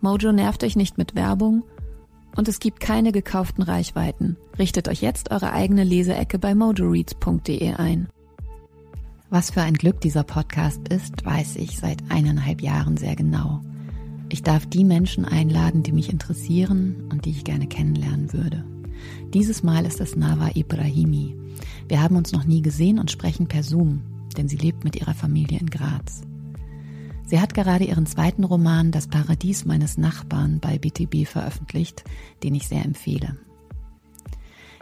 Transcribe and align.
Mojo 0.00 0.32
nervt 0.32 0.62
euch 0.64 0.76
nicht 0.76 0.98
mit 0.98 1.14
Werbung 1.14 1.62
und 2.36 2.48
es 2.48 2.60
gibt 2.60 2.80
keine 2.80 3.12
gekauften 3.12 3.62
Reichweiten. 3.62 4.36
Richtet 4.58 4.88
euch 4.88 5.00
jetzt 5.00 5.30
eure 5.30 5.52
eigene 5.52 5.84
Leseecke 5.84 6.38
bei 6.38 6.54
mojoreads.de 6.54 7.74
ein. 7.74 8.08
Was 9.30 9.50
für 9.50 9.62
ein 9.62 9.74
Glück 9.74 10.00
dieser 10.00 10.22
Podcast 10.22 10.86
ist, 10.88 11.24
weiß 11.24 11.56
ich 11.56 11.78
seit 11.78 11.98
eineinhalb 12.10 12.60
Jahren 12.60 12.96
sehr 12.96 13.16
genau. 13.16 13.60
Ich 14.28 14.42
darf 14.42 14.66
die 14.66 14.84
Menschen 14.84 15.24
einladen, 15.24 15.82
die 15.82 15.92
mich 15.92 16.10
interessieren 16.10 17.08
und 17.10 17.24
die 17.24 17.30
ich 17.30 17.44
gerne 17.44 17.66
kennenlernen 17.66 18.32
würde. 18.32 18.64
Dieses 19.34 19.62
Mal 19.62 19.86
ist 19.86 20.00
es 20.00 20.16
Nava 20.16 20.50
Ibrahimi. 20.54 21.34
Wir 21.88 22.02
haben 22.02 22.16
uns 22.16 22.32
noch 22.32 22.44
nie 22.44 22.62
gesehen 22.62 22.98
und 22.98 23.10
sprechen 23.10 23.46
per 23.46 23.62
Zoom, 23.62 24.02
denn 24.36 24.48
sie 24.48 24.56
lebt 24.56 24.84
mit 24.84 24.96
ihrer 24.96 25.14
Familie 25.14 25.58
in 25.58 25.70
Graz. 25.70 26.25
Sie 27.26 27.40
hat 27.40 27.54
gerade 27.54 27.84
ihren 27.84 28.06
zweiten 28.06 28.44
Roman 28.44 28.92
Das 28.92 29.08
Paradies 29.08 29.64
meines 29.64 29.98
Nachbarn 29.98 30.60
bei 30.60 30.78
BTB 30.78 31.26
veröffentlicht, 31.26 32.04
den 32.44 32.54
ich 32.54 32.68
sehr 32.68 32.84
empfehle. 32.84 33.36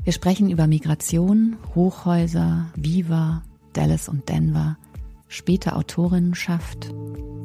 Wir 0.04 0.12
sprechen 0.12 0.50
über 0.50 0.66
Migration, 0.66 1.56
Hochhäuser, 1.74 2.66
Viva, 2.76 3.42
Dallas 3.72 4.10
und 4.10 4.28
Denver, 4.28 4.76
späte 5.28 5.74
Autorinnenschaft, 5.74 6.92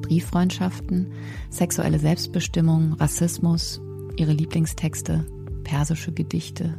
Brieffreundschaften, 0.02 1.14
sexuelle 1.50 2.00
Selbstbestimmung, 2.00 2.94
Rassismus, 2.94 3.80
ihre 4.18 4.34
Lieblingstexte, 4.34 5.26
persische 5.64 6.12
Gedichte 6.12 6.78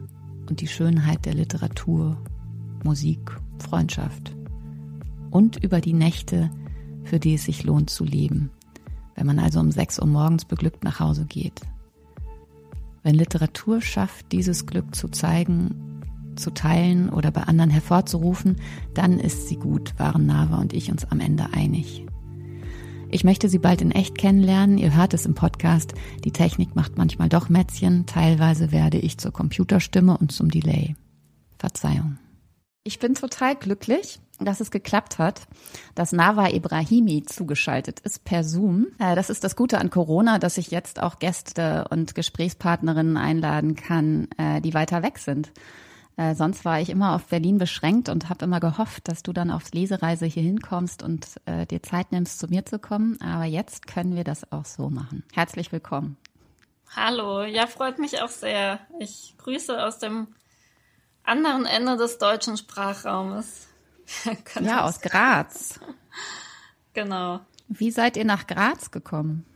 und 0.51 0.61
die 0.61 0.69
Schönheit 0.69 1.25
der 1.25 1.33
Literatur, 1.33 2.23
Musik, 2.85 3.35
Freundschaft. 3.59 4.37
Und 5.31 5.63
über 5.65 5.81
die 5.81 5.95
Nächte, 5.95 6.51
für 7.05 7.19
die 7.19 7.35
es 7.35 7.45
sich 7.45 7.65
lohnt 7.65 7.91
zu 7.91 8.05
leben, 8.05 8.51
wenn 9.15 9.27
man 9.27 9.39
also 9.39 9.61
um 9.61 9.71
6 9.71 9.99
Uhr 10.01 10.07
morgens 10.07 10.45
beglückt 10.45 10.85
nach 10.85 11.01
Hause 11.01 11.25
geht. 11.25 11.61
Wenn 13.03 13.15
Literatur 13.15 13.81
schafft, 13.81 14.33
dieses 14.33 14.67
Glück 14.67 14.95
zu 14.95 15.09
zeigen, 15.09 16.03
zu 16.37 16.51
teilen 16.51 17.11
oder 17.11 17.31
bei 17.31 17.43
anderen 17.43 17.71
hervorzurufen, 17.71 18.57
dann 18.95 19.19
ist 19.19 19.49
sie 19.49 19.57
gut, 19.57 19.99
waren 19.99 20.27
Nava 20.27 20.59
und 20.59 20.73
ich 20.73 20.91
uns 20.91 21.05
am 21.07 21.21
Ende 21.21 21.53
einig. 21.53 22.05
Ich 23.13 23.25
möchte 23.25 23.49
sie 23.49 23.59
bald 23.59 23.83
in 23.83 23.91
echt 23.91 24.17
kennenlernen. 24.17 24.79
Ihr 24.79 24.95
hört 24.95 25.15
es 25.15 25.27
im 25.27 25.35
Podcast. 25.35 25.95
Die 26.25 26.31
Technik 26.31 26.77
macht 26.77 26.97
manchmal 26.97 27.29
doch 27.29 27.49
Mätzchen. 27.49 28.07
Teilweise 28.07 28.71
werde 28.71 28.99
ich 28.99 29.19
zur 29.19 29.33
Computerstimme 29.33 30.17
und 30.17 30.31
zum 30.31 30.49
Delay. 30.49 30.95
Verzeihung. 31.59 32.19
Ich 32.83 32.99
bin 32.99 33.15
total 33.15 33.57
glücklich, 33.57 34.21
dass 34.39 34.61
es 34.61 34.71
geklappt 34.71 35.19
hat, 35.19 35.43
dass 35.95 36.13
Nava 36.13 36.49
Ibrahimi 36.49 37.25
zugeschaltet 37.25 38.01
ist 38.01 38.25
per 38.25 38.43
Zoom. 38.43 38.87
Äh, 38.99 39.15
das 39.15 39.29
ist 39.29 39.45
das 39.45 39.55
Gute 39.55 39.79
an 39.79 39.91
Corona, 39.91 40.39
dass 40.39 40.57
ich 40.57 40.71
jetzt 40.71 41.03
auch 41.03 41.19
Gäste 41.19 41.87
und 41.91 42.15
Gesprächspartnerinnen 42.15 43.19
einladen 43.19 43.77
kann, 43.77 44.29
äh, 44.39 44.63
die 44.63 44.73
weiter 44.73 45.03
weg 45.03 45.19
sind. 45.19 45.53
Äh, 46.17 46.35
sonst 46.35 46.65
war 46.65 46.81
ich 46.81 46.89
immer 46.89 47.15
auf 47.15 47.27
Berlin 47.27 47.59
beschränkt 47.59 48.09
und 48.09 48.31
habe 48.31 48.47
immer 48.47 48.61
gehofft, 48.61 49.09
dass 49.09 49.23
du 49.23 49.35
dann 49.35 49.51
aufs 49.51 49.75
Lesereise 49.75 50.25
hier 50.25 50.43
hinkommst 50.43 51.03
und 51.03 51.35
dir 51.71 51.83
Zeit 51.83 52.13
nimmst, 52.13 52.39
zu 52.39 52.47
mir 52.49 52.65
zu 52.65 52.79
kommen. 52.79 53.21
Aber 53.21 53.45
jetzt 53.45 53.87
können 53.87 54.17
wir 54.17 54.25
das 54.25 54.51
auch 54.53 54.65
so 54.65 54.89
machen. 54.89 55.23
Herzlich 55.35 55.71
willkommen. 55.71 56.17
Hallo, 56.97 57.43
ja, 57.45 57.67
freut 57.67 57.99
mich 57.99 58.21
auch 58.23 58.29
sehr. 58.29 58.81
Ich 58.99 59.35
grüße 59.39 59.83
aus 59.83 59.99
dem 59.99 60.29
anderen 61.25 61.67
Ende 61.67 61.97
des 61.97 62.19
deutschen 62.19 62.57
Sprachraumes. 62.57 63.69
ja, 64.61 64.85
aus 64.85 65.01
Graz. 65.01 65.81
genau. 66.93 67.41
Wie 67.69 67.91
seid 67.91 68.17
ihr 68.17 68.25
nach 68.25 68.47
Graz 68.47 68.91
gekommen? 68.91 69.47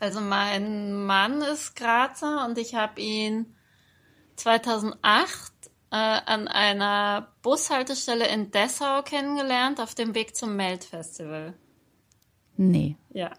Also 0.00 0.20
mein 0.20 0.94
Mann 1.06 1.42
ist 1.42 1.74
Grazer 1.74 2.46
und 2.46 2.56
ich 2.56 2.74
habe 2.74 3.00
ihn 3.00 3.54
2008 4.36 5.52
äh, 5.90 5.96
an 5.96 6.46
einer 6.46 7.32
Bushaltestelle 7.42 8.28
in 8.28 8.50
Dessau 8.52 9.02
kennengelernt 9.02 9.80
auf 9.80 9.94
dem 9.94 10.14
Weg 10.14 10.36
zum 10.36 10.54
Melt-Festival. 10.54 11.54
Nee. 12.56 12.96
Ja. 13.10 13.32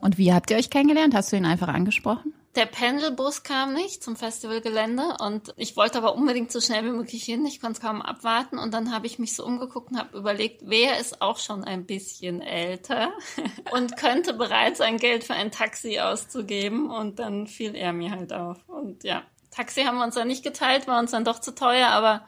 Und 0.00 0.18
wie 0.18 0.32
habt 0.32 0.50
ihr 0.50 0.56
euch 0.56 0.68
kennengelernt? 0.68 1.14
Hast 1.14 1.32
du 1.32 1.36
ihn 1.36 1.46
einfach 1.46 1.68
angesprochen? 1.68 2.34
Der 2.54 2.66
Pendelbus 2.66 3.44
kam 3.44 3.72
nicht 3.72 4.04
zum 4.04 4.14
Festivalgelände 4.14 5.16
und 5.20 5.54
ich 5.56 5.74
wollte 5.74 5.96
aber 5.96 6.14
unbedingt 6.14 6.52
so 6.52 6.60
schnell 6.60 6.84
wie 6.84 6.90
möglich 6.90 7.24
hin. 7.24 7.46
Ich 7.46 7.62
konnte 7.62 7.80
kaum 7.80 8.02
abwarten 8.02 8.58
und 8.58 8.74
dann 8.74 8.92
habe 8.92 9.06
ich 9.06 9.18
mich 9.18 9.34
so 9.34 9.46
umgeguckt 9.46 9.90
und 9.90 9.98
habe 9.98 10.18
überlegt, 10.18 10.60
wer 10.66 10.98
ist 10.98 11.22
auch 11.22 11.38
schon 11.38 11.64
ein 11.64 11.86
bisschen 11.86 12.42
älter 12.42 13.10
und 13.72 13.96
könnte 13.96 14.34
bereit 14.34 14.76
sein, 14.76 14.98
Geld 14.98 15.24
für 15.24 15.32
ein 15.32 15.50
Taxi 15.50 15.98
auszugeben 15.98 16.90
und 16.90 17.18
dann 17.18 17.46
fiel 17.46 17.74
er 17.74 17.94
mir 17.94 18.10
halt 18.10 18.34
auf. 18.34 18.58
Und 18.68 19.02
ja, 19.02 19.22
Taxi 19.50 19.84
haben 19.84 19.96
wir 19.96 20.04
uns 20.04 20.16
dann 20.16 20.28
nicht 20.28 20.44
geteilt, 20.44 20.86
war 20.86 20.98
uns 20.98 21.12
dann 21.12 21.24
doch 21.24 21.38
zu 21.38 21.54
teuer, 21.54 21.88
aber 21.88 22.26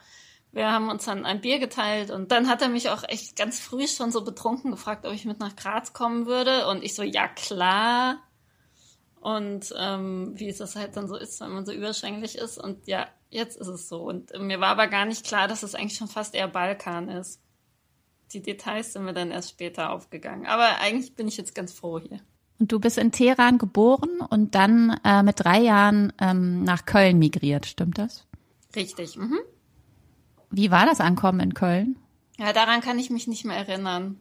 wir 0.52 0.72
haben 0.72 0.88
uns 0.88 1.04
dann 1.04 1.26
ein 1.26 1.42
Bier 1.42 1.58
geteilt 1.58 2.10
und 2.10 2.30
dann 2.30 2.48
hat 2.48 2.62
er 2.62 2.68
mich 2.68 2.88
auch 2.88 3.02
echt 3.06 3.36
ganz 3.36 3.60
früh 3.60 3.86
schon 3.86 4.10
so 4.10 4.24
betrunken 4.24 4.70
gefragt, 4.70 5.04
ob 5.04 5.12
ich 5.12 5.26
mit 5.26 5.38
nach 5.38 5.54
Graz 5.54 5.92
kommen 5.92 6.24
würde 6.24 6.66
und 6.68 6.82
ich 6.82 6.94
so, 6.94 7.02
ja 7.02 7.28
klar. 7.28 8.22
Und 9.24 9.74
ähm, 9.78 10.38
wie 10.38 10.50
es 10.50 10.58
das 10.58 10.76
halt 10.76 10.98
dann 10.98 11.08
so 11.08 11.16
ist, 11.16 11.40
wenn 11.40 11.50
man 11.50 11.64
so 11.64 11.72
überschwänglich 11.72 12.36
ist. 12.36 12.58
Und 12.58 12.86
ja, 12.86 13.06
jetzt 13.30 13.56
ist 13.56 13.68
es 13.68 13.88
so. 13.88 14.02
Und 14.02 14.38
mir 14.38 14.60
war 14.60 14.68
aber 14.68 14.86
gar 14.86 15.06
nicht 15.06 15.24
klar, 15.24 15.48
dass 15.48 15.62
es 15.62 15.74
eigentlich 15.74 15.96
schon 15.96 16.08
fast 16.08 16.34
eher 16.34 16.46
Balkan 16.46 17.08
ist. 17.08 17.40
Die 18.34 18.42
Details 18.42 18.92
sind 18.92 19.06
mir 19.06 19.14
dann 19.14 19.30
erst 19.30 19.48
später 19.48 19.92
aufgegangen. 19.92 20.44
Aber 20.44 20.78
eigentlich 20.78 21.14
bin 21.14 21.26
ich 21.26 21.38
jetzt 21.38 21.54
ganz 21.54 21.72
froh 21.72 21.98
hier. 21.98 22.20
Und 22.58 22.70
du 22.70 22.78
bist 22.78 22.98
in 22.98 23.12
Teheran 23.12 23.56
geboren 23.56 24.20
und 24.28 24.54
dann 24.54 25.00
äh, 25.02 25.22
mit 25.22 25.40
drei 25.40 25.58
Jahren 25.58 26.12
ähm, 26.20 26.62
nach 26.62 26.84
Köln 26.84 27.18
migriert, 27.18 27.64
stimmt 27.64 27.96
das? 27.96 28.26
Richtig. 28.76 29.16
Mhm. 29.16 29.38
Wie 30.50 30.70
war 30.70 30.84
das 30.84 31.00
Ankommen 31.00 31.40
in 31.40 31.54
Köln? 31.54 31.96
Ja, 32.36 32.52
daran 32.52 32.82
kann 32.82 32.98
ich 32.98 33.08
mich 33.08 33.26
nicht 33.26 33.46
mehr 33.46 33.56
erinnern. 33.56 34.20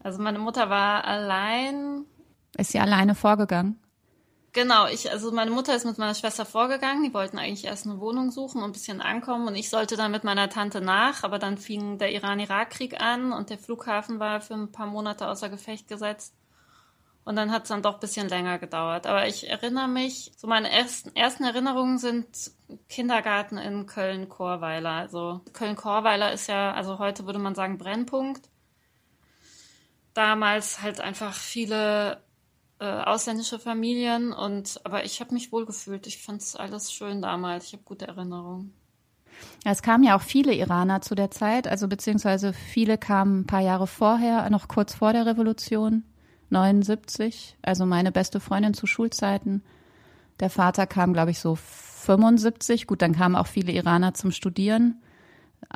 Also 0.00 0.20
meine 0.20 0.38
Mutter 0.38 0.68
war 0.68 1.04
allein. 1.06 2.04
Ist 2.58 2.72
sie 2.72 2.78
alleine 2.78 3.14
vorgegangen? 3.14 3.78
Genau, 4.54 4.86
ich, 4.86 5.10
also 5.10 5.32
meine 5.32 5.50
Mutter 5.50 5.74
ist 5.74 5.86
mit 5.86 5.96
meiner 5.96 6.14
Schwester 6.14 6.44
vorgegangen. 6.44 7.02
Die 7.02 7.14
wollten 7.14 7.38
eigentlich 7.38 7.64
erst 7.64 7.86
eine 7.86 8.00
Wohnung 8.00 8.30
suchen 8.30 8.58
und 8.58 8.70
ein 8.70 8.72
bisschen 8.72 9.00
ankommen 9.00 9.48
und 9.48 9.54
ich 9.54 9.70
sollte 9.70 9.96
dann 9.96 10.10
mit 10.10 10.24
meiner 10.24 10.50
Tante 10.50 10.82
nach, 10.82 11.24
aber 11.24 11.38
dann 11.38 11.56
fing 11.56 11.96
der 11.96 12.12
Iran-Irak-Krieg 12.12 13.00
an 13.00 13.32
und 13.32 13.48
der 13.48 13.58
Flughafen 13.58 14.20
war 14.20 14.42
für 14.42 14.54
ein 14.54 14.70
paar 14.70 14.86
Monate 14.86 15.26
außer 15.28 15.48
Gefecht 15.48 15.88
gesetzt. 15.88 16.34
Und 17.24 17.36
dann 17.36 17.52
hat 17.52 17.62
es 17.62 17.68
dann 17.68 17.82
doch 17.82 17.94
ein 17.94 18.00
bisschen 18.00 18.28
länger 18.28 18.58
gedauert. 18.58 19.06
Aber 19.06 19.26
ich 19.26 19.48
erinnere 19.48 19.88
mich, 19.88 20.32
so 20.36 20.48
meine 20.48 20.70
ersten, 20.70 21.14
ersten 21.14 21.44
Erinnerungen 21.44 21.98
sind 21.98 22.50
Kindergarten 22.88 23.58
in 23.58 23.86
Köln-Chorweiler. 23.86 24.90
Also 24.90 25.40
Köln-Chorweiler 25.52 26.32
ist 26.32 26.48
ja, 26.48 26.72
also 26.72 26.98
heute 26.98 27.24
würde 27.24 27.38
man 27.38 27.54
sagen 27.54 27.78
Brennpunkt. 27.78 28.48
Damals 30.14 30.82
halt 30.82 31.00
einfach 31.00 31.32
viele 31.32 32.20
äh, 32.82 33.04
ausländische 33.04 33.60
Familien 33.60 34.32
und 34.32 34.80
aber 34.82 35.04
ich 35.04 35.20
habe 35.20 35.32
mich 35.32 35.52
wohl 35.52 35.66
gefühlt. 35.66 36.08
Ich 36.08 36.18
fand 36.18 36.42
es 36.42 36.56
alles 36.56 36.92
schön 36.92 37.22
damals. 37.22 37.66
Ich 37.66 37.74
habe 37.74 37.84
gute 37.84 38.08
Erinnerungen. 38.08 38.74
Ja, 39.64 39.70
es 39.70 39.82
kamen 39.82 40.02
ja 40.02 40.16
auch 40.16 40.22
viele 40.22 40.52
Iraner 40.52 41.00
zu 41.00 41.14
der 41.14 41.30
Zeit, 41.30 41.68
also 41.68 41.86
beziehungsweise 41.86 42.52
viele 42.52 42.98
kamen 42.98 43.40
ein 43.40 43.46
paar 43.46 43.60
Jahre 43.60 43.86
vorher, 43.86 44.50
noch 44.50 44.66
kurz 44.66 44.94
vor 44.94 45.12
der 45.12 45.26
Revolution 45.26 46.02
79, 46.50 47.56
also 47.62 47.86
meine 47.86 48.10
beste 48.10 48.40
Freundin 48.40 48.74
zu 48.74 48.88
Schulzeiten. 48.88 49.62
Der 50.40 50.50
Vater 50.50 50.88
kam, 50.88 51.12
glaube 51.12 51.30
ich, 51.30 51.38
so 51.38 51.54
75. 51.54 52.88
Gut, 52.88 53.00
dann 53.00 53.14
kamen 53.14 53.36
auch 53.36 53.46
viele 53.46 53.70
Iraner 53.70 54.12
zum 54.14 54.32
Studieren. 54.32 55.00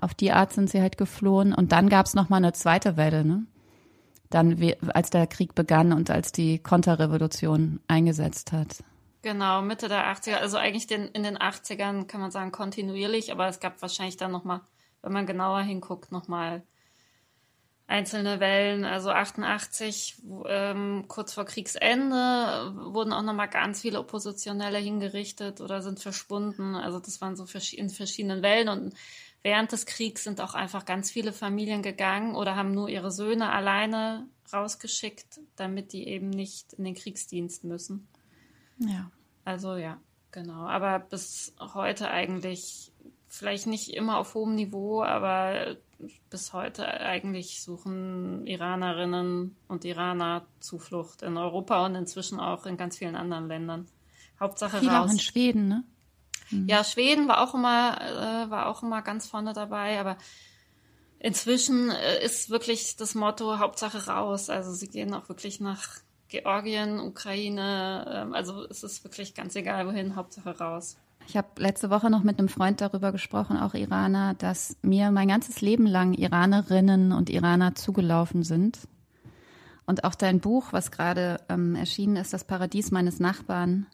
Auf 0.00 0.12
die 0.12 0.32
Art 0.32 0.52
sind 0.52 0.70
sie 0.70 0.80
halt 0.80 0.98
geflohen. 0.98 1.54
Und 1.54 1.70
dann 1.70 1.88
gab 1.88 2.06
es 2.06 2.14
nochmal 2.14 2.38
eine 2.38 2.52
zweite 2.52 2.96
Welle, 2.96 3.24
ne? 3.24 3.46
Dann, 4.30 4.74
als 4.88 5.10
der 5.10 5.26
Krieg 5.26 5.54
begann 5.54 5.92
und 5.92 6.10
als 6.10 6.32
die 6.32 6.58
Konterrevolution 6.58 7.80
eingesetzt 7.88 8.52
hat. 8.52 8.82
Genau, 9.22 9.60
Mitte 9.62 9.88
der 9.88 10.06
80er, 10.06 10.36
also 10.36 10.56
eigentlich 10.56 10.86
den, 10.86 11.08
in 11.08 11.22
den 11.22 11.36
80ern 11.36 12.06
kann 12.06 12.20
man 12.20 12.30
sagen 12.30 12.52
kontinuierlich, 12.52 13.32
aber 13.32 13.48
es 13.48 13.58
gab 13.58 13.82
wahrscheinlich 13.82 14.16
dann 14.16 14.30
nochmal, 14.30 14.60
wenn 15.02 15.12
man 15.12 15.26
genauer 15.26 15.62
hinguckt, 15.62 16.12
nochmal 16.12 16.62
einzelne 17.86 18.40
Wellen. 18.40 18.84
Also 18.84 19.10
88, 19.10 20.16
ähm, 20.46 21.04
kurz 21.08 21.34
vor 21.34 21.44
Kriegsende, 21.44 22.72
wurden 22.76 23.12
auch 23.12 23.22
nochmal 23.22 23.48
ganz 23.48 23.80
viele 23.80 24.00
Oppositionelle 24.00 24.78
hingerichtet 24.78 25.60
oder 25.60 25.82
sind 25.82 26.00
verschwunden. 26.00 26.74
Also 26.74 26.98
das 26.98 27.20
waren 27.20 27.36
so 27.36 27.46
in 27.72 27.90
verschiedenen 27.90 28.42
Wellen 28.42 28.68
und 28.68 28.94
während 29.46 29.70
des 29.70 29.86
Kriegs 29.86 30.24
sind 30.24 30.40
auch 30.40 30.54
einfach 30.54 30.84
ganz 30.84 31.08
viele 31.12 31.32
Familien 31.32 31.80
gegangen 31.80 32.34
oder 32.34 32.56
haben 32.56 32.72
nur 32.72 32.88
ihre 32.88 33.12
Söhne 33.12 33.52
alleine 33.52 34.26
rausgeschickt, 34.52 35.38
damit 35.54 35.92
die 35.92 36.08
eben 36.08 36.30
nicht 36.30 36.72
in 36.72 36.82
den 36.82 36.96
Kriegsdienst 36.96 37.62
müssen. 37.62 38.08
Ja. 38.78 39.08
Also 39.44 39.76
ja, 39.76 40.00
genau. 40.32 40.66
Aber 40.66 40.98
bis 40.98 41.54
heute 41.60 42.10
eigentlich 42.10 42.90
vielleicht 43.28 43.68
nicht 43.68 43.94
immer 43.94 44.18
auf 44.18 44.34
hohem 44.34 44.56
Niveau, 44.56 45.04
aber 45.04 45.76
bis 46.28 46.52
heute 46.52 46.84
eigentlich 46.84 47.62
suchen 47.62 48.48
Iranerinnen 48.48 49.54
und 49.68 49.84
Iraner 49.84 50.44
Zuflucht 50.58 51.22
in 51.22 51.36
Europa 51.36 51.86
und 51.86 51.94
inzwischen 51.94 52.40
auch 52.40 52.66
in 52.66 52.76
ganz 52.76 52.98
vielen 52.98 53.14
anderen 53.14 53.46
Ländern. 53.46 53.86
Hauptsache 54.40 54.80
Viel 54.80 54.88
raus. 54.88 55.08
auch 55.08 55.12
in 55.12 55.20
Schweden, 55.20 55.68
ne? 55.68 55.84
Mhm. 56.50 56.68
Ja, 56.68 56.84
Schweden 56.84 57.28
war 57.28 57.42
auch 57.42 57.54
immer 57.54 57.98
äh, 58.00 58.50
war 58.50 58.66
auch 58.66 58.82
immer 58.82 59.02
ganz 59.02 59.26
vorne 59.26 59.52
dabei, 59.52 59.98
aber 60.00 60.16
inzwischen 61.18 61.90
äh, 61.90 62.24
ist 62.24 62.50
wirklich 62.50 62.96
das 62.96 63.14
Motto 63.14 63.58
Hauptsache 63.58 64.06
raus. 64.06 64.50
Also 64.50 64.72
sie 64.72 64.88
gehen 64.88 65.14
auch 65.14 65.28
wirklich 65.28 65.60
nach 65.60 66.00
Georgien, 66.28 67.00
Ukraine. 67.00 68.28
Äh, 68.30 68.34
also 68.34 68.64
es 68.68 68.82
ist 68.82 69.04
wirklich 69.04 69.34
ganz 69.34 69.56
egal 69.56 69.86
wohin, 69.86 70.16
Hauptsache 70.16 70.58
raus. 70.58 70.96
Ich 71.28 71.36
habe 71.36 71.48
letzte 71.56 71.90
Woche 71.90 72.08
noch 72.08 72.22
mit 72.22 72.38
einem 72.38 72.48
Freund 72.48 72.80
darüber 72.80 73.10
gesprochen, 73.10 73.56
auch 73.56 73.74
Iraner, 73.74 74.34
dass 74.34 74.76
mir 74.82 75.10
mein 75.10 75.26
ganzes 75.26 75.60
Leben 75.60 75.86
lang 75.86 76.14
Iranerinnen 76.14 77.10
und 77.10 77.30
Iraner 77.30 77.74
zugelaufen 77.74 78.44
sind. 78.44 78.78
Und 79.86 80.04
auch 80.04 80.14
dein 80.14 80.40
Buch, 80.40 80.72
was 80.72 80.90
gerade 80.90 81.40
ähm, 81.48 81.74
erschienen 81.74 82.16
ist, 82.16 82.32
Das 82.32 82.44
Paradies 82.44 82.90
meines 82.90 83.18
Nachbarn 83.18 83.86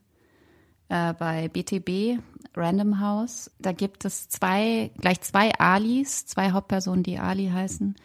äh, 0.92 1.14
bei 1.14 1.48
BTB, 1.48 2.20
Random 2.54 3.00
House, 3.00 3.50
da 3.58 3.72
gibt 3.72 4.04
es 4.04 4.28
zwei, 4.28 4.90
gleich 5.00 5.22
zwei 5.22 5.50
Alis, 5.58 6.26
zwei 6.26 6.52
Hauptpersonen, 6.52 7.02
die 7.02 7.18
Ali 7.18 7.48
heißen. 7.48 7.96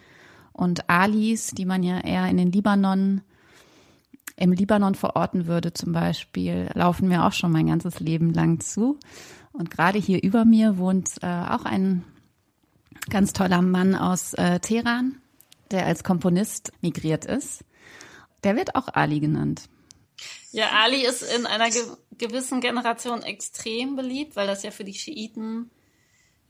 Und 0.52 0.88
Alis, 0.88 1.48
die 1.50 1.66
man 1.66 1.82
ja 1.82 2.00
eher 2.00 2.26
in 2.28 2.38
den 2.38 2.50
Libanon 2.50 3.20
im 4.36 4.52
Libanon 4.52 4.94
verorten 4.94 5.46
würde 5.46 5.72
zum 5.72 5.92
Beispiel, 5.92 6.70
laufen 6.74 7.08
mir 7.08 7.24
auch 7.24 7.32
schon 7.32 7.50
mein 7.50 7.66
ganzes 7.66 7.98
Leben 7.98 8.32
lang 8.32 8.60
zu. 8.60 8.98
Und 9.52 9.70
gerade 9.70 9.98
hier 9.98 10.22
über 10.22 10.44
mir 10.44 10.78
wohnt 10.78 11.10
äh, 11.22 11.26
auch 11.26 11.64
ein 11.64 12.04
ganz 13.10 13.32
toller 13.32 13.62
Mann 13.62 13.96
aus 13.96 14.34
äh, 14.34 14.60
Teheran, 14.60 15.20
der 15.72 15.86
als 15.86 16.04
Komponist 16.04 16.72
migriert 16.80 17.24
ist. 17.24 17.64
Der 18.44 18.54
wird 18.54 18.76
auch 18.76 18.88
Ali 18.94 19.18
genannt. 19.18 19.68
Ja, 20.52 20.66
Ali 20.82 21.04
ist 21.04 21.22
in 21.22 21.46
einer 21.46 21.68
gewissen 22.18 22.60
Generation 22.60 23.22
extrem 23.22 23.96
beliebt, 23.96 24.36
weil 24.36 24.46
das 24.46 24.62
ja 24.62 24.70
für 24.70 24.84
die 24.84 24.94
Schiiten 24.94 25.70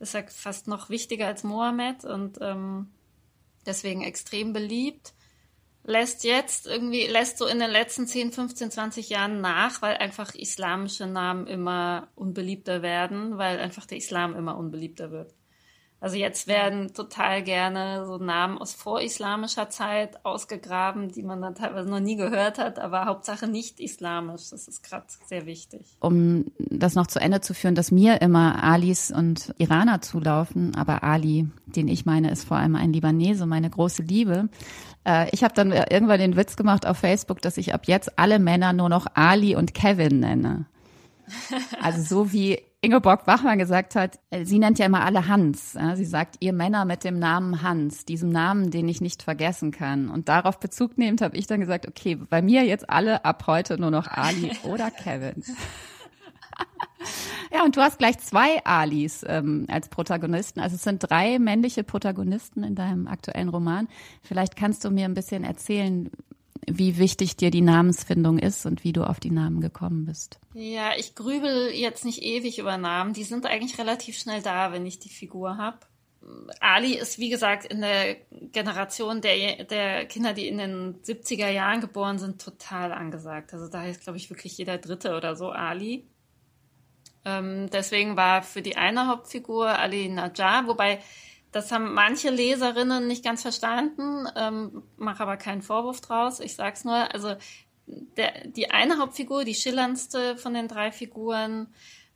ist 0.00 0.14
ja 0.14 0.22
fast 0.26 0.68
noch 0.68 0.90
wichtiger 0.90 1.26
als 1.26 1.44
Mohammed 1.44 2.04
und 2.04 2.38
ähm, 2.40 2.88
deswegen 3.66 4.02
extrem 4.02 4.52
beliebt 4.52 5.12
lässt 5.88 6.22
jetzt 6.22 6.66
irgendwie, 6.66 7.06
lässt 7.06 7.38
so 7.38 7.46
in 7.46 7.58
den 7.58 7.70
letzten 7.70 8.06
10, 8.06 8.32
15, 8.32 8.70
20 8.70 9.08
Jahren 9.08 9.40
nach, 9.40 9.80
weil 9.80 9.96
einfach 9.96 10.34
islamische 10.34 11.06
Namen 11.06 11.46
immer 11.46 12.08
unbeliebter 12.14 12.82
werden, 12.82 13.38
weil 13.38 13.58
einfach 13.58 13.86
der 13.86 13.96
Islam 13.96 14.36
immer 14.36 14.58
unbeliebter 14.58 15.10
wird. 15.10 15.34
Also 16.00 16.16
jetzt 16.16 16.46
werden 16.46 16.94
total 16.94 17.42
gerne 17.42 18.06
so 18.06 18.18
Namen 18.18 18.58
aus 18.58 18.72
vorislamischer 18.72 19.68
Zeit 19.68 20.24
ausgegraben, 20.24 21.10
die 21.10 21.24
man 21.24 21.42
dann 21.42 21.56
teilweise 21.56 21.88
noch 21.88 21.98
nie 21.98 22.14
gehört 22.14 22.58
hat, 22.58 22.78
aber 22.78 23.06
Hauptsache 23.06 23.48
nicht 23.48 23.80
islamisch. 23.80 24.50
Das 24.50 24.68
ist 24.68 24.84
gerade 24.84 25.06
sehr 25.26 25.44
wichtig. 25.44 25.80
Um 25.98 26.52
das 26.58 26.94
noch 26.94 27.08
zu 27.08 27.20
Ende 27.20 27.40
zu 27.40 27.52
führen, 27.52 27.74
dass 27.74 27.90
mir 27.90 28.22
immer 28.22 28.62
Alis 28.62 29.10
und 29.10 29.52
Iraner 29.58 30.00
zulaufen, 30.00 30.76
aber 30.76 31.02
Ali, 31.02 31.48
den 31.66 31.88
ich 31.88 32.06
meine, 32.06 32.30
ist 32.30 32.44
vor 32.44 32.58
allem 32.58 32.76
ein 32.76 32.92
Libanese, 32.92 33.46
meine 33.46 33.68
große 33.68 34.02
Liebe. 34.02 34.48
Äh, 35.04 35.28
ich 35.32 35.42
habe 35.42 35.54
dann 35.54 35.72
irgendwann 35.72 36.20
den 36.20 36.36
Witz 36.36 36.54
gemacht 36.54 36.86
auf 36.86 36.98
Facebook, 36.98 37.42
dass 37.42 37.56
ich 37.56 37.74
ab 37.74 37.82
jetzt 37.86 38.20
alle 38.20 38.38
Männer 38.38 38.72
nur 38.72 38.88
noch 38.88 39.06
Ali 39.14 39.56
und 39.56 39.74
Kevin 39.74 40.20
nenne. 40.20 40.66
Also 41.82 42.02
so 42.02 42.32
wie 42.32 42.58
Ingeborg 42.80 43.24
Bachmann 43.24 43.58
gesagt 43.58 43.96
hat, 43.96 44.20
äh, 44.30 44.44
sie 44.44 44.60
nennt 44.60 44.78
ja 44.78 44.86
immer 44.86 45.04
alle 45.04 45.26
Hans. 45.26 45.76
Sie 45.94 46.04
sagt, 46.04 46.36
ihr 46.40 46.52
Männer 46.52 46.84
mit 46.84 47.02
dem 47.02 47.18
Namen 47.18 47.62
Hans, 47.62 48.04
diesem 48.04 48.30
Namen, 48.30 48.70
den 48.70 48.88
ich 48.88 49.00
nicht 49.00 49.22
vergessen 49.22 49.72
kann. 49.72 50.08
Und 50.08 50.28
darauf 50.28 50.60
Bezug 50.60 50.96
nehmend 50.96 51.20
habe 51.20 51.36
ich 51.36 51.48
dann 51.48 51.60
gesagt, 51.60 51.88
okay, 51.88 52.14
bei 52.14 52.40
mir 52.40 52.64
jetzt 52.64 52.88
alle 52.88 53.24
ab 53.24 53.44
heute 53.48 53.80
nur 53.80 53.90
noch 53.90 54.06
Ali 54.06 54.52
oder 54.62 54.92
Kevin. 54.92 55.42
ja, 57.52 57.64
und 57.64 57.76
du 57.76 57.80
hast 57.80 57.98
gleich 57.98 58.18
zwei 58.18 58.64
Alis 58.64 59.24
ähm, 59.26 59.66
als 59.68 59.88
Protagonisten. 59.88 60.60
Also 60.60 60.76
es 60.76 60.84
sind 60.84 61.00
drei 61.00 61.40
männliche 61.40 61.82
Protagonisten 61.82 62.62
in 62.62 62.76
deinem 62.76 63.08
aktuellen 63.08 63.48
Roman. 63.48 63.88
Vielleicht 64.22 64.54
kannst 64.54 64.84
du 64.84 64.90
mir 64.90 65.06
ein 65.06 65.14
bisschen 65.14 65.42
erzählen, 65.42 66.10
wie 66.72 66.98
wichtig 66.98 67.36
dir 67.36 67.50
die 67.50 67.60
Namensfindung 67.60 68.38
ist 68.38 68.66
und 68.66 68.84
wie 68.84 68.92
du 68.92 69.04
auf 69.04 69.20
die 69.20 69.30
Namen 69.30 69.60
gekommen 69.60 70.06
bist. 70.06 70.38
Ja, 70.54 70.90
ich 70.96 71.14
grübel 71.14 71.70
jetzt 71.70 72.04
nicht 72.04 72.22
ewig 72.22 72.58
über 72.58 72.76
Namen. 72.76 73.12
Die 73.12 73.24
sind 73.24 73.46
eigentlich 73.46 73.78
relativ 73.78 74.18
schnell 74.18 74.42
da, 74.42 74.72
wenn 74.72 74.86
ich 74.86 74.98
die 74.98 75.08
Figur 75.08 75.56
habe. 75.56 75.78
Ali 76.60 76.94
ist, 76.94 77.18
wie 77.18 77.30
gesagt, 77.30 77.64
in 77.64 77.80
der 77.80 78.16
Generation 78.52 79.20
der, 79.20 79.64
der 79.64 80.06
Kinder, 80.06 80.34
die 80.34 80.48
in 80.48 80.58
den 80.58 81.02
70er 81.02 81.48
Jahren 81.48 81.80
geboren 81.80 82.18
sind, 82.18 82.42
total 82.42 82.92
angesagt. 82.92 83.54
Also 83.54 83.68
da 83.68 83.86
ist, 83.86 84.02
glaube 84.02 84.18
ich, 84.18 84.28
wirklich 84.28 84.58
jeder 84.58 84.78
Dritte 84.78 85.16
oder 85.16 85.36
so 85.36 85.50
Ali. 85.50 86.06
Ähm, 87.24 87.68
deswegen 87.70 88.16
war 88.16 88.42
für 88.42 88.62
die 88.62 88.76
eine 88.76 89.06
Hauptfigur 89.06 89.68
Ali 89.68 90.08
Najjar, 90.08 90.66
wobei 90.66 91.00
das 91.52 91.72
haben 91.72 91.94
manche 91.94 92.30
Leserinnen 92.30 93.06
nicht 93.06 93.24
ganz 93.24 93.42
verstanden, 93.42 94.26
ähm, 94.36 94.82
mache 94.96 95.22
aber 95.22 95.36
keinen 95.36 95.62
Vorwurf 95.62 96.00
draus. 96.00 96.40
Ich 96.40 96.54
sag's 96.54 96.84
nur, 96.84 97.14
also 97.14 97.36
der, 97.86 98.48
die 98.48 98.70
eine 98.70 98.98
Hauptfigur, 98.98 99.44
die 99.44 99.54
schillerndste 99.54 100.36
von 100.36 100.54
den 100.54 100.68
drei 100.68 100.92
Figuren, 100.92 101.68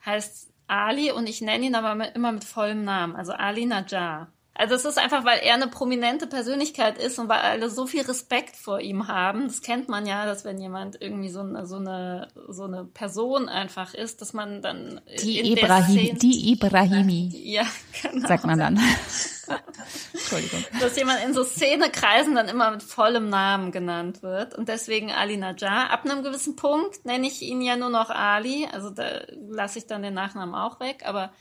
heißt 0.05 0.53
Ali 0.67 1.12
und 1.12 1.29
ich 1.29 1.41
nenne 1.41 1.67
ihn 1.67 1.75
aber 1.75 2.15
immer 2.15 2.33
mit 2.33 2.45
vollem 2.45 2.85
Namen, 2.85 3.17
also 3.17 3.33
Ali 3.33 3.67
Najjar. 3.67 4.33
Also 4.54 4.75
es 4.75 4.85
ist 4.85 4.99
einfach, 4.99 5.25
weil 5.25 5.40
er 5.42 5.54
eine 5.54 5.66
prominente 5.66 6.26
Persönlichkeit 6.26 6.99
ist 6.99 7.18
und 7.18 7.28
weil 7.28 7.40
alle 7.40 7.71
so 7.71 7.87
viel 7.87 8.02
Respekt 8.02 8.54
vor 8.54 8.80
ihm 8.80 9.09
haben. 9.09 9.49
Das 9.49 9.62
kennt 9.62 9.88
man 9.88 10.06
ja, 10.06 10.26
dass 10.26 10.44
wenn 10.44 10.59
jemand 10.59 11.00
irgendwie 11.00 11.30
so 11.30 11.40
eine, 11.40 11.66
so 11.66 11.76
eine, 11.76 12.28
so 12.49 12.64
eine 12.64 12.85
Person 12.85 13.49
einfach 13.49 13.94
ist, 13.94 14.21
dass 14.21 14.35
man 14.35 14.61
dann 14.61 15.00
die 15.23 15.52
Ibrahim, 15.52 16.18
die 16.18 16.52
Ibrahimi. 16.52 17.30
Ja, 17.32 17.66
genau. 18.02 18.28
Sagt 18.28 18.44
man 18.44 18.59
dann. 18.59 18.78
Entschuldigung. 20.12 20.64
Dass 20.80 20.97
jemand 20.97 21.25
in 21.25 21.32
so 21.32 21.44
Szenekreisen 21.44 22.35
dann 22.35 22.49
immer 22.49 22.71
mit 22.71 22.82
vollem 22.82 23.30
Namen 23.30 23.73
genannt 23.73 24.23
wird. 24.23 24.54
Und 24.54 24.68
deswegen 24.68 25.11
Ali 25.11 25.38
Najjar. 25.38 25.90
Ab 25.90 26.04
einem 26.04 26.23
gewissen 26.23 26.56
Punkt 26.56 27.04
nenne 27.04 27.26
ich 27.26 27.40
ihn 27.42 27.62
ja 27.62 27.76
nur 27.76 27.90
noch 27.90 28.11
Ali. 28.11 28.68
Also 28.71 28.90
da 28.90 29.23
lasse 29.49 29.78
ich 29.78 29.87
dann 29.87 30.02
den 30.02 30.14
Nachnamen 30.14 30.54
auch 30.54 30.78
weg. 30.78 31.04
Aber 31.06 31.32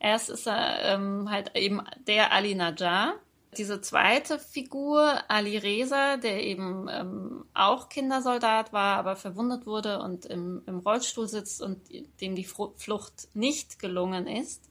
Erst 0.00 0.30
ist 0.30 0.46
er 0.46 0.94
ähm, 0.94 1.30
halt 1.30 1.54
eben 1.54 1.82
der 2.06 2.32
Ali 2.32 2.54
Najjar. 2.54 3.14
Diese 3.58 3.80
zweite 3.80 4.38
Figur, 4.38 5.20
Ali 5.28 5.58
Reza, 5.58 6.16
der 6.16 6.42
eben 6.42 6.88
ähm, 6.88 7.44
auch 7.52 7.88
Kindersoldat 7.88 8.72
war, 8.72 8.96
aber 8.96 9.16
verwundet 9.16 9.66
wurde 9.66 10.00
und 10.00 10.24
im, 10.24 10.62
im 10.66 10.78
Rollstuhl 10.78 11.28
sitzt 11.28 11.60
und 11.60 11.80
dem 12.20 12.34
die 12.34 12.44
Flucht 12.44 13.28
nicht 13.34 13.78
gelungen 13.78 14.26
ist, 14.26 14.70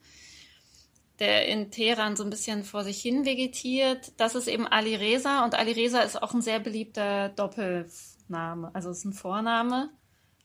der 1.19 1.47
in 1.47 1.71
Teheran 1.71 2.15
so 2.15 2.23
ein 2.23 2.29
bisschen 2.29 2.63
vor 2.63 2.83
sich 2.83 3.01
hin 3.01 3.25
vegetiert. 3.25 4.13
Das 4.17 4.33
ist 4.33 4.47
eben 4.47 4.65
Ali 4.65 4.95
Reza 4.95 5.43
und 5.43 5.55
Ali 5.55 5.73
Reza 5.73 5.99
ist 5.99 6.23
auch 6.23 6.33
ein 6.33 6.41
sehr 6.41 6.59
beliebter 6.59 7.29
Doppelname, 7.29 8.71
also 8.73 8.89
ist 8.89 9.05
ein 9.05 9.13
Vorname 9.13 9.91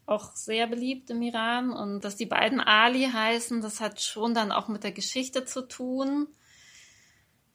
auch 0.07 0.35
sehr 0.35 0.67
beliebt 0.67 1.11
im 1.11 1.23
Iran. 1.23 1.71
Und 1.71 2.05
dass 2.05 2.17
die 2.17 2.27
beiden 2.27 2.61
Ali 2.61 3.09
heißen, 3.13 3.61
das 3.61 3.81
hat 3.81 4.01
schon 4.01 4.35
dann 4.35 4.53
auch 4.53 4.69
mit 4.69 4.85
der 4.85 4.93
Geschichte 4.93 5.45
zu 5.45 5.67
tun, 5.67 6.29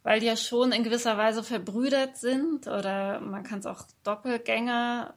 weil 0.03 0.19
die 0.19 0.25
ja 0.25 0.35
schon 0.35 0.71
in 0.71 0.83
gewisser 0.83 1.17
Weise 1.17 1.43
verbrüdert 1.43 2.17
sind 2.17 2.67
oder 2.67 3.19
man 3.19 3.43
kann 3.43 3.59
es 3.59 3.65
auch 3.65 3.83
Doppelgänger 4.03 5.13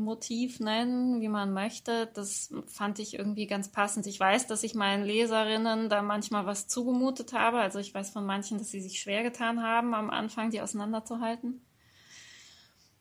Motiv 0.00 0.60
nennen, 0.60 1.20
wie 1.20 1.28
man 1.28 1.52
möchte. 1.52 2.08
Das 2.14 2.52
fand 2.66 2.98
ich 2.98 3.14
irgendwie 3.18 3.46
ganz 3.46 3.70
passend. 3.70 4.06
Ich 4.06 4.18
weiß, 4.18 4.46
dass 4.46 4.62
ich 4.62 4.74
meinen 4.74 5.04
Leserinnen 5.04 5.88
da 5.88 6.02
manchmal 6.02 6.46
was 6.46 6.66
zugemutet 6.66 7.32
habe. 7.32 7.58
Also 7.58 7.78
ich 7.78 7.94
weiß 7.94 8.10
von 8.10 8.24
manchen, 8.24 8.58
dass 8.58 8.70
sie 8.70 8.80
sich 8.80 9.00
schwer 9.00 9.22
getan 9.22 9.62
haben, 9.62 9.94
am 9.94 10.10
Anfang 10.10 10.50
die 10.50 10.60
auseinanderzuhalten. 10.60 11.60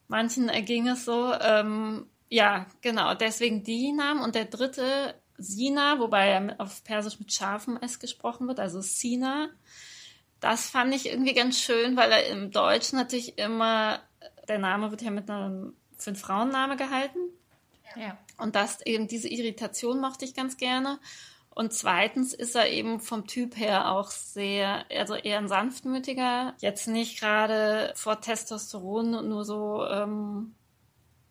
Manchen 0.08 0.50
erging 0.50 0.88
es 0.88 1.06
so. 1.06 1.34
Ähm, 1.34 2.08
ja, 2.30 2.68
genau. 2.82 3.16
Deswegen 3.16 3.64
die 3.64 3.92
Namen. 3.92 4.22
Und 4.22 4.36
der 4.36 4.46
dritte, 4.46 5.16
Sina, 5.38 6.00
wobei 6.00 6.30
er 6.30 6.56
auf 6.60 6.84
Persisch 6.84 7.20
mit 7.20 7.34
scharfem 7.34 7.78
S 7.78 8.00
gesprochen 8.00 8.48
wird, 8.48 8.60
also 8.60 8.82
Sina. 8.82 9.50
Das 10.40 10.70
fand 10.70 10.94
ich 10.94 11.08
irgendwie 11.08 11.34
ganz 11.34 11.60
schön, 11.60 11.98
weil 11.98 12.12
er 12.12 12.28
im 12.28 12.52
Deutschen 12.52 12.98
natürlich 12.98 13.38
immer, 13.38 14.00
der 14.48 14.60
Name 14.60 14.92
wird 14.92 15.02
ja 15.02 15.12
mit 15.12 15.30
einem 15.30 15.74
für 15.98 16.12
einen 16.12 16.16
Frauenname 16.16 16.78
gehalten. 16.78 17.20
Ja. 17.96 18.18
Und 18.38 18.56
das 18.56 18.82
eben 18.86 19.08
diese 19.08 19.28
Irritation 19.28 20.00
mochte 20.00 20.24
ich 20.24 20.34
ganz 20.34 20.56
gerne. 20.58 21.00
Und 21.50 21.74
zweitens 21.74 22.34
ist 22.34 22.56
er 22.56 22.70
eben 22.70 23.02
vom 23.02 23.28
Typ 23.28 23.58
her 23.58 23.92
auch 23.92 24.12
sehr, 24.12 24.86
also 24.90 25.16
eher 25.16 25.40
ein 25.40 25.50
sanftmütiger, 25.50 26.54
jetzt 26.60 26.88
nicht 26.88 27.20
gerade 27.20 27.92
vor 27.96 28.22
Testosteron 28.22 29.28
nur 29.28 29.44
so 29.44 29.86
ähm, 29.86 30.56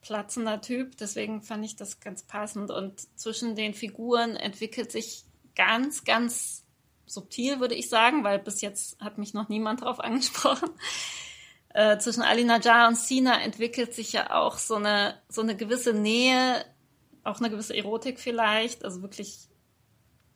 platzender 0.08 0.62
Typ. 0.62 0.96
Deswegen 0.96 1.42
fand 1.42 1.64
ich 1.66 1.76
das 1.76 2.00
ganz 2.00 2.22
passend. 2.22 2.70
Und 2.70 3.00
zwischen 3.18 3.54
den 3.54 3.74
Figuren 3.74 4.36
entwickelt 4.36 4.90
sich 4.90 5.24
ganz, 5.54 6.04
ganz 6.04 6.64
subtil, 7.04 7.60
würde 7.60 7.74
ich 7.74 7.90
sagen, 7.90 8.24
weil 8.24 8.38
bis 8.38 8.62
jetzt 8.62 8.98
hat 9.00 9.18
mich 9.18 9.34
noch 9.34 9.50
niemand 9.50 9.82
drauf 9.82 10.00
angesprochen 10.08 10.70
äh, 11.74 11.98
zwischen 11.98 12.22
Ali 12.22 12.44
Najjar 12.44 12.88
und 12.88 12.96
Sina 12.96 13.40
entwickelt 13.42 13.94
sich 13.94 14.12
ja 14.12 14.34
auch 14.34 14.56
so 14.56 14.76
eine, 14.76 15.20
so 15.28 15.42
eine 15.42 15.56
gewisse 15.56 15.92
Nähe, 15.92 16.64
auch 17.22 17.40
eine 17.40 17.50
gewisse 17.50 17.76
Erotik 17.76 18.18
vielleicht. 18.18 18.84
Also 18.84 19.02
wirklich, 19.02 19.48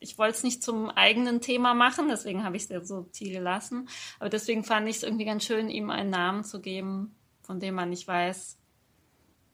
ich 0.01 0.19
wollte 0.19 0.37
es 0.37 0.43
nicht 0.43 0.63
zum 0.63 0.91
eigenen 0.91 1.41
Thema 1.41 1.73
machen, 1.73 2.09
deswegen 2.09 2.45
habe 2.45 2.57
ich 2.57 2.65
es 2.65 2.69
sehr 2.69 2.85
subtil 2.85 3.33
gelassen. 3.33 3.89
Aber 4.19 4.29
deswegen 4.29 4.65
fand 4.65 4.87
ich 4.87 4.97
es 4.97 5.03
irgendwie 5.03 5.25
ganz 5.25 5.45
schön, 5.45 5.71
ihm 5.71 5.89
einen 5.89 6.11
Namen 6.11 6.45
zu 6.45 6.61
geben, 6.61 7.17
von 7.41 7.59
dem 7.59 7.75
man 7.75 7.89
nicht 7.89 8.07
weiß, 8.07 8.59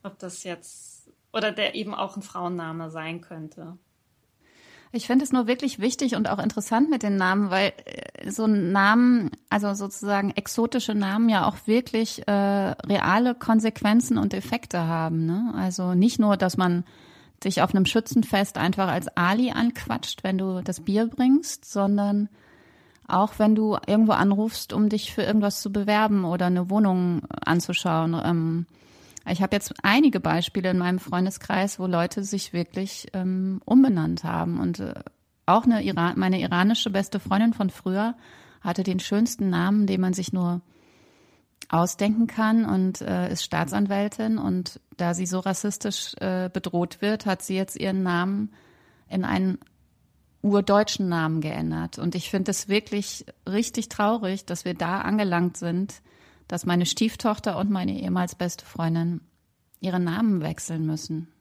ob 0.09 0.19
das 0.19 0.43
jetzt 0.43 1.11
oder 1.33 1.53
der 1.53 1.75
eben 1.75 1.95
auch 1.95 2.17
ein 2.17 2.23
Frauenname 2.23 2.91
sein 2.91 3.21
könnte. 3.21 3.79
Ich 4.91 5.07
finde 5.07 5.25
es 5.25 5.33
nur 5.33 5.47
wirklich 5.47 5.81
wichtig 5.81 6.15
und 6.15 6.31
auch 6.31 6.39
interessant 6.39 6.89
mit 6.89 7.03
den 7.03 7.17
Namen, 7.17 7.51
weil 7.51 7.73
äh, 7.85 8.31
so 8.31 8.47
Namen, 8.47 9.31
also 9.51 9.75
sozusagen 9.75 10.31
exotische 10.31 10.95
Namen 10.95 11.29
ja 11.29 11.47
auch 11.47 11.67
wirklich 11.67 12.27
äh, 12.27 12.33
reale 12.33 13.35
Konsequenzen 13.35 14.17
und 14.17 14.33
Effekte 14.33 14.87
haben. 14.87 15.27
Ne? 15.27 15.53
Also 15.55 15.95
nicht 15.95 16.19
nur, 16.19 16.39
dass 16.39 16.57
man 16.57 16.85
dich 17.45 17.61
auf 17.61 17.75
einem 17.75 17.85
Schützenfest 17.85 18.57
einfach 18.57 18.89
als 18.89 19.09
Ali 19.17 19.51
anquatscht, 19.51 20.25
wenn 20.25 20.39
du 20.39 20.63
das 20.63 20.81
Bier 20.81 21.07
bringst, 21.07 21.71
sondern 21.71 22.31
auch 23.07 23.39
wenn 23.39 23.55
du 23.55 23.77
irgendwo 23.87 24.13
anrufst, 24.13 24.73
um 24.73 24.89
dich 24.89 25.13
für 25.13 25.23
irgendwas 25.23 25.61
zu 25.61 25.71
bewerben 25.71 26.25
oder 26.25 26.47
eine 26.47 26.71
Wohnung 26.71 27.23
anzuschauen. 27.45 28.21
Ähm, 28.25 28.67
ich 29.31 29.43
habe 29.43 29.57
jetzt 29.57 29.75
einige 29.83 30.21
Beispiele 30.21 30.71
in 30.71 30.79
meinem 30.79 30.99
Freundeskreis, 30.99 31.79
wo 31.79 31.87
Leute 31.87 32.25
sich 32.25 32.53
wirklich 32.53 33.09
ähm, 33.13 33.61
umbenannt 33.65 34.25
haben. 34.25 34.61
Und 34.61 34.81
äh, 34.81 34.95
auch 35.47 35.65
eine 35.65 35.83
Iran 35.83 36.19
meine 36.19 36.41
iranische 36.41 36.91
beste 36.91 37.21
Freundin 37.21 37.55
von 37.55 37.71
früher 37.71 38.15
hatte 38.61 38.83
den 38.83 39.01
schönsten 39.01 39.51
Namen, 39.51 39.87
den 39.87 40.01
man 40.01 40.13
sich 40.13 40.33
nur 40.33 40.61
ausdenken 41.69 42.27
kann 42.27 42.65
und 42.65 43.01
äh, 43.01 43.31
ist 43.31 43.45
Staatsanwältin. 43.45 44.39
Und 44.39 44.81
da 44.97 45.15
sie 45.15 45.27
so 45.27 45.39
rassistisch 45.39 46.15
äh, 46.21 46.51
bedroht 46.53 47.01
wird, 47.01 47.27
hat 47.27 47.43
sie 47.43 47.57
jetzt 47.57 47.77
ihren 47.77 48.03
Namen 48.03 48.53
in 49.09 49.25
einen 49.25 49.59
urdeutschen 50.43 51.09
Namen 51.09 51.41
geändert. 51.41 51.99
Und 51.99 52.15
ich 52.15 52.31
finde 52.31 52.51
es 52.51 52.69
wirklich 52.69 53.27
richtig 53.49 53.89
traurig, 53.89 54.45
dass 54.45 54.65
wir 54.65 54.75
da 54.75 55.01
angelangt 55.01 55.57
sind, 55.57 56.03
dass 56.49 56.67
meine 56.67 56.87
Stieftochter 56.87 57.59
und 57.59 57.71
meine 57.71 57.93
ehemals 58.01 58.35
beste 58.35 58.65
Freundin 58.65 59.21
ihre 59.81 60.01
Namen 60.01 60.41
wechseln 60.43 60.87
müssen. 60.87 61.33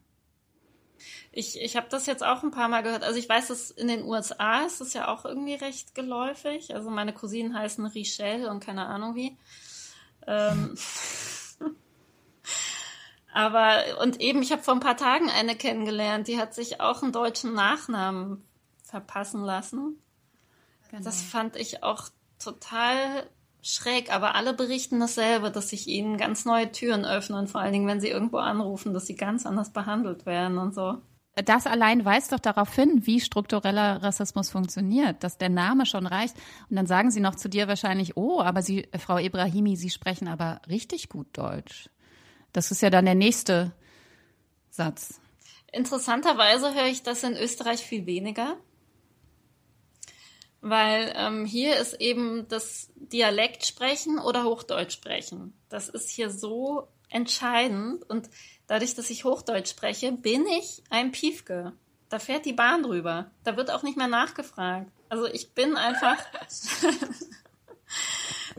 Ich, 1.31 1.59
ich 1.61 1.77
habe 1.77 1.87
das 1.89 2.05
jetzt 2.07 2.23
auch 2.23 2.43
ein 2.43 2.51
paar 2.51 2.67
Mal 2.67 2.81
gehört. 2.81 3.03
Also 3.03 3.19
ich 3.19 3.29
weiß, 3.29 3.47
dass 3.47 3.71
in 3.71 3.87
den 3.87 4.03
USA 4.03 4.65
ist 4.65 4.81
das 4.81 4.93
ja 4.93 5.07
auch 5.07 5.25
irgendwie 5.25 5.53
recht 5.53 5.95
geläufig. 5.95 6.73
Also 6.73 6.89
meine 6.89 7.13
Cousinen 7.13 7.57
heißen 7.57 7.85
Richelle 7.85 8.49
und 8.49 8.63
keine 8.63 8.87
Ahnung 8.87 9.15
wie. 9.15 9.37
Ähm 10.25 10.75
Aber 13.33 14.01
und 14.01 14.19
eben, 14.19 14.41
ich 14.41 14.51
habe 14.51 14.63
vor 14.63 14.73
ein 14.73 14.79
paar 14.79 14.97
Tagen 14.97 15.29
eine 15.29 15.55
kennengelernt, 15.55 16.27
die 16.27 16.39
hat 16.39 16.55
sich 16.55 16.81
auch 16.81 17.03
einen 17.03 17.11
deutschen 17.11 17.53
Nachnamen 17.53 18.43
verpassen 18.83 19.43
lassen. 19.43 20.01
Genau. 20.89 21.03
Das 21.03 21.21
fand 21.21 21.55
ich 21.55 21.83
auch 21.83 22.09
total 22.39 23.29
schräg, 23.61 24.13
aber 24.13 24.35
alle 24.35 24.53
berichten 24.53 24.99
dasselbe, 24.99 25.51
dass 25.51 25.69
sich 25.69 25.87
ihnen 25.87 26.17
ganz 26.17 26.45
neue 26.45 26.71
Türen 26.71 27.05
öffnen, 27.05 27.47
vor 27.47 27.61
allen 27.61 27.73
Dingen, 27.73 27.87
wenn 27.87 28.01
sie 28.01 28.09
irgendwo 28.09 28.37
anrufen, 28.37 28.93
dass 28.93 29.05
sie 29.07 29.15
ganz 29.15 29.45
anders 29.45 29.71
behandelt 29.71 30.25
werden 30.25 30.57
und 30.57 30.73
so. 30.73 30.97
Das 31.45 31.67
allein 31.67 32.03
weist 32.03 32.31
doch 32.31 32.39
darauf 32.39 32.73
hin, 32.73 33.05
wie 33.05 33.19
struktureller 33.19 34.01
Rassismus 34.01 34.49
funktioniert, 34.49 35.23
dass 35.23 35.37
der 35.37 35.49
Name 35.49 35.85
schon 35.85 36.07
reicht. 36.07 36.35
Und 36.69 36.77
dann 36.77 36.87
sagen 36.87 37.11
sie 37.11 37.19
noch 37.19 37.35
zu 37.35 37.47
dir 37.47 37.67
wahrscheinlich, 37.67 38.17
oh, 38.17 38.41
aber 38.41 38.63
Sie, 38.63 38.87
Frau 38.97 39.19
Ibrahimi, 39.19 39.75
Sie 39.75 39.91
sprechen 39.91 40.27
aber 40.27 40.61
richtig 40.67 41.09
gut 41.09 41.27
Deutsch. 41.33 41.89
Das 42.53 42.71
ist 42.71 42.81
ja 42.81 42.89
dann 42.89 43.05
der 43.05 43.13
nächste 43.13 43.71
Satz. 44.71 45.21
Interessanterweise 45.71 46.73
höre 46.73 46.87
ich 46.87 47.03
das 47.03 47.23
in 47.23 47.33
Österreich 47.33 47.81
viel 47.81 48.07
weniger 48.07 48.57
weil 50.69 51.13
ähm, 51.15 51.45
hier 51.45 51.77
ist 51.77 51.95
eben 51.95 52.47
das 52.47 52.89
Dialekt 52.95 53.65
sprechen 53.65 54.19
oder 54.19 54.43
Hochdeutsch 54.43 54.93
sprechen. 54.93 55.53
Das 55.69 55.89
ist 55.89 56.09
hier 56.09 56.29
so 56.29 56.87
entscheidend 57.09 58.07
und 58.09 58.29
dadurch, 58.67 58.95
dass 58.95 59.09
ich 59.09 59.23
Hochdeutsch 59.23 59.69
spreche, 59.69 60.11
bin 60.11 60.45
ich 60.47 60.83
ein 60.89 61.11
Piefke. 61.11 61.73
Da 62.09 62.19
fährt 62.19 62.45
die 62.45 62.53
Bahn 62.53 62.83
drüber. 62.83 63.31
Da 63.43 63.57
wird 63.57 63.71
auch 63.71 63.83
nicht 63.83 63.97
mehr 63.97 64.07
nachgefragt. 64.07 64.91
Also 65.09 65.25
ich 65.25 65.53
bin 65.53 65.75
einfach. 65.75 66.17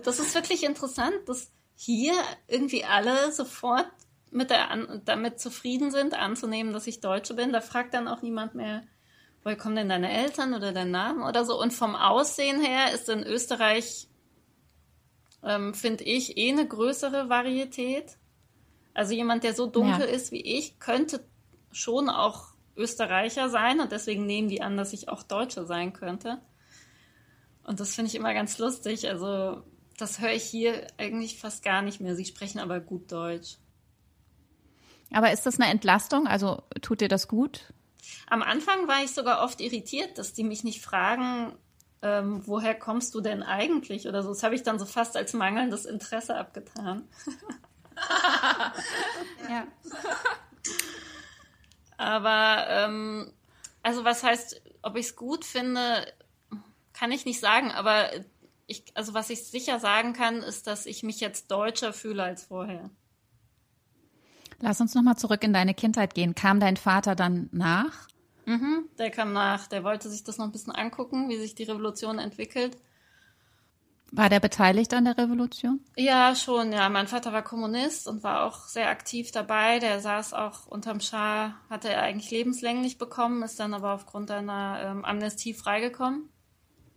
das 0.02 0.18
ist 0.18 0.34
wirklich 0.34 0.64
interessant, 0.64 1.16
dass 1.26 1.50
hier 1.76 2.14
irgendwie 2.46 2.84
alle 2.84 3.32
sofort 3.32 3.86
mit 4.30 4.50
der, 4.50 4.68
damit 5.04 5.40
zufrieden 5.40 5.90
sind, 5.90 6.14
anzunehmen, 6.14 6.72
dass 6.72 6.86
ich 6.86 7.00
Deutsche 7.00 7.34
bin. 7.34 7.52
Da 7.52 7.60
fragt 7.60 7.94
dann 7.94 8.08
auch 8.08 8.22
niemand 8.22 8.54
mehr, 8.54 8.82
woher 9.42 9.56
kommen 9.56 9.76
denn 9.76 9.88
deine 9.88 10.12
Eltern 10.12 10.54
oder 10.54 10.72
dein 10.72 10.90
Name 10.90 11.26
oder 11.26 11.44
so? 11.44 11.60
Und 11.60 11.72
vom 11.72 11.94
Aussehen 11.94 12.60
her 12.60 12.92
ist 12.92 13.08
in 13.08 13.22
Österreich, 13.22 14.08
ähm, 15.42 15.74
finde 15.74 16.04
ich, 16.04 16.36
eh 16.36 16.52
eine 16.52 16.66
größere 16.66 17.28
Varietät. 17.28 18.18
Also 18.94 19.14
jemand, 19.14 19.44
der 19.44 19.54
so 19.54 19.66
dunkel 19.66 20.06
ja. 20.06 20.12
ist 20.12 20.32
wie 20.32 20.40
ich, 20.40 20.78
könnte 20.78 21.24
schon 21.70 22.08
auch 22.08 22.54
Österreicher 22.76 23.48
sein 23.48 23.80
und 23.80 23.92
deswegen 23.92 24.26
nehmen 24.26 24.48
die 24.48 24.62
an, 24.62 24.76
dass 24.76 24.92
ich 24.92 25.08
auch 25.08 25.22
Deutsche 25.22 25.66
sein 25.66 25.92
könnte. 25.92 26.40
Und 27.64 27.80
das 27.80 27.94
finde 27.94 28.08
ich 28.08 28.14
immer 28.14 28.34
ganz 28.34 28.58
lustig. 28.58 29.08
Also 29.08 29.62
das 29.98 30.20
höre 30.20 30.32
ich 30.32 30.44
hier 30.44 30.86
eigentlich 30.96 31.38
fast 31.38 31.62
gar 31.62 31.82
nicht 31.82 32.00
mehr. 32.00 32.16
Sie 32.16 32.24
sprechen 32.24 32.60
aber 32.60 32.80
gut 32.80 33.12
Deutsch. 33.12 33.58
Aber 35.12 35.32
ist 35.32 35.44
das 35.44 35.60
eine 35.60 35.70
Entlastung? 35.70 36.26
Also 36.26 36.62
tut 36.80 37.00
dir 37.00 37.08
das 37.08 37.28
gut? 37.28 37.72
Am 38.26 38.42
Anfang 38.42 38.88
war 38.88 39.02
ich 39.02 39.12
sogar 39.12 39.42
oft 39.42 39.60
irritiert, 39.60 40.18
dass 40.18 40.32
die 40.32 40.44
mich 40.44 40.64
nicht 40.64 40.82
fragen, 40.82 41.56
ähm, 42.02 42.42
woher 42.46 42.74
kommst 42.74 43.14
du 43.14 43.20
denn 43.20 43.42
eigentlich 43.42 44.06
oder 44.08 44.22
so. 44.22 44.28
Das 44.28 44.42
habe 44.42 44.54
ich 44.54 44.62
dann 44.62 44.78
so 44.78 44.86
fast 44.86 45.16
als 45.16 45.32
mangelndes 45.32 45.84
Interesse 45.84 46.36
abgetan. 46.36 47.08
ja. 49.50 49.66
Aber 51.96 52.66
ähm, 52.68 53.32
also 53.82 54.04
was 54.04 54.22
heißt, 54.22 54.62
ob 54.82 54.96
ich 54.96 55.06
es 55.06 55.16
gut 55.16 55.44
finde, 55.44 56.06
kann 56.92 57.10
ich 57.10 57.24
nicht 57.24 57.40
sagen. 57.40 57.72
Aber 57.72 58.10
ich, 58.66 58.84
also 58.94 59.14
was 59.14 59.30
ich 59.30 59.46
sicher 59.46 59.80
sagen 59.80 60.12
kann, 60.12 60.42
ist, 60.42 60.66
dass 60.66 60.86
ich 60.86 61.02
mich 61.02 61.20
jetzt 61.20 61.50
deutscher 61.50 61.92
fühle 61.92 62.22
als 62.22 62.44
vorher. 62.44 62.90
Lass 64.60 64.80
uns 64.80 64.94
nochmal 64.94 65.16
zurück 65.16 65.44
in 65.44 65.52
deine 65.52 65.74
Kindheit 65.74 66.14
gehen. 66.14 66.34
Kam 66.34 66.58
dein 66.58 66.76
Vater 66.76 67.14
dann 67.14 67.48
nach? 67.52 68.08
Mhm, 68.46 68.88
der 68.98 69.10
kam 69.10 69.32
nach. 69.32 69.66
Der 69.68 69.84
wollte 69.84 70.10
sich 70.10 70.24
das 70.24 70.38
noch 70.38 70.46
ein 70.46 70.52
bisschen 70.52 70.74
angucken, 70.74 71.28
wie 71.28 71.36
sich 71.38 71.54
die 71.54 71.64
Revolution 71.64 72.18
entwickelt. 72.18 72.76
War 74.10 74.30
der 74.30 74.40
beteiligt 74.40 74.94
an 74.94 75.04
der 75.04 75.18
Revolution? 75.18 75.80
Ja, 75.96 76.34
schon, 76.34 76.72
ja. 76.72 76.88
Mein 76.88 77.08
Vater 77.08 77.32
war 77.32 77.42
Kommunist 77.42 78.08
und 78.08 78.22
war 78.24 78.44
auch 78.44 78.66
sehr 78.66 78.88
aktiv 78.88 79.30
dabei. 79.32 79.80
Der 79.80 80.00
saß 80.00 80.32
auch 80.32 80.66
unterm 80.66 81.00
Schah, 81.00 81.54
hatte 81.68 81.90
er 81.90 82.02
eigentlich 82.02 82.30
lebenslänglich 82.30 82.96
bekommen, 82.96 83.42
ist 83.42 83.60
dann 83.60 83.74
aber 83.74 83.92
aufgrund 83.92 84.30
einer 84.30 84.80
ähm, 84.82 85.04
Amnestie 85.04 85.52
freigekommen 85.52 86.30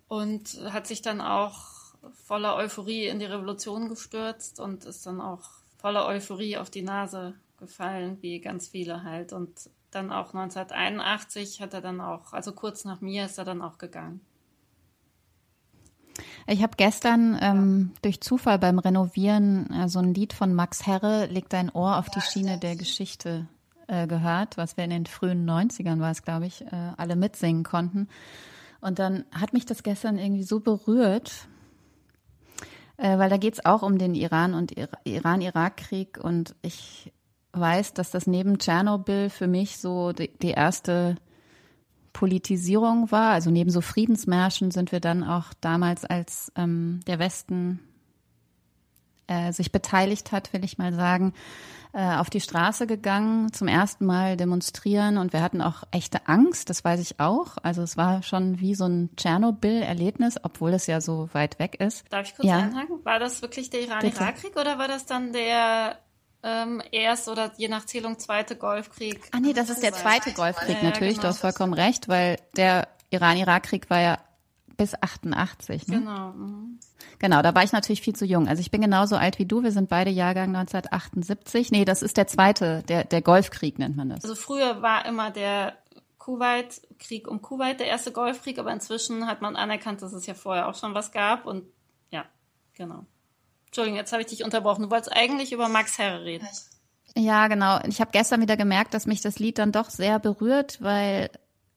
und 0.07 0.57
hat 0.71 0.87
sich 0.87 1.01
dann 1.01 1.19
auch 1.19 1.93
voller 2.25 2.55
Euphorie 2.55 3.07
in 3.07 3.19
die 3.19 3.25
Revolution 3.25 3.89
gestürzt 3.89 4.61
und 4.61 4.85
ist 4.85 5.05
dann 5.05 5.19
auch 5.19 5.41
voller 5.79 6.05
Euphorie 6.07 6.57
auf 6.57 6.69
die 6.69 6.81
Nase 6.81 7.35
gefallen, 7.61 8.17
wie 8.21 8.41
ganz 8.41 8.67
viele 8.67 9.03
halt. 9.03 9.31
Und 9.31 9.69
dann 9.91 10.11
auch 10.11 10.33
1981 10.33 11.61
hat 11.61 11.73
er 11.73 11.81
dann 11.81 12.01
auch, 12.01 12.33
also 12.33 12.51
kurz 12.51 12.83
nach 12.83 12.99
mir 12.99 13.25
ist 13.25 13.37
er 13.37 13.45
dann 13.45 13.61
auch 13.61 13.77
gegangen. 13.77 14.19
Ich 16.47 16.61
habe 16.61 16.73
gestern 16.75 17.37
ähm, 17.41 17.91
durch 18.01 18.19
Zufall 18.19 18.59
beim 18.59 18.79
Renovieren 18.79 19.69
äh, 19.71 19.87
so 19.87 19.99
ein 19.99 20.13
Lied 20.13 20.33
von 20.33 20.53
Max 20.53 20.85
Herre, 20.85 21.27
Leg 21.27 21.47
dein 21.49 21.69
Ohr 21.69 21.97
auf 21.97 22.09
die 22.09 22.19
Schiene 22.19 22.57
der 22.57 22.75
Geschichte 22.75 23.47
äh, 23.87 24.07
gehört, 24.07 24.57
was 24.57 24.75
wir 24.75 24.83
in 24.83 24.89
den 24.89 25.05
frühen 25.05 25.49
90ern 25.49 25.99
war 25.99 26.11
es, 26.11 26.23
glaube 26.23 26.47
ich, 26.47 26.65
äh, 26.65 26.91
alle 26.97 27.15
mitsingen 27.15 27.63
konnten. 27.63 28.09
Und 28.81 28.99
dann 28.99 29.25
hat 29.31 29.53
mich 29.53 29.65
das 29.65 29.83
gestern 29.83 30.17
irgendwie 30.17 30.43
so 30.43 30.59
berührt, 30.59 31.47
äh, 32.97 33.17
weil 33.17 33.29
da 33.29 33.37
geht 33.37 33.53
es 33.53 33.65
auch 33.65 33.83
um 33.83 33.97
den 33.97 34.15
Iran 34.15 34.53
und 34.53 34.73
Iran-Irak-Krieg 35.05 36.17
und 36.21 36.55
ich 36.61 37.13
weiß, 37.53 37.93
dass 37.93 38.11
das 38.11 38.27
neben 38.27 38.59
Tschernobyl 38.59 39.29
für 39.29 39.47
mich 39.47 39.77
so 39.77 40.11
die, 40.13 40.29
die 40.41 40.51
erste 40.51 41.15
Politisierung 42.13 43.11
war. 43.11 43.31
Also 43.31 43.51
neben 43.51 43.69
so 43.69 43.81
Friedensmärschen 43.81 44.71
sind 44.71 44.91
wir 44.91 44.99
dann 44.99 45.23
auch 45.23 45.53
damals, 45.61 46.05
als 46.05 46.51
ähm, 46.55 47.01
der 47.07 47.19
Westen 47.19 47.79
äh, 49.27 49.51
sich 49.53 49.71
beteiligt 49.71 50.31
hat, 50.31 50.53
will 50.53 50.63
ich 50.63 50.77
mal 50.77 50.93
sagen, 50.93 51.33
äh, 51.93 52.15
auf 52.15 52.29
die 52.29 52.39
Straße 52.39 52.87
gegangen, 52.87 53.51
zum 53.51 53.67
ersten 53.67 54.05
Mal 54.05 54.37
demonstrieren 54.37 55.17
und 55.17 55.33
wir 55.33 55.41
hatten 55.41 55.61
auch 55.61 55.83
echte 55.91 56.27
Angst, 56.27 56.69
das 56.69 56.85
weiß 56.85 57.01
ich 57.01 57.19
auch. 57.19 57.57
Also 57.63 57.81
es 57.81 57.97
war 57.97 58.23
schon 58.23 58.59
wie 58.59 58.75
so 58.75 58.85
ein 58.85 59.09
Tschernobyl-Erlebnis, 59.17 60.35
obwohl 60.43 60.73
es 60.73 60.87
ja 60.87 61.01
so 61.01 61.29
weit 61.33 61.59
weg 61.59 61.75
ist. 61.79 62.05
Darf 62.11 62.27
ich 62.27 62.35
kurz 62.35 62.47
ja. 62.47 62.59
einhaken? 62.59 63.03
War 63.03 63.19
das 63.19 63.41
wirklich 63.41 63.69
der 63.69 63.81
Iran-Irak-Krieg 63.81 64.55
oder 64.55 64.77
war 64.77 64.87
das 64.87 65.05
dann 65.05 65.33
der 65.33 65.97
ähm, 66.43 66.81
erst 66.91 67.27
oder 67.27 67.51
je 67.57 67.67
nach 67.67 67.85
Zählung 67.85 68.17
zweite 68.19 68.55
Golfkrieg. 68.55 69.29
Ah 69.31 69.39
nee, 69.39 69.53
das 69.53 69.69
ist 69.69 69.83
der 69.83 69.93
zweite 69.93 70.33
Golfkrieg 70.33 70.77
ja, 70.81 70.89
natürlich, 70.89 71.15
genau. 71.15 71.23
du 71.23 71.27
hast 71.29 71.39
vollkommen 71.39 71.73
recht, 71.73 72.07
weil 72.07 72.37
der 72.55 72.87
Iran-Irak-Krieg 73.11 73.89
war 73.89 73.99
ja 74.01 74.17
bis 74.77 74.99
88. 74.99 75.87
Ne? 75.87 75.99
Genau. 75.99 76.31
Mhm. 76.31 76.79
Genau, 77.19 77.43
da 77.43 77.53
war 77.53 77.63
ich 77.63 77.71
natürlich 77.71 78.01
viel 78.01 78.15
zu 78.15 78.25
jung. 78.25 78.47
Also 78.47 78.61
ich 78.61 78.71
bin 78.71 78.81
genauso 78.81 79.15
alt 79.15 79.37
wie 79.37 79.45
du, 79.45 79.61
wir 79.61 79.71
sind 79.71 79.89
beide 79.89 80.09
Jahrgang 80.09 80.55
1978. 80.55 81.71
Nee, 81.71 81.85
das 81.85 82.01
ist 82.01 82.17
der 82.17 82.25
zweite, 82.25 82.81
der, 82.87 83.03
der 83.03 83.21
Golfkrieg 83.21 83.77
nennt 83.77 83.95
man 83.95 84.09
das. 84.09 84.23
Also 84.23 84.33
früher 84.33 84.81
war 84.81 85.05
immer 85.05 85.29
der 85.29 85.77
Kuwait-Krieg 86.17 87.27
um 87.27 87.41
Kuwait 87.41 87.79
der 87.79 87.87
erste 87.87 88.11
Golfkrieg, 88.11 88.57
aber 88.57 88.71
inzwischen 88.71 89.27
hat 89.27 89.41
man 89.41 89.55
anerkannt, 89.55 90.01
dass 90.01 90.13
es 90.13 90.25
ja 90.25 90.33
vorher 90.33 90.67
auch 90.67 90.75
schon 90.75 90.95
was 90.95 91.11
gab 91.11 91.45
und 91.45 91.65
ja, 92.09 92.25
genau. 92.73 93.05
Entschuldigung, 93.71 93.97
jetzt 93.97 94.11
habe 94.11 94.21
ich 94.21 94.27
dich 94.27 94.43
unterbrochen. 94.43 94.83
Du 94.83 94.91
wolltest 94.91 95.15
eigentlich 95.15 95.53
über 95.53 95.69
Max 95.69 95.97
Herre 95.97 96.25
reden. 96.25 96.45
Ja, 97.15 97.47
genau. 97.47 97.79
Ich 97.87 98.01
habe 98.01 98.11
gestern 98.11 98.41
wieder 98.41 98.57
gemerkt, 98.57 98.93
dass 98.93 99.05
mich 99.05 99.21
das 99.21 99.39
Lied 99.39 99.59
dann 99.59 99.71
doch 99.71 99.89
sehr 99.89 100.19
berührt, 100.19 100.81
weil 100.81 101.29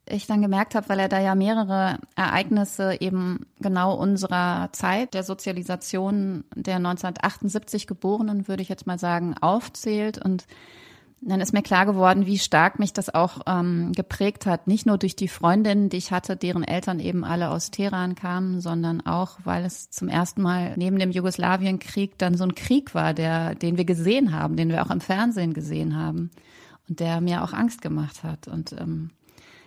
ich 0.05 0.27
dann 0.27 0.43
gemerkt 0.43 0.75
habe, 0.75 0.89
weil 0.89 0.99
er 0.99 1.09
da 1.09 1.21
ja 1.21 1.37
mehrere 1.37 2.01
Ereignisse 2.17 2.97
eben 3.01 3.47
genau 3.61 3.95
unserer 3.95 4.71
Zeit 4.73 5.15
der 5.15 5.23
Sozialisation 5.23 6.43
der 6.57 6.77
1978 6.77 7.87
Geborenen, 7.87 8.49
würde 8.49 8.63
ich 8.63 8.69
jetzt 8.69 8.89
mal 8.89 8.99
sagen, 8.99 9.37
aufzählt 9.41 10.19
und 10.19 10.49
dann 11.27 11.41
ist 11.41 11.53
mir 11.53 11.63
klar 11.63 11.87
geworden, 11.87 12.27
wie 12.27 12.39
stark 12.39 12.79
mich 12.79 12.93
das 12.93 13.15
auch 13.15 13.41
ähm, 13.47 13.93
geprägt 13.93 14.47
hat. 14.47 14.67
Nicht 14.67 14.85
nur 14.85 14.99
durch 14.99 15.17
die 15.17 15.29
Freundinnen, 15.29 15.89
die 15.89 15.97
ich 15.97 16.11
hatte, 16.11 16.37
deren 16.37 16.65
Eltern 16.65 17.01
eben 17.01 17.25
alle 17.25 17.51
aus 17.51 17.71
Teheran 17.71 18.15
kamen, 18.15 18.61
sondern 18.61 19.01
auch, 19.07 19.39
weil 19.45 19.65
es 19.65 19.91
zum 19.91 20.09
ersten 20.09 20.43
Mal 20.43 20.75
neben 20.77 20.99
dem 20.99 21.11
Jugoslawienkrieg 21.11 22.19
dann 22.19 22.37
so 22.37 22.45
ein 22.45 22.55
Krieg 22.55 22.95
war, 22.95 23.15
der, 23.15 23.55
den 23.55 23.79
wir 23.79 23.85
gesehen 23.85 24.33
haben, 24.33 24.57
den 24.57 24.69
wir 24.69 24.85
auch 24.85 24.91
im 24.91 25.01
Fernsehen 25.01 25.55
gesehen 25.55 25.97
haben 25.97 26.31
und 26.89 27.01
der 27.01 27.21
mir 27.21 27.43
auch 27.43 27.53
Angst 27.53 27.81
gemacht 27.81 28.23
hat. 28.23 28.47
Und 28.47 28.73
ähm, 28.73 29.11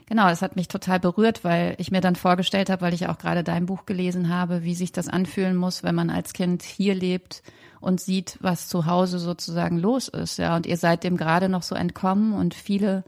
genau, 0.06 0.30
es 0.30 0.44
hat 0.44 0.56
mich 0.56 0.68
total 0.68 1.00
berührt, 1.00 1.44
weil 1.44 1.76
ich 1.80 1.90
mir 1.90 2.02
dann 2.02 2.16
vorgestellt 2.16 2.70
habe, 2.70 2.82
weil 2.82 2.94
ich 2.94 3.08
auch 3.08 3.18
gerade 3.18 3.44
dein 3.44 3.66
Buch 3.66 3.86
gelesen 3.88 4.30
habe, 4.30 4.64
wie 4.64 4.76
sich 4.76 4.92
das 4.92 5.08
anfühlen 5.08 5.56
muss, 5.56 5.84
wenn 5.84 5.96
man 5.96 6.12
als 6.12 6.34
Kind 6.34 6.62
hier 6.62 6.94
lebt 6.94 7.42
und 7.80 8.02
sieht, 8.02 8.38
was 8.42 8.68
zu 8.68 8.86
Hause 8.86 9.20
sozusagen 9.20 9.78
los 9.78 10.08
ist. 10.08 10.38
Ja, 10.38 10.56
und 10.56 10.66
ihr 10.66 10.78
seid 10.78 11.04
dem 11.04 11.18
gerade 11.18 11.50
noch 11.50 11.64
so 11.64 11.76
entkommen 11.76 12.34
und 12.34 12.54
viele 12.54 13.04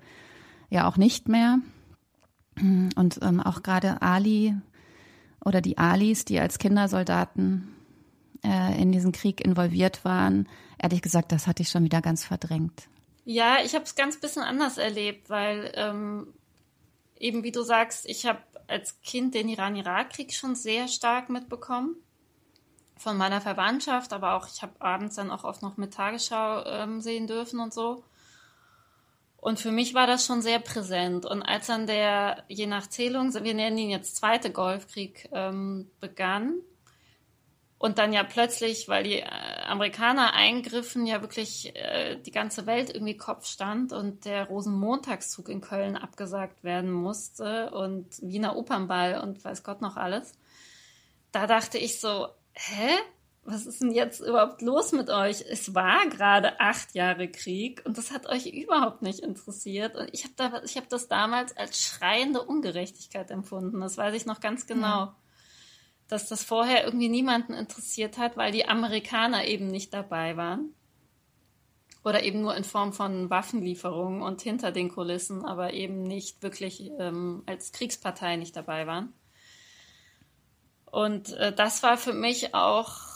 ja 0.69 0.87
auch 0.87 0.97
nicht 0.97 1.27
mehr. 1.27 1.59
Und 2.59 3.19
ähm, 3.21 3.39
auch 3.39 3.63
gerade 3.63 4.01
Ali 4.01 4.55
oder 5.43 5.61
die 5.61 5.77
Alis, 5.77 6.25
die 6.25 6.39
als 6.39 6.59
Kindersoldaten 6.59 7.73
äh, 8.43 8.81
in 8.81 8.91
diesen 8.91 9.11
Krieg 9.11 9.41
involviert 9.41 10.03
waren, 10.03 10.47
ehrlich 10.77 11.01
gesagt, 11.01 11.31
das 11.31 11.47
hatte 11.47 11.63
ich 11.63 11.69
schon 11.69 11.83
wieder 11.83 12.01
ganz 12.01 12.25
verdrängt. 12.25 12.89
Ja, 13.25 13.57
ich 13.63 13.75
habe 13.75 13.85
es 13.85 13.95
ganz 13.95 14.19
bisschen 14.19 14.43
anders 14.43 14.77
erlebt, 14.77 15.29
weil 15.29 15.71
ähm, 15.75 16.33
eben 17.17 17.43
wie 17.43 17.51
du 17.51 17.61
sagst, 17.61 18.07
ich 18.07 18.25
habe 18.25 18.39
als 18.67 19.01
Kind 19.01 19.35
den 19.35 19.49
Iran-Irak-Krieg 19.49 20.33
schon 20.33 20.55
sehr 20.55 20.87
stark 20.87 21.29
mitbekommen 21.29 21.95
von 22.99 23.17
meiner 23.17 23.41
Verwandtschaft, 23.41 24.13
aber 24.13 24.33
auch 24.33 24.47
ich 24.47 24.61
habe 24.61 24.73
abends 24.79 25.15
dann 25.15 25.31
auch 25.31 25.43
oft 25.43 25.61
noch 25.61 25.77
mit 25.77 25.93
Tagesschau 25.93 26.65
ähm, 26.65 27.01
sehen 27.01 27.27
dürfen 27.27 27.59
und 27.59 27.73
so. 27.73 28.03
Und 29.37 29.57
für 29.59 29.71
mich 29.71 29.93
war 29.93 30.05
das 30.05 30.25
schon 30.25 30.41
sehr 30.41 30.59
präsent. 30.59 31.25
Und 31.25 31.41
als 31.41 31.67
dann 31.67 31.87
der, 31.87 32.43
je 32.49 32.67
nach 32.67 32.87
Zählung, 32.87 33.33
wir 33.33 33.53
nennen 33.53 33.77
ihn 33.77 33.89
jetzt 33.89 34.17
zweite 34.17 34.51
Golfkrieg, 34.51 35.29
ähm, 35.31 35.89
begann 36.01 36.55
und 37.77 37.97
dann 37.97 38.11
ja 38.11 38.23
plötzlich, 38.25 38.89
weil 38.89 39.05
die 39.05 39.19
äh, 39.19 39.61
Amerikaner 39.65 40.33
eingriffen, 40.33 41.05
ja 41.05 41.21
wirklich 41.21 41.73
äh, 41.77 42.17
die 42.17 42.31
ganze 42.31 42.65
Welt 42.65 42.93
irgendwie 42.93 43.15
Kopf 43.15 43.45
stand 43.45 43.93
und 43.93 44.25
der 44.25 44.47
Rosenmontagszug 44.47 45.47
in 45.47 45.61
Köln 45.61 45.95
abgesagt 45.95 46.65
werden 46.65 46.91
musste 46.91 47.71
und 47.71 48.05
Wiener 48.21 48.57
Opernball 48.57 49.21
und 49.21 49.41
weiß 49.45 49.63
Gott 49.63 49.79
noch 49.81 49.95
alles. 49.95 50.33
Da 51.31 51.47
dachte 51.47 51.77
ich 51.77 52.01
so, 52.01 52.27
hä? 52.59 52.97
Was 53.43 53.65
ist 53.65 53.81
denn 53.81 53.91
jetzt 53.91 54.19
überhaupt 54.19 54.61
los 54.61 54.91
mit 54.91 55.09
euch? 55.09 55.43
Es 55.49 55.73
war 55.73 56.05
gerade 56.07 56.59
acht 56.59 56.93
Jahre 56.93 57.27
Krieg 57.27 57.81
und 57.85 57.97
das 57.97 58.11
hat 58.11 58.27
euch 58.27 58.45
überhaupt 58.47 59.01
nicht 59.01 59.21
interessiert. 59.21 59.95
Und 59.95 60.09
ich 60.11 60.23
habe 60.23 60.33
da, 60.35 60.61
hab 60.61 60.89
das 60.89 61.07
damals 61.07 61.55
als 61.57 61.81
schreiende 61.81 62.43
Ungerechtigkeit 62.43 63.31
empfunden. 63.31 63.79
Das 63.79 63.97
weiß 63.97 64.13
ich 64.13 64.25
noch 64.25 64.39
ganz 64.39 64.67
genau. 64.67 64.87
Ja. 64.87 65.15
Dass 66.07 66.27
das 66.27 66.43
vorher 66.43 66.85
irgendwie 66.85 67.09
niemanden 67.09 67.53
interessiert 67.53 68.17
hat, 68.17 68.37
weil 68.37 68.51
die 68.51 68.67
Amerikaner 68.67 69.45
eben 69.45 69.67
nicht 69.67 69.93
dabei 69.93 70.37
waren. 70.37 70.73
Oder 72.03 72.23
eben 72.23 72.41
nur 72.41 72.55
in 72.55 72.63
Form 72.63 72.93
von 72.93 73.29
Waffenlieferungen 73.29 74.21
und 74.21 74.41
hinter 74.41 74.71
den 74.71 74.89
Kulissen, 74.89 75.43
aber 75.43 75.73
eben 75.73 76.03
nicht 76.03 76.43
wirklich 76.43 76.91
ähm, 76.99 77.43
als 77.45 77.71
Kriegspartei 77.71 78.35
nicht 78.35 78.55
dabei 78.55 78.85
waren. 78.85 79.13
Und 80.91 81.33
äh, 81.33 81.53
das 81.53 81.83
war 81.83 81.97
für 81.97 82.13
mich 82.13 82.53
auch 82.53 83.09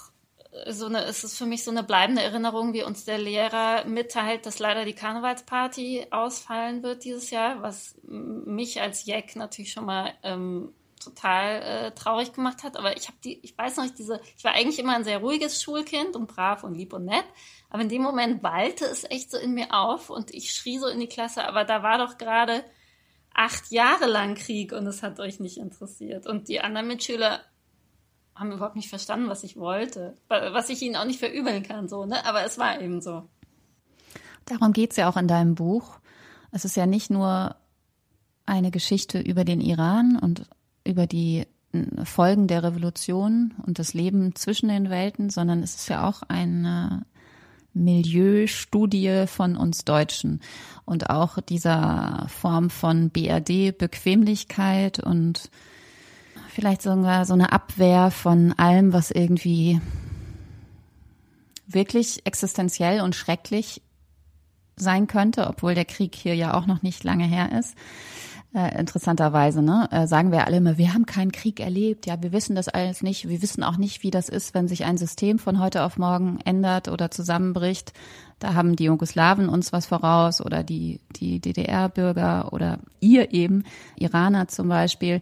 so 0.67 0.85
eine, 0.85 1.05
es 1.05 1.23
ist 1.23 1.37
für 1.37 1.45
mich 1.45 1.63
so 1.63 1.71
eine 1.71 1.83
bleibende 1.83 2.21
Erinnerung, 2.21 2.73
wie 2.73 2.83
uns 2.83 3.05
der 3.05 3.17
Lehrer 3.17 3.85
mitteilt, 3.85 4.45
dass 4.45 4.59
leider 4.59 4.85
die 4.85 4.93
Karnevalsparty 4.93 6.07
ausfallen 6.11 6.83
wird 6.83 7.03
dieses 7.03 7.31
Jahr, 7.31 7.61
was 7.61 7.95
mich 8.03 8.79
als 8.81 9.05
Jack 9.05 9.35
natürlich 9.35 9.71
schon 9.71 9.85
mal 9.85 10.13
ähm, 10.21 10.73
total 11.03 11.61
äh, 11.61 11.91
traurig 11.91 12.33
gemacht 12.33 12.63
hat. 12.63 12.77
Aber 12.77 12.95
ich 12.95 13.07
habe 13.07 13.17
die, 13.23 13.39
ich 13.41 13.57
weiß 13.57 13.77
noch 13.77 13.83
nicht, 13.83 13.97
diese, 13.97 14.21
ich 14.37 14.43
war 14.43 14.53
eigentlich 14.53 14.79
immer 14.79 14.95
ein 14.95 15.03
sehr 15.03 15.19
ruhiges 15.19 15.61
Schulkind 15.61 16.15
und 16.15 16.27
brav 16.27 16.63
und 16.63 16.75
lieb 16.75 16.93
und 16.93 17.05
nett. 17.05 17.25
Aber 17.69 17.81
in 17.81 17.89
dem 17.89 18.03
Moment 18.03 18.43
wallte 18.43 18.85
es 18.85 19.03
echt 19.09 19.31
so 19.31 19.37
in 19.37 19.53
mir 19.53 19.73
auf 19.73 20.09
und 20.09 20.31
ich 20.31 20.53
schrie 20.53 20.77
so 20.77 20.87
in 20.87 20.99
die 20.99 21.07
Klasse, 21.07 21.45
aber 21.47 21.63
da 21.63 21.81
war 21.81 21.97
doch 21.97 22.19
gerade 22.19 22.63
acht 23.33 23.71
Jahre 23.71 24.05
lang 24.05 24.35
Krieg 24.35 24.71
und 24.73 24.85
es 24.85 25.01
hat 25.01 25.19
euch 25.19 25.39
nicht 25.39 25.57
interessiert. 25.57 26.27
Und 26.27 26.47
die 26.47 26.61
anderen 26.61 26.87
Mitschüler 26.87 27.41
haben 28.35 28.51
überhaupt 28.51 28.75
nicht 28.75 28.89
verstanden, 28.89 29.29
was 29.29 29.43
ich 29.43 29.57
wollte. 29.57 30.17
Was 30.27 30.69
ich 30.69 30.81
ihnen 30.81 30.95
auch 30.95 31.05
nicht 31.05 31.19
verübeln 31.19 31.63
kann, 31.63 31.87
so, 31.87 32.05
ne? 32.05 32.25
Aber 32.25 32.43
es 32.43 32.57
war 32.57 32.81
eben 32.81 33.01
so. 33.01 33.23
Darum 34.45 34.73
geht's 34.73 34.95
ja 34.95 35.09
auch 35.09 35.17
in 35.17 35.27
deinem 35.27 35.55
Buch. 35.55 35.99
Es 36.51 36.65
ist 36.65 36.75
ja 36.75 36.85
nicht 36.85 37.09
nur 37.09 37.55
eine 38.45 38.71
Geschichte 38.71 39.19
über 39.19 39.45
den 39.45 39.61
Iran 39.61 40.17
und 40.19 40.47
über 40.85 41.07
die 41.07 41.47
Folgen 42.03 42.47
der 42.47 42.63
Revolution 42.63 43.55
und 43.65 43.79
das 43.79 43.93
Leben 43.93 44.35
zwischen 44.35 44.69
den 44.69 44.89
Welten, 44.89 45.29
sondern 45.29 45.63
es 45.63 45.75
ist 45.75 45.89
ja 45.89 46.07
auch 46.07 46.21
eine 46.27 47.05
Milieustudie 47.73 49.25
von 49.27 49.55
uns 49.57 49.83
Deutschen 49.83 50.41
und 50.85 51.09
auch 51.09 51.39
dieser 51.41 52.27
Form 52.29 52.69
von 52.69 53.09
BRD-Bequemlichkeit 53.09 54.99
und 54.99 55.49
Vielleicht 56.53 56.83
sogar 56.83 57.25
so 57.25 57.33
eine 57.33 57.51
Abwehr 57.51 58.11
von 58.11 58.53
allem, 58.53 58.93
was 58.93 59.09
irgendwie 59.09 59.81
wirklich 61.65 62.27
existenziell 62.27 63.01
und 63.01 63.15
schrecklich 63.15 63.81
sein 64.75 65.07
könnte, 65.07 65.47
obwohl 65.47 65.73
der 65.73 65.85
Krieg 65.85 66.13
hier 66.13 66.35
ja 66.35 66.53
auch 66.53 66.67
noch 66.67 66.83
nicht 66.83 67.03
lange 67.03 67.25
her 67.25 67.57
ist. 67.57 67.75
Äh, 68.53 68.79
interessanterweise, 68.79 69.63
ne? 69.63 69.87
Äh, 69.89 70.05
sagen 70.05 70.31
wir 70.31 70.45
alle 70.45 70.57
immer, 70.57 70.77
wir 70.77 70.93
haben 70.93 71.07
keinen 71.07 71.31
Krieg 71.31 71.59
erlebt, 71.59 72.05
ja, 72.05 72.21
wir 72.21 72.31
wissen 72.31 72.55
das 72.55 72.67
alles 72.67 73.01
nicht, 73.01 73.27
wir 73.27 73.41
wissen 73.41 73.63
auch 73.63 73.77
nicht, 73.77 74.03
wie 74.03 74.11
das 74.11 74.29
ist, 74.29 74.53
wenn 74.53 74.67
sich 74.67 74.85
ein 74.85 74.97
System 74.97 75.39
von 75.39 75.59
heute 75.59 75.81
auf 75.81 75.97
morgen 75.97 76.39
ändert 76.45 76.87
oder 76.87 77.09
zusammenbricht. 77.09 77.93
da 78.37 78.53
haben 78.53 78.75
die 78.75 78.83
Jugoslawen 78.83 79.49
uns 79.49 79.73
was 79.73 79.87
voraus 79.87 80.39
oder 80.39 80.63
die, 80.63 80.99
die 81.15 81.39
DDR-Bürger 81.39 82.53
oder 82.53 82.77
ihr 82.99 83.33
eben, 83.33 83.63
Iraner 83.95 84.47
zum 84.49 84.69
Beispiel. 84.69 85.19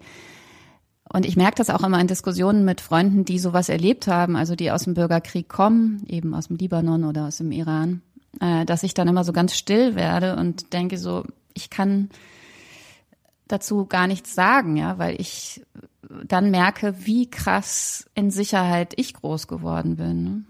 Und 1.13 1.26
ich 1.26 1.36
merke 1.36 1.56
das 1.58 1.69
auch 1.69 1.84
immer 1.84 2.00
in 2.00 2.08
Diskussionen 2.08 2.63
mit 2.63 2.80
Freunden, 2.80 3.26
die 3.26 3.38
sowas 3.38 3.69
erlebt 3.69 4.08
haben, 4.08 4.36
also 4.36 4.56
die 4.56 4.71
aus 4.71 4.86
dem 4.86 4.93
Bürgerkrieg 4.93 5.50
kommen, 5.50 6.04
eben 6.08 6.34
aus 6.34 6.47
dem 6.47 6.58
Libanon 6.58 7.04
oder 7.04 7.28
aus 7.28 7.38
dem 7.38 7.52
Iran, 7.52 8.02
äh, 8.39 8.65
dass 8.65 8.84
ich 8.84 8.93
dann 8.93 9.08
immer 9.08 9.24
so 9.24 9.34
ganz 9.34 9.56
still 9.56 9.95
werde 9.95 10.38
und 10.38 10.71
denke 10.74 10.97
so, 10.97 11.26
ich 11.54 11.69
kann 11.69 12.10
dazu 13.47 13.86
gar 13.86 14.08
nichts 14.08 14.34
sagen, 14.34 14.78
ja, 14.78 14.97
weil 14.97 15.19
ich 15.19 15.62
dann 16.26 16.52
merke, 16.52 16.95
wie 17.06 17.30
krass 17.30 18.10
in 18.15 18.32
Sicherheit 18.32 18.93
ich 18.95 19.13
groß 19.13 19.47
geworden 19.47 19.97
bin. 19.97 20.24
Ne? 20.24 20.43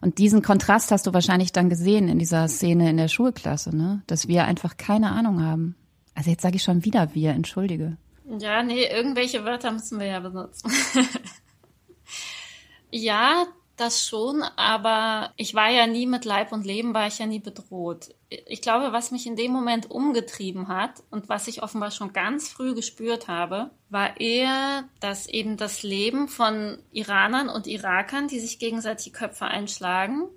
Und 0.00 0.18
diesen 0.18 0.42
Kontrast 0.42 0.90
hast 0.90 1.06
du 1.06 1.14
wahrscheinlich 1.14 1.52
dann 1.52 1.70
gesehen 1.70 2.08
in 2.08 2.18
dieser 2.18 2.48
Szene 2.48 2.90
in 2.90 2.96
der 2.96 3.08
Schulklasse, 3.08 3.74
ne? 3.74 4.02
Dass 4.06 4.28
wir 4.28 4.44
einfach 4.44 4.76
keine 4.76 5.12
Ahnung 5.12 5.42
haben. 5.42 5.76
Also 6.14 6.30
jetzt 6.30 6.42
sage 6.42 6.56
ich 6.56 6.62
schon 6.62 6.84
wieder 6.84 7.14
wir, 7.14 7.30
entschuldige. 7.30 7.96
Ja, 8.24 8.62
nee, 8.62 8.86
irgendwelche 8.86 9.44
Wörter 9.44 9.72
müssen 9.72 9.98
wir 9.98 10.06
ja 10.06 10.20
benutzen. 10.20 10.70
ja, 12.90 13.46
das 13.76 14.06
schon, 14.06 14.42
aber 14.56 15.32
ich 15.36 15.54
war 15.54 15.70
ja 15.70 15.86
nie 15.86 16.06
mit 16.06 16.24
Leib 16.24 16.52
und 16.52 16.64
Leben, 16.64 16.94
war 16.94 17.06
ich 17.06 17.18
ja 17.18 17.26
nie 17.26 17.40
bedroht. 17.40 18.14
Ich 18.28 18.62
glaube, 18.62 18.92
was 18.92 19.10
mich 19.10 19.26
in 19.26 19.36
dem 19.36 19.50
Moment 19.50 19.90
umgetrieben 19.90 20.68
hat 20.68 21.02
und 21.10 21.28
was 21.28 21.48
ich 21.48 21.62
offenbar 21.62 21.90
schon 21.90 22.12
ganz 22.12 22.48
früh 22.48 22.74
gespürt 22.74 23.28
habe, 23.28 23.70
war 23.88 24.20
eher, 24.20 24.84
dass 25.00 25.26
eben 25.26 25.56
das 25.56 25.82
Leben 25.82 26.28
von 26.28 26.78
Iranern 26.92 27.48
und 27.48 27.66
Irakern, 27.66 28.28
die 28.28 28.40
sich 28.40 28.58
gegenseitig 28.58 29.12
Köpfe 29.12 29.46
einschlagen, 29.46 30.28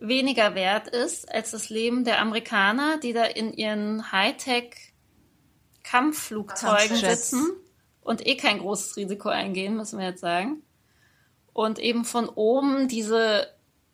weniger 0.00 0.54
wert 0.54 0.88
ist 0.88 1.32
als 1.32 1.50
das 1.50 1.70
Leben 1.70 2.04
der 2.04 2.20
Amerikaner, 2.20 2.98
die 2.98 3.12
da 3.12 3.24
in 3.24 3.52
ihren 3.52 4.12
Hightech 4.12 4.87
Kampfflugzeugen 5.88 6.96
sitzen 6.96 7.46
und 8.02 8.26
eh 8.26 8.36
kein 8.36 8.58
großes 8.58 8.96
Risiko 8.96 9.30
eingehen, 9.30 9.76
müssen 9.76 9.98
wir 9.98 10.06
jetzt 10.06 10.20
sagen. 10.20 10.62
Und 11.52 11.78
eben 11.78 12.04
von 12.04 12.28
oben 12.28 12.88
diese, 12.88 13.46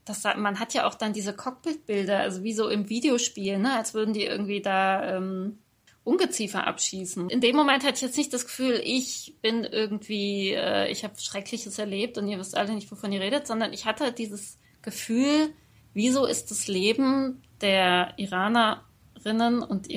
das, 0.04 0.24
man 0.36 0.58
hat 0.58 0.74
ja 0.74 0.86
auch 0.86 0.94
dann 0.94 1.12
diese 1.12 1.34
Cockpitbilder, 1.34 2.18
also 2.18 2.42
wie 2.42 2.52
so 2.52 2.68
im 2.68 2.88
Videospiel, 2.88 3.58
ne, 3.58 3.74
als 3.74 3.94
würden 3.94 4.12
die 4.12 4.24
irgendwie 4.24 4.60
da 4.60 5.16
ähm, 5.16 5.58
Ungeziefer 6.02 6.66
abschießen. 6.66 7.30
In 7.30 7.40
dem 7.40 7.56
Moment 7.56 7.84
hatte 7.84 7.94
ich 7.94 8.02
jetzt 8.02 8.18
nicht 8.18 8.32
das 8.32 8.44
Gefühl, 8.44 8.80
ich 8.84 9.36
bin 9.40 9.64
irgendwie, 9.64 10.50
äh, 10.50 10.90
ich 10.90 11.04
habe 11.04 11.14
Schreckliches 11.18 11.78
erlebt 11.78 12.18
und 12.18 12.28
ihr 12.28 12.38
wisst 12.38 12.56
alle 12.56 12.74
nicht, 12.74 12.90
wovon 12.90 13.12
ihr 13.12 13.20
redet, 13.20 13.46
sondern 13.46 13.72
ich 13.72 13.86
hatte 13.86 14.12
dieses 14.12 14.58
Gefühl, 14.82 15.54
wieso 15.94 16.26
ist 16.26 16.50
das 16.50 16.66
Leben 16.66 17.42
der 17.60 18.12
Iranerinnen 18.18 19.62
und 19.62 19.90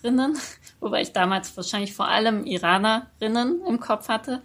Irakerinnen, 0.00 0.36
wobei 0.80 1.02
ich 1.02 1.12
damals 1.12 1.56
wahrscheinlich 1.56 1.94
vor 1.94 2.08
allem 2.08 2.44
Iranerinnen 2.44 3.62
im 3.66 3.80
Kopf 3.80 4.08
hatte, 4.08 4.42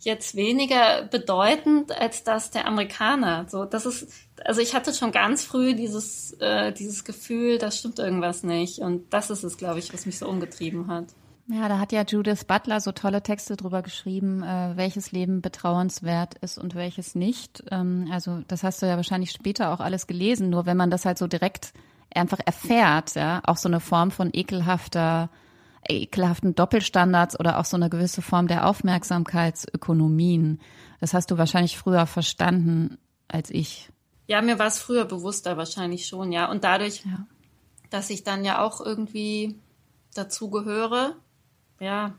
jetzt 0.00 0.36
weniger 0.36 1.04
bedeutend 1.04 1.98
als 1.98 2.22
das 2.22 2.50
der 2.50 2.66
Amerikaner. 2.66 3.46
So, 3.48 3.64
das 3.64 3.86
ist, 3.86 4.12
also 4.44 4.60
ich 4.60 4.74
hatte 4.74 4.92
schon 4.92 5.10
ganz 5.10 5.44
früh 5.44 5.74
dieses, 5.74 6.32
äh, 6.34 6.72
dieses 6.72 7.04
Gefühl, 7.04 7.58
da 7.58 7.70
stimmt 7.70 7.98
irgendwas 7.98 8.42
nicht. 8.42 8.78
Und 8.78 9.12
das 9.12 9.30
ist 9.30 9.42
es, 9.42 9.56
glaube 9.56 9.78
ich, 9.78 9.92
was 9.92 10.06
mich 10.06 10.18
so 10.18 10.28
umgetrieben 10.28 10.88
hat. 10.88 11.06
Ja, 11.48 11.68
da 11.68 11.78
hat 11.78 11.92
ja 11.92 12.02
Judith 12.02 12.44
Butler 12.44 12.80
so 12.80 12.90
tolle 12.90 13.22
Texte 13.22 13.56
drüber 13.56 13.82
geschrieben, 13.82 14.42
äh, 14.42 14.76
welches 14.76 15.12
Leben 15.12 15.42
betrauenswert 15.42 16.34
ist 16.40 16.58
und 16.58 16.74
welches 16.74 17.14
nicht. 17.14 17.62
Ähm, 17.70 18.08
also 18.12 18.42
das 18.48 18.64
hast 18.64 18.82
du 18.82 18.86
ja 18.86 18.96
wahrscheinlich 18.96 19.30
später 19.30 19.72
auch 19.72 19.80
alles 19.80 20.06
gelesen, 20.06 20.50
nur 20.50 20.66
wenn 20.66 20.76
man 20.76 20.90
das 20.90 21.04
halt 21.04 21.18
so 21.18 21.26
direkt 21.26 21.72
einfach 22.14 22.38
erfährt, 22.44 23.14
ja, 23.14 23.40
auch 23.44 23.56
so 23.56 23.68
eine 23.68 23.80
Form 23.80 24.10
von 24.10 24.30
ekelhafter 24.32 25.30
ekelhaften 25.88 26.54
Doppelstandards 26.54 27.38
oder 27.38 27.58
auch 27.58 27.64
so 27.64 27.76
eine 27.76 27.90
gewisse 27.90 28.22
Form 28.22 28.48
der 28.48 28.66
Aufmerksamkeitsökonomien. 28.66 30.60
Das 31.00 31.14
hast 31.14 31.30
du 31.30 31.38
wahrscheinlich 31.38 31.78
früher 31.78 32.06
verstanden 32.06 32.98
als 33.28 33.50
ich. 33.50 33.90
Ja, 34.26 34.42
mir 34.42 34.58
war 34.58 34.66
es 34.66 34.80
früher 34.80 35.04
bewusster 35.04 35.56
wahrscheinlich 35.56 36.06
schon, 36.06 36.32
ja. 36.32 36.50
Und 36.50 36.64
dadurch, 36.64 37.04
ja. 37.04 37.26
dass 37.90 38.10
ich 38.10 38.24
dann 38.24 38.44
ja 38.44 38.60
auch 38.60 38.80
irgendwie 38.80 39.60
dazugehöre, 40.14 41.16
ja, 41.78 42.14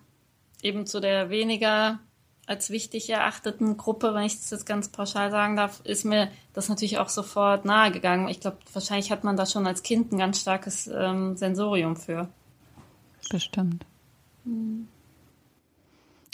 eben 0.62 0.86
zu 0.86 1.00
der 1.00 1.30
weniger 1.30 2.00
als 2.48 2.70
wichtig 2.70 3.10
erachteten 3.10 3.76
Gruppe, 3.76 4.14
wenn 4.16 4.24
ich 4.24 4.38
das 4.38 4.50
jetzt 4.50 4.66
ganz 4.66 4.88
pauschal 4.88 5.30
sagen 5.32 5.58
darf, 5.58 5.82
ist 5.84 6.06
mir 6.06 6.32
das 6.54 6.70
natürlich 6.70 6.98
auch 6.98 7.10
sofort 7.10 7.66
nahegegangen. 7.66 8.30
Ich 8.30 8.40
glaube, 8.40 8.58
wahrscheinlich 8.72 9.12
hat 9.12 9.26
man 9.26 9.36
da 9.36 9.46
schon 9.46 9.68
als 9.68 9.84
Kind 9.84 10.12
ein 10.12 10.18
ganz 10.18 10.42
starkes 10.42 10.88
ähm, 10.88 11.36
Sensorium 11.36 11.98
für. 11.98 12.30
Bestimmt. 13.30 13.86
Mhm. 14.46 14.88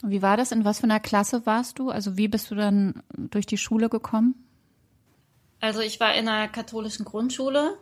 Wie 0.04 0.22
war 0.22 0.38
das? 0.38 0.52
In 0.52 0.66
was 0.66 0.80
für 0.80 0.84
einer 0.84 1.00
Klasse 1.00 1.46
warst 1.46 1.80
du? 1.80 1.90
Also 1.90 2.16
wie 2.16 2.28
bist 2.28 2.52
du 2.52 2.56
dann 2.56 3.02
durch 3.18 3.48
die 3.48 3.58
Schule 3.58 3.90
gekommen? 3.90 4.36
Also 5.62 5.80
ich 5.80 6.00
war 6.00 6.14
in 6.14 6.28
einer 6.28 6.50
katholischen 6.50 7.06
Grundschule, 7.06 7.78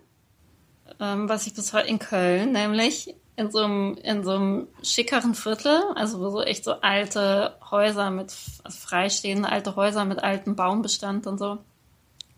ähm, 1.00 1.28
was 1.28 1.48
ich 1.48 1.54
bis 1.54 1.74
heute 1.74 1.88
in 1.88 2.00
Köln, 2.00 2.54
nämlich 2.54 3.15
in 3.41 3.51
so 3.51 3.60
einem, 3.60 3.97
in 4.04 4.23
so 4.23 4.32
einem 4.32 4.67
schickeren 4.84 5.34
Viertel, 5.36 5.82
also 5.95 6.19
wo 6.19 6.30
so 6.30 6.41
echt 6.41 6.63
so 6.63 6.73
alte 6.73 7.56
Häuser 7.69 8.12
mit, 8.12 8.34
also 8.63 8.77
freistehende 8.77 9.49
alte 9.49 9.75
Häuser 9.75 10.06
mit 10.06 10.23
altem 10.23 10.56
Baumbestand 10.56 11.25
und 11.27 11.39
so. 11.39 11.58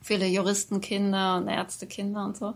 Viele 0.01 0.25
Juristenkinder 0.27 1.37
und 1.37 1.47
Ärztekinder 1.47 2.25
und 2.25 2.37
so. 2.37 2.53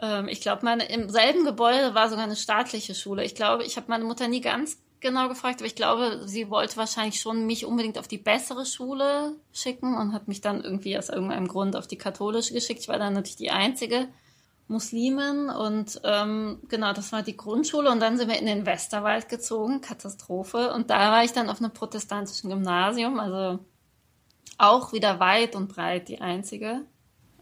Ähm, 0.00 0.28
ich 0.28 0.40
glaube, 0.40 0.66
im 0.88 1.10
selben 1.10 1.44
Gebäude 1.44 1.94
war 1.94 2.08
sogar 2.08 2.24
eine 2.24 2.36
staatliche 2.36 2.94
Schule. 2.94 3.24
Ich 3.24 3.34
glaube, 3.34 3.64
ich 3.64 3.76
habe 3.76 3.86
meine 3.88 4.04
Mutter 4.04 4.28
nie 4.28 4.40
ganz 4.40 4.78
genau 5.00 5.28
gefragt, 5.28 5.60
aber 5.60 5.66
ich 5.66 5.76
glaube, 5.76 6.22
sie 6.24 6.48
wollte 6.50 6.78
wahrscheinlich 6.78 7.20
schon 7.20 7.46
mich 7.46 7.66
unbedingt 7.66 7.98
auf 7.98 8.08
die 8.08 8.18
bessere 8.18 8.64
Schule 8.64 9.36
schicken 9.52 9.94
und 9.94 10.12
hat 10.12 10.26
mich 10.26 10.40
dann 10.40 10.64
irgendwie 10.64 10.96
aus 10.96 11.10
irgendeinem 11.10 11.48
Grund 11.48 11.76
auf 11.76 11.86
die 11.86 11.98
katholische 11.98 12.54
geschickt. 12.54 12.80
Ich 12.80 12.88
war 12.88 12.98
dann 12.98 13.12
natürlich 13.12 13.36
die 13.36 13.50
einzige 13.50 14.08
Muslimin 14.68 15.48
und 15.48 16.00
ähm, 16.04 16.58
genau, 16.68 16.92
das 16.92 17.12
war 17.12 17.22
die 17.22 17.36
Grundschule 17.36 17.90
und 17.90 18.00
dann 18.00 18.18
sind 18.18 18.28
wir 18.28 18.38
in 18.38 18.46
den 18.46 18.66
Westerwald 18.66 19.28
gezogen, 19.28 19.80
Katastrophe. 19.80 20.72
Und 20.72 20.90
da 20.90 21.12
war 21.12 21.24
ich 21.24 21.32
dann 21.32 21.48
auf 21.48 21.60
einem 21.60 21.72
protestantischen 21.72 22.50
Gymnasium, 22.50 23.20
also 23.20 23.60
auch 24.58 24.92
wieder 24.92 25.20
weit 25.20 25.54
und 25.54 25.68
breit 25.68 26.08
die 26.08 26.20
einzige 26.20 26.82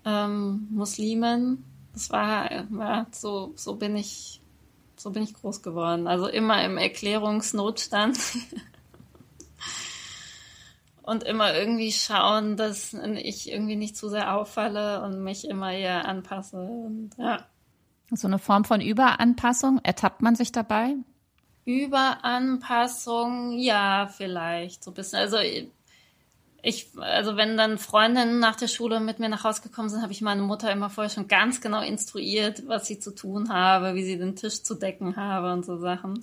ähm, 0.04 0.68
Muslimin 0.70 1.64
das 1.94 2.10
war, 2.10 2.50
ja, 2.52 3.06
so, 3.12 3.52
so 3.54 3.76
bin 3.76 3.96
ich, 3.96 4.42
so 4.96 5.10
bin 5.10 5.22
ich 5.22 5.32
groß 5.32 5.62
geworden. 5.62 6.06
Also 6.08 6.26
immer 6.26 6.62
im 6.64 6.76
Erklärungsnotstand. 6.76 8.18
und 11.04 11.22
immer 11.24 11.54
irgendwie 11.54 11.92
schauen, 11.92 12.56
dass 12.56 12.94
ich 12.94 13.50
irgendwie 13.50 13.76
nicht 13.76 13.96
zu 13.96 14.08
sehr 14.08 14.34
auffalle 14.34 15.02
und 15.02 15.22
mich 15.22 15.46
immer 15.46 15.72
eher 15.72 16.06
anpasse. 16.06 16.56
Und, 16.56 17.10
ja. 17.18 17.44
So 18.10 18.26
eine 18.26 18.38
Form 18.38 18.64
von 18.64 18.80
Überanpassung, 18.80 19.80
ertappt 19.82 20.22
man 20.22 20.34
sich 20.34 20.50
dabei? 20.52 20.94
Überanpassung, 21.66 23.52
ja, 23.58 24.06
vielleicht 24.06 24.84
so 24.84 24.90
ein 24.90 24.94
bisschen. 24.94 25.18
Also 25.18 25.38
ich, 26.62 26.88
also 26.98 27.36
wenn 27.36 27.58
dann 27.58 27.76
Freundinnen 27.76 28.38
nach 28.38 28.56
der 28.56 28.68
Schule 28.68 29.00
mit 29.00 29.18
mir 29.18 29.28
nach 29.28 29.44
Hause 29.44 29.60
gekommen 29.62 29.90
sind, 29.90 30.02
habe 30.02 30.12
ich 30.12 30.22
meine 30.22 30.42
Mutter 30.42 30.72
immer 30.72 30.88
vorher 30.88 31.10
schon 31.10 31.28
ganz 31.28 31.60
genau 31.60 31.82
instruiert, 31.82 32.66
was 32.66 32.86
sie 32.86 32.98
zu 32.98 33.14
tun 33.14 33.50
habe, 33.50 33.94
wie 33.94 34.04
sie 34.04 34.16
den 34.16 34.36
Tisch 34.36 34.62
zu 34.62 34.74
decken 34.74 35.16
habe 35.16 35.52
und 35.52 35.66
so 35.66 35.76
Sachen. 35.76 36.18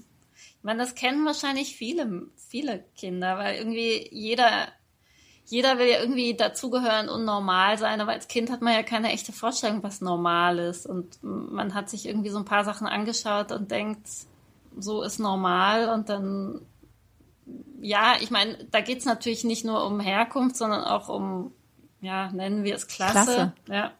Meine, 0.63 0.79
das 0.79 0.95
kennen 0.95 1.25
wahrscheinlich 1.25 1.75
viele, 1.75 2.27
viele 2.35 2.83
Kinder, 2.95 3.37
weil 3.37 3.55
irgendwie 3.55 4.07
jeder, 4.11 4.67
jeder 5.45 5.79
will 5.79 5.87
ja 5.87 5.99
irgendwie 5.99 6.35
dazugehören 6.35 7.09
und 7.09 7.25
normal 7.25 7.77
sein, 7.77 7.99
aber 7.99 8.11
als 8.11 8.27
Kind 8.27 8.51
hat 8.51 8.61
man 8.61 8.73
ja 8.73 8.83
keine 8.83 9.11
echte 9.11 9.33
Vorstellung, 9.33 9.81
was 9.83 10.01
normal 10.01 10.59
ist. 10.59 10.85
Und 10.85 11.19
man 11.23 11.73
hat 11.73 11.89
sich 11.89 12.07
irgendwie 12.07 12.29
so 12.29 12.37
ein 12.37 12.45
paar 12.45 12.63
Sachen 12.63 12.87
angeschaut 12.87 13.51
und 13.51 13.71
denkt, 13.71 14.07
so 14.77 15.01
ist 15.01 15.19
normal 15.19 15.89
und 15.89 16.09
dann 16.09 16.61
ja, 17.81 18.15
ich 18.19 18.31
meine, 18.31 18.57
da 18.71 18.81
geht's 18.81 19.05
natürlich 19.05 19.43
nicht 19.43 19.65
nur 19.65 19.85
um 19.85 19.99
Herkunft, 19.99 20.55
sondern 20.55 20.83
auch 20.83 21.09
um, 21.09 21.51
ja, 21.99 22.31
nennen 22.31 22.63
wir 22.63 22.75
es 22.75 22.87
Klasse. 22.87 23.11
Klasse. 23.11 23.53
Ja. 23.67 23.91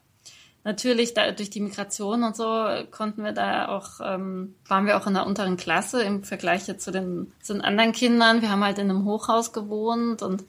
Natürlich, 0.63 1.15
da, 1.15 1.31
durch 1.31 1.49
die 1.49 1.59
Migration 1.59 2.23
und 2.23 2.35
so 2.35 2.45
konnten 2.91 3.23
wir 3.23 3.31
da 3.31 3.67
auch, 3.67 3.99
ähm, 4.03 4.55
waren 4.67 4.85
wir 4.85 4.97
auch 4.97 5.07
in 5.07 5.15
der 5.15 5.25
unteren 5.25 5.57
Klasse 5.57 6.03
im 6.03 6.23
Vergleich 6.23 6.65
zu 6.77 6.91
den, 6.91 7.31
zu 7.41 7.53
den 7.53 7.63
anderen 7.63 7.93
Kindern. 7.93 8.41
Wir 8.41 8.51
haben 8.51 8.63
halt 8.63 8.77
in 8.77 8.89
einem 8.89 9.05
Hochhaus 9.05 9.53
gewohnt 9.53 10.21
und 10.21 10.43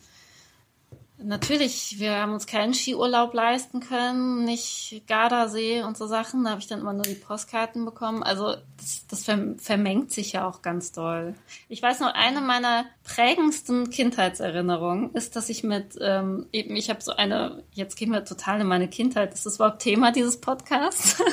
natürlich, 1.24 1.98
wir 1.98 2.16
haben 2.16 2.32
uns 2.32 2.46
keinen 2.46 2.74
Skiurlaub 2.74 3.34
leisten 3.34 3.80
können, 3.80 4.44
nicht 4.44 5.02
Gardasee 5.06 5.82
und 5.82 5.96
so 5.96 6.06
Sachen. 6.06 6.44
Da 6.44 6.50
habe 6.50 6.60
ich 6.60 6.66
dann 6.66 6.80
immer 6.80 6.92
nur 6.92 7.02
die 7.02 7.14
Postkarten 7.14 7.84
bekommen. 7.84 8.22
Also 8.22 8.56
das, 8.76 9.06
das 9.08 9.24
vermengt 9.24 10.12
sich 10.12 10.32
ja 10.32 10.46
auch 10.48 10.62
ganz 10.62 10.92
doll. 10.92 11.34
Ich 11.68 11.82
weiß 11.82 12.00
noch, 12.00 12.14
eine 12.14 12.40
meiner 12.40 12.84
prägendsten 13.04 13.90
Kindheitserinnerungen 13.90 15.14
ist, 15.14 15.36
dass 15.36 15.48
ich 15.48 15.64
mit 15.64 15.98
ähm, 16.00 16.46
eben, 16.52 16.76
ich 16.76 16.90
habe 16.90 17.00
so 17.00 17.12
eine, 17.12 17.62
jetzt 17.72 17.96
gehen 17.96 18.10
wir 18.10 18.24
total 18.24 18.60
in 18.60 18.66
meine 18.66 18.88
Kindheit. 18.88 19.34
Ist 19.34 19.46
das 19.46 19.56
überhaupt 19.56 19.82
Thema 19.82 20.12
dieses 20.12 20.40
Podcasts? 20.40 21.22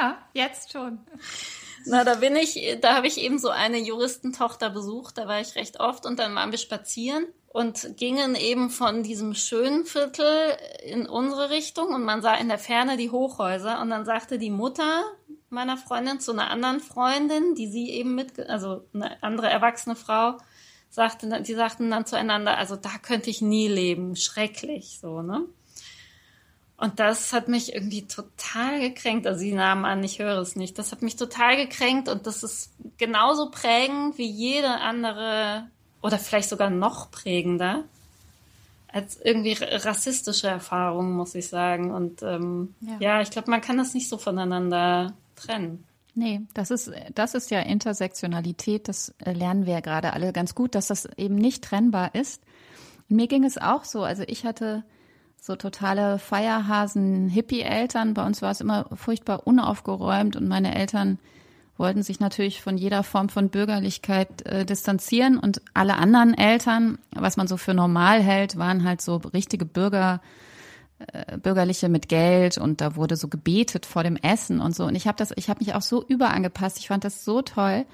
Ja, 0.00 0.18
jetzt 0.34 0.70
schon. 0.70 1.00
Na, 1.86 2.04
da 2.04 2.16
bin 2.16 2.36
ich, 2.36 2.78
da 2.80 2.94
habe 2.94 3.06
ich 3.06 3.18
eben 3.18 3.38
so 3.38 3.48
eine 3.48 3.78
Juristentochter 3.78 4.70
besucht, 4.70 5.18
da 5.18 5.26
war 5.26 5.40
ich 5.40 5.54
recht 5.54 5.80
oft 5.80 6.06
und 6.06 6.18
dann 6.18 6.34
waren 6.34 6.50
wir 6.50 6.58
spazieren 6.58 7.26
und 7.48 7.96
gingen 7.96 8.34
eben 8.34 8.70
von 8.70 9.02
diesem 9.02 9.34
schönen 9.34 9.84
Viertel 9.84 10.56
in 10.84 11.08
unsere 11.08 11.50
Richtung 11.50 11.88
und 11.94 12.04
man 12.04 12.22
sah 12.22 12.34
in 12.34 12.48
der 12.48 12.58
Ferne 12.58 12.96
die 12.96 13.10
Hochhäuser 13.10 13.80
und 13.80 13.90
dann 13.90 14.04
sagte 14.04 14.38
die 14.38 14.50
Mutter 14.50 15.02
meiner 15.48 15.76
Freundin 15.76 16.20
zu 16.20 16.32
einer 16.32 16.50
anderen 16.50 16.80
Freundin, 16.80 17.54
die 17.56 17.66
sie 17.66 17.90
eben 17.90 18.14
mit, 18.14 18.38
also 18.48 18.84
eine 18.94 19.20
andere 19.22 19.48
erwachsene 19.48 19.96
Frau, 19.96 20.38
sagte, 20.90 21.42
die 21.42 21.54
sagten 21.54 21.90
dann 21.90 22.06
zueinander, 22.06 22.56
also 22.56 22.76
da 22.76 22.90
könnte 23.02 23.30
ich 23.30 23.42
nie 23.42 23.68
leben, 23.68 24.16
schrecklich, 24.16 24.98
so, 25.00 25.22
ne? 25.22 25.44
Und 26.80 26.98
das 26.98 27.34
hat 27.34 27.48
mich 27.48 27.74
irgendwie 27.74 28.06
total 28.06 28.80
gekränkt. 28.80 29.26
Also 29.26 29.40
sie 29.40 29.52
nahmen 29.52 29.84
an, 29.84 30.02
ich 30.02 30.18
höre 30.18 30.38
es 30.38 30.56
nicht. 30.56 30.78
Das 30.78 30.92
hat 30.92 31.02
mich 31.02 31.14
total 31.14 31.56
gekränkt 31.56 32.08
und 32.08 32.26
das 32.26 32.42
ist 32.42 32.72
genauso 32.96 33.50
prägend 33.50 34.16
wie 34.16 34.30
jede 34.30 34.80
andere 34.80 35.68
oder 36.00 36.18
vielleicht 36.18 36.48
sogar 36.48 36.70
noch 36.70 37.10
prägender 37.10 37.84
als 38.88 39.20
irgendwie 39.20 39.58
rassistische 39.60 40.48
Erfahrungen, 40.48 41.12
muss 41.12 41.34
ich 41.34 41.48
sagen. 41.48 41.92
Und 41.92 42.22
ähm, 42.22 42.74
ja. 42.80 42.96
ja, 42.98 43.20
ich 43.20 43.30
glaube, 43.30 43.50
man 43.50 43.60
kann 43.60 43.76
das 43.76 43.92
nicht 43.92 44.08
so 44.08 44.16
voneinander 44.16 45.12
trennen. 45.36 45.84
Nee, 46.14 46.40
das 46.54 46.70
ist, 46.70 46.90
das 47.14 47.34
ist 47.34 47.50
ja 47.50 47.60
Intersektionalität, 47.60 48.88
das 48.88 49.14
lernen 49.22 49.66
wir 49.66 49.74
ja 49.74 49.80
gerade 49.80 50.14
alle 50.14 50.32
ganz 50.32 50.54
gut, 50.54 50.74
dass 50.74 50.86
das 50.86 51.06
eben 51.18 51.34
nicht 51.34 51.62
trennbar 51.62 52.14
ist. 52.14 52.42
Und 53.10 53.16
mir 53.16 53.26
ging 53.26 53.44
es 53.44 53.58
auch 53.58 53.84
so. 53.84 54.02
Also 54.02 54.22
ich 54.26 54.46
hatte 54.46 54.82
so 55.40 55.56
totale 55.56 56.18
Feierhasen-Hippie-Eltern. 56.18 58.14
Bei 58.14 58.24
uns 58.26 58.42
war 58.42 58.50
es 58.50 58.60
immer 58.60 58.86
furchtbar 58.94 59.46
unaufgeräumt 59.46 60.36
und 60.36 60.46
meine 60.48 60.74
Eltern 60.74 61.18
wollten 61.78 62.02
sich 62.02 62.20
natürlich 62.20 62.60
von 62.60 62.76
jeder 62.76 63.02
Form 63.02 63.30
von 63.30 63.48
Bürgerlichkeit 63.48 64.42
äh, 64.42 64.66
distanzieren 64.66 65.38
und 65.38 65.62
alle 65.72 65.96
anderen 65.96 66.36
Eltern, 66.36 66.98
was 67.10 67.38
man 67.38 67.48
so 67.48 67.56
für 67.56 67.72
normal 67.72 68.20
hält, 68.20 68.58
waren 68.58 68.84
halt 68.84 69.00
so 69.00 69.16
richtige 69.16 69.64
Bürger, 69.64 70.20
äh, 71.10 71.38
bürgerliche 71.38 71.88
mit 71.88 72.10
Geld 72.10 72.58
und 72.58 72.82
da 72.82 72.96
wurde 72.96 73.16
so 73.16 73.28
gebetet 73.28 73.86
vor 73.86 74.02
dem 74.02 74.16
Essen 74.16 74.60
und 74.60 74.76
so 74.76 74.84
und 74.84 74.94
ich 74.94 75.06
habe 75.06 75.16
das 75.16 75.32
ich 75.36 75.48
habe 75.48 75.64
mich 75.64 75.74
auch 75.74 75.80
so 75.80 76.04
überangepasst, 76.04 76.78
ich 76.78 76.88
fand 76.88 77.04
das 77.04 77.24
so 77.24 77.40
toll. 77.40 77.86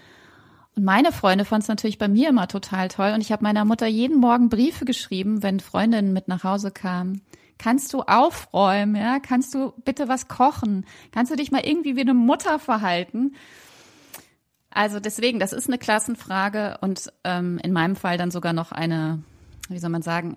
Und 0.77 0.85
meine 0.85 1.11
Freunde 1.11 1.45
fanden 1.45 1.62
es 1.62 1.69
natürlich 1.69 1.99
bei 1.99 2.09
mir 2.09 2.29
immer 2.29 2.49
total 2.49 2.89
toll 2.89 3.12
und 3.15 3.23
ich 3.23 3.33
habe 3.33 3.43
meiner 3.43 3.65
Mutter 3.65 3.87
jeden 3.87 4.21
Morgen 4.21 4.51
Briefe 4.51 4.85
geschrieben, 4.85 5.43
wenn 5.43 5.59
Freundinnen 5.59 6.12
mit 6.12 6.29
nach 6.29 6.45
Hause 6.45 6.71
kamen. 6.71 7.23
Kannst 7.59 7.95
du 7.95 8.03
aufräumen, 8.03 8.95
ja? 8.95 9.19
Kannst 9.19 9.55
du 9.55 9.73
bitte 9.85 10.09
was 10.09 10.29
kochen? 10.29 10.85
Kannst 11.12 11.33
du 11.33 11.37
dich 11.37 11.51
mal 11.51 11.65
irgendwie 11.65 11.97
wie 11.97 12.03
eine 12.03 12.12
Mutter 12.12 12.59
verhalten? 12.59 13.35
Also 14.71 15.01
deswegen, 15.01 15.41
das 15.41 15.55
ist 15.55 15.69
eine 15.69 15.79
Klassenfrage 15.79 16.77
und 16.83 17.11
ähm, 17.25 17.59
in 17.62 17.73
meinem 17.73 17.97
Fall 17.97 18.19
dann 18.19 18.31
sogar 18.31 18.53
noch 18.53 18.73
eine, 18.73 19.23
wie 19.71 19.79
soll 19.79 19.89
man 19.89 20.03
sagen, 20.03 20.37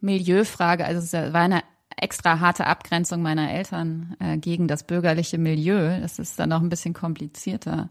Milieufrage. 0.00 0.84
Also 0.84 0.98
es 0.98 1.32
war 1.32 1.42
eine 1.42 1.62
extra 1.96 2.40
harte 2.40 2.66
Abgrenzung 2.66 3.22
meiner 3.22 3.52
Eltern 3.52 4.16
äh, 4.18 4.36
gegen 4.38 4.66
das 4.66 4.82
bürgerliche 4.82 5.38
Milieu. 5.38 6.00
Das 6.00 6.18
ist 6.18 6.36
dann 6.40 6.48
noch 6.48 6.60
ein 6.60 6.68
bisschen 6.68 6.94
komplizierter. 6.94 7.88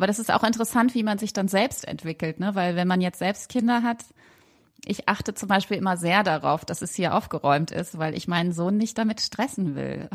Aber 0.00 0.06
das 0.06 0.18
ist 0.18 0.32
auch 0.32 0.44
interessant, 0.44 0.94
wie 0.94 1.02
man 1.02 1.18
sich 1.18 1.34
dann 1.34 1.46
selbst 1.46 1.86
entwickelt, 1.86 2.40
ne? 2.40 2.54
Weil 2.54 2.74
wenn 2.74 2.88
man 2.88 3.02
jetzt 3.02 3.18
selbst 3.18 3.50
Kinder 3.50 3.82
hat, 3.82 3.98
ich 4.86 5.10
achte 5.10 5.34
zum 5.34 5.46
Beispiel 5.46 5.76
immer 5.76 5.98
sehr 5.98 6.22
darauf, 6.22 6.64
dass 6.64 6.80
es 6.80 6.94
hier 6.94 7.14
aufgeräumt 7.14 7.70
ist, 7.70 7.98
weil 7.98 8.16
ich 8.16 8.26
meinen 8.26 8.52
Sohn 8.52 8.78
nicht 8.78 8.96
damit 8.96 9.20
stressen 9.20 9.74
will. 9.74 10.08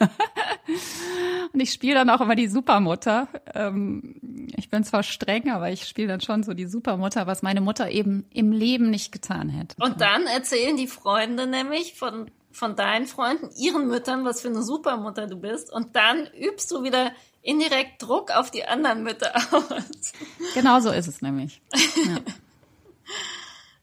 Und 1.54 1.60
ich 1.60 1.72
spiele 1.72 1.94
dann 1.94 2.10
auch 2.10 2.20
immer 2.20 2.34
die 2.34 2.46
Supermutter. 2.46 3.28
Ähm, 3.54 4.48
ich 4.54 4.68
bin 4.68 4.84
zwar 4.84 5.02
streng, 5.02 5.50
aber 5.50 5.70
ich 5.70 5.88
spiele 5.88 6.08
dann 6.08 6.20
schon 6.20 6.42
so 6.42 6.52
die 6.52 6.66
Supermutter, 6.66 7.26
was 7.26 7.40
meine 7.40 7.62
Mutter 7.62 7.90
eben 7.90 8.26
im 8.34 8.52
Leben 8.52 8.90
nicht 8.90 9.12
getan 9.12 9.48
hätte. 9.48 9.76
Und 9.82 10.02
dann 10.02 10.26
erzählen 10.26 10.76
die 10.76 10.88
Freunde 10.88 11.46
nämlich 11.46 11.94
von, 11.94 12.30
von 12.52 12.76
deinen 12.76 13.06
Freunden, 13.06 13.48
ihren 13.56 13.88
Müttern, 13.88 14.26
was 14.26 14.42
für 14.42 14.48
eine 14.48 14.62
Supermutter 14.62 15.26
du 15.26 15.36
bist. 15.36 15.72
Und 15.72 15.96
dann 15.96 16.28
übst 16.38 16.70
du 16.70 16.82
wieder 16.82 17.12
indirekt 17.42 18.02
Druck 18.02 18.30
auf 18.30 18.50
die 18.50 18.64
anderen 18.64 19.02
Mütter 19.02 19.34
aus. 19.52 20.12
Genau 20.54 20.80
so 20.80 20.90
ist 20.90 21.08
es 21.08 21.22
nämlich. 21.22 21.60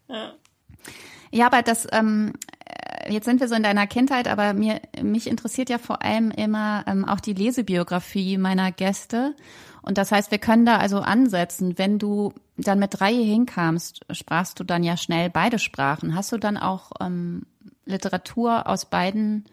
Ja. 0.07 0.15
ja. 0.15 0.33
Ja, 1.29 1.47
aber 1.47 1.61
das, 1.61 1.87
ähm, 1.91 2.33
jetzt 3.09 3.25
sind 3.25 3.41
wir 3.41 3.47
so 3.47 3.55
in 3.55 3.63
deiner 3.63 3.87
Kindheit, 3.87 4.27
aber 4.27 4.53
mir, 4.53 4.81
mich 5.01 5.27
interessiert 5.27 5.69
ja 5.69 5.77
vor 5.77 6.01
allem 6.01 6.31
immer 6.31 6.85
ähm, 6.87 7.05
auch 7.05 7.19
die 7.19 7.33
Lesebiografie 7.33 8.37
meiner 8.37 8.71
Gäste. 8.71 9.35
Und 9.81 9.97
das 9.97 10.11
heißt, 10.11 10.31
wir 10.31 10.37
können 10.37 10.65
da 10.65 10.77
also 10.77 10.99
ansetzen. 10.99 11.77
Wenn 11.77 11.99
du 11.99 12.33
dann 12.57 12.79
mit 12.79 12.99
drei 12.99 13.13
hier 13.13 13.25
hinkamst, 13.25 14.05
sprachst 14.11 14.59
du 14.59 14.63
dann 14.63 14.83
ja 14.83 14.97
schnell 14.97 15.29
beide 15.29 15.59
Sprachen. 15.59 16.15
Hast 16.15 16.31
du 16.31 16.37
dann 16.37 16.57
auch 16.57 16.91
ähm, 16.99 17.43
Literatur 17.85 18.67
aus 18.67 18.85
beiden 18.85 19.45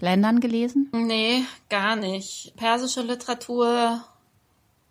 Ländern 0.00 0.40
gelesen? 0.40 0.90
Nee, 0.92 1.44
gar 1.68 1.96
nicht. 1.96 2.54
Persische 2.56 3.02
Literatur 3.02 4.04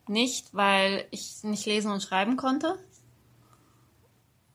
nicht, 0.08 0.54
weil 0.54 1.08
ich 1.12 1.44
nicht 1.44 1.66
lesen 1.66 1.92
und 1.92 2.02
schreiben 2.04 2.38
konnte. 2.38 2.78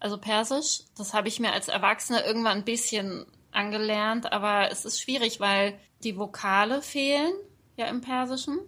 Also 0.01 0.19
Persisch, 0.19 0.83
das 0.97 1.13
habe 1.13 1.29
ich 1.29 1.41
mir 1.41 1.53
als 1.53 1.69
Erwachsene 1.69 2.25
irgendwann 2.25 2.59
ein 2.59 2.65
bisschen 2.65 3.27
angelernt, 3.51 4.33
aber 4.33 4.71
es 4.71 4.85
ist 4.85 5.01
schwierig, 5.01 5.41
weil 5.41 5.79
die 6.05 6.17
Vokale 6.17 6.83
fehlen 6.83 7.33
ja 7.77 7.87
im 7.87 8.01
Persischen. 8.01 8.59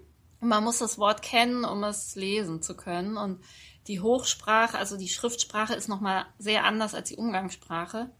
Man 0.40 0.64
muss 0.64 0.78
das 0.78 0.98
Wort 0.98 1.22
kennen, 1.22 1.64
um 1.64 1.84
es 1.84 2.16
lesen 2.16 2.62
zu 2.62 2.76
können. 2.76 3.16
Und 3.16 3.40
die 3.86 4.00
Hochsprache, 4.00 4.78
also 4.78 4.96
die 4.96 5.08
Schriftsprache 5.08 5.74
ist 5.74 5.88
nochmal 5.88 6.26
sehr 6.38 6.64
anders 6.64 6.94
als 6.94 7.10
die 7.10 7.16
Umgangssprache. 7.16 8.10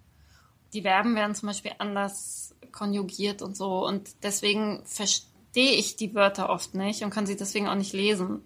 Die 0.73 0.83
Verben 0.83 1.17
werden 1.17 1.35
zum 1.35 1.49
Beispiel 1.49 1.73
anders 1.79 2.55
konjugiert 2.73 3.43
und 3.43 3.57
so. 3.57 3.87
Und 3.87 4.23
deswegen 4.23 4.83
verstehe 4.85 5.73
ich 5.73 5.97
die 5.97 6.15
Wörter 6.15 6.51
oft 6.51 6.75
nicht 6.75 7.03
und 7.03 7.11
kann 7.11 7.27
sie 7.27 7.37
deswegen 7.37 7.69
auch 7.69 7.75
nicht 7.75 7.93
lesen. 7.93 8.43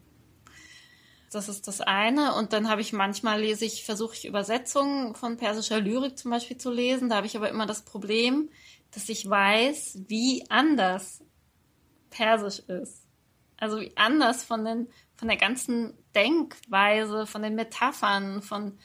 Das 1.35 1.49
ist 1.49 1.67
das 1.67 1.81
eine. 1.81 2.35
Und 2.35 2.53
dann 2.53 2.69
habe 2.69 2.81
ich 2.81 2.93
manchmal 2.93 3.41
lese 3.41 3.65
ich, 3.65 3.85
versuche 3.85 4.15
ich 4.15 4.25
Übersetzungen 4.25 5.15
von 5.15 5.37
persischer 5.37 5.81
Lyrik 5.81 6.17
zum 6.17 6.31
Beispiel 6.31 6.59
zu 6.59 6.71
lesen. 6.71 7.09
Da 7.09 7.17
habe 7.17 7.27
ich 7.27 7.37
aber 7.37 7.51
immer 7.51 7.67
das 7.67 7.83
Problem, 7.83 8.51
dass 8.93 9.09
ich 9.09 9.29
weiß, 9.29 9.99
wie 10.07 10.45
anders 10.49 11.23
Persisch 12.11 12.61
ist. 12.61 13.05
Also 13.57 13.81
wie 13.81 13.93
anders 13.97 14.45
von 14.45 14.65
den, 14.65 14.89
von 15.17 15.27
der 15.27 15.37
ganzen 15.37 15.99
Denkweise, 16.15 17.27
von 17.27 17.43
den 17.43 17.57
Metaphern, 17.57 18.41
von, 18.41 18.79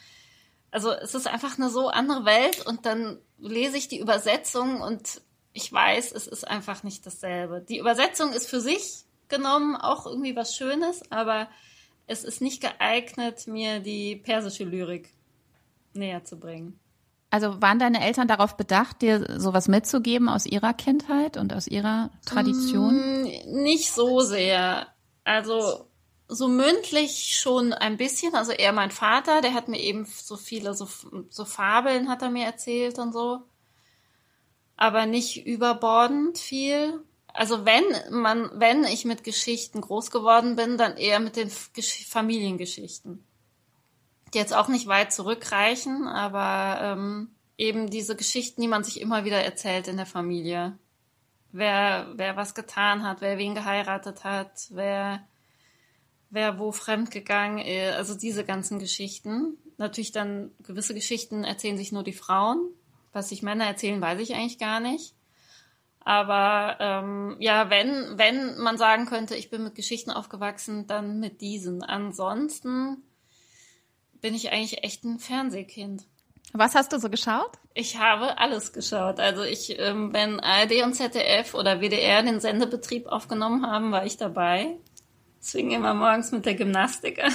also 0.71 0.91
es 0.91 1.13
ist 1.13 1.27
einfach 1.27 1.57
eine 1.57 1.69
so 1.69 1.89
andere 1.89 2.25
Welt 2.25 2.65
und 2.65 2.85
dann 2.85 3.19
lese 3.37 3.77
ich 3.77 3.87
die 3.87 3.99
Übersetzung 3.99 4.81
und 4.81 5.21
ich 5.53 5.71
weiß, 5.71 6.11
es 6.11 6.27
ist 6.27 6.47
einfach 6.47 6.83
nicht 6.83 7.05
dasselbe. 7.05 7.65
Die 7.67 7.79
Übersetzung 7.79 8.33
ist 8.33 8.47
für 8.47 8.61
sich 8.61 9.03
genommen 9.27 9.75
auch 9.75 10.05
irgendwie 10.05 10.35
was 10.35 10.55
Schönes, 10.55 11.01
aber 11.11 11.47
es 12.07 12.23
ist 12.23 12.41
nicht 12.41 12.61
geeignet, 12.61 13.47
mir 13.47 13.79
die 13.79 14.15
persische 14.15 14.63
Lyrik 14.63 15.09
näher 15.93 16.23
zu 16.23 16.39
bringen. 16.39 16.79
Also 17.31 17.61
waren 17.61 17.77
deine 17.77 18.03
Eltern 18.03 18.27
darauf 18.27 18.57
bedacht, 18.57 19.03
dir 19.03 19.39
sowas 19.39 19.67
mitzugeben 19.67 20.29
aus 20.29 20.47
ihrer 20.47 20.73
Kindheit 20.73 21.37
und 21.37 21.53
aus 21.53 21.67
ihrer 21.67 22.09
Tradition? 22.25 23.23
Mm, 23.23 23.61
nicht 23.61 23.91
so 23.91 24.21
sehr. 24.21 24.87
Also 25.23 25.85
so 26.27 26.47
mündlich 26.47 27.37
schon 27.39 27.71
ein 27.73 27.97
bisschen. 27.97 28.33
Also 28.33 28.51
eher 28.51 28.73
mein 28.73 28.89
Vater, 28.89 29.41
der 29.41 29.53
hat 29.53 29.67
mir 29.67 29.79
eben 29.79 30.05
so 30.05 30.37
viele, 30.37 30.73
so, 30.73 30.87
so 31.29 31.45
Fabeln 31.45 32.09
hat 32.09 32.23
er 32.23 32.31
mir 32.31 32.45
erzählt 32.45 32.97
und 32.97 33.13
so. 33.13 33.43
Aber 34.81 35.05
nicht 35.05 35.45
überbordend 35.45 36.37
viel. 36.37 37.03
Also 37.33 37.65
wenn 37.65 37.83
man, 38.11 38.49
wenn 38.53 38.85
ich 38.85 39.03
mit 39.03 39.25
Geschichten 39.25 39.81
groß 39.81 40.09
geworden 40.09 40.55
bin, 40.55 40.77
dann 40.77 40.95
eher 40.95 41.19
mit 41.19 41.35
den 41.35 41.49
Familiengeschichten. 41.49 43.21
Die 44.33 44.37
jetzt 44.37 44.53
auch 44.53 44.69
nicht 44.69 44.87
weit 44.87 45.11
zurückreichen, 45.11 46.07
aber 46.07 46.79
ähm, 46.81 47.27
eben 47.57 47.89
diese 47.89 48.15
Geschichten, 48.15 48.61
die 48.61 48.69
man 48.69 48.85
sich 48.85 49.01
immer 49.01 49.25
wieder 49.25 49.43
erzählt 49.43 49.89
in 49.89 49.97
der 49.97 50.05
Familie. 50.05 50.77
Wer, 51.51 52.07
wer 52.15 52.37
was 52.37 52.55
getan 52.55 53.03
hat, 53.03 53.19
wer 53.19 53.37
wen 53.37 53.55
geheiratet 53.55 54.23
hat, 54.23 54.67
wer, 54.69 55.27
wer 56.29 56.57
wo 56.57 56.71
fremd 56.71 57.11
gegangen 57.11 57.57
ist, 57.57 57.95
also 57.95 58.15
diese 58.15 58.45
ganzen 58.45 58.79
Geschichten. 58.79 59.57
Natürlich 59.75 60.13
dann 60.13 60.51
gewisse 60.63 60.93
Geschichten 60.93 61.43
erzählen 61.43 61.77
sich 61.77 61.91
nur 61.91 62.03
die 62.03 62.13
Frauen, 62.13 62.69
Was 63.11 63.29
sich 63.29 63.41
Männer 63.41 63.65
erzählen, 63.65 64.01
weiß 64.01 64.19
ich 64.19 64.35
eigentlich 64.35 64.59
gar 64.59 64.79
nicht. 64.79 65.15
Aber 66.01 66.77
ähm, 66.79 67.35
ja, 67.39 67.69
wenn, 67.69 68.17
wenn 68.17 68.57
man 68.57 68.77
sagen 68.77 69.05
könnte, 69.05 69.35
ich 69.35 69.49
bin 69.49 69.63
mit 69.63 69.75
Geschichten 69.75 70.11
aufgewachsen, 70.11 70.87
dann 70.87 71.19
mit 71.19 71.41
diesen. 71.41 71.83
Ansonsten 71.83 73.03
bin 74.21 74.33
ich 74.33 74.51
eigentlich 74.51 74.83
echt 74.83 75.03
ein 75.03 75.19
Fernsehkind. 75.19 76.05
Was 76.53 76.73
hast 76.73 76.93
du 76.93 76.99
so 76.99 77.09
geschaut? 77.09 77.51
Ich 77.73 77.97
habe 77.97 78.37
alles 78.39 78.73
geschaut. 78.73 79.19
Also 79.19 79.43
ich, 79.43 79.77
ähm, 79.79 80.11
wenn 80.13 80.39
ARD 80.39 80.83
und 80.83 80.95
ZDF 80.95 81.53
oder 81.53 81.79
WDR 81.79 82.23
den 82.23 82.39
Sendebetrieb 82.39 83.05
aufgenommen 83.05 83.67
haben, 83.67 83.91
war 83.91 84.05
ich 84.05 84.17
dabei. 84.17 84.77
Es 85.39 85.51
fing 85.51 85.71
immer 85.71 85.93
morgens 85.93 86.31
mit 86.31 86.45
der 86.45 86.55
Gymnastik 86.55 87.23
an. 87.23 87.33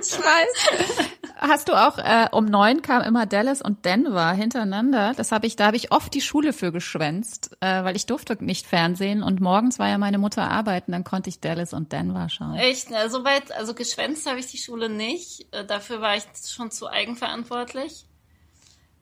Ich 0.00 0.12
weiß. 0.12 1.08
Hast 1.40 1.70
du 1.70 1.72
auch 1.72 1.96
äh, 1.96 2.28
um 2.32 2.44
neun 2.44 2.82
kam 2.82 3.00
immer 3.00 3.24
Dallas 3.24 3.62
und 3.62 3.86
Denver 3.86 4.30
hintereinander. 4.32 5.14
Das 5.16 5.32
habe 5.32 5.46
ich, 5.46 5.56
da 5.56 5.66
habe 5.66 5.76
ich 5.78 5.90
oft 5.90 6.12
die 6.12 6.20
Schule 6.20 6.52
für 6.52 6.70
geschwänzt, 6.70 7.56
äh, 7.60 7.82
weil 7.82 7.96
ich 7.96 8.04
durfte 8.04 8.36
nicht 8.44 8.66
Fernsehen 8.66 9.22
und 9.22 9.40
morgens 9.40 9.78
war 9.78 9.88
ja 9.88 9.96
meine 9.96 10.18
Mutter 10.18 10.50
arbeiten, 10.50 10.92
dann 10.92 11.02
konnte 11.02 11.30
ich 11.30 11.40
Dallas 11.40 11.72
und 11.72 11.92
Denver 11.92 12.28
schauen. 12.28 12.56
Echt? 12.56 12.90
Ne? 12.90 13.08
Soweit, 13.08 13.52
also 13.52 13.72
geschwänzt 13.72 14.28
habe 14.28 14.38
ich 14.38 14.48
die 14.48 14.58
Schule 14.58 14.90
nicht. 14.90 15.46
Äh, 15.52 15.64
dafür 15.64 16.02
war 16.02 16.14
ich 16.14 16.24
schon 16.46 16.70
zu 16.70 16.88
eigenverantwortlich. 16.88 18.04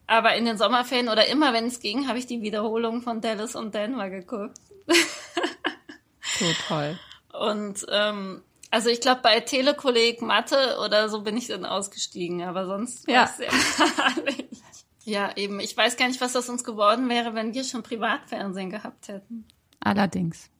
Aber 0.07 0.37
in 0.37 0.45
den 0.45 0.57
Sommerferien 0.57 1.09
oder 1.09 1.27
immer, 1.27 1.53
wenn 1.53 1.67
es 1.67 1.81
ging, 1.81 2.07
habe 2.07 2.21
ich 2.21 2.27
die 2.27 2.41
Wiederholung 2.41 3.03
von 3.03 3.21
Dallas 3.21 3.57
und 3.57 3.75
Denver 3.75 4.11
geguckt. 4.11 4.59
so 6.39 6.47
toll. 6.69 6.97
Und 7.33 7.85
ähm, 7.91 8.43
also 8.71 8.89
ich 8.91 9.01
glaube, 9.01 9.21
bei 9.23 9.41
Telekolleg 9.41 10.21
Mathe 10.23 10.79
oder 10.85 11.09
so 11.09 11.23
bin 11.23 11.37
ich 11.37 11.49
dann 11.49 11.65
ausgestiegen, 11.65 12.43
aber 12.43 12.67
sonst 12.67 13.09
ja. 13.09 13.23
war 13.23 13.29
sehr 13.29 13.51
herrlich. 13.97 14.63
Ja, 15.05 15.33
eben. 15.37 15.59
Ich 15.59 15.75
weiß 15.75 15.97
gar 15.97 16.07
nicht, 16.09 16.21
was 16.21 16.37
aus 16.37 16.51
uns 16.51 16.65
geworden 16.65 17.09
wäre, 17.09 17.35
wenn 17.35 17.55
wir 17.55 17.65
schon 17.65 17.83
Privatfernsehen 17.83 18.69
gehabt 18.69 19.09
hätten. 19.09 19.47
Allerdings. 19.81 20.51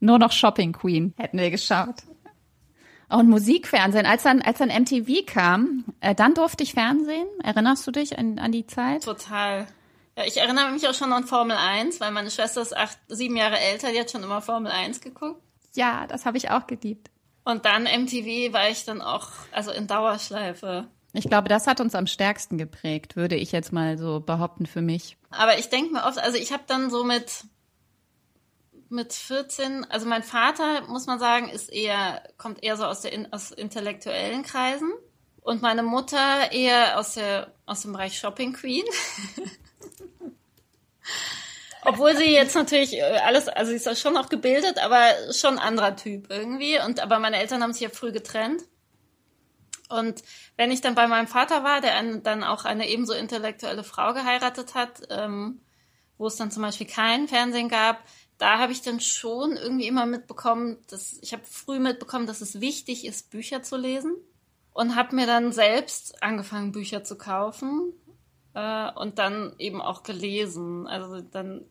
Nur 0.00 0.18
noch 0.18 0.32
Shopping 0.32 0.72
Queen 0.72 1.14
hätten 1.16 1.38
wir 1.38 1.50
geschaut. 1.50 2.02
Und 3.08 3.28
Musikfernsehen, 3.28 4.06
als 4.06 4.24
dann, 4.24 4.42
als 4.42 4.58
dann 4.58 4.70
MTV 4.70 5.24
kam, 5.24 5.84
äh, 6.00 6.16
dann 6.16 6.34
durfte 6.34 6.64
ich 6.64 6.74
Fernsehen. 6.74 7.28
Erinnerst 7.44 7.86
du 7.86 7.92
dich 7.92 8.18
an, 8.18 8.40
an 8.40 8.50
die 8.50 8.66
Zeit? 8.66 9.04
Total. 9.04 9.68
Ja, 10.16 10.24
ich 10.24 10.38
erinnere 10.38 10.72
mich 10.72 10.88
auch 10.88 10.94
schon 10.94 11.12
an 11.12 11.24
Formel 11.24 11.56
1, 11.56 12.00
weil 12.00 12.10
meine 12.10 12.30
Schwester 12.32 12.60
ist 12.60 12.76
acht, 12.76 12.98
sieben 13.08 13.36
Jahre 13.36 13.58
älter, 13.58 13.92
die 13.92 14.00
hat 14.00 14.10
schon 14.10 14.24
immer 14.24 14.40
Formel 14.40 14.72
1 14.72 15.00
geguckt. 15.00 15.43
Ja, 15.74 16.06
das 16.06 16.26
habe 16.26 16.36
ich 16.36 16.50
auch 16.50 16.66
geliebt. 16.66 17.10
Und 17.44 17.66
dann 17.66 17.84
MTV 17.84 18.52
war 18.52 18.70
ich 18.70 18.84
dann 18.84 19.02
auch, 19.02 19.28
also 19.52 19.70
in 19.70 19.86
Dauerschleife. 19.86 20.88
Ich 21.12 21.28
glaube, 21.28 21.48
das 21.48 21.66
hat 21.66 21.80
uns 21.80 21.94
am 21.94 22.06
stärksten 22.06 22.58
geprägt, 22.58 23.16
würde 23.16 23.36
ich 23.36 23.52
jetzt 23.52 23.72
mal 23.72 23.98
so 23.98 24.20
behaupten 24.20 24.66
für 24.66 24.82
mich. 24.82 25.16
Aber 25.30 25.58
ich 25.58 25.68
denke 25.68 25.92
mir 25.92 26.04
oft, 26.04 26.18
also 26.18 26.38
ich 26.38 26.52
habe 26.52 26.64
dann 26.66 26.90
so 26.90 27.04
mit 27.04 27.44
mit 28.90 29.12
14, 29.12 29.90
also 29.90 30.06
mein 30.06 30.22
Vater, 30.22 30.82
muss 30.88 31.06
man 31.06 31.18
sagen, 31.18 31.48
ist 31.48 31.72
eher, 31.72 32.22
kommt 32.38 32.62
eher 32.62 32.76
so 32.76 32.84
aus, 32.84 33.00
der, 33.00 33.28
aus 33.32 33.50
intellektuellen 33.50 34.42
Kreisen. 34.42 34.92
Und 35.40 35.62
meine 35.62 35.82
Mutter 35.82 36.52
eher 36.52 36.98
aus, 36.98 37.14
der, 37.14 37.52
aus 37.66 37.82
dem 37.82 37.92
Bereich 37.92 38.18
Shopping 38.18 38.52
Queen. 38.52 38.84
Obwohl 41.84 42.16
sie 42.16 42.30
jetzt 42.30 42.54
natürlich 42.54 42.94
äh, 42.94 43.02
alles, 43.02 43.48
also 43.48 43.70
sie 43.70 43.76
ist 43.76 44.00
schon 44.00 44.14
noch 44.14 44.28
gebildet, 44.28 44.78
aber 44.78 45.06
schon 45.32 45.58
anderer 45.58 45.96
Typ 45.96 46.30
irgendwie. 46.30 46.78
Und 46.80 47.00
aber 47.00 47.18
meine 47.18 47.38
Eltern 47.38 47.62
haben 47.62 47.72
sich 47.72 47.82
ja 47.82 47.88
früh 47.88 48.12
getrennt. 48.12 48.62
Und 49.88 50.22
wenn 50.56 50.70
ich 50.70 50.80
dann 50.80 50.94
bei 50.94 51.06
meinem 51.06 51.26
Vater 51.26 51.62
war, 51.62 51.80
der 51.80 51.94
einen, 51.96 52.22
dann 52.22 52.42
auch 52.42 52.64
eine 52.64 52.88
ebenso 52.88 53.12
intellektuelle 53.12 53.84
Frau 53.84 54.14
geheiratet 54.14 54.74
hat, 54.74 55.02
ähm, 55.10 55.60
wo 56.16 56.26
es 56.26 56.36
dann 56.36 56.50
zum 56.50 56.62
Beispiel 56.62 56.86
kein 56.86 57.28
Fernsehen 57.28 57.68
gab, 57.68 58.02
da 58.38 58.58
habe 58.58 58.72
ich 58.72 58.82
dann 58.82 59.00
schon 59.00 59.56
irgendwie 59.56 59.86
immer 59.86 60.06
mitbekommen, 60.06 60.78
dass 60.88 61.18
ich 61.22 61.32
habe 61.32 61.44
früh 61.44 61.78
mitbekommen, 61.78 62.26
dass 62.26 62.40
es 62.40 62.60
wichtig 62.60 63.04
ist, 63.04 63.30
Bücher 63.30 63.62
zu 63.62 63.76
lesen 63.76 64.16
und 64.72 64.96
habe 64.96 65.14
mir 65.14 65.26
dann 65.26 65.52
selbst 65.52 66.22
angefangen, 66.22 66.72
Bücher 66.72 67.04
zu 67.04 67.16
kaufen 67.16 67.92
äh, 68.54 68.90
und 68.92 69.18
dann 69.18 69.54
eben 69.58 69.80
auch 69.80 70.02
gelesen. 70.02 70.86
Also 70.86 71.20
dann 71.20 71.64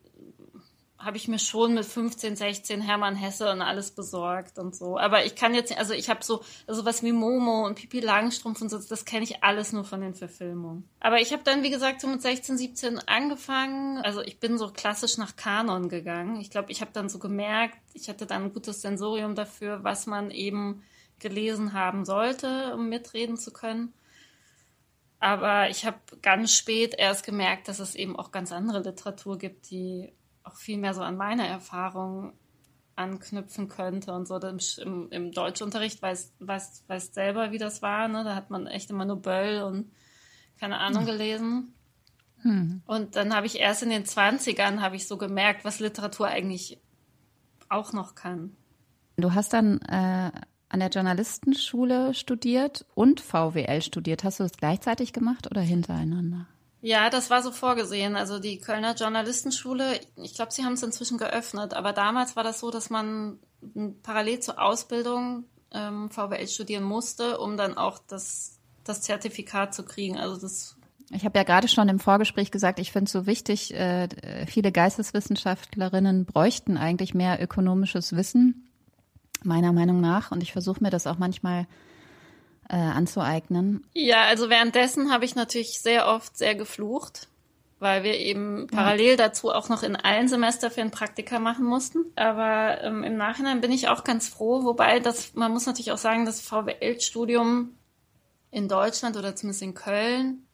habe 1.04 1.16
ich 1.16 1.28
mir 1.28 1.38
schon 1.38 1.74
mit 1.74 1.84
15, 1.84 2.36
16 2.36 2.80
Hermann 2.80 3.16
Hesse 3.16 3.50
und 3.50 3.62
alles 3.62 3.90
besorgt 3.90 4.58
und 4.58 4.74
so. 4.74 4.98
Aber 4.98 5.24
ich 5.24 5.34
kann 5.34 5.54
jetzt, 5.54 5.76
also 5.76 5.94
ich 5.94 6.10
habe 6.10 6.24
so 6.24 6.42
also 6.66 6.84
was 6.84 7.02
wie 7.02 7.12
Momo 7.12 7.66
und 7.66 7.76
Pipi 7.76 8.00
Langstrumpf 8.00 8.60
und 8.62 8.68
so, 8.68 8.78
das 8.78 9.04
kenne 9.04 9.24
ich 9.24 9.42
alles 9.42 9.72
nur 9.72 9.84
von 9.84 10.00
den 10.00 10.14
Verfilmungen. 10.14 10.88
Aber 11.00 11.20
ich 11.20 11.32
habe 11.32 11.42
dann, 11.44 11.62
wie 11.62 11.70
gesagt, 11.70 12.00
so 12.00 12.08
mit 12.08 12.22
16, 12.22 12.58
17 12.58 12.98
angefangen. 13.00 13.98
Also 13.98 14.22
ich 14.22 14.40
bin 14.40 14.58
so 14.58 14.70
klassisch 14.70 15.18
nach 15.18 15.36
Kanon 15.36 15.88
gegangen. 15.88 16.40
Ich 16.40 16.50
glaube, 16.50 16.72
ich 16.72 16.80
habe 16.80 16.90
dann 16.92 17.08
so 17.08 17.18
gemerkt, 17.18 17.78
ich 17.92 18.08
hatte 18.08 18.26
dann 18.26 18.44
ein 18.44 18.52
gutes 18.52 18.80
Sensorium 18.80 19.34
dafür, 19.34 19.84
was 19.84 20.06
man 20.06 20.30
eben 20.30 20.82
gelesen 21.18 21.72
haben 21.72 22.04
sollte, 22.04 22.74
um 22.74 22.88
mitreden 22.88 23.36
zu 23.36 23.52
können. 23.52 23.94
Aber 25.20 25.70
ich 25.70 25.86
habe 25.86 25.98
ganz 26.20 26.52
spät 26.52 26.94
erst 26.98 27.24
gemerkt, 27.24 27.68
dass 27.68 27.78
es 27.78 27.94
eben 27.94 28.14
auch 28.14 28.30
ganz 28.30 28.52
andere 28.52 28.80
Literatur 28.80 29.38
gibt, 29.38 29.70
die 29.70 30.12
auch 30.44 30.56
viel 30.56 30.78
mehr 30.78 30.94
so 30.94 31.02
an 31.02 31.16
meine 31.16 31.46
Erfahrungen 31.46 32.32
anknüpfen 32.96 33.68
könnte 33.68 34.12
und 34.12 34.28
so. 34.28 34.38
Im, 34.38 35.10
im 35.10 35.32
Deutschunterricht 35.32 36.00
weiß, 36.00 36.34
weiß, 36.38 36.84
weiß 36.86 37.14
selber, 37.14 37.50
wie 37.50 37.58
das 37.58 37.82
war. 37.82 38.08
Ne? 38.08 38.24
Da 38.24 38.34
hat 38.34 38.50
man 38.50 38.66
echt 38.66 38.90
immer 38.90 39.04
nur 39.04 39.20
Böll 39.20 39.62
und 39.62 39.90
keine 40.60 40.78
Ahnung 40.78 41.04
gelesen. 41.04 41.74
Hm. 42.42 42.82
Und 42.86 43.16
dann 43.16 43.34
habe 43.34 43.46
ich 43.46 43.58
erst 43.58 43.82
in 43.82 43.90
den 43.90 44.04
20ern 44.04 44.80
habe 44.80 44.96
ich 44.96 45.08
so 45.08 45.16
gemerkt, 45.16 45.64
was 45.64 45.80
Literatur 45.80 46.28
eigentlich 46.28 46.80
auch 47.68 47.92
noch 47.92 48.14
kann. 48.14 48.56
Du 49.16 49.34
hast 49.34 49.52
dann 49.52 49.80
äh, 49.82 50.30
an 50.68 50.80
der 50.80 50.88
Journalistenschule 50.90 52.14
studiert 52.14 52.84
und 52.94 53.20
VWL 53.20 53.80
studiert. 53.82 54.24
Hast 54.24 54.40
du 54.40 54.44
das 54.44 54.56
gleichzeitig 54.56 55.12
gemacht 55.12 55.48
oder 55.50 55.60
hintereinander? 55.60 56.46
Ja, 56.84 57.08
das 57.08 57.30
war 57.30 57.42
so 57.42 57.50
vorgesehen. 57.50 58.14
Also 58.14 58.38
die 58.38 58.58
Kölner 58.58 58.94
Journalistenschule, 58.94 60.00
ich 60.16 60.34
glaube, 60.34 60.52
sie 60.52 60.64
haben 60.64 60.74
es 60.74 60.82
inzwischen 60.82 61.16
geöffnet, 61.16 61.72
aber 61.72 61.94
damals 61.94 62.36
war 62.36 62.44
das 62.44 62.60
so, 62.60 62.70
dass 62.70 62.90
man 62.90 63.38
parallel 64.02 64.40
zur 64.40 64.60
Ausbildung 64.60 65.44
ähm, 65.72 66.10
VWL 66.10 66.46
studieren 66.46 66.84
musste, 66.84 67.38
um 67.38 67.56
dann 67.56 67.78
auch 67.78 67.98
das, 68.06 68.58
das 68.84 69.00
Zertifikat 69.00 69.74
zu 69.74 69.86
kriegen. 69.86 70.18
Also 70.18 70.38
das 70.38 70.76
ich 71.10 71.24
habe 71.24 71.38
ja 71.38 71.44
gerade 71.44 71.68
schon 71.68 71.88
im 71.88 72.00
Vorgespräch 72.00 72.50
gesagt, 72.50 72.78
ich 72.78 72.92
finde 72.92 73.06
es 73.06 73.12
so 73.12 73.24
wichtig, 73.24 73.72
äh, 73.72 74.46
viele 74.46 74.70
Geisteswissenschaftlerinnen 74.70 76.26
bräuchten 76.26 76.76
eigentlich 76.76 77.14
mehr 77.14 77.42
ökonomisches 77.42 78.14
Wissen, 78.14 78.70
meiner 79.42 79.72
Meinung 79.72 80.02
nach. 80.02 80.32
Und 80.32 80.42
ich 80.42 80.52
versuche 80.52 80.82
mir 80.82 80.90
das 80.90 81.06
auch 81.06 81.16
manchmal 81.16 81.66
äh, 82.68 82.76
anzueignen? 82.76 83.86
Ja, 83.92 84.22
also 84.24 84.50
währenddessen 84.50 85.12
habe 85.12 85.24
ich 85.24 85.34
natürlich 85.34 85.80
sehr 85.80 86.06
oft 86.06 86.36
sehr 86.36 86.54
geflucht, 86.54 87.28
weil 87.78 88.02
wir 88.02 88.18
eben 88.18 88.66
parallel 88.70 89.10
ja. 89.10 89.16
dazu 89.16 89.50
auch 89.50 89.68
noch 89.68 89.82
in 89.82 89.96
allen 89.96 90.28
Semester 90.28 90.70
für 90.70 90.80
ein 90.80 90.90
Praktika 90.90 91.38
machen 91.38 91.64
mussten. 91.64 92.04
Aber 92.16 92.82
ähm, 92.82 93.04
im 93.04 93.16
Nachhinein 93.16 93.60
bin 93.60 93.72
ich 93.72 93.88
auch 93.88 94.04
ganz 94.04 94.28
froh, 94.28 94.64
wobei 94.64 95.00
das, 95.00 95.34
man 95.34 95.52
muss 95.52 95.66
natürlich 95.66 95.92
auch 95.92 95.98
sagen, 95.98 96.24
das 96.24 96.40
VWL-Studium 96.40 97.74
in 98.50 98.68
Deutschland 98.68 99.16
oder 99.16 99.34
zumindest 99.34 99.62
in 99.62 99.74
Köln 99.74 100.46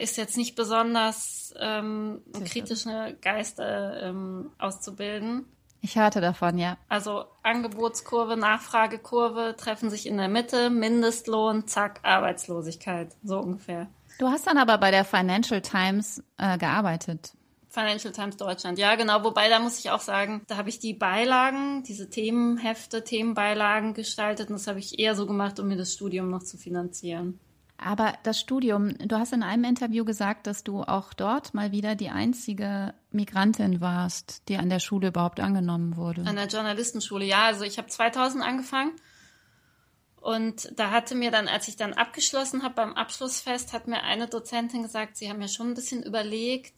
ist 0.00 0.16
jetzt 0.16 0.36
nicht 0.36 0.54
besonders 0.54 1.54
ähm, 1.58 2.22
kritische 2.44 3.16
Geister 3.20 4.02
ähm, 4.02 4.50
auszubilden. 4.58 5.44
Ich 5.80 5.96
hörte 5.96 6.20
davon, 6.20 6.58
ja. 6.58 6.76
Also 6.88 7.24
Angebotskurve, 7.42 8.36
Nachfragekurve 8.36 9.54
treffen 9.56 9.90
sich 9.90 10.06
in 10.06 10.16
der 10.16 10.28
Mitte, 10.28 10.70
Mindestlohn, 10.70 11.66
zack, 11.66 12.00
Arbeitslosigkeit, 12.02 13.14
so 13.22 13.38
ungefähr. 13.38 13.88
Du 14.18 14.28
hast 14.28 14.46
dann 14.46 14.58
aber 14.58 14.78
bei 14.78 14.90
der 14.90 15.04
Financial 15.04 15.60
Times 15.60 16.22
äh, 16.38 16.58
gearbeitet. 16.58 17.32
Financial 17.70 18.12
Times 18.12 18.36
Deutschland, 18.36 18.78
ja 18.78 18.96
genau. 18.96 19.22
Wobei 19.22 19.48
da 19.48 19.60
muss 19.60 19.78
ich 19.78 19.90
auch 19.90 20.00
sagen, 20.00 20.42
da 20.48 20.56
habe 20.56 20.68
ich 20.68 20.80
die 20.80 20.94
Beilagen, 20.94 21.84
diese 21.84 22.10
Themenhefte, 22.10 23.04
Themenbeilagen 23.04 23.94
gestaltet 23.94 24.48
und 24.48 24.54
das 24.54 24.66
habe 24.66 24.80
ich 24.80 24.98
eher 24.98 25.14
so 25.14 25.26
gemacht, 25.26 25.60
um 25.60 25.68
mir 25.68 25.76
das 25.76 25.92
Studium 25.92 26.30
noch 26.30 26.42
zu 26.42 26.56
finanzieren. 26.56 27.38
Aber 27.80 28.14
das 28.24 28.40
Studium, 28.40 28.98
du 28.98 29.16
hast 29.16 29.32
in 29.32 29.44
einem 29.44 29.62
Interview 29.62 30.04
gesagt, 30.04 30.48
dass 30.48 30.64
du 30.64 30.82
auch 30.82 31.14
dort 31.14 31.54
mal 31.54 31.70
wieder 31.70 31.94
die 31.94 32.10
einzige 32.10 32.92
Migrantin 33.12 33.80
warst, 33.80 34.42
die 34.48 34.56
an 34.56 34.68
der 34.68 34.80
Schule 34.80 35.08
überhaupt 35.08 35.38
angenommen 35.38 35.96
wurde. 35.96 36.22
An 36.26 36.34
der 36.34 36.48
Journalistenschule, 36.48 37.24
ja. 37.24 37.44
Also 37.44 37.64
ich 37.64 37.78
habe 37.78 37.86
2000 37.86 38.42
angefangen 38.42 38.92
und 40.20 40.72
da 40.76 40.90
hatte 40.90 41.14
mir 41.14 41.30
dann, 41.30 41.46
als 41.46 41.68
ich 41.68 41.76
dann 41.76 41.92
abgeschlossen 41.92 42.64
habe 42.64 42.74
beim 42.74 42.94
Abschlussfest, 42.94 43.72
hat 43.72 43.86
mir 43.86 44.02
eine 44.02 44.26
Dozentin 44.26 44.82
gesagt, 44.82 45.16
sie 45.16 45.30
haben 45.30 45.40
ja 45.40 45.48
schon 45.48 45.68
ein 45.68 45.74
bisschen 45.74 46.02
überlegt, 46.02 46.74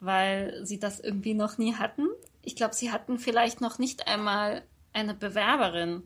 weil 0.00 0.66
sie 0.66 0.80
das 0.80 0.98
irgendwie 0.98 1.34
noch 1.34 1.58
nie 1.58 1.76
hatten. 1.76 2.08
Ich 2.42 2.56
glaube, 2.56 2.74
sie 2.74 2.90
hatten 2.90 3.20
vielleicht 3.20 3.60
noch 3.60 3.78
nicht 3.78 4.08
einmal 4.08 4.62
eine 4.92 5.14
Bewerberin 5.14 6.02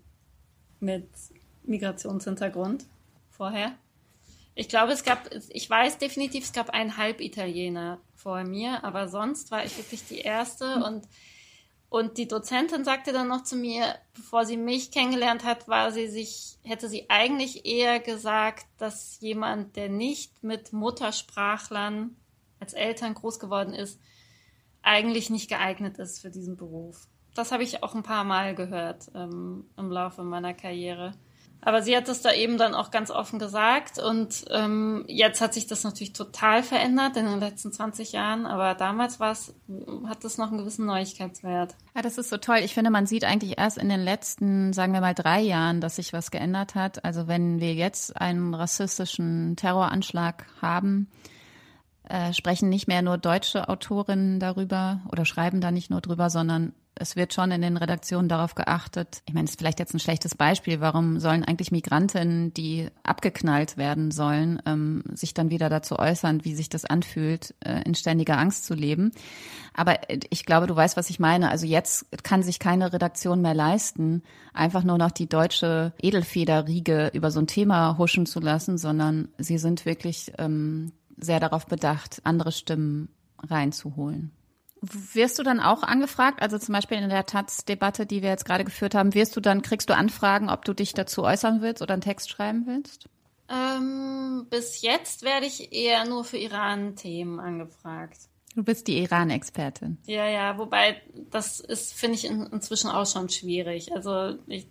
mit 0.81 1.09
Migrationshintergrund 1.65 2.85
vorher. 3.31 3.73
Ich 4.55 4.69
glaube, 4.69 4.93
es 4.93 5.05
gab, 5.05 5.31
ich 5.49 5.69
weiß 5.69 5.99
definitiv, 5.99 6.45
es 6.45 6.53
gab 6.53 6.71
einen 6.71 6.97
Halbitaliener 6.97 8.01
vor 8.15 8.45
mir, 8.45 8.85
aber 8.85 9.09
sonst 9.09 9.51
war 9.51 9.65
ich 9.65 9.77
wirklich 9.79 10.07
die 10.07 10.19
erste 10.19 10.77
mhm. 10.77 10.83
und 10.83 11.09
und 11.93 12.17
die 12.17 12.27
Dozentin 12.27 12.87
sagte 12.87 13.13
dann 13.13 13.29
noch 13.29 13.43
zu 13.43 13.55
mir, 13.55 13.97
bevor 14.15 14.47
sie 14.47 14.57
mich 14.57 14.93
kennengelernt 14.93 15.45
hat, 15.45 15.69
war 15.69 15.93
sie 15.93 16.09
sich, 16.09 16.57
hätte 16.63 16.89
sie 16.89 17.11
eigentlich 17.11 17.67
eher 17.67 18.01
gesagt, 18.01 18.65
dass 18.79 19.21
jemand, 19.21 19.77
der 19.77 19.91
nicht 19.91 20.43
mit 20.43 20.73
Muttersprachlern 20.73 22.17
als 22.61 22.73
Eltern 22.73 23.13
groß 23.13 23.39
geworden 23.39 23.75
ist, 23.75 24.01
eigentlich 24.81 25.29
nicht 25.29 25.51
geeignet 25.51 25.99
ist 25.99 26.21
für 26.21 26.31
diesen 26.31 26.57
Beruf. 26.57 27.09
Das 27.35 27.53
habe 27.53 27.63
ich 27.63 27.83
auch 27.83 27.95
ein 27.95 28.03
paar 28.03 28.25
Mal 28.25 28.55
gehört 28.55 29.11
ähm, 29.15 29.67
im 29.77 29.91
Laufe 29.91 30.23
meiner 30.23 30.55
Karriere. 30.55 31.13
Aber 31.65 31.81
sie 31.83 31.97
hat 31.97 32.09
es 32.09 32.23
da 32.23 32.33
eben 32.33 32.59
dann 32.59 32.75
auch 32.75 32.91
ganz 32.91 33.11
offen 33.11 33.39
gesagt. 33.39 33.99
Und 34.01 34.45
ähm, 34.51 35.05
jetzt 35.07 35.41
hat 35.41 35.55
sich 35.55 35.69
das 35.69 35.85
natürlich 35.85 36.13
total 36.13 36.65
verändert 36.65 37.17
in 37.17 37.25
den 37.27 37.39
letzten 37.39 37.73
20 37.73 38.13
Jahren. 38.13 38.47
Aber 38.47 38.75
damals 38.75 39.21
hat 39.21 40.25
das 40.25 40.39
noch 40.39 40.49
einen 40.49 40.59
gewissen 40.59 40.87
Neuigkeitswert. 40.87 41.77
Ja, 41.95 42.03
das 42.03 42.19
ist 42.19 42.31
so 42.31 42.37
toll. 42.37 42.59
Ich 42.65 42.75
finde, 42.75 42.91
man 42.91 43.07
sieht 43.07 43.25
eigentlich 43.25 43.59
erst 43.59 43.79
in 43.79 43.89
den 43.89 44.01
letzten, 44.01 44.73
sagen 44.73 44.93
wir 44.93 45.01
mal, 45.01 45.15
drei 45.15 45.41
Jahren, 45.41 45.81
dass 45.81 45.97
sich 45.97 46.13
was 46.13 46.33
geändert 46.33 46.75
hat. 46.75 47.05
Also 47.05 47.29
wenn 47.29 47.61
wir 47.61 47.75
jetzt 47.75 48.21
einen 48.21 48.55
rassistischen 48.55 49.55
Terroranschlag 49.55 50.47
haben, 50.61 51.09
äh, 52.09 52.33
sprechen 52.33 52.71
nicht 52.71 52.89
mehr 52.89 53.03
nur 53.03 53.19
deutsche 53.19 53.69
Autorinnen 53.69 54.41
darüber 54.41 55.01
oder 55.13 55.25
schreiben 55.25 55.61
da 55.61 55.71
nicht 55.71 55.91
nur 55.91 56.01
drüber, 56.01 56.29
sondern 56.29 56.75
es 57.03 57.17
wird 57.17 57.35
schon 57.35 57.51
in 57.51 57.61
den 57.61 57.77
Redaktionen 57.77 58.29
darauf 58.29 58.55
geachtet. 58.55 59.23
Ich 59.27 59.35
meine, 59.35 59.45
das 59.45 59.53
ist 59.53 59.59
vielleicht 59.59 59.81
jetzt 59.81 59.93
ein 59.93 59.99
schlechtes 59.99 60.37
Beispiel. 60.37 60.81
Warum 60.81 61.19
sollen 61.19 61.45
eigentlich 61.45 61.73
Migrantinnen, 61.73 62.55
die 62.55 62.89
abgeknallt 63.03 63.77
werden 63.77 64.13
sollen, 64.13 64.63
ähm, 64.65 65.03
sich 65.13 65.35
dann 65.35 65.51
wieder 65.51 65.69
dazu 65.69 65.99
äußern, 65.99 66.45
wie 66.45 66.55
sich 66.55 66.69
das 66.69 66.85
anfühlt, 66.85 67.55
äh, 67.61 67.83
in 67.83 67.95
ständiger 67.95 68.39
Angst 68.39 68.65
zu 68.65 68.75
leben? 68.75 69.11
Aber 69.75 69.99
ich 70.31 70.47
glaube, 70.47 70.67
du 70.69 70.77
weißt, 70.77 70.97
was 70.97 71.11
ich 71.11 71.19
meine. 71.19 71.51
Also 71.51 71.67
jetzt 71.67 72.07
kann 72.23 72.43
sich 72.43 72.59
keine 72.59 72.93
Redaktion 72.93 73.43
mehr 73.43 73.55
leisten, 73.55 74.23
einfach 74.55 74.85
nur 74.85 74.97
noch 74.97 75.11
die 75.11 75.29
deutsche 75.29 75.93
Edelfederriege 76.01 77.11
über 77.13 77.31
so 77.31 77.41
ein 77.41 77.47
Thema 77.49 77.99
huschen 77.99 78.27
zu 78.27 78.39
lassen, 78.39 78.79
sondern 78.79 79.29
sie 79.39 79.59
sind 79.59 79.87
wirklich 79.87 80.33
ähm, 80.39 80.93
sehr 81.17 81.41
darauf 81.41 81.67
bedacht, 81.67 82.21
andere 82.25 82.53
Stimmen 82.53 83.09
reinzuholen. 83.39 84.31
Wirst 84.85 85.39
du 85.39 85.45
dann 85.45 85.61
auch 85.61 85.85
angefragt, 85.85 86.43
also 86.43 86.59
zum 86.59 86.73
Beispiel 86.73 86.99
in 86.99 87.09
der 87.09 87.25
Taz-Debatte, 87.25 88.05
die 88.05 88.21
wir 88.21 88.31
jetzt 88.31 88.45
gerade 88.45 88.65
geführt 88.65 88.97
haben, 88.97 89.15
wirst 89.15 89.37
du 89.37 89.41
dann, 89.41 89.63
kriegst 89.63 89.89
du 89.89 89.95
Anfragen, 89.95 90.51
ob 90.51 90.65
du 90.65 90.75
dich 90.75 90.93
dazu 90.93 91.23
äußern 91.23 91.63
willst 91.63 91.83
oder 91.83 91.93
einen 91.93 92.03
Text 92.03 92.31
schreiben 92.31 92.65
willst? 92.67 93.09
Ähm, 93.49 94.47
bis 94.51 94.83
jetzt 94.83 95.23
werde 95.23 95.47
ich 95.47 95.73
eher 95.73 96.05
nur 96.05 96.25
für 96.25 96.37
Iran-Themen 96.37 97.39
angefragt. 97.39 98.19
Du 98.57 98.65
bist 98.65 98.89
die 98.89 98.99
Iran-Expertin. 98.99 99.99
Ja, 100.07 100.27
ja, 100.27 100.59
wobei 100.59 101.01
das 101.31 101.61
ist, 101.61 101.95
finde 101.95 102.17
ich, 102.17 102.25
in, 102.25 102.47
inzwischen 102.47 102.91
auch 102.91 103.07
schon 103.07 103.29
schwierig. 103.29 103.93
Also 103.95 104.37
ich, 104.49 104.67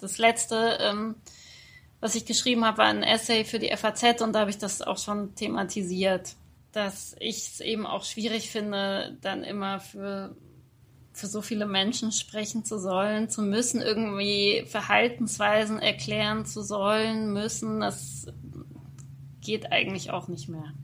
das 0.00 0.18
letzte, 0.18 0.78
ähm, 0.80 1.14
was 2.00 2.16
ich 2.16 2.26
geschrieben 2.26 2.64
habe, 2.64 2.78
war 2.78 2.86
ein 2.86 3.04
Essay 3.04 3.44
für 3.44 3.60
die 3.60 3.74
FAZ 3.74 4.20
und 4.22 4.32
da 4.32 4.40
habe 4.40 4.50
ich 4.50 4.58
das 4.58 4.82
auch 4.82 4.98
schon 4.98 5.36
thematisiert 5.36 6.34
dass 6.76 7.16
ich 7.20 7.38
es 7.48 7.60
eben 7.60 7.86
auch 7.86 8.04
schwierig 8.04 8.50
finde, 8.50 9.16
dann 9.22 9.44
immer 9.44 9.80
für, 9.80 10.36
für 11.14 11.26
so 11.26 11.40
viele 11.40 11.64
Menschen 11.64 12.12
sprechen 12.12 12.66
zu 12.66 12.78
sollen, 12.78 13.30
zu 13.30 13.40
müssen, 13.40 13.80
irgendwie 13.80 14.62
Verhaltensweisen 14.66 15.78
erklären 15.78 16.44
zu 16.44 16.62
sollen, 16.62 17.32
müssen. 17.32 17.80
Das 17.80 18.26
geht 19.40 19.72
eigentlich 19.72 20.10
auch 20.10 20.28
nicht 20.28 20.50
mehr. 20.50 20.74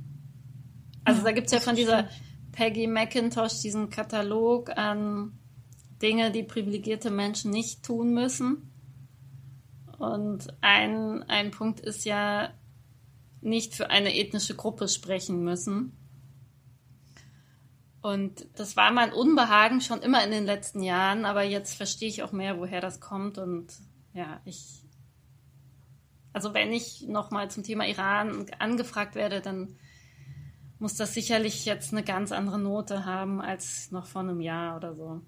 Also 1.04 1.20
ja, 1.20 1.26
da 1.26 1.32
gibt 1.32 1.48
es 1.48 1.52
ja 1.52 1.60
von 1.60 1.76
dieser 1.76 2.08
Peggy 2.52 2.86
McIntosh 2.86 3.60
diesen 3.60 3.90
Katalog 3.90 4.70
an 4.74 5.38
Dinge, 6.00 6.30
die 6.30 6.42
privilegierte 6.42 7.10
Menschen 7.10 7.50
nicht 7.50 7.82
tun 7.82 8.14
müssen. 8.14 8.72
Und 9.98 10.54
ein, 10.62 11.22
ein 11.24 11.50
Punkt 11.50 11.80
ist 11.80 12.06
ja, 12.06 12.54
nicht 13.42 13.74
für 13.74 13.90
eine 13.90 14.16
ethnische 14.16 14.56
Gruppe 14.56 14.88
sprechen 14.88 15.42
müssen. 15.42 15.96
Und 18.00 18.46
das 18.56 18.76
war 18.76 18.90
mein 18.90 19.12
Unbehagen 19.12 19.80
schon 19.80 20.02
immer 20.02 20.24
in 20.24 20.32
den 20.32 20.44
letzten 20.44 20.82
Jahren, 20.82 21.24
aber 21.24 21.42
jetzt 21.42 21.74
verstehe 21.74 22.08
ich 22.08 22.22
auch 22.22 22.32
mehr, 22.32 22.58
woher 22.58 22.80
das 22.80 23.00
kommt. 23.00 23.38
Und 23.38 23.72
ja, 24.12 24.40
ich, 24.44 24.82
also 26.32 26.52
wenn 26.52 26.72
ich 26.72 27.02
nochmal 27.02 27.50
zum 27.50 27.62
Thema 27.62 27.86
Iran 27.86 28.46
angefragt 28.58 29.14
werde, 29.14 29.40
dann 29.40 29.76
muss 30.80 30.96
das 30.96 31.14
sicherlich 31.14 31.64
jetzt 31.64 31.92
eine 31.92 32.02
ganz 32.02 32.32
andere 32.32 32.58
Note 32.58 33.04
haben 33.06 33.40
als 33.40 33.92
noch 33.92 34.06
vor 34.06 34.22
einem 34.22 34.40
Jahr 34.40 34.76
oder 34.76 34.96
so. 34.96 35.20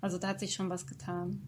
Also 0.00 0.16
da 0.16 0.28
hat 0.28 0.40
sich 0.40 0.54
schon 0.54 0.70
was 0.70 0.86
getan. 0.86 1.46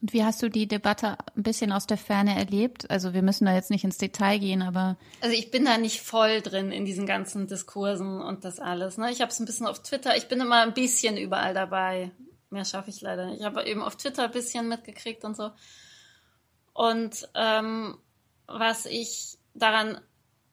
Und 0.00 0.14
wie 0.14 0.24
hast 0.24 0.42
du 0.42 0.48
die 0.48 0.66
Debatte 0.66 1.18
ein 1.36 1.42
bisschen 1.42 1.72
aus 1.72 1.86
der 1.86 1.98
Ferne 1.98 2.34
erlebt? 2.34 2.90
Also 2.90 3.12
wir 3.12 3.22
müssen 3.22 3.44
da 3.44 3.54
jetzt 3.54 3.70
nicht 3.70 3.84
ins 3.84 3.98
Detail 3.98 4.38
gehen, 4.38 4.62
aber. 4.62 4.96
Also 5.20 5.36
ich 5.36 5.50
bin 5.50 5.66
da 5.66 5.76
nicht 5.76 6.00
voll 6.00 6.40
drin 6.40 6.72
in 6.72 6.86
diesen 6.86 7.06
ganzen 7.06 7.46
Diskursen 7.46 8.20
und 8.22 8.44
das 8.44 8.60
alles. 8.60 8.96
Ne? 8.96 9.10
Ich 9.10 9.20
habe 9.20 9.30
es 9.30 9.38
ein 9.40 9.46
bisschen 9.46 9.66
auf 9.66 9.82
Twitter, 9.82 10.16
ich 10.16 10.28
bin 10.28 10.40
immer 10.40 10.62
ein 10.62 10.72
bisschen 10.72 11.18
überall 11.18 11.52
dabei. 11.52 12.12
Mehr 12.48 12.64
schaffe 12.64 12.90
ich 12.90 13.00
leider 13.00 13.26
nicht. 13.26 13.40
Ich 13.40 13.44
habe 13.44 13.64
eben 13.64 13.82
auf 13.82 13.96
Twitter 13.96 14.24
ein 14.24 14.30
bisschen 14.30 14.68
mitgekriegt 14.68 15.24
und 15.24 15.36
so. 15.36 15.50
Und 16.72 17.28
ähm, 17.34 17.98
was 18.46 18.86
ich 18.86 19.38
daran 19.54 20.00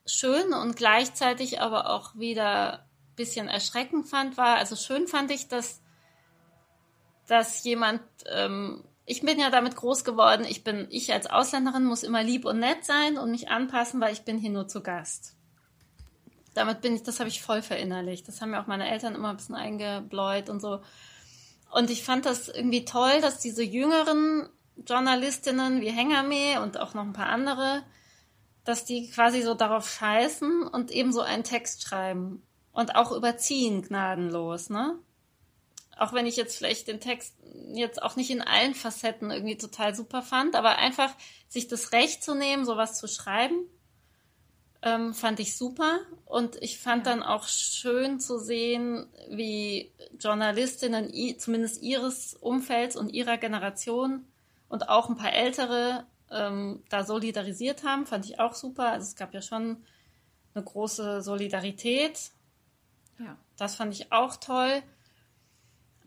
schön 0.04 0.52
und 0.52 0.76
gleichzeitig 0.76 1.60
aber 1.60 1.90
auch 1.90 2.14
wieder 2.16 2.80
ein 2.80 3.16
bisschen 3.16 3.48
erschreckend 3.48 4.06
fand, 4.08 4.36
war, 4.36 4.56
also 4.56 4.76
schön 4.76 5.06
fand 5.06 5.30
ich, 5.30 5.48
dass, 5.48 5.82
dass 7.26 7.64
jemand 7.64 8.02
ähm, 8.26 8.84
ich 9.10 9.22
bin 9.22 9.40
ja 9.40 9.48
damit 9.48 9.74
groß 9.74 10.04
geworden, 10.04 10.44
ich 10.46 10.64
bin, 10.64 10.86
ich 10.90 11.14
als 11.14 11.30
Ausländerin 11.30 11.84
muss 11.84 12.02
immer 12.02 12.22
lieb 12.22 12.44
und 12.44 12.58
nett 12.58 12.84
sein 12.84 13.16
und 13.16 13.30
mich 13.30 13.48
anpassen, 13.48 14.02
weil 14.02 14.12
ich 14.12 14.22
bin 14.22 14.36
hier 14.36 14.50
nur 14.50 14.68
zu 14.68 14.82
Gast. 14.82 15.34
Damit 16.52 16.82
bin 16.82 16.94
ich, 16.94 17.04
das 17.04 17.18
habe 17.18 17.30
ich 17.30 17.40
voll 17.40 17.62
verinnerlicht. 17.62 18.28
Das 18.28 18.42
haben 18.42 18.50
mir 18.50 18.60
auch 18.60 18.66
meine 18.66 18.90
Eltern 18.90 19.14
immer 19.14 19.30
ein 19.30 19.38
bisschen 19.38 19.54
eingebläut 19.54 20.50
und 20.50 20.60
so. 20.60 20.82
Und 21.70 21.88
ich 21.88 22.02
fand 22.02 22.26
das 22.26 22.48
irgendwie 22.48 22.84
toll, 22.84 23.22
dass 23.22 23.38
diese 23.38 23.62
jüngeren 23.62 24.50
Journalistinnen 24.86 25.80
wie 25.80 25.90
Hengame 25.90 26.60
und 26.60 26.78
auch 26.78 26.92
noch 26.92 27.04
ein 27.04 27.14
paar 27.14 27.30
andere, 27.30 27.82
dass 28.64 28.84
die 28.84 29.08
quasi 29.08 29.40
so 29.40 29.54
darauf 29.54 29.88
scheißen 29.88 30.64
und 30.64 30.90
eben 30.90 31.14
so 31.14 31.22
einen 31.22 31.44
Text 31.44 31.82
schreiben 31.82 32.42
und 32.72 32.94
auch 32.94 33.12
überziehen 33.12 33.80
gnadenlos, 33.80 34.68
ne? 34.68 34.98
Auch 35.98 36.12
wenn 36.12 36.26
ich 36.26 36.36
jetzt 36.36 36.56
vielleicht 36.56 36.88
den 36.88 37.00
Text 37.00 37.34
jetzt 37.72 38.02
auch 38.02 38.16
nicht 38.16 38.30
in 38.30 38.40
allen 38.40 38.74
Facetten 38.74 39.30
irgendwie 39.30 39.56
total 39.56 39.94
super 39.94 40.22
fand, 40.22 40.54
aber 40.54 40.78
einfach 40.78 41.12
sich 41.48 41.68
das 41.68 41.92
Recht 41.92 42.22
zu 42.22 42.34
nehmen, 42.34 42.64
sowas 42.64 42.98
zu 42.98 43.08
schreiben, 43.08 43.66
ähm, 44.82 45.12
fand 45.12 45.40
ich 45.40 45.56
super. 45.56 45.98
Und 46.24 46.56
ich 46.62 46.78
fand 46.78 47.06
ja. 47.06 47.12
dann 47.12 47.22
auch 47.22 47.48
schön 47.48 48.20
zu 48.20 48.38
sehen, 48.38 49.08
wie 49.28 49.92
Journalistinnen 50.18 51.12
zumindest 51.38 51.82
ihres 51.82 52.34
Umfelds 52.34 52.96
und 52.96 53.12
ihrer 53.12 53.36
Generation 53.36 54.24
und 54.68 54.88
auch 54.88 55.08
ein 55.08 55.16
paar 55.16 55.32
ältere 55.32 56.06
ähm, 56.30 56.82
da 56.90 57.04
solidarisiert 57.04 57.84
haben, 57.84 58.06
fand 58.06 58.24
ich 58.26 58.38
auch 58.38 58.54
super. 58.54 58.92
Also 58.92 59.06
es 59.06 59.16
gab 59.16 59.34
ja 59.34 59.42
schon 59.42 59.82
eine 60.54 60.64
große 60.64 61.22
Solidarität. 61.22 62.30
Ja. 63.18 63.36
Das 63.56 63.74
fand 63.74 63.92
ich 63.94 64.12
auch 64.12 64.36
toll 64.36 64.82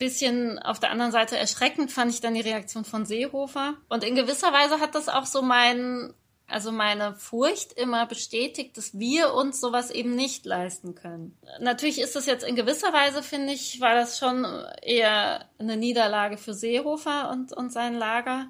bisschen 0.02 0.58
auf 0.58 0.80
der 0.80 0.90
anderen 0.90 1.12
Seite 1.12 1.38
erschreckend 1.38 1.92
fand 1.92 2.12
ich 2.12 2.22
dann 2.22 2.34
die 2.34 2.42
Reaktion 2.42 2.84
von 2.84 3.06
Seehofer. 3.06 3.76
Und 3.88 4.04
in 4.04 4.16
gewisser 4.16 4.52
Weise 4.52 4.80
hat 4.80 4.96
das 4.96 5.10
auch 5.10 5.28
so 5.28 5.44
mein, 5.44 6.12
also 6.48 6.72
meine 6.72 7.14
Furcht 7.14 7.74
immer 7.74 8.08
bestätigt, 8.08 8.76
dass 8.78 8.98
wir 8.98 9.36
uns 9.36 9.62
sowas 9.62 9.92
eben 9.92 10.16
nicht 10.16 10.48
leisten 10.48 10.96
können. 10.96 11.38
Natürlich 11.60 12.02
ist 12.02 12.16
das 12.16 12.26
jetzt 12.26 12.44
in 12.44 12.56
gewisser 12.56 12.92
Weise, 12.92 13.22
finde 13.22 13.54
ich, 13.54 13.80
war 13.80 13.94
das 13.94 14.18
schon 14.18 14.44
eher 14.82 15.48
eine 15.60 15.78
Niederlage 15.78 16.38
für 16.38 16.56
Seehofer 16.56 17.30
und, 17.30 17.54
und 17.54 17.72
sein 17.72 17.94
Lager. 17.94 18.48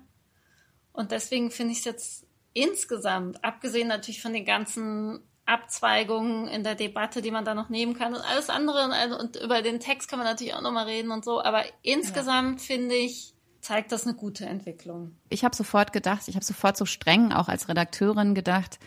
Und 0.94 1.12
deswegen 1.12 1.52
finde 1.52 1.74
ich 1.74 1.80
es 1.80 1.86
jetzt 1.86 2.28
insgesamt, 2.54 3.44
abgesehen 3.44 3.90
natürlich 3.90 4.22
von 4.22 4.32
den 4.32 4.46
ganzen 4.46 5.22
Abzweigungen 5.52 6.48
in 6.48 6.64
der 6.64 6.76
Debatte, 6.76 7.22
die 7.22 7.32
man 7.32 7.44
da 7.44 7.54
noch 7.54 7.70
nehmen 7.70 7.94
kann 7.94 8.14
und 8.14 8.22
alles 8.22 8.50
andere 8.50 8.86
und, 8.86 9.20
und 9.20 9.36
über 9.36 9.62
den 9.62 9.80
Text 9.80 10.10
kann 10.10 10.18
man 10.18 10.28
natürlich 10.28 10.54
auch 10.54 10.62
nochmal 10.62 10.86
reden 10.86 11.12
und 11.12 11.26
so, 11.26 11.44
aber 11.44 11.64
insgesamt 11.82 12.62
ja. 12.62 12.66
finde 12.66 12.96
ich, 12.96 13.34
zeigt 13.60 13.92
das 13.92 14.08
eine 14.08 14.16
gute 14.16 14.46
Entwicklung. 14.46 15.16
Ich 15.30 15.44
habe 15.44 15.56
sofort 15.56 15.94
gedacht, 15.94 16.28
ich 16.28 16.36
habe 16.36 16.46
sofort 16.46 16.78
so 16.78 16.86
streng 16.86 17.32
auch 17.34 17.48
als 17.48 17.68
Redakteurin 17.68 18.34
gedacht, 18.34 18.80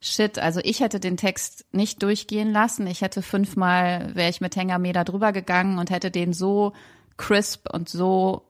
shit, 0.00 0.38
also 0.38 0.60
ich 0.62 0.80
hätte 0.80 1.00
den 1.00 1.16
Text 1.16 1.66
nicht 1.72 2.02
durchgehen 2.02 2.52
lassen. 2.52 2.86
Ich 2.86 3.00
hätte 3.00 3.20
fünfmal, 3.20 4.14
wäre 4.14 4.30
ich 4.30 4.40
mit 4.40 4.56
Hengame 4.56 4.92
da 4.92 5.04
drüber 5.04 5.32
gegangen 5.32 5.78
und 5.78 5.90
hätte 5.90 6.10
den 6.10 6.32
so 6.32 6.72
crisp 7.16 7.68
und 7.72 7.88
so 7.88 8.46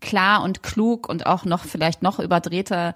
klar 0.00 0.42
und 0.42 0.62
klug 0.62 1.08
und 1.08 1.26
auch 1.26 1.44
noch 1.44 1.64
vielleicht 1.64 2.02
noch 2.02 2.18
überdrehter 2.18 2.94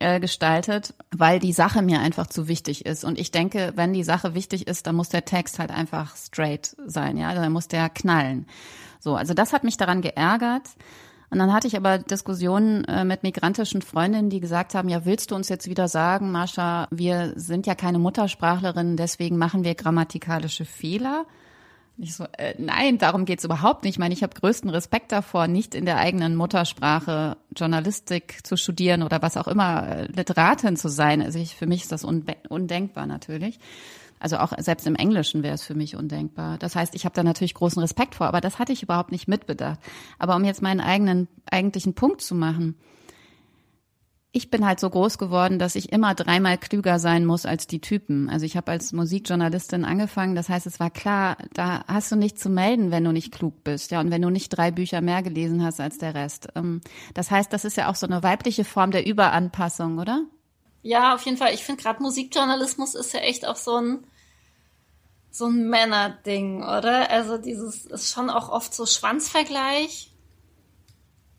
äh, 0.00 0.20
gestaltet, 0.20 0.94
weil 1.10 1.38
die 1.38 1.52
Sache 1.52 1.82
mir 1.82 2.00
einfach 2.00 2.26
zu 2.26 2.48
wichtig 2.48 2.86
ist. 2.86 3.04
Und 3.04 3.18
ich 3.18 3.30
denke, 3.30 3.72
wenn 3.76 3.92
die 3.92 4.04
Sache 4.04 4.34
wichtig 4.34 4.66
ist, 4.66 4.86
dann 4.86 4.96
muss 4.96 5.10
der 5.10 5.24
Text 5.24 5.58
halt 5.58 5.70
einfach 5.70 6.16
straight 6.16 6.76
sein, 6.86 7.16
ja, 7.16 7.34
dann 7.34 7.52
muss 7.52 7.68
der 7.68 7.88
knallen. 7.88 8.46
So, 9.00 9.16
also 9.16 9.34
das 9.34 9.52
hat 9.52 9.64
mich 9.64 9.76
daran 9.76 10.00
geärgert. 10.00 10.68
Und 11.30 11.38
dann 11.38 11.52
hatte 11.52 11.66
ich 11.66 11.76
aber 11.76 11.98
Diskussionen 11.98 12.84
äh, 12.84 13.04
mit 13.04 13.22
migrantischen 13.22 13.80
Freundinnen, 13.80 14.28
die 14.28 14.40
gesagt 14.40 14.74
haben, 14.74 14.90
ja, 14.90 15.06
willst 15.06 15.30
du 15.30 15.34
uns 15.34 15.48
jetzt 15.48 15.66
wieder 15.66 15.88
sagen, 15.88 16.30
Mascha, 16.30 16.88
wir 16.90 17.32
sind 17.36 17.66
ja 17.66 17.74
keine 17.74 17.98
Muttersprachlerinnen, 17.98 18.98
deswegen 18.98 19.38
machen 19.38 19.64
wir 19.64 19.74
grammatikalische 19.74 20.66
Fehler? 20.66 21.24
Ich 21.98 22.16
so, 22.16 22.24
äh, 22.38 22.54
nein, 22.58 22.98
darum 22.98 23.26
geht's 23.26 23.44
überhaupt 23.44 23.84
nicht. 23.84 23.94
Ich 23.94 23.98
meine, 23.98 24.14
ich 24.14 24.22
habe 24.22 24.34
größten 24.34 24.70
Respekt 24.70 25.12
davor, 25.12 25.46
nicht 25.46 25.74
in 25.74 25.84
der 25.84 25.98
eigenen 25.98 26.36
Muttersprache 26.36 27.36
Journalistik 27.54 28.38
zu 28.44 28.56
studieren 28.56 29.02
oder 29.02 29.20
was 29.20 29.36
auch 29.36 29.46
immer, 29.46 29.86
äh, 29.88 30.06
Literatin 30.06 30.76
zu 30.76 30.88
sein. 30.88 31.20
Also 31.20 31.38
ich, 31.38 31.54
für 31.54 31.66
mich 31.66 31.82
ist 31.82 31.92
das 31.92 32.04
undenkbar 32.04 33.06
natürlich. 33.06 33.58
Also 34.18 34.38
auch 34.38 34.52
selbst 34.58 34.86
im 34.86 34.94
Englischen 34.94 35.42
wäre 35.42 35.54
es 35.54 35.64
für 35.64 35.74
mich 35.74 35.96
undenkbar. 35.96 36.56
Das 36.56 36.76
heißt, 36.76 36.94
ich 36.94 37.04
habe 37.04 37.14
da 37.14 37.24
natürlich 37.24 37.54
großen 37.54 37.82
Respekt 37.82 38.14
vor, 38.14 38.28
aber 38.28 38.40
das 38.40 38.58
hatte 38.58 38.72
ich 38.72 38.82
überhaupt 38.82 39.10
nicht 39.10 39.26
mitbedacht. 39.26 39.80
Aber 40.18 40.36
um 40.36 40.44
jetzt 40.44 40.62
meinen 40.62 40.80
eigenen 40.80 41.26
eigentlichen 41.50 41.94
Punkt 41.94 42.20
zu 42.22 42.36
machen, 42.36 42.76
ich 44.34 44.50
bin 44.50 44.64
halt 44.66 44.80
so 44.80 44.88
groß 44.88 45.18
geworden, 45.18 45.58
dass 45.58 45.74
ich 45.74 45.92
immer 45.92 46.14
dreimal 46.14 46.56
klüger 46.56 46.98
sein 46.98 47.26
muss 47.26 47.44
als 47.44 47.66
die 47.66 47.82
Typen. 47.82 48.30
Also 48.30 48.46
ich 48.46 48.56
habe 48.56 48.70
als 48.70 48.92
Musikjournalistin 48.92 49.84
angefangen, 49.84 50.34
das 50.34 50.48
heißt, 50.48 50.66
es 50.66 50.80
war 50.80 50.90
klar, 50.90 51.36
da 51.52 51.84
hast 51.86 52.10
du 52.10 52.16
nichts 52.16 52.40
zu 52.40 52.48
melden, 52.48 52.90
wenn 52.90 53.04
du 53.04 53.12
nicht 53.12 53.30
klug 53.30 53.62
bist, 53.62 53.90
ja, 53.90 54.00
und 54.00 54.10
wenn 54.10 54.22
du 54.22 54.30
nicht 54.30 54.48
drei 54.48 54.70
Bücher 54.70 55.02
mehr 55.02 55.22
gelesen 55.22 55.62
hast 55.62 55.80
als 55.80 55.98
der 55.98 56.14
Rest. 56.14 56.48
Ähm, 56.54 56.80
das 57.12 57.30
heißt, 57.30 57.52
das 57.52 57.66
ist 57.66 57.76
ja 57.76 57.90
auch 57.90 57.94
so 57.94 58.06
eine 58.06 58.22
weibliche 58.22 58.64
Form 58.64 58.90
der 58.90 59.06
Überanpassung, 59.06 59.98
oder? 59.98 60.24
Ja, 60.80 61.14
auf 61.14 61.24
jeden 61.26 61.36
Fall. 61.36 61.52
Ich 61.52 61.62
finde 61.62 61.82
gerade 61.82 62.02
Musikjournalismus 62.02 62.94
ist 62.94 63.12
ja 63.12 63.20
echt 63.20 63.46
auch 63.46 63.56
so 63.56 63.76
ein 63.76 64.06
so 65.30 65.46
ein 65.46 65.68
Männerding, 65.68 66.62
oder? 66.62 67.10
Also 67.10 67.38
dieses 67.38 67.86
ist 67.86 68.12
schon 68.12 68.28
auch 68.28 68.50
oft 68.50 68.74
so 68.74 68.84
Schwanzvergleich 68.84 70.11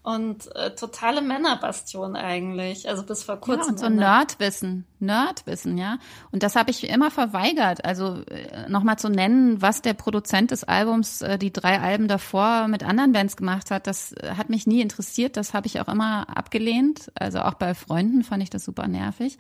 und 0.04 0.54
äh, 0.58 0.76
totale 0.76 1.22
Männerbastion 1.22 2.18
eigentlich. 2.18 2.90
Also 2.90 3.04
bis 3.04 3.24
vor 3.24 3.38
kurzem. 3.38 3.64
Ja, 3.64 3.70
und 3.70 3.80
so 3.80 3.90
Nerdwissen, 3.90 4.86
Nerdwissen, 5.00 5.78
ja. 5.78 5.98
Und 6.32 6.44
das 6.44 6.58
habe 6.58 6.72
ich 6.72 6.90
immer 6.90 7.10
verweigert. 7.10 7.86
Also 7.86 8.22
äh, 8.28 8.70
nochmal 8.70 9.00
zu 9.00 9.08
nennen, 9.08 9.62
was 9.62 9.82
der 9.82 9.94
Produzent 9.94 10.52
des 10.52 10.66
Albums 10.66 11.22
äh, 11.22 11.38
die 11.38 11.54
drei 11.54 11.80
Alben 11.80 12.10
davor 12.10 12.68
mit 12.68 12.84
anderen 12.84 13.14
Bands 13.14 13.38
gemacht 13.38 13.72
hat, 13.72 13.88
das 13.88 14.12
äh, 14.12 14.36
hat 14.36 14.50
mich 14.50 14.68
nie 14.68 14.82
interessiert. 14.82 15.38
Das 15.38 15.54
habe 15.54 15.68
ich 15.68 15.80
auch 15.80 15.88
immer 15.88 16.28
abgelehnt. 16.36 17.10
Also 17.16 17.40
auch 17.40 17.54
bei 17.54 17.74
Freunden 17.74 18.24
fand 18.24 18.44
ich 18.44 18.50
das 18.50 18.66
super 18.66 18.88
nervig. 18.90 19.38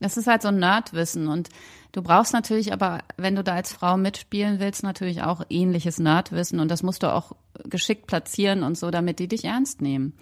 Das 0.00 0.16
ist 0.16 0.26
halt 0.26 0.40
so 0.40 0.50
Nerdwissen 0.50 1.28
und 1.28 1.50
Du 1.96 2.02
brauchst 2.02 2.34
natürlich 2.34 2.74
aber, 2.74 2.98
wenn 3.16 3.36
du 3.36 3.42
da 3.42 3.54
als 3.54 3.72
Frau 3.72 3.96
mitspielen 3.96 4.60
willst, 4.60 4.82
natürlich 4.82 5.22
auch 5.22 5.40
ähnliches 5.48 5.98
Nerdwissen 5.98 6.60
und 6.60 6.70
das 6.70 6.82
musst 6.82 7.02
du 7.02 7.10
auch 7.10 7.32
geschickt 7.64 8.06
platzieren 8.06 8.64
und 8.64 8.76
so, 8.76 8.90
damit 8.90 9.18
die 9.18 9.28
dich 9.28 9.46
ernst 9.46 9.80
nehmen. 9.80 10.12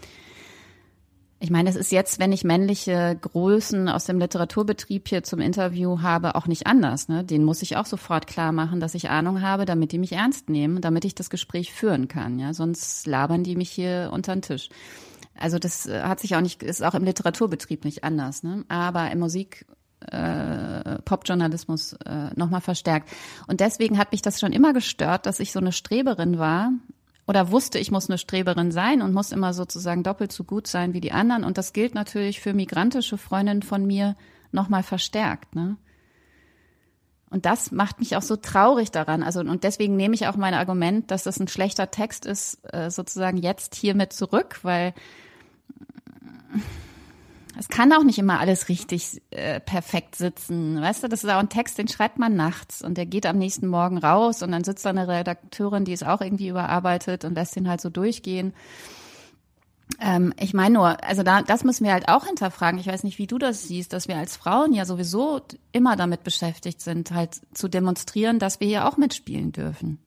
Ich 1.40 1.50
meine, 1.50 1.68
es 1.68 1.74
ist 1.74 1.90
jetzt, 1.90 2.20
wenn 2.20 2.30
ich 2.30 2.44
männliche 2.44 3.18
Größen 3.20 3.88
aus 3.88 4.04
dem 4.04 4.20
Literaturbetrieb 4.20 5.08
hier 5.08 5.24
zum 5.24 5.40
Interview 5.40 6.00
habe, 6.00 6.36
auch 6.36 6.46
nicht 6.46 6.68
anders. 6.68 7.08
Ne? 7.08 7.24
Den 7.24 7.42
muss 7.42 7.60
ich 7.60 7.76
auch 7.76 7.86
sofort 7.86 8.28
klar 8.28 8.52
machen, 8.52 8.78
dass 8.78 8.94
ich 8.94 9.10
Ahnung 9.10 9.42
habe, 9.42 9.64
damit 9.64 9.90
die 9.90 9.98
mich 9.98 10.12
ernst 10.12 10.48
nehmen, 10.48 10.80
damit 10.80 11.04
ich 11.04 11.16
das 11.16 11.28
Gespräch 11.28 11.72
führen 11.72 12.06
kann. 12.06 12.38
Ja, 12.38 12.54
sonst 12.54 13.04
labern 13.04 13.42
die 13.42 13.56
mich 13.56 13.70
hier 13.70 14.10
unter 14.12 14.32
den 14.32 14.42
Tisch. 14.42 14.68
Also 15.36 15.58
das 15.58 15.86
äh, 15.86 16.02
hat 16.02 16.20
sich 16.20 16.36
auch 16.36 16.40
nicht, 16.40 16.62
ist 16.62 16.84
auch 16.84 16.94
im 16.94 17.02
Literaturbetrieb 17.02 17.84
nicht 17.84 18.04
anders. 18.04 18.44
Ne? 18.44 18.64
Aber 18.68 19.10
im 19.10 19.18
Musik 19.18 19.66
äh, 20.10 20.98
Popjournalismus 21.02 21.94
äh, 22.04 22.30
nochmal 22.36 22.60
verstärkt. 22.60 23.10
Und 23.46 23.60
deswegen 23.60 23.98
hat 23.98 24.12
mich 24.12 24.22
das 24.22 24.40
schon 24.40 24.52
immer 24.52 24.72
gestört, 24.72 25.26
dass 25.26 25.40
ich 25.40 25.52
so 25.52 25.60
eine 25.60 25.72
Streberin 25.72 26.38
war 26.38 26.72
oder 27.26 27.50
wusste, 27.50 27.78
ich 27.78 27.90
muss 27.90 28.10
eine 28.10 28.18
Streberin 28.18 28.70
sein 28.70 29.00
und 29.02 29.14
muss 29.14 29.32
immer 29.32 29.54
sozusagen 29.54 30.02
doppelt 30.02 30.32
so 30.32 30.44
gut 30.44 30.66
sein 30.66 30.92
wie 30.92 31.00
die 31.00 31.12
anderen. 31.12 31.44
Und 31.44 31.56
das 31.56 31.72
gilt 31.72 31.94
natürlich 31.94 32.40
für 32.40 32.52
migrantische 32.52 33.16
Freundinnen 33.16 33.62
von 33.62 33.86
mir 33.86 34.14
nochmal 34.52 34.82
verstärkt. 34.82 35.54
Ne? 35.54 35.76
Und 37.30 37.46
das 37.46 37.72
macht 37.72 37.98
mich 37.98 38.16
auch 38.16 38.22
so 38.22 38.36
traurig 38.36 38.90
daran. 38.90 39.22
Also, 39.22 39.40
und 39.40 39.64
deswegen 39.64 39.96
nehme 39.96 40.14
ich 40.14 40.28
auch 40.28 40.36
mein 40.36 40.54
Argument, 40.54 41.10
dass 41.10 41.24
das 41.24 41.40
ein 41.40 41.48
schlechter 41.48 41.90
Text 41.90 42.26
ist, 42.26 42.60
äh, 42.72 42.90
sozusagen 42.90 43.38
jetzt 43.38 43.74
hiermit 43.74 44.12
zurück, 44.12 44.60
weil 44.62 44.94
es 47.58 47.68
kann 47.68 47.92
auch 47.92 48.02
nicht 48.02 48.18
immer 48.18 48.40
alles 48.40 48.68
richtig 48.68 49.22
äh, 49.30 49.60
perfekt 49.60 50.16
sitzen. 50.16 50.80
Weißt 50.80 51.02
du, 51.02 51.08
das 51.08 51.24
ist 51.24 51.30
auch 51.30 51.38
ein 51.38 51.48
Text, 51.48 51.78
den 51.78 51.88
schreibt 51.88 52.18
man 52.18 52.34
nachts 52.34 52.82
und 52.82 52.98
der 52.98 53.06
geht 53.06 53.26
am 53.26 53.38
nächsten 53.38 53.68
Morgen 53.68 53.98
raus 53.98 54.42
und 54.42 54.52
dann 54.52 54.64
sitzt 54.64 54.84
da 54.84 54.90
eine 54.90 55.06
Redakteurin, 55.06 55.84
die 55.84 55.92
es 55.92 56.02
auch 56.02 56.20
irgendwie 56.20 56.48
überarbeitet 56.48 57.24
und 57.24 57.34
lässt 57.34 57.56
ihn 57.56 57.68
halt 57.68 57.80
so 57.80 57.90
durchgehen. 57.90 58.54
Ähm, 60.00 60.32
ich 60.40 60.54
meine 60.54 60.74
nur, 60.74 61.04
also 61.04 61.22
da, 61.22 61.42
das 61.42 61.64
müssen 61.64 61.84
wir 61.84 61.92
halt 61.92 62.08
auch 62.08 62.26
hinterfragen. 62.26 62.80
Ich 62.80 62.86
weiß 62.86 63.04
nicht, 63.04 63.18
wie 63.18 63.26
du 63.26 63.38
das 63.38 63.68
siehst, 63.68 63.92
dass 63.92 64.08
wir 64.08 64.16
als 64.16 64.36
Frauen 64.36 64.72
ja 64.72 64.84
sowieso 64.84 65.40
immer 65.72 65.96
damit 65.96 66.24
beschäftigt 66.24 66.80
sind, 66.80 67.12
halt 67.12 67.40
zu 67.54 67.68
demonstrieren, 67.68 68.38
dass 68.38 68.60
wir 68.60 68.66
hier 68.68 68.88
auch 68.88 68.96
mitspielen 68.96 69.52
dürfen. 69.52 69.98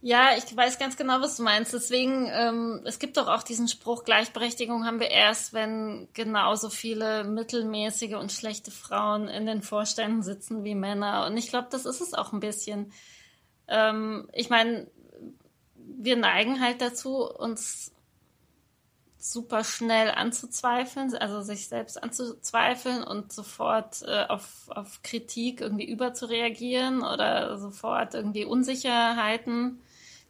Ja, 0.00 0.30
ich 0.36 0.56
weiß 0.56 0.78
ganz 0.78 0.96
genau, 0.96 1.20
was 1.20 1.36
du 1.36 1.42
meinst. 1.42 1.72
Deswegen, 1.74 2.28
ähm, 2.32 2.82
es 2.84 3.00
gibt 3.00 3.16
doch 3.16 3.26
auch 3.26 3.42
diesen 3.42 3.66
Spruch, 3.66 4.04
Gleichberechtigung 4.04 4.84
haben 4.86 5.00
wir 5.00 5.10
erst, 5.10 5.52
wenn 5.52 6.06
genauso 6.12 6.70
viele 6.70 7.24
mittelmäßige 7.24 8.14
und 8.14 8.30
schlechte 8.30 8.70
Frauen 8.70 9.26
in 9.26 9.44
den 9.46 9.60
Vorständen 9.62 10.22
sitzen 10.22 10.62
wie 10.62 10.76
Männer. 10.76 11.26
Und 11.26 11.36
ich 11.36 11.48
glaube, 11.48 11.66
das 11.70 11.84
ist 11.84 12.00
es 12.00 12.14
auch 12.14 12.32
ein 12.32 12.38
bisschen. 12.38 12.92
Ähm, 13.66 14.28
ich 14.32 14.50
meine, 14.50 14.86
wir 15.74 16.16
neigen 16.16 16.60
halt 16.60 16.80
dazu, 16.80 17.28
uns 17.28 17.92
super 19.18 19.64
schnell 19.64 20.12
anzuzweifeln, 20.12 21.12
also 21.16 21.42
sich 21.42 21.66
selbst 21.66 22.00
anzuzweifeln 22.00 23.02
und 23.02 23.32
sofort 23.32 24.02
äh, 24.02 24.26
auf, 24.28 24.68
auf 24.68 25.02
Kritik 25.02 25.60
irgendwie 25.60 25.90
überzureagieren 25.90 27.02
oder 27.02 27.58
sofort 27.58 28.14
irgendwie 28.14 28.44
Unsicherheiten 28.44 29.80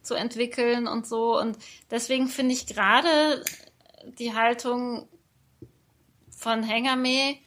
zu 0.09 0.15
entwickeln 0.15 0.87
und 0.87 1.05
so. 1.05 1.39
Und 1.39 1.57
deswegen 1.91 2.27
finde 2.27 2.53
ich 2.53 2.65
gerade 2.65 3.45
die 4.17 4.33
Haltung 4.33 5.07
von 6.31 6.63
Hengame 6.63 7.37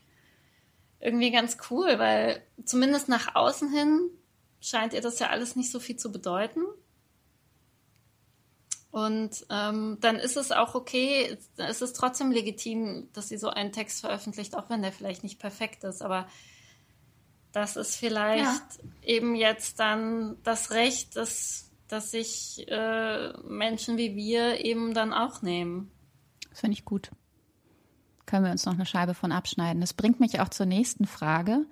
irgendwie 1.01 1.33
ganz 1.33 1.57
cool, 1.71 1.99
weil 1.99 2.41
zumindest 2.65 3.09
nach 3.09 3.35
außen 3.35 3.69
hin 3.73 4.11
scheint 4.61 4.93
ihr 4.93 5.01
das 5.01 5.19
ja 5.19 5.31
alles 5.31 5.57
nicht 5.57 5.73
so 5.73 5.81
viel 5.81 5.97
zu 5.97 6.13
bedeuten. 6.13 6.61
Und 8.93 9.45
ähm, 9.51 9.99
dann 10.01 10.17
ist 10.17 10.37
es 10.37 10.53
auch 10.53 10.77
okay, 10.77 11.37
es 11.57 11.83
ist 11.83 11.97
trotzdem 11.97 12.31
legitim, 12.31 13.09
dass 13.13 13.29
sie 13.29 13.39
so 13.39 13.49
einen 13.49 13.73
Text 13.73 14.03
veröffentlicht, 14.03 14.55
auch 14.55 14.71
wenn 14.71 14.83
der 14.83 14.93
vielleicht 14.93 15.25
nicht 15.25 15.41
perfekt 15.41 15.83
ist. 15.83 16.01
Aber 16.01 16.29
das 17.51 17.77
ist 17.77 17.97
vielleicht 17.97 18.45
ja. 18.45 18.91
eben 19.03 19.35
jetzt 19.35 19.81
dann 19.81 20.37
das 20.45 20.71
Recht, 20.71 21.17
das 21.17 21.72
dass 21.93 22.11
sich 22.11 22.67
äh, 22.69 23.33
Menschen 23.43 23.99
wie 23.99 24.17
wir 24.17 24.65
eben 24.65 24.95
dann 24.95 25.13
auch 25.13 25.43
nehmen. 25.43 25.91
Das 26.49 26.61
finde 26.61 26.75
ich 26.75 26.85
gut. 26.85 27.11
Können 28.25 28.45
wir 28.45 28.53
uns 28.53 28.65
noch 28.65 28.75
eine 28.75 28.87
Scheibe 28.87 29.15
von 29.15 29.31
abschneiden. 29.31 29.81
Das 29.81 29.93
bringt 29.93 30.19
mich 30.19 30.41
auch 30.41 30.49
zur 30.49 30.65
nächsten 30.65 31.07
Frage. 31.07 31.67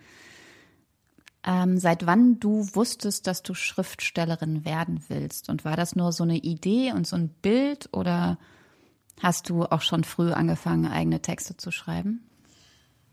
Ähm, 1.43 1.79
seit 1.79 2.05
wann 2.05 2.39
du 2.39 2.69
wusstest, 2.75 3.27
dass 3.27 3.43
du 3.43 3.55
Schriftstellerin 3.55 4.65
werden 4.67 5.03
willst? 5.09 5.49
Und 5.49 5.65
war 5.65 5.77
das 5.77 5.97
nur 5.97 6.13
so 6.13 6.25
eine 6.25 6.37
Idee 6.37 6.93
und 6.93 7.07
so 7.07 7.17
ein 7.17 7.31
Bild 7.31 7.89
oder 7.93 8.39
hast 9.23 9.49
du 9.49 9.65
auch 9.65 9.81
schon 9.81 10.05
früh 10.05 10.33
angefangen, 10.33 10.87
eigene 10.87 11.23
Texte 11.23 11.57
zu 11.57 11.71
schreiben? 11.71 12.30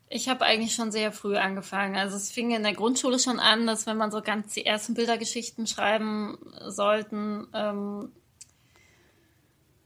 Ich 0.09 0.29
habe 0.29 0.45
eigentlich 0.45 0.73
schon 0.73 0.91
sehr 0.91 1.11
früh 1.11 1.35
angefangen. 1.35 1.95
Also 1.95 2.15
es 2.15 2.31
fing 2.31 2.51
in 2.51 2.63
der 2.63 2.73
Grundschule 2.73 3.19
schon 3.19 3.39
an, 3.39 3.67
dass 3.67 3.85
wenn 3.87 3.97
man 3.97 4.11
so 4.11 4.21
ganz 4.21 4.53
die 4.53 4.65
ersten 4.65 4.93
Bildergeschichten 4.93 5.67
schreiben 5.67 6.37
sollten, 6.65 7.47
ähm, 7.53 8.11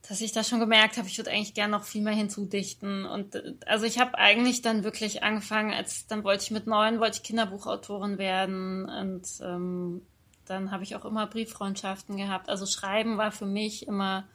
dass 0.08 0.20
ich 0.20 0.32
da 0.32 0.44
schon 0.44 0.60
gemerkt 0.60 0.96
habe, 0.96 1.08
ich 1.08 1.16
würde 1.18 1.30
eigentlich 1.30 1.54
gerne 1.54 1.72
noch 1.72 1.84
viel 1.84 2.02
mehr 2.02 2.12
hinzudichten. 2.12 3.04
Und 3.04 3.42
also 3.66 3.84
ich 3.84 3.98
habe 3.98 4.16
eigentlich 4.18 4.62
dann 4.62 4.84
wirklich 4.84 5.22
angefangen, 5.22 5.72
als 5.72 6.06
dann 6.06 6.22
wollte 6.22 6.44
ich 6.44 6.50
mit 6.50 6.66
neun, 6.66 7.00
wollte 7.00 7.18
ich 7.18 7.22
Kinderbuchautorin 7.22 8.18
werden 8.18 8.88
und 8.88 9.26
ähm, 9.42 10.02
dann 10.44 10.70
habe 10.70 10.82
ich 10.82 10.96
auch 10.96 11.04
immer 11.04 11.26
Brieffreundschaften 11.26 12.16
gehabt. 12.16 12.48
Also 12.48 12.66
Schreiben 12.66 13.16
war 13.16 13.32
für 13.32 13.46
mich 13.46 13.86
immer 13.86 14.28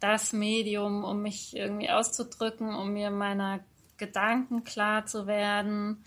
das 0.00 0.32
Medium, 0.32 1.04
um 1.04 1.22
mich 1.22 1.54
irgendwie 1.54 1.90
auszudrücken, 1.90 2.74
um 2.74 2.92
mir 2.92 3.10
meiner 3.10 3.60
Gedanken 3.98 4.64
klar 4.64 5.06
zu 5.06 5.26
werden. 5.26 6.04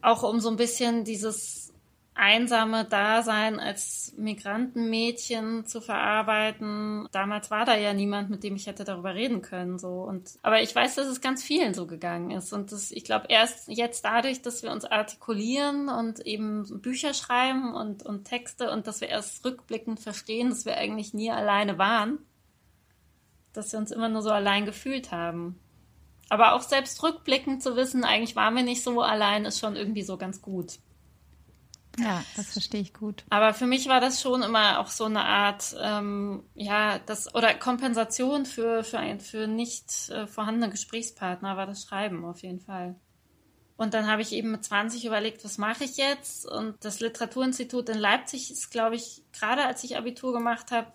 Auch 0.00 0.22
um 0.22 0.40
so 0.40 0.50
ein 0.50 0.56
bisschen 0.56 1.04
dieses 1.04 1.72
einsame 2.14 2.84
Dasein 2.84 3.58
als 3.58 4.12
Migrantenmädchen 4.18 5.64
zu 5.64 5.80
verarbeiten. 5.80 7.08
Damals 7.10 7.50
war 7.50 7.64
da 7.64 7.74
ja 7.76 7.94
niemand, 7.94 8.28
mit 8.28 8.44
dem 8.44 8.54
ich 8.54 8.66
hätte 8.66 8.84
darüber 8.84 9.14
reden 9.14 9.40
können, 9.40 9.78
so. 9.78 10.02
Und, 10.02 10.38
aber 10.42 10.60
ich 10.60 10.74
weiß, 10.74 10.96
dass 10.96 11.06
es 11.06 11.22
ganz 11.22 11.42
vielen 11.42 11.72
so 11.72 11.86
gegangen 11.86 12.30
ist. 12.30 12.52
Und 12.52 12.70
das, 12.72 12.90
ich 12.90 13.04
glaube, 13.04 13.26
erst 13.28 13.68
jetzt 13.68 14.04
dadurch, 14.04 14.42
dass 14.42 14.62
wir 14.62 14.72
uns 14.72 14.84
artikulieren 14.84 15.88
und 15.88 16.20
eben 16.20 16.82
Bücher 16.82 17.14
schreiben 17.14 17.74
und, 17.74 18.04
und 18.04 18.24
Texte 18.24 18.70
und 18.70 18.86
dass 18.86 19.00
wir 19.00 19.08
erst 19.08 19.44
rückblickend 19.44 20.00
verstehen, 20.00 20.50
dass 20.50 20.66
wir 20.66 20.76
eigentlich 20.76 21.14
nie 21.14 21.30
alleine 21.30 21.78
waren, 21.78 22.18
dass 23.54 23.72
wir 23.72 23.78
uns 23.78 23.90
immer 23.90 24.10
nur 24.10 24.22
so 24.22 24.30
allein 24.30 24.66
gefühlt 24.66 25.12
haben. 25.12 25.58
Aber 26.32 26.54
auch 26.54 26.62
selbst 26.62 27.02
rückblickend 27.02 27.62
zu 27.62 27.76
wissen, 27.76 28.04
eigentlich 28.04 28.36
waren 28.36 28.56
wir 28.56 28.62
nicht 28.62 28.82
so 28.82 29.02
allein, 29.02 29.44
ist 29.44 29.60
schon 29.60 29.76
irgendwie 29.76 30.02
so 30.02 30.16
ganz 30.16 30.40
gut. 30.40 30.78
Ja, 31.98 32.24
das 32.36 32.52
verstehe 32.52 32.80
ich 32.80 32.94
gut. 32.94 33.22
Aber 33.28 33.52
für 33.52 33.66
mich 33.66 33.86
war 33.86 34.00
das 34.00 34.22
schon 34.22 34.42
immer 34.42 34.80
auch 34.80 34.86
so 34.86 35.04
eine 35.04 35.26
Art, 35.26 35.76
ähm, 35.78 36.42
ja, 36.54 36.98
das 37.00 37.34
oder 37.34 37.52
Kompensation 37.52 38.46
für 38.46 38.82
für 38.82 38.98
ein 38.98 39.20
für 39.20 39.46
nicht 39.46 40.08
äh, 40.08 40.26
vorhandene 40.26 40.70
Gesprächspartner 40.70 41.58
war 41.58 41.66
das 41.66 41.82
Schreiben 41.82 42.24
auf 42.24 42.40
jeden 42.40 42.60
Fall. 42.60 42.94
Und 43.76 43.92
dann 43.92 44.06
habe 44.06 44.22
ich 44.22 44.32
eben 44.32 44.52
mit 44.52 44.64
20 44.64 45.04
überlegt, 45.04 45.44
was 45.44 45.58
mache 45.58 45.84
ich 45.84 45.98
jetzt? 45.98 46.50
Und 46.50 46.82
das 46.82 47.00
Literaturinstitut 47.00 47.90
in 47.90 47.98
Leipzig 47.98 48.50
ist, 48.50 48.70
glaube 48.70 48.96
ich, 48.96 49.22
gerade 49.34 49.66
als 49.66 49.84
ich 49.84 49.98
Abitur 49.98 50.32
gemacht 50.32 50.70
habe, 50.70 50.90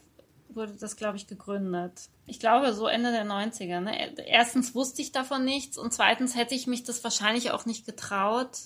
wurde 0.50 0.74
das, 0.74 0.96
glaube 0.96 1.18
ich, 1.18 1.28
gegründet. 1.28 2.10
Ich 2.28 2.40
glaube, 2.40 2.74
so 2.74 2.88
Ende 2.88 3.12
der 3.12 3.26
90er. 3.26 3.80
Ne? 3.80 4.16
Erstens 4.28 4.76
wusste 4.76 5.02
ich 5.02 5.12
davon 5.12 5.44
nichts 5.44 5.78
und 5.78 5.94
zweitens 5.94 6.36
hätte 6.36 6.54
ich 6.54 6.68
mich 6.68 6.84
das 6.84 7.04
wahrscheinlich 7.04 7.52
auch 7.52 7.66
nicht 7.66 7.86
getraut. 7.86 8.58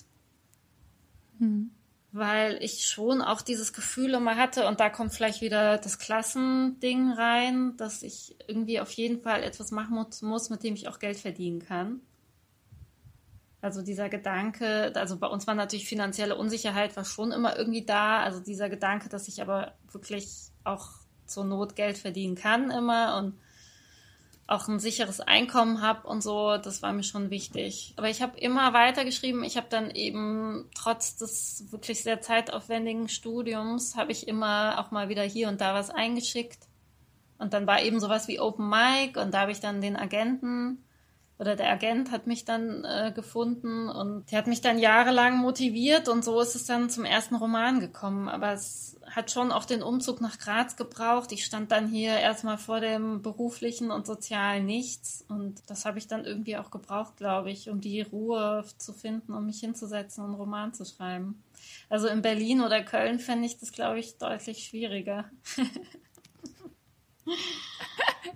Hm 1.38 1.70
weil 2.12 2.62
ich 2.62 2.86
schon 2.86 3.22
auch 3.22 3.40
dieses 3.40 3.72
Gefühl 3.72 4.12
immer 4.14 4.36
hatte, 4.36 4.68
und 4.68 4.80
da 4.80 4.90
kommt 4.90 5.14
vielleicht 5.14 5.40
wieder 5.40 5.78
das 5.78 5.98
Klassending 5.98 7.10
rein, 7.12 7.74
dass 7.78 8.02
ich 8.02 8.36
irgendwie 8.46 8.80
auf 8.80 8.90
jeden 8.92 9.22
Fall 9.22 9.42
etwas 9.42 9.70
machen 9.70 10.06
muss, 10.20 10.50
mit 10.50 10.62
dem 10.62 10.74
ich 10.74 10.88
auch 10.88 10.98
Geld 10.98 11.16
verdienen 11.16 11.60
kann. 11.60 12.00
Also 13.62 13.80
dieser 13.80 14.10
Gedanke, 14.10 14.92
also 14.94 15.16
bei 15.16 15.26
uns 15.26 15.46
war 15.46 15.54
natürlich 15.54 15.88
finanzielle 15.88 16.36
Unsicherheit 16.36 16.96
war 16.96 17.04
schon 17.04 17.32
immer 17.32 17.56
irgendwie 17.56 17.86
da. 17.86 18.20
Also 18.20 18.40
dieser 18.40 18.68
Gedanke, 18.68 19.08
dass 19.08 19.28
ich 19.28 19.40
aber 19.40 19.72
wirklich 19.90 20.50
auch 20.64 20.90
zur 21.24 21.44
Not 21.44 21.76
Geld 21.76 21.96
verdienen 21.96 22.34
kann 22.34 22.70
immer 22.70 23.16
und 23.16 23.38
auch 24.46 24.68
ein 24.68 24.80
sicheres 24.80 25.20
Einkommen 25.20 25.80
habe 25.80 26.06
und 26.06 26.22
so, 26.22 26.56
das 26.58 26.82
war 26.82 26.92
mir 26.92 27.04
schon 27.04 27.30
wichtig. 27.30 27.94
Aber 27.96 28.10
ich 28.10 28.20
habe 28.20 28.38
immer 28.38 28.72
weitergeschrieben. 28.72 29.44
Ich 29.44 29.56
habe 29.56 29.68
dann 29.70 29.90
eben 29.90 30.68
trotz 30.74 31.16
des 31.16 31.70
wirklich 31.70 32.02
sehr 32.02 32.20
zeitaufwendigen 32.20 33.08
Studiums, 33.08 33.96
habe 33.96 34.12
ich 34.12 34.28
immer 34.28 34.78
auch 34.78 34.90
mal 34.90 35.08
wieder 35.08 35.22
hier 35.22 35.48
und 35.48 35.60
da 35.60 35.74
was 35.74 35.90
eingeschickt. 35.90 36.66
Und 37.38 37.54
dann 37.54 37.66
war 37.66 37.82
eben 37.82 37.98
sowas 37.98 38.28
wie 38.28 38.40
Open 38.40 38.68
Mic 38.68 39.16
und 39.16 39.32
da 39.32 39.40
habe 39.40 39.52
ich 39.52 39.60
dann 39.60 39.80
den 39.80 39.96
Agenten 39.96 40.84
oder 41.38 41.56
der 41.56 41.70
Agent 41.70 42.10
hat 42.10 42.26
mich 42.26 42.44
dann 42.44 42.84
äh, 42.84 43.12
gefunden 43.14 43.88
und 43.88 44.30
der 44.30 44.38
hat 44.38 44.46
mich 44.46 44.60
dann 44.60 44.78
jahrelang 44.78 45.38
motiviert 45.38 46.08
und 46.08 46.24
so 46.24 46.40
ist 46.40 46.54
es 46.54 46.66
dann 46.66 46.88
zum 46.88 47.04
ersten 47.04 47.34
Roman 47.34 47.80
gekommen. 47.80 48.28
Aber 48.28 48.52
es 48.52 48.96
hat 49.06 49.30
schon 49.30 49.50
auch 49.50 49.64
den 49.64 49.82
Umzug 49.82 50.20
nach 50.20 50.38
Graz 50.38 50.76
gebraucht. 50.76 51.32
Ich 51.32 51.44
stand 51.44 51.72
dann 51.72 51.88
hier 51.88 52.16
erstmal 52.16 52.58
vor 52.58 52.80
dem 52.80 53.22
beruflichen 53.22 53.90
und 53.90 54.06
sozialen 54.06 54.66
Nichts. 54.66 55.24
Und 55.28 55.62
das 55.66 55.84
habe 55.84 55.98
ich 55.98 56.06
dann 56.06 56.24
irgendwie 56.24 56.56
auch 56.56 56.70
gebraucht, 56.70 57.16
glaube 57.16 57.50
ich, 57.50 57.68
um 57.68 57.80
die 57.80 58.02
Ruhe 58.02 58.64
zu 58.78 58.92
finden, 58.92 59.34
um 59.34 59.46
mich 59.46 59.60
hinzusetzen 59.60 60.24
und 60.24 60.30
einen 60.30 60.40
Roman 60.40 60.74
zu 60.74 60.84
schreiben. 60.84 61.42
Also 61.88 62.08
in 62.08 62.22
Berlin 62.22 62.60
oder 62.60 62.82
Köln 62.82 63.18
fände 63.18 63.46
ich 63.46 63.58
das, 63.58 63.72
glaube 63.72 63.98
ich, 63.98 64.18
deutlich 64.18 64.64
schwieriger. 64.64 65.24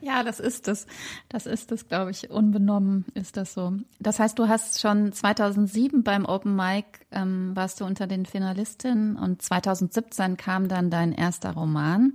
Ja, 0.00 0.22
das 0.22 0.40
ist 0.40 0.68
es. 0.68 0.86
Das 1.28 1.46
ist 1.46 1.72
es, 1.72 1.88
glaube 1.88 2.10
ich. 2.10 2.30
Unbenommen 2.30 3.06
ist 3.14 3.36
das 3.36 3.54
so. 3.54 3.72
Das 3.98 4.18
heißt, 4.18 4.38
du 4.38 4.48
hast 4.48 4.80
schon 4.80 5.12
2007 5.12 6.02
beim 6.04 6.26
Open 6.26 6.54
Mic, 6.54 7.06
ähm, 7.10 7.52
warst 7.54 7.80
du 7.80 7.84
unter 7.84 8.06
den 8.06 8.26
Finalistinnen 8.26 9.16
und 9.16 9.42
2017 9.42 10.36
kam 10.36 10.68
dann 10.68 10.90
dein 10.90 11.12
erster 11.12 11.52
Roman. 11.52 12.12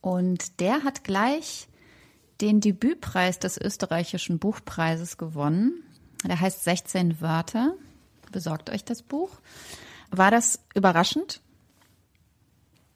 Und 0.00 0.60
der 0.60 0.84
hat 0.84 1.04
gleich 1.04 1.68
den 2.40 2.60
Debütpreis 2.60 3.38
des 3.38 3.58
österreichischen 3.58 4.38
Buchpreises 4.38 5.16
gewonnen. 5.16 5.82
Der 6.24 6.40
heißt 6.40 6.64
16 6.64 7.20
Wörter. 7.20 7.74
Besorgt 8.30 8.70
euch 8.70 8.84
das 8.84 9.02
Buch. 9.02 9.30
War 10.10 10.30
das 10.30 10.60
überraschend? 10.74 11.40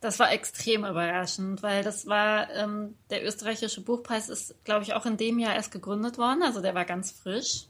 Das 0.01 0.21
war 0.21 0.31
extrem 0.31 0.85
überraschend, 0.85 1.63
weil 1.63 1.83
das 1.83 2.07
war, 2.07 2.51
ähm, 2.51 2.97
der 3.11 3.27
österreichische 3.27 3.81
Buchpreis 3.81 4.29
ist, 4.29 4.55
glaube 4.65 4.85
ich, 4.85 4.95
auch 4.95 5.07
in 5.07 5.17
dem 5.17 5.41
Jahr 5.41 5.55
erst 5.55 5.73
gegründet 5.73 6.19
worden, 6.19 6.43
also 6.43 6.61
der 6.61 6.75
war 6.75 6.85
ganz 6.85 7.11
frisch. 7.11 7.67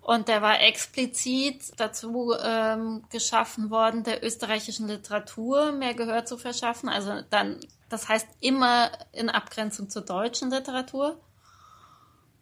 Und 0.00 0.26
der 0.26 0.42
war 0.42 0.60
explizit 0.60 1.74
dazu 1.76 2.34
ähm, 2.42 3.04
geschaffen 3.10 3.70
worden, 3.70 4.02
der 4.02 4.24
österreichischen 4.24 4.88
Literatur 4.88 5.70
mehr 5.70 5.94
Gehör 5.94 6.24
zu 6.24 6.36
verschaffen. 6.36 6.88
Also 6.88 7.20
dann, 7.30 7.60
das 7.88 8.08
heißt 8.08 8.26
immer 8.40 8.90
in 9.12 9.30
Abgrenzung 9.30 9.88
zur 9.88 10.02
deutschen 10.02 10.50
Literatur. 10.50 11.20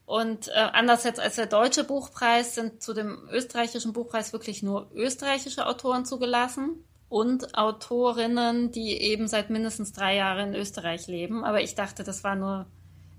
Und 0.07 0.49
äh, 0.49 0.53
anders 0.53 1.05
jetzt 1.05 1.21
als 1.21 1.37
der 1.37 1.47
deutsche 1.47 1.85
Buchpreis 1.85 2.55
sind 2.55 2.83
zu 2.83 2.95
dem 2.95 3.29
österreichischen 3.31 3.93
Buchpreis 3.93 4.33
wirklich 4.33 4.63
nur 4.63 4.91
österreichische 4.95 5.67
Autoren 5.67 6.07
zugelassen 6.07 6.83
und 7.11 7.59
Autorinnen, 7.59 8.71
die 8.71 8.93
eben 8.93 9.27
seit 9.27 9.51
mindestens 9.51 9.93
drei 9.93 10.17
Jahren 10.17 10.55
in 10.55 10.61
Österreich 10.61 11.09
leben. 11.09 11.45
Aber 11.45 11.61
ich 11.61 11.75
dachte, 11.75 12.05
das 12.05 12.25
war 12.25 12.37
nur, 12.37 12.67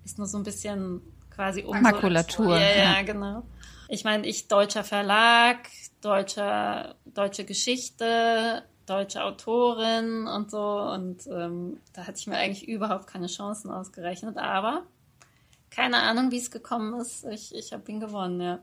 ist 0.06 0.18
nur 0.18 0.28
so 0.28 0.38
ein 0.38 0.44
bisschen 0.44 1.02
quasi 1.30 1.64
um 1.64 1.80
Makulatur. 1.82 2.58
Ja, 2.58 2.62
ja, 2.62 2.94
ja, 2.94 3.02
genau. 3.04 3.44
Ich 3.90 4.06
meine, 4.06 4.26
ich 4.26 4.48
deutscher 4.48 4.86
Verlag, 4.86 5.68
deutscher, 6.00 6.96
deutsche 7.06 7.44
Geschichte, 7.44 8.64
deutsche 8.86 9.26
Autorin 9.26 10.26
und 10.26 10.50
so. 10.50 10.62
Und 10.62 11.28
ähm, 11.28 11.82
da 11.92 12.08
hatte 12.08 12.18
ich 12.18 12.28
mir 12.28 12.38
eigentlich 12.38 12.70
überhaupt 12.70 13.08
keine 13.08 13.28
Chancen 13.28 13.70
ausgerechnet. 13.70 14.38
Aber 14.38 14.84
keine 15.70 15.98
Ahnung, 15.98 16.32
wie 16.32 16.38
es 16.38 16.50
gekommen 16.50 16.98
ist. 17.02 17.26
Ich, 17.26 17.54
ich 17.54 17.74
habe 17.74 17.92
ihn 17.92 18.00
gewonnen, 18.00 18.40
ja. 18.40 18.60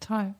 Toll. 0.00 0.34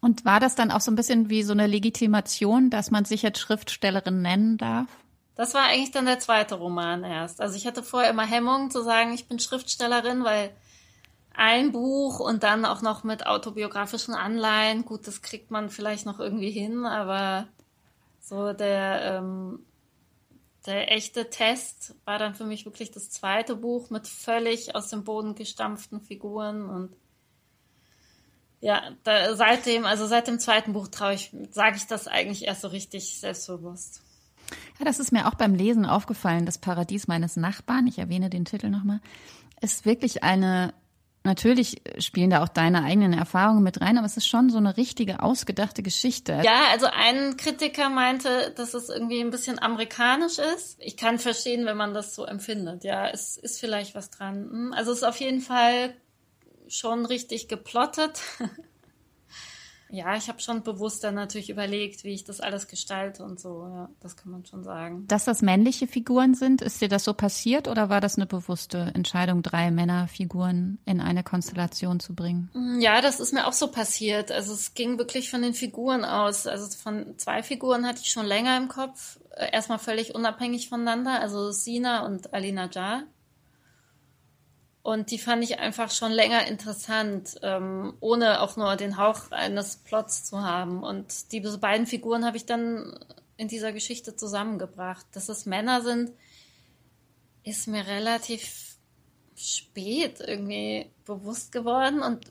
Und 0.00 0.24
war 0.24 0.40
das 0.40 0.54
dann 0.54 0.70
auch 0.70 0.80
so 0.80 0.90
ein 0.90 0.96
bisschen 0.96 1.28
wie 1.28 1.42
so 1.42 1.52
eine 1.52 1.66
Legitimation, 1.66 2.70
dass 2.70 2.90
man 2.90 3.04
sich 3.04 3.22
jetzt 3.22 3.38
Schriftstellerin 3.40 4.22
nennen 4.22 4.56
darf? 4.58 4.86
Das 5.34 5.54
war 5.54 5.64
eigentlich 5.64 5.92
dann 5.92 6.06
der 6.06 6.18
zweite 6.18 6.56
Roman 6.56 7.04
erst. 7.04 7.40
Also 7.40 7.56
ich 7.56 7.66
hatte 7.66 7.82
vorher 7.82 8.10
immer 8.10 8.26
Hemmungen 8.26 8.70
zu 8.70 8.82
sagen, 8.82 9.12
ich 9.12 9.28
bin 9.28 9.38
Schriftstellerin, 9.38 10.24
weil 10.24 10.50
ein 11.32 11.70
Buch 11.70 12.18
und 12.18 12.42
dann 12.42 12.64
auch 12.64 12.82
noch 12.82 13.04
mit 13.04 13.26
autobiografischen 13.26 14.14
Anleihen, 14.14 14.84
gut, 14.84 15.06
das 15.06 15.22
kriegt 15.22 15.52
man 15.52 15.70
vielleicht 15.70 16.06
noch 16.06 16.18
irgendwie 16.18 16.50
hin, 16.50 16.84
aber 16.84 17.46
so 18.20 18.52
der, 18.52 19.18
ähm, 19.18 19.60
der 20.66 20.90
echte 20.92 21.30
Test 21.30 21.94
war 22.04 22.18
dann 22.18 22.34
für 22.34 22.44
mich 22.44 22.64
wirklich 22.64 22.90
das 22.90 23.10
zweite 23.10 23.54
Buch 23.54 23.90
mit 23.90 24.08
völlig 24.08 24.74
aus 24.74 24.88
dem 24.88 25.04
Boden 25.04 25.36
gestampften 25.36 26.00
Figuren 26.00 26.68
und 26.68 26.96
ja, 28.60 28.82
da, 29.04 29.36
seitdem, 29.36 29.84
also 29.84 30.06
seit 30.06 30.26
dem 30.26 30.40
zweiten 30.40 30.72
Buch 30.72 30.88
traue 30.88 31.14
ich, 31.14 31.30
sage 31.50 31.76
ich 31.76 31.86
das 31.86 32.08
eigentlich 32.08 32.46
erst 32.46 32.62
so 32.62 32.68
richtig 32.68 33.18
selbstbewusst. 33.20 34.02
Ja, 34.78 34.84
das 34.84 34.98
ist 34.98 35.12
mir 35.12 35.26
auch 35.26 35.34
beim 35.34 35.54
Lesen 35.54 35.86
aufgefallen. 35.86 36.46
Das 36.46 36.58
Paradies 36.58 37.06
meines 37.06 37.36
Nachbarn, 37.36 37.86
ich 37.86 37.98
erwähne 37.98 38.30
den 38.30 38.44
Titel 38.44 38.70
nochmal, 38.70 39.00
ist 39.60 39.84
wirklich 39.84 40.22
eine, 40.24 40.72
natürlich 41.24 41.82
spielen 41.98 42.30
da 42.30 42.42
auch 42.42 42.48
deine 42.48 42.82
eigenen 42.82 43.12
Erfahrungen 43.12 43.62
mit 43.62 43.80
rein, 43.80 43.98
aber 43.98 44.06
es 44.06 44.16
ist 44.16 44.26
schon 44.26 44.50
so 44.50 44.58
eine 44.58 44.76
richtige, 44.76 45.22
ausgedachte 45.22 45.82
Geschichte. 45.82 46.40
Ja, 46.44 46.62
also 46.72 46.86
ein 46.86 47.36
Kritiker 47.36 47.90
meinte, 47.90 48.52
dass 48.56 48.74
es 48.74 48.88
irgendwie 48.88 49.20
ein 49.20 49.30
bisschen 49.30 49.58
amerikanisch 49.60 50.38
ist. 50.38 50.78
Ich 50.80 50.96
kann 50.96 51.18
verstehen, 51.18 51.66
wenn 51.66 51.76
man 51.76 51.94
das 51.94 52.14
so 52.14 52.24
empfindet. 52.24 52.82
Ja, 52.82 53.08
es 53.08 53.36
ist 53.36 53.60
vielleicht 53.60 53.94
was 53.94 54.10
dran. 54.10 54.48
Hm, 54.50 54.72
also 54.72 54.92
es 54.92 54.98
ist 54.98 55.04
auf 55.04 55.20
jeden 55.20 55.40
Fall 55.40 55.94
schon 56.68 57.06
richtig 57.06 57.48
geplottet. 57.48 58.20
ja, 59.90 60.16
ich 60.16 60.28
habe 60.28 60.40
schon 60.40 60.62
bewusst 60.62 61.02
dann 61.02 61.14
natürlich 61.14 61.50
überlegt, 61.50 62.04
wie 62.04 62.12
ich 62.12 62.24
das 62.24 62.40
alles 62.40 62.68
gestalte 62.68 63.24
und 63.24 63.40
so. 63.40 63.66
Ja, 63.72 63.88
das 64.00 64.16
kann 64.16 64.30
man 64.30 64.44
schon 64.44 64.62
sagen. 64.62 65.06
Dass 65.08 65.24
das 65.24 65.40
männliche 65.40 65.86
Figuren 65.86 66.34
sind, 66.34 66.60
ist 66.60 66.80
dir 66.80 66.88
das 66.88 67.04
so 67.04 67.14
passiert 67.14 67.68
oder 67.68 67.88
war 67.88 68.00
das 68.00 68.16
eine 68.16 68.26
bewusste 68.26 68.92
Entscheidung, 68.94 69.42
drei 69.42 69.70
Männerfiguren 69.70 70.78
in 70.84 71.00
eine 71.00 71.24
Konstellation 71.24 72.00
zu 72.00 72.14
bringen? 72.14 72.50
Mm, 72.52 72.80
ja, 72.80 73.00
das 73.00 73.18
ist 73.20 73.32
mir 73.32 73.46
auch 73.46 73.54
so 73.54 73.68
passiert. 73.68 74.30
Also 74.30 74.52
es 74.52 74.74
ging 74.74 74.98
wirklich 74.98 75.30
von 75.30 75.42
den 75.42 75.54
Figuren 75.54 76.04
aus. 76.04 76.46
Also 76.46 76.68
von 76.76 77.14
zwei 77.16 77.42
Figuren 77.42 77.86
hatte 77.86 78.00
ich 78.02 78.10
schon 78.10 78.26
länger 78.26 78.56
im 78.58 78.68
Kopf. 78.68 79.18
Äh, 79.30 79.52
erstmal 79.52 79.78
völlig 79.78 80.14
unabhängig 80.14 80.68
voneinander, 80.68 81.20
also 81.20 81.50
Sina 81.50 82.04
und 82.04 82.34
Alina 82.34 82.68
Jar. 82.70 83.04
Und 84.88 85.10
die 85.10 85.18
fand 85.18 85.44
ich 85.44 85.58
einfach 85.58 85.90
schon 85.90 86.12
länger 86.12 86.46
interessant, 86.46 87.38
ähm, 87.42 87.92
ohne 88.00 88.40
auch 88.40 88.56
nur 88.56 88.74
den 88.76 88.96
Hauch 88.96 89.30
eines 89.32 89.76
Plots 89.76 90.24
zu 90.24 90.40
haben. 90.40 90.82
Und 90.82 91.30
diese 91.30 91.58
beiden 91.58 91.86
Figuren 91.86 92.24
habe 92.24 92.38
ich 92.38 92.46
dann 92.46 92.98
in 93.36 93.48
dieser 93.48 93.74
Geschichte 93.74 94.16
zusammengebracht. 94.16 95.04
Dass 95.12 95.28
es 95.28 95.44
Männer 95.44 95.82
sind, 95.82 96.12
ist 97.44 97.68
mir 97.68 97.86
relativ 97.86 98.78
spät 99.36 100.20
irgendwie 100.26 100.90
bewusst 101.04 101.52
geworden. 101.52 102.00
Und 102.00 102.24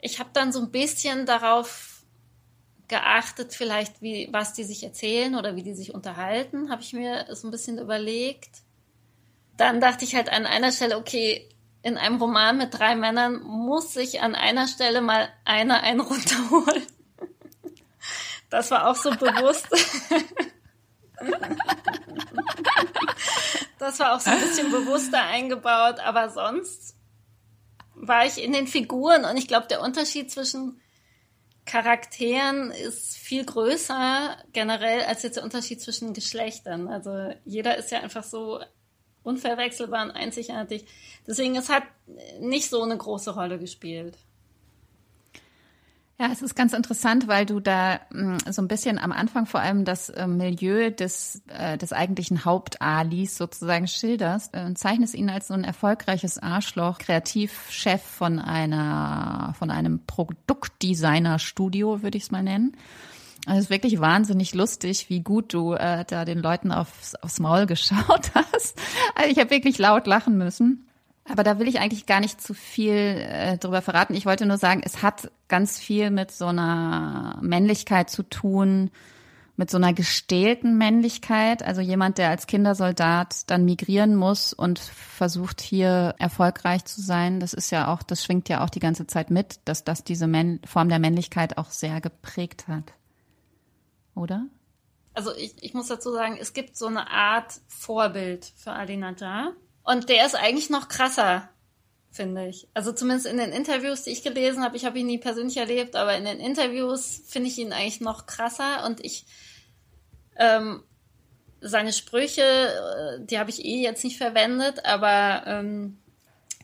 ich 0.00 0.20
habe 0.20 0.30
dann 0.34 0.52
so 0.52 0.60
ein 0.60 0.70
bisschen 0.70 1.26
darauf 1.26 2.04
geachtet, 2.86 3.54
vielleicht, 3.54 4.02
wie, 4.02 4.28
was 4.30 4.52
die 4.52 4.62
sich 4.62 4.84
erzählen 4.84 5.34
oder 5.34 5.56
wie 5.56 5.64
die 5.64 5.74
sich 5.74 5.92
unterhalten, 5.92 6.70
habe 6.70 6.82
ich 6.82 6.92
mir 6.92 7.26
so 7.34 7.48
ein 7.48 7.50
bisschen 7.50 7.78
überlegt. 7.78 8.62
Dann 9.56 9.80
dachte 9.80 10.04
ich 10.04 10.14
halt 10.14 10.28
an 10.28 10.46
einer 10.46 10.70
Stelle, 10.70 10.98
okay, 10.98 11.48
in 11.86 11.96
einem 11.98 12.16
Roman 12.16 12.58
mit 12.58 12.76
drei 12.76 12.96
Männern 12.96 13.44
muss 13.44 13.94
sich 13.94 14.20
an 14.20 14.34
einer 14.34 14.66
Stelle 14.66 15.00
mal 15.00 15.28
einer 15.44 15.82
einen 15.82 16.00
runterholen. 16.00 16.82
Das 18.50 18.70
war 18.70 18.88
auch 18.88 18.96
so 18.96 19.10
bewusst. 19.10 19.66
Das 23.78 24.00
war 24.00 24.16
auch 24.16 24.20
so 24.20 24.30
ein 24.30 24.40
bisschen 24.40 24.70
bewusster 24.70 25.22
eingebaut, 25.22 26.00
aber 26.00 26.30
sonst 26.30 26.96
war 27.94 28.24
ich 28.26 28.42
in 28.42 28.52
den 28.52 28.66
Figuren 28.66 29.24
und 29.24 29.36
ich 29.36 29.46
glaube, 29.46 29.66
der 29.68 29.82
Unterschied 29.82 30.30
zwischen 30.30 30.80
Charakteren 31.66 32.70
ist 32.70 33.16
viel 33.16 33.44
größer 33.44 34.36
generell 34.52 35.02
als 35.02 35.22
jetzt 35.22 35.36
der 35.36 35.44
Unterschied 35.44 35.80
zwischen 35.80 36.14
Geschlechtern. 36.14 36.88
Also 36.88 37.32
jeder 37.44 37.76
ist 37.76 37.90
ja 37.90 38.00
einfach 38.00 38.24
so 38.24 38.60
unverwechselbar 39.26 40.04
und 40.04 40.12
einzigartig. 40.12 40.86
Deswegen, 41.26 41.56
es 41.56 41.68
hat 41.68 41.82
nicht 42.40 42.70
so 42.70 42.82
eine 42.82 42.96
große 42.96 43.34
Rolle 43.34 43.58
gespielt. 43.58 44.16
Ja, 46.18 46.30
es 46.32 46.40
ist 46.40 46.54
ganz 46.54 46.72
interessant, 46.72 47.28
weil 47.28 47.44
du 47.44 47.60
da 47.60 48.00
mh, 48.10 48.36
mm, 48.36 48.38
so 48.50 48.62
ein 48.62 48.68
bisschen 48.68 48.98
am 48.98 49.12
Anfang 49.12 49.44
vor 49.44 49.60
allem 49.60 49.84
das 49.84 50.08
äh, 50.08 50.26
Milieu 50.26 50.90
des, 50.90 51.42
äh, 51.48 51.76
des 51.76 51.92
eigentlichen 51.92 52.46
Hauptalis 52.46 53.36
sozusagen 53.36 53.86
schilderst 53.86 54.54
äh, 54.54 54.64
und 54.64 54.78
zeichnest 54.78 55.14
ihn 55.14 55.28
als 55.28 55.48
so 55.48 55.54
ein 55.54 55.62
erfolgreiches 55.62 56.38
Arschloch, 56.38 56.98
Kreativchef 56.98 58.00
von 58.00 58.38
einer, 58.38 59.54
von 59.58 59.70
einem 59.70 60.06
Produktdesigner-Studio, 60.06 62.02
würde 62.02 62.16
ich 62.16 62.24
es 62.24 62.30
mal 62.30 62.42
nennen. 62.42 62.78
Also 63.46 63.58
es 63.60 63.64
ist 63.66 63.70
wirklich 63.70 64.00
wahnsinnig 64.00 64.54
lustig, 64.54 65.08
wie 65.08 65.20
gut 65.20 65.54
du 65.54 65.74
äh, 65.74 66.04
da 66.04 66.24
den 66.24 66.40
Leuten 66.40 66.72
aufs, 66.72 67.14
aufs 67.14 67.38
Maul 67.38 67.66
geschaut 67.66 68.32
hast. 68.34 68.78
Also 69.14 69.30
ich 69.30 69.38
habe 69.38 69.50
wirklich 69.50 69.78
laut 69.78 70.06
lachen 70.06 70.36
müssen. 70.36 70.86
Aber 71.28 71.42
da 71.42 71.58
will 71.58 71.68
ich 71.68 71.80
eigentlich 71.80 72.06
gar 72.06 72.20
nicht 72.20 72.40
zu 72.40 72.54
viel 72.54 72.92
äh, 72.92 73.56
drüber 73.58 73.82
verraten. 73.82 74.14
Ich 74.14 74.26
wollte 74.26 74.46
nur 74.46 74.58
sagen, 74.58 74.82
es 74.84 75.02
hat 75.02 75.30
ganz 75.48 75.78
viel 75.78 76.10
mit 76.10 76.30
so 76.30 76.46
einer 76.46 77.38
Männlichkeit 77.40 78.10
zu 78.10 78.22
tun, 78.22 78.90
mit 79.56 79.70
so 79.70 79.76
einer 79.76 79.92
gestählten 79.92 80.76
Männlichkeit. 80.76 81.62
Also 81.62 81.80
jemand, 81.80 82.18
der 82.18 82.30
als 82.30 82.46
Kindersoldat 82.46 83.48
dann 83.50 83.64
migrieren 83.64 84.14
muss 84.14 84.52
und 84.52 84.78
versucht 84.78 85.60
hier 85.60 86.14
erfolgreich 86.18 86.84
zu 86.84 87.00
sein. 87.00 87.40
Das 87.40 87.54
ist 87.54 87.70
ja 87.70 87.92
auch, 87.92 88.02
das 88.02 88.24
schwingt 88.24 88.48
ja 88.48 88.62
auch 88.62 88.70
die 88.70 88.80
ganze 88.80 89.06
Zeit 89.06 89.30
mit, 89.30 89.60
dass 89.64 89.82
das 89.82 90.04
diese 90.04 90.26
Männ 90.26 90.60
Form 90.64 90.88
der 90.88 90.98
Männlichkeit 90.98 91.58
auch 91.58 91.70
sehr 91.70 92.00
geprägt 92.00 92.68
hat. 92.68 92.92
Oder? 94.16 94.46
Also 95.14 95.34
ich, 95.34 95.54
ich 95.62 95.72
muss 95.72 95.86
dazu 95.86 96.12
sagen, 96.12 96.36
es 96.40 96.52
gibt 96.52 96.76
so 96.76 96.86
eine 96.86 97.08
Art 97.08 97.52
Vorbild 97.68 98.52
für 98.56 98.72
Ali 98.72 98.96
Najjar 98.96 99.52
und 99.84 100.08
der 100.08 100.26
ist 100.26 100.34
eigentlich 100.34 100.68
noch 100.68 100.88
krasser, 100.88 101.48
finde 102.10 102.48
ich. 102.48 102.68
Also 102.74 102.92
zumindest 102.92 103.26
in 103.26 103.38
den 103.38 103.52
Interviews, 103.52 104.02
die 104.02 104.10
ich 104.10 104.22
gelesen 104.22 104.64
habe, 104.64 104.76
ich 104.76 104.84
habe 104.84 104.98
ihn 104.98 105.06
nie 105.06 105.18
persönlich 105.18 105.56
erlebt, 105.56 105.96
aber 105.96 106.16
in 106.16 106.24
den 106.24 106.40
Interviews 106.40 107.22
finde 107.26 107.48
ich 107.48 107.58
ihn 107.58 107.72
eigentlich 107.72 108.00
noch 108.00 108.26
krasser 108.26 108.84
und 108.84 109.04
ich 109.04 109.26
ähm, 110.36 110.82
seine 111.60 111.92
Sprüche, 111.92 112.42
äh, 112.42 113.24
die 113.24 113.38
habe 113.38 113.50
ich 113.50 113.64
eh 113.64 113.82
jetzt 113.82 114.04
nicht 114.04 114.18
verwendet, 114.18 114.84
aber 114.84 115.44
ähm, 115.46 115.98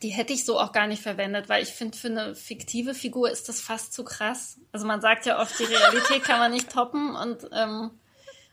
die 0.02 0.10
hätte 0.10 0.32
ich 0.32 0.44
so 0.44 0.58
auch 0.58 0.72
gar 0.72 0.86
nicht 0.86 1.02
verwendet, 1.02 1.48
weil 1.48 1.62
ich 1.62 1.70
finde, 1.70 1.96
für 1.96 2.08
eine 2.08 2.34
fiktive 2.34 2.94
Figur 2.94 3.30
ist 3.30 3.48
das 3.48 3.60
fast 3.60 3.92
zu 3.92 4.04
krass. 4.04 4.58
Also 4.72 4.86
man 4.86 5.00
sagt 5.00 5.26
ja 5.26 5.40
oft, 5.40 5.58
die 5.58 5.64
Realität 5.64 6.24
kann 6.24 6.38
man 6.38 6.50
nicht 6.50 6.70
toppen 6.70 7.14
und 7.14 7.48
ähm, 7.52 7.90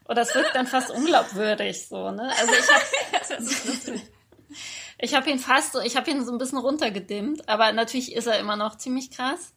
oder 0.06 0.24
es 0.24 0.34
wirkt 0.34 0.56
dann 0.56 0.68
fast 0.68 0.90
unglaubwürdig 0.90 1.88
so, 1.88 2.12
ne? 2.12 2.32
Also 2.40 2.52
ich 2.54 3.88
habe 3.88 4.02
Ich 5.02 5.16
habe 5.16 5.30
ihn 5.30 5.40
fast 5.40 5.74
so, 5.74 5.80
ich 5.80 5.96
habe 5.96 6.12
ihn 6.12 6.26
so 6.26 6.32
ein 6.32 6.38
bisschen 6.38 6.58
runtergedimmt, 6.58 7.48
aber 7.48 7.72
natürlich 7.72 8.14
ist 8.14 8.28
er 8.28 8.38
immer 8.38 8.58
noch 8.58 8.78
ziemlich 8.78 9.12
krass. 9.12 9.54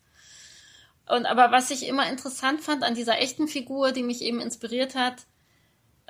Und 1.08 1.26
aber 1.26 1.50
was 1.50 1.72
ich 1.72 1.88
immer 1.88 2.08
interessant 2.08 2.60
fand 2.60 2.84
an 2.84 2.94
dieser 2.94 3.18
echten 3.18 3.48
Figur, 3.48 3.90
die 3.90 4.04
mich 4.04 4.22
eben 4.22 4.40
inspiriert 4.40 4.94
hat, 4.94 5.26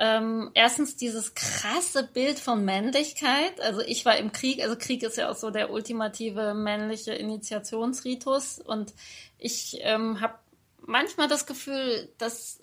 ähm, 0.03 0.51
erstens 0.55 0.97
dieses 0.97 1.37
krasse 1.37 2.03
Bild 2.03 2.41
von 2.41 2.65
Männlichkeit. 2.65 3.61
Also 3.61 3.83
ich 3.83 4.05
war 4.05 4.17
im 4.17 4.33
Krieg, 4.33 4.61
also 4.61 4.75
Krieg 4.77 5.05
ist 5.05 5.17
ja 5.17 5.31
auch 5.31 5.37
so 5.37 5.51
der 5.51 5.71
ultimative 5.71 6.55
männliche 6.55 7.13
Initiationsritus. 7.13 8.59
Und 8.59 8.95
ich 9.39 9.79
ähm, 9.83 10.21
habe 10.21 10.35
manchmal 10.81 11.29
das 11.29 11.47
Gefühl, 11.47 12.13
dass 12.19 12.59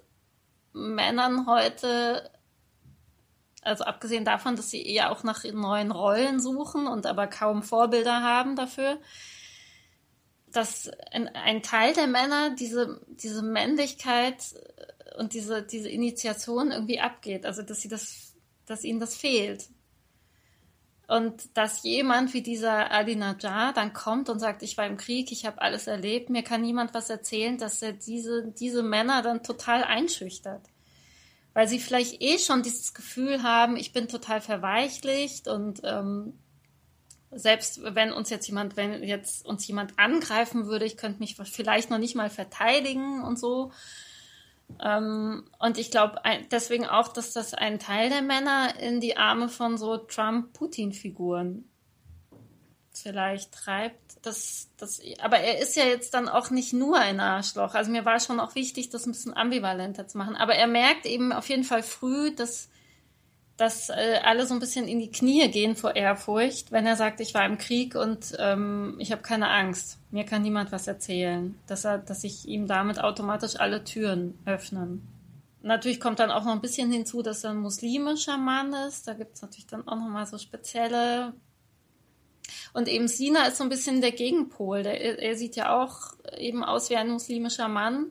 Männern 0.74 1.48
heute 1.48 2.30
also 3.62 3.86
abgesehen 3.86 4.26
davon, 4.26 4.58
dass 4.58 4.70
sie 4.70 4.86
eher 4.86 5.10
auch 5.10 5.24
nach 5.24 5.46
neuen 5.46 5.92
Rollen 5.92 6.42
suchen 6.42 6.88
und 6.88 7.06
aber 7.06 7.28
kaum 7.28 7.64
Vorbilder 7.64 8.22
haben 8.22 8.58
dafür, 8.58 8.98
dass 10.48 10.90
ein, 11.12 11.62
Teil 11.64 11.94
der 11.94 12.08
Männer 12.08 12.50
diese, 12.56 13.00
diese 13.08 13.44
Männlichkeit 13.44 14.56
und 15.20 15.34
diese, 15.34 15.61
diese 15.63 15.89
Initiation 15.89 16.72
irgendwie 16.72 16.99
abgeht. 16.99 17.45
Also 17.45 17.61
dass 17.61 17.82
sie 17.82 17.89
das, 17.89 18.34
dass 18.65 18.84
ihnen 18.84 18.99
das 18.99 19.15
fehlt. 19.15 19.70
Und 21.07 21.57
dass 21.57 21.84
jemand 21.84 22.34
wie 22.34 22.41
dieser 22.41 22.91
Ali 22.91 23.15
Najjar 23.15 23.74
dann 23.74 23.93
kommt 23.93 24.30
und 24.30 24.39
sagt, 24.39 24.61
ich 24.61 24.78
war 24.78 24.86
im 24.86 24.97
Krieg, 24.97 25.32
ich 25.32 25.45
habe 25.45 25.61
alles 25.61 25.88
erlebt, 25.88 26.30
mir 26.30 26.43
kann 26.43 26.61
niemand 26.61 26.93
was 26.93 27.09
erzählen, 27.09 27.57
dass 27.57 27.82
er 27.82 27.93
diese, 27.93 28.51
diese 28.51 28.84
Männer 28.84 29.22
dann 29.22 29.43
total 29.43 29.84
einschüchtert 29.84 30.61
weil 31.53 31.67
sie 31.67 31.80
vielleicht 31.80 32.22
eh 32.22 32.38
schon 32.38 32.63
dieses 32.63 32.93
Gefühl 32.93 33.43
haben, 33.43 33.76
ich 33.76 33.91
bin 33.91 34.07
total 34.07 34.41
verweichlicht 34.41 35.47
und 35.47 35.82
ähm, 35.84 36.39
selbst 37.32 37.82
wenn 37.84 38.11
uns 38.11 38.30
jetzt 38.30 38.47
jemand, 38.47 38.78
wenn 38.78 39.03
jetzt 39.03 39.45
uns 39.45 39.67
jemand 39.67 39.97
angreifen 39.99 40.67
würde, 40.67 40.86
ich 40.86 40.97
könnte 40.97 41.20
mich 41.20 41.36
vielleicht 41.36 41.89
noch 41.89 41.97
nicht 41.97 42.15
mal 42.15 42.30
verteidigen 42.30 43.24
und 43.24 43.38
so. 43.38 43.72
Ähm, 44.82 45.43
und 45.59 45.78
ich 45.78 45.91
glaube 45.91 46.17
deswegen 46.51 46.86
auch, 46.86 47.09
dass 47.09 47.34
das 47.34 47.53
einen 47.53 47.80
Teil 47.80 48.09
der 48.09 48.22
Männer 48.22 48.80
in 48.80 49.01
die 49.01 49.17
Arme 49.17 49.49
von 49.49 49.78
so 49.78 49.97
Trump-Putin-Figuren 49.97 51.65
vielleicht 52.93 53.53
treibt. 53.53 54.17
Das, 54.22 54.70
das, 54.78 55.01
aber 55.22 55.39
er 55.39 55.59
ist 55.59 55.76
ja 55.76 55.86
jetzt 55.86 56.13
dann 56.13 56.28
auch 56.28 56.49
nicht 56.49 56.74
nur 56.74 56.97
ein 56.97 57.20
Arschloch. 57.20 57.74
Also 57.74 57.91
mir 57.91 58.05
war 58.05 58.20
schon 58.20 58.39
auch 58.39 58.55
wichtig, 58.55 58.89
das 58.89 59.05
ein 59.05 59.11
bisschen 59.11 59.36
ambivalenter 59.36 60.07
zu 60.07 60.17
machen. 60.17 60.36
Aber 60.36 60.55
er 60.55 60.67
merkt 60.67 61.05
eben 61.05 61.32
auf 61.32 61.47
jeden 61.49 61.63
Fall 61.63 61.84
früh, 61.84 62.36
dass, 62.36 62.70
dass 63.60 63.89
äh, 63.89 64.20
alle 64.24 64.47
so 64.47 64.53
ein 64.53 64.60
bisschen 64.60 64.88
in 64.88 64.99
die 64.99 65.12
Knie 65.12 65.49
gehen 65.49 65.76
vor 65.76 65.95
Ehrfurcht, 65.95 66.72
wenn 66.72 66.86
er 66.86 66.95
sagt, 66.95 67.20
ich 67.20 67.34
war 67.34 67.45
im 67.45 67.57
Krieg 67.57 67.95
und 67.95 68.36
ähm, 68.39 68.95
ich 68.99 69.12
habe 69.12 69.22
keine 69.22 69.49
Angst. 69.49 69.97
Mir 70.12 70.24
kann 70.24 70.41
niemand 70.41 70.72
was 70.72 70.88
erzählen. 70.88 71.55
Dass 71.68 71.86
er, 71.86 71.97
dass 71.97 72.22
sich 72.22 72.47
ihm 72.47 72.68
damit 72.68 72.99
automatisch 72.99 73.60
alle 73.60 73.84
Türen 73.84 74.39
öffnen. 74.45 75.07
Natürlich 75.62 75.99
kommt 75.99 76.20
dann 76.20 76.32
auch 76.32 76.45
noch 76.45 76.53
ein 76.53 76.62
bisschen 76.62 76.89
hinzu, 76.89 77.22
dass 77.22 77.43
er 77.43 77.51
ein 77.51 77.57
muslimischer 77.57 78.38
Mann 78.38 78.74
ist. 78.88 79.07
Da 79.07 79.14
gibt 79.14 79.36
es 79.36 79.41
natürlich 79.41 79.68
dann 79.68 79.88
auch 79.88 79.97
noch 79.97 80.07
mal 80.07 80.26
so 80.26 80.38
spezielle 80.38 81.34
und 82.74 82.88
eben 82.88 83.07
Sina 83.07 83.47
ist 83.47 83.57
so 83.57 83.64
ein 83.64 83.70
bisschen 83.70 84.01
der 84.01 84.12
Gegenpol. 84.12 84.84
Der, 84.84 85.20
er 85.20 85.36
sieht 85.36 85.55
ja 85.55 85.82
auch 85.82 86.14
eben 86.38 86.64
aus 86.64 86.89
wie 86.89 86.95
ein 86.95 87.10
muslimischer 87.10 87.68
Mann 87.68 88.07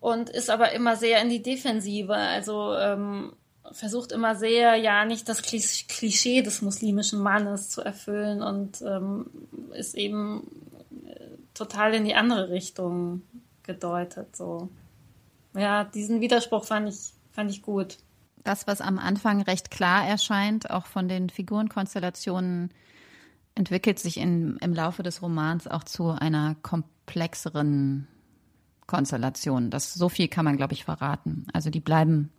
und 0.00 0.30
ist 0.30 0.50
aber 0.50 0.72
immer 0.72 0.96
sehr 0.96 1.20
in 1.22 1.30
die 1.30 1.42
Defensive. 1.42 2.14
Also 2.14 2.74
ähm, 2.74 3.32
versucht 3.72 4.12
immer 4.12 4.34
sehr, 4.34 4.76
ja, 4.76 5.04
nicht 5.04 5.28
das 5.28 5.42
Klischee 5.42 6.42
des 6.42 6.62
muslimischen 6.62 7.20
Mannes 7.20 7.70
zu 7.70 7.80
erfüllen 7.80 8.42
und 8.42 8.82
ähm, 8.82 9.26
ist 9.72 9.94
eben 9.94 10.46
äh, 11.06 11.20
total 11.54 11.94
in 11.94 12.04
die 12.04 12.14
andere 12.14 12.50
Richtung 12.50 13.22
gedeutet. 13.62 14.36
So. 14.36 14.68
Ja, 15.56 15.84
diesen 15.84 16.20
Widerspruch 16.20 16.64
fand 16.64 16.88
ich, 16.88 17.12
fand 17.30 17.50
ich 17.50 17.62
gut. 17.62 17.98
Das, 18.42 18.66
was 18.66 18.80
am 18.80 18.98
Anfang 18.98 19.40
recht 19.40 19.70
klar 19.70 20.06
erscheint, 20.06 20.70
auch 20.70 20.86
von 20.86 21.08
den 21.08 21.30
Figurenkonstellationen, 21.30 22.70
entwickelt 23.54 23.98
sich 23.98 24.18
in, 24.18 24.56
im 24.58 24.74
Laufe 24.74 25.02
des 25.02 25.22
Romans 25.22 25.68
auch 25.68 25.84
zu 25.84 26.10
einer 26.10 26.56
komplexeren 26.62 28.08
Konstellation. 28.86 29.70
Das 29.70 29.94
so 29.94 30.08
viel 30.08 30.28
kann 30.28 30.44
man, 30.44 30.56
glaube 30.56 30.74
ich, 30.74 30.84
verraten. 30.84 31.46
Also 31.52 31.70
die 31.70 31.80
bleiben 31.80 32.32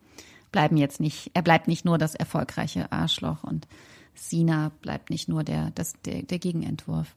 bleiben 0.56 0.78
jetzt 0.78 1.02
nicht. 1.02 1.32
Er 1.34 1.42
bleibt 1.42 1.68
nicht 1.68 1.84
nur 1.84 1.98
das 1.98 2.16
erfolgreiche 2.16 2.90
Arschloch 2.90 3.44
und 3.44 3.68
Sina 4.14 4.72
bleibt 4.80 5.10
nicht 5.10 5.28
nur 5.28 5.44
der, 5.44 5.72
das, 5.76 5.96
der, 6.06 6.24
der 6.24 6.40
Gegenentwurf. 6.40 7.14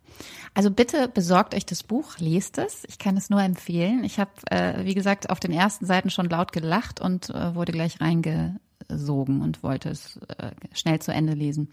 Also 0.55 0.73
bitte 0.73 1.07
besorgt 1.07 1.55
euch 1.55 1.65
das 1.65 1.85
Buch, 1.85 2.19
lest 2.19 2.59
es. 2.59 2.83
Ich 2.89 2.99
kann 2.99 3.17
es 3.17 3.31
nur 3.31 3.41
empfehlen. 3.41 4.03
Ich 4.03 4.19
habe, 4.19 4.33
äh, 4.51 4.85
wie 4.85 4.95
gesagt, 4.95 5.31
auf 5.31 5.39
den 5.39 5.53
ersten 5.53 5.87
Seiten 5.87 6.11
schon 6.11 6.29
laut 6.29 6.51
gelacht 6.51 7.01
und 7.01 7.31
äh, 7.31 7.55
wurde 7.55 7.71
gleich 7.71 8.01
reingesogen 8.01 9.41
und 9.41 9.63
wollte 9.63 9.91
es 9.91 10.17
äh, 10.39 10.51
schnell 10.75 10.99
zu 10.99 11.13
Ende 11.13 11.35
lesen. 11.35 11.69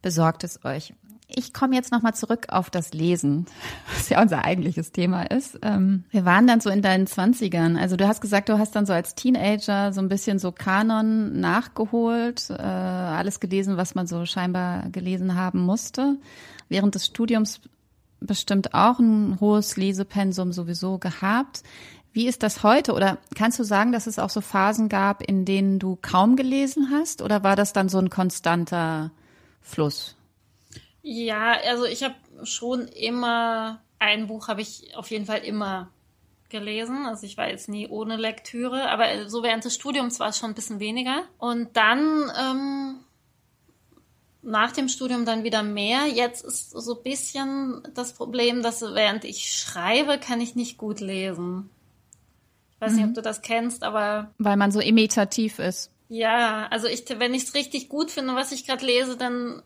Besorgt 0.00 0.42
es 0.42 0.64
euch 0.64 0.94
ich 1.28 1.52
komme 1.52 1.74
jetzt 1.74 1.90
nochmal 1.90 2.14
zurück 2.14 2.46
auf 2.50 2.70
das 2.70 2.92
Lesen, 2.92 3.46
was 3.94 4.08
ja 4.08 4.22
unser 4.22 4.44
eigentliches 4.44 4.92
Thema 4.92 5.22
ist. 5.24 5.58
Ähm, 5.62 6.04
wir 6.10 6.24
waren 6.24 6.46
dann 6.46 6.60
so 6.60 6.70
in 6.70 6.82
deinen 6.82 7.06
Zwanzigern. 7.06 7.76
Also 7.76 7.96
du 7.96 8.06
hast 8.06 8.20
gesagt, 8.20 8.48
du 8.48 8.58
hast 8.58 8.76
dann 8.76 8.86
so 8.86 8.92
als 8.92 9.14
Teenager 9.14 9.92
so 9.92 10.00
ein 10.00 10.08
bisschen 10.08 10.38
so 10.38 10.52
Kanon 10.52 11.40
nachgeholt, 11.40 12.50
äh, 12.50 12.62
alles 12.62 13.40
gelesen, 13.40 13.76
was 13.76 13.94
man 13.94 14.06
so 14.06 14.24
scheinbar 14.24 14.88
gelesen 14.90 15.34
haben 15.34 15.60
musste. 15.60 16.16
Während 16.68 16.94
des 16.94 17.06
Studiums 17.06 17.60
bestimmt 18.20 18.72
auch 18.74 18.98
ein 18.98 19.38
hohes 19.40 19.76
Lesepensum 19.76 20.52
sowieso 20.52 20.98
gehabt. 20.98 21.62
Wie 22.12 22.28
ist 22.28 22.42
das 22.42 22.62
heute? 22.62 22.94
Oder 22.94 23.18
kannst 23.34 23.58
du 23.58 23.64
sagen, 23.64 23.92
dass 23.92 24.06
es 24.06 24.18
auch 24.18 24.30
so 24.30 24.40
Phasen 24.40 24.88
gab, 24.88 25.22
in 25.22 25.44
denen 25.44 25.78
du 25.78 25.98
kaum 26.00 26.36
gelesen 26.36 26.88
hast? 26.90 27.20
Oder 27.20 27.42
war 27.42 27.56
das 27.56 27.72
dann 27.72 27.88
so 27.88 27.98
ein 27.98 28.10
konstanter 28.10 29.10
Fluss? 29.60 30.16
Ja, 31.08 31.52
also 31.64 31.84
ich 31.84 32.02
habe 32.02 32.16
schon 32.42 32.88
immer, 32.88 33.80
ein 34.00 34.26
Buch 34.26 34.48
habe 34.48 34.60
ich 34.60 34.96
auf 34.96 35.08
jeden 35.12 35.24
Fall 35.24 35.44
immer 35.44 35.88
gelesen. 36.48 37.06
Also 37.06 37.26
ich 37.26 37.36
war 37.36 37.48
jetzt 37.48 37.68
nie 37.68 37.86
ohne 37.86 38.16
Lektüre, 38.16 38.90
aber 38.90 39.28
so 39.28 39.44
während 39.44 39.64
des 39.64 39.76
Studiums 39.76 40.18
war 40.18 40.30
es 40.30 40.38
schon 40.38 40.50
ein 40.50 40.54
bisschen 40.56 40.80
weniger. 40.80 41.22
Und 41.38 41.76
dann 41.76 42.28
ähm, 42.36 42.96
nach 44.42 44.72
dem 44.72 44.88
Studium 44.88 45.24
dann 45.24 45.44
wieder 45.44 45.62
mehr. 45.62 46.08
Jetzt 46.08 46.44
ist 46.44 46.70
so 46.70 46.96
ein 46.96 47.02
bisschen 47.04 47.86
das 47.94 48.12
Problem, 48.12 48.64
dass 48.64 48.82
während 48.82 49.22
ich 49.22 49.52
schreibe, 49.52 50.18
kann 50.18 50.40
ich 50.40 50.56
nicht 50.56 50.76
gut 50.76 50.98
lesen. 50.98 51.70
Ich 52.74 52.80
weiß 52.80 52.90
mhm. 52.90 52.96
nicht, 52.96 53.04
ob 53.04 53.10
mhm. 53.10 53.14
du 53.14 53.22
das 53.22 53.42
kennst, 53.42 53.84
aber. 53.84 54.34
Weil 54.38 54.56
man 54.56 54.72
so 54.72 54.80
imitativ 54.80 55.60
ist. 55.60 55.92
Ja, 56.08 56.66
also 56.66 56.88
ich, 56.88 57.04
wenn 57.16 57.32
ich 57.32 57.44
es 57.44 57.54
richtig 57.54 57.88
gut 57.88 58.10
finde, 58.10 58.34
was 58.34 58.50
ich 58.50 58.66
gerade 58.66 58.84
lese, 58.84 59.16
dann 59.16 59.62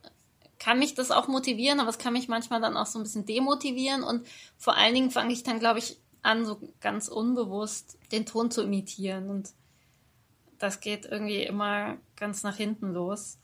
kann 0.60 0.78
mich 0.78 0.94
das 0.94 1.10
auch 1.10 1.26
motivieren, 1.26 1.80
aber 1.80 1.88
es 1.88 1.98
kann 1.98 2.12
mich 2.12 2.28
manchmal 2.28 2.60
dann 2.60 2.76
auch 2.76 2.86
so 2.86 2.98
ein 3.00 3.02
bisschen 3.02 3.24
demotivieren 3.24 4.04
und 4.04 4.26
vor 4.58 4.76
allen 4.76 4.94
Dingen 4.94 5.10
fange 5.10 5.32
ich 5.32 5.42
dann, 5.42 5.58
glaube 5.58 5.80
ich, 5.80 5.96
an, 6.22 6.44
so 6.44 6.60
ganz 6.80 7.08
unbewusst 7.08 7.98
den 8.12 8.26
Ton 8.26 8.50
zu 8.50 8.62
imitieren 8.62 9.30
und 9.30 9.50
das 10.58 10.80
geht 10.80 11.06
irgendwie 11.06 11.42
immer 11.42 11.96
ganz 12.14 12.42
nach 12.42 12.56
hinten 12.56 12.92
los. 12.92 13.38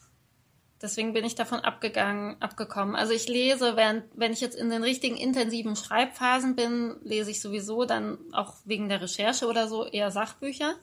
Deswegen 0.82 1.14
bin 1.14 1.24
ich 1.24 1.34
davon 1.34 1.60
abgegangen, 1.60 2.36
abgekommen. 2.42 2.94
Also 2.94 3.14
ich 3.14 3.26
lese, 3.26 3.76
während, 3.76 4.04
wenn 4.14 4.34
ich 4.34 4.42
jetzt 4.42 4.54
in 4.54 4.68
den 4.68 4.82
richtigen 4.82 5.16
intensiven 5.16 5.74
Schreibphasen 5.74 6.54
bin, 6.54 6.96
lese 7.02 7.30
ich 7.30 7.40
sowieso 7.40 7.86
dann 7.86 8.18
auch 8.32 8.56
wegen 8.66 8.90
der 8.90 9.00
Recherche 9.00 9.46
oder 9.46 9.68
so 9.68 9.86
eher 9.86 10.10
Sachbücher 10.10 10.74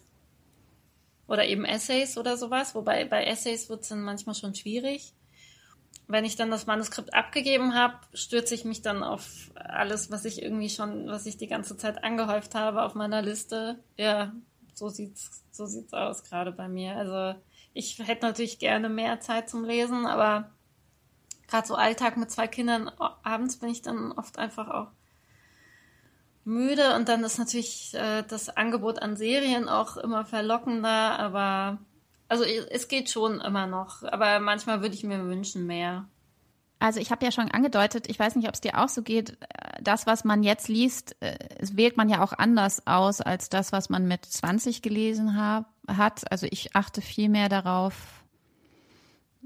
oder 1.28 1.46
eben 1.46 1.64
Essays 1.64 2.18
oder 2.18 2.38
sowas. 2.38 2.74
Wobei 2.74 3.06
bei 3.06 3.24
Essays 3.24 3.70
wird 3.70 3.84
es 3.84 3.90
dann 3.90 4.02
manchmal 4.02 4.34
schon 4.34 4.56
schwierig 4.56 5.14
wenn 6.08 6.26
ich 6.26 6.36
dann 6.36 6.52
das 6.52 6.66
Manuskript 6.66 7.14
abgegeben 7.14 7.74
habe, 7.74 7.96
stürze 8.14 8.54
ich 8.54 8.66
mich 8.66 8.82
dann 8.82 9.04
auf 9.04 9.52
alles, 9.56 10.12
was 10.12 10.26
ich 10.26 10.42
irgendwie 10.42 10.70
schon, 10.70 11.08
was 11.08 11.26
ich 11.26 11.38
die 11.38 11.48
ganze 11.48 11.78
Zeit 11.78 12.04
angehäuft 12.04 12.56
habe 12.56 12.84
auf 12.84 12.94
meiner 12.96 13.22
Liste. 13.22 13.80
Ja, 13.98 14.34
so 14.74 14.90
sieht's, 14.90 15.44
so 15.52 15.66
sieht's 15.66 15.94
aus 15.94 16.24
gerade 16.24 16.52
bei 16.52 16.68
mir. 16.68 16.96
Also 16.98 17.40
ich 17.74 17.98
hätte 18.00 18.26
natürlich 18.26 18.60
gerne 18.60 18.90
mehr 18.90 19.20
Zeit 19.20 19.50
zum 19.50 19.64
Lesen, 19.64 20.06
aber 20.06 20.52
gerade 21.48 21.68
so 21.68 21.76
Alltag 21.76 22.18
mit 22.18 22.32
zwei 22.32 22.48
Kindern, 22.48 22.90
abends 23.24 23.58
bin 23.58 23.70
ich 23.70 23.82
dann 23.82 24.12
oft 24.12 24.38
einfach 24.38 24.70
auch 24.70 24.88
müde 26.46 26.96
und 26.96 27.08
dann 27.08 27.24
ist 27.24 27.38
natürlich 27.38 27.94
äh, 27.94 28.24
das 28.24 28.50
Angebot 28.50 29.02
an 29.02 29.16
Serien 29.16 29.70
auch 29.70 29.98
immer 29.98 30.26
verlockender, 30.26 31.18
aber 31.20 31.78
also 32.34 32.46
es 32.46 32.88
geht 32.88 33.12
schon 33.12 33.40
immer 33.42 33.68
noch, 33.68 34.02
aber 34.02 34.40
manchmal 34.40 34.82
würde 34.82 34.96
ich 34.96 35.04
mir 35.04 35.24
wünschen 35.26 35.68
mehr. 35.68 36.06
Also 36.80 37.00
ich 37.00 37.12
habe 37.12 37.24
ja 37.24 37.32
schon 37.32 37.52
angedeutet, 37.52 38.10
ich 38.10 38.18
weiß 38.18 38.36
nicht, 38.36 38.48
ob 38.48 38.56
es 38.56 38.62
dir 38.62 38.80
auch 38.80 38.90
so 38.90 39.04
geht, 39.04 39.38
das, 39.80 40.08
was 40.08 40.24
man 40.24 40.42
jetzt 40.42 40.68
liest, 40.68 41.16
äh, 41.22 41.38
wählt 41.60 41.96
man 41.96 42.10
ja 42.10 42.24
auch 42.24 42.34
anders 42.34 42.88
aus 42.88 43.22
als 43.22 43.50
das, 43.50 43.72
was 43.72 43.92
man 43.92 44.08
mit 44.08 44.26
20 44.26 44.82
gelesen 44.82 45.38
hab, 45.38 45.66
hat. 45.88 46.30
Also 46.32 46.48
ich 46.50 46.76
achte 46.76 47.02
viel 47.02 47.30
mehr 47.30 47.50
darauf, 47.50 47.94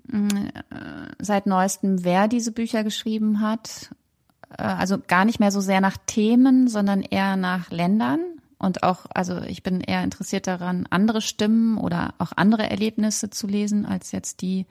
mm, 0.08 0.28
äh, 0.30 1.12
seit 1.20 1.46
neuestem, 1.46 2.06
wer 2.06 2.30
diese 2.30 2.54
Bücher 2.54 2.86
geschrieben 2.86 3.42
hat. 3.42 3.94
Äh, 4.58 4.64
also 4.64 4.98
gar 4.98 5.26
nicht 5.26 5.42
mehr 5.42 5.52
so 5.52 5.60
sehr 5.60 5.82
nach 5.82 5.98
Themen, 6.08 6.70
sondern 6.70 7.02
eher 7.02 7.36
nach 7.36 7.70
Ländern. 7.70 8.22
Und 8.60 8.84
auch, 8.84 9.06
also 9.14 9.42
ich 9.42 9.62
bin 9.62 9.82
eher 9.82 10.04
interessiert 10.04 10.48
daran, 10.48 10.88
andere 10.90 11.22
Stimmen 11.22 11.78
oder 11.78 12.16
auch 12.18 12.32
andere 12.36 12.70
Erlebnisse 12.70 13.30
zu 13.30 13.46
lesen, 13.48 13.86
als 13.86 14.12
jetzt 14.12 14.42
die, 14.42 14.66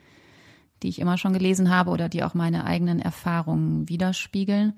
die 0.82 0.88
ich 0.88 0.98
immer 0.98 1.18
schon 1.18 1.32
gelesen 1.32 1.70
habe 1.70 1.90
oder 1.90 2.08
die 2.08 2.24
auch 2.24 2.34
meine 2.34 2.64
eigenen 2.64 3.00
Erfahrungen 3.00 3.88
widerspiegeln. 3.88 4.76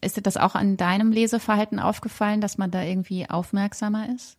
Ist 0.00 0.16
dir 0.16 0.22
das 0.22 0.36
auch 0.36 0.54
an 0.54 0.76
deinem 0.76 1.12
Leseverhalten 1.12 1.78
aufgefallen, 1.78 2.40
dass 2.40 2.58
man 2.58 2.70
da 2.70 2.82
irgendwie 2.82 3.28
aufmerksamer 3.28 4.08
ist? 4.14 4.38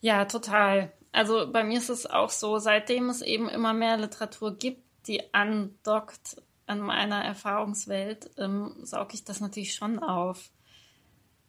Ja, 0.00 0.24
total. 0.26 0.92
Also 1.12 1.50
bei 1.50 1.64
mir 1.64 1.78
ist 1.78 1.90
es 1.90 2.06
auch 2.06 2.30
so, 2.30 2.58
seitdem 2.58 3.08
es 3.10 3.20
eben 3.22 3.48
immer 3.48 3.72
mehr 3.72 3.96
Literatur 3.96 4.56
gibt, 4.56 4.82
die 5.06 5.34
andockt 5.34 6.40
an 6.66 6.80
meiner 6.80 7.24
Erfahrungswelt, 7.24 8.30
ähm, 8.38 8.76
sauge 8.82 9.14
ich 9.14 9.24
das 9.24 9.40
natürlich 9.40 9.74
schon 9.74 9.98
auf. 9.98 10.50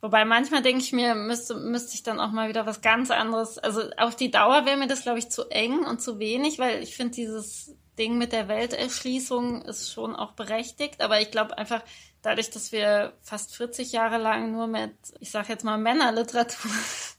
Wobei 0.02 0.26
manchmal 0.26 0.64
denke 0.64 0.82
ich 0.82 0.92
mir, 0.94 1.14
müsste, 1.14 1.54
müsste 1.54 1.94
ich 1.94 2.02
dann 2.02 2.20
auch 2.20 2.32
mal 2.32 2.50
wieder 2.50 2.66
was 2.66 2.82
ganz 2.82 3.12
anderes. 3.12 3.60
Also 3.60 3.84
auf 3.98 4.16
die 4.16 4.32
Dauer 4.32 4.66
wäre 4.66 4.78
mir 4.78 4.88
das, 4.88 5.04
glaube 5.04 5.20
ich, 5.20 5.30
zu 5.30 5.48
eng 5.50 5.86
und 5.86 6.02
zu 6.02 6.18
wenig, 6.18 6.58
weil 6.58 6.82
ich 6.82 6.96
finde, 6.96 7.14
dieses 7.14 7.76
Ding 8.00 8.18
mit 8.18 8.32
der 8.32 8.48
Welterschließung 8.48 9.62
ist 9.62 9.92
schon 9.94 10.16
auch 10.16 10.32
berechtigt. 10.32 11.02
Aber 11.02 11.22
ich 11.22 11.30
glaube 11.30 11.56
einfach, 11.56 11.84
dadurch, 12.24 12.50
dass 12.50 12.72
wir 12.72 13.14
fast 13.22 13.56
40 13.56 13.92
Jahre 13.92 14.18
lang 14.18 14.52
nur 14.52 14.66
mit, 14.66 14.96
ich 15.20 15.30
sage 15.30 15.50
jetzt 15.50 15.64
mal, 15.64 15.78
Männerliteratur 15.78 16.72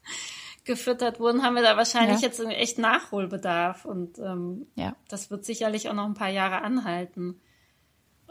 gefüttert 0.64 1.20
wurden, 1.20 1.44
haben 1.44 1.54
wir 1.54 1.62
da 1.62 1.76
wahrscheinlich 1.76 2.20
ja. 2.20 2.28
jetzt 2.28 2.40
echt 2.40 2.78
Nachholbedarf. 2.78 3.84
Und 3.84 4.18
ähm, 4.18 4.66
ja. 4.74 4.96
das 5.06 5.30
wird 5.30 5.44
sicherlich 5.44 5.88
auch 5.88 5.94
noch 5.94 6.06
ein 6.06 6.14
paar 6.14 6.30
Jahre 6.30 6.62
anhalten. 6.62 7.40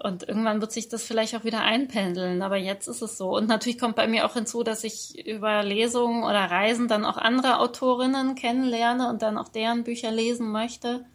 Und 0.04 0.28
irgendwann 0.28 0.62
wird 0.62 0.72
sich 0.72 0.90
das 0.90 1.04
vielleicht 1.04 1.36
auch 1.36 1.44
wieder 1.44 1.62
einpendeln, 1.62 2.42
aber 2.42 2.58
jetzt 2.58 2.88
ist 2.88 3.04
es 3.04 3.20
so. 3.20 3.36
Und 3.38 3.48
natürlich 3.48 3.78
kommt 3.78 3.96
bei 3.96 4.08
mir 4.08 4.26
auch 4.26 4.34
hinzu, 4.34 4.64
dass 4.64 4.84
ich 4.84 5.28
über 5.28 5.62
Lesungen 5.62 6.24
oder 6.24 6.50
Reisen 6.50 6.88
dann 6.88 7.06
auch 7.06 7.18
andere 7.18 7.60
Autorinnen 7.60 8.34
kennenlerne 8.34 9.10
und 9.10 9.22
dann 9.22 9.38
auch 9.38 9.50
deren 9.50 9.84
Bücher 9.84 10.10
lesen 10.10 10.52
möchte. 10.52 11.06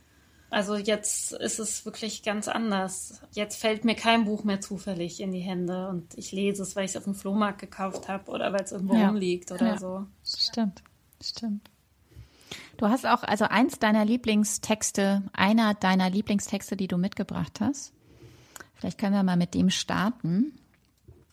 Also 0.51 0.76
jetzt 0.76 1.32
ist 1.32 1.59
es 1.59 1.84
wirklich 1.84 2.22
ganz 2.22 2.47
anders. 2.47 3.20
Jetzt 3.32 3.61
fällt 3.61 3.84
mir 3.84 3.97
kein 3.97 4.24
Buch 4.24 4.45
mehr 4.45 4.61
zufällig 4.61 5.20
in 5.20 5.32
die 5.32 5.41
Hände 5.41 5.89
und 5.89 6.16
ich 6.16 6.30
lese 6.30 6.62
es, 6.62 6.76
weil 6.76 6.84
ich 6.84 6.93
es 6.93 6.97
auf 6.97 7.05
dem 7.05 7.16
Flohmarkt 7.16 7.61
gekauft 7.61 8.09
habe 8.09 8.30
oder 8.30 8.53
weil 8.53 8.62
es 8.62 8.70
irgendwo 8.70 8.95
ja. 8.95 9.09
rumliegt 9.09 9.51
oder 9.51 9.66
ja. 9.66 9.78
so. 9.78 10.07
Stimmt, 10.24 10.84
stimmt. 11.20 11.68
Du 12.76 12.87
hast 12.89 13.05
auch 13.05 13.24
also 13.24 13.47
eins 13.47 13.80
deiner 13.80 14.05
Lieblingstexte, 14.05 15.24
einer 15.32 15.74
deiner 15.74 16.09
Lieblingstexte, 16.09 16.76
die 16.76 16.87
du 16.87 16.99
mitgebracht 16.99 17.59
hast, 17.61 17.93
vielleicht 18.77 18.99
können 18.99 19.14
wir 19.14 19.22
mal 19.22 19.37
mit 19.37 19.55
dem 19.55 19.70
starten, 19.70 20.53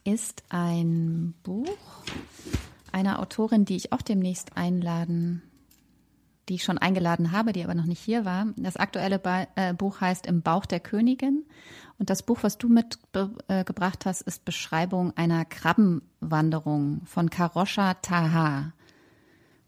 ist 0.03 0.43
ein 0.49 1.33
Buch 1.43 1.67
einer 2.91 3.19
Autorin, 3.19 3.65
die 3.65 3.75
ich 3.75 3.91
auch 3.91 4.01
demnächst 4.01 4.57
einladen, 4.57 5.41
die 6.49 6.55
ich 6.55 6.63
schon 6.63 6.77
eingeladen 6.77 7.31
habe, 7.31 7.53
die 7.53 7.63
aber 7.63 7.73
noch 7.73 7.85
nicht 7.85 8.01
hier 8.01 8.25
war. 8.25 8.47
Das 8.57 8.77
aktuelle 8.77 9.21
äh, 9.55 9.73
Buch 9.73 10.01
heißt 10.01 10.25
Im 10.27 10.41
Bauch 10.41 10.65
der 10.65 10.79
Königin. 10.79 11.45
Und 11.97 12.09
das 12.09 12.23
Buch, 12.23 12.39
was 12.41 12.57
du 12.57 12.67
mitgebracht 12.67 14.05
hast, 14.05 14.21
ist 14.21 14.45
Beschreibung 14.45 15.15
einer 15.15 15.45
Krabbenwanderung 15.45 17.01
von 17.05 17.29
Karosha 17.29 17.93
Taha. 17.95 18.73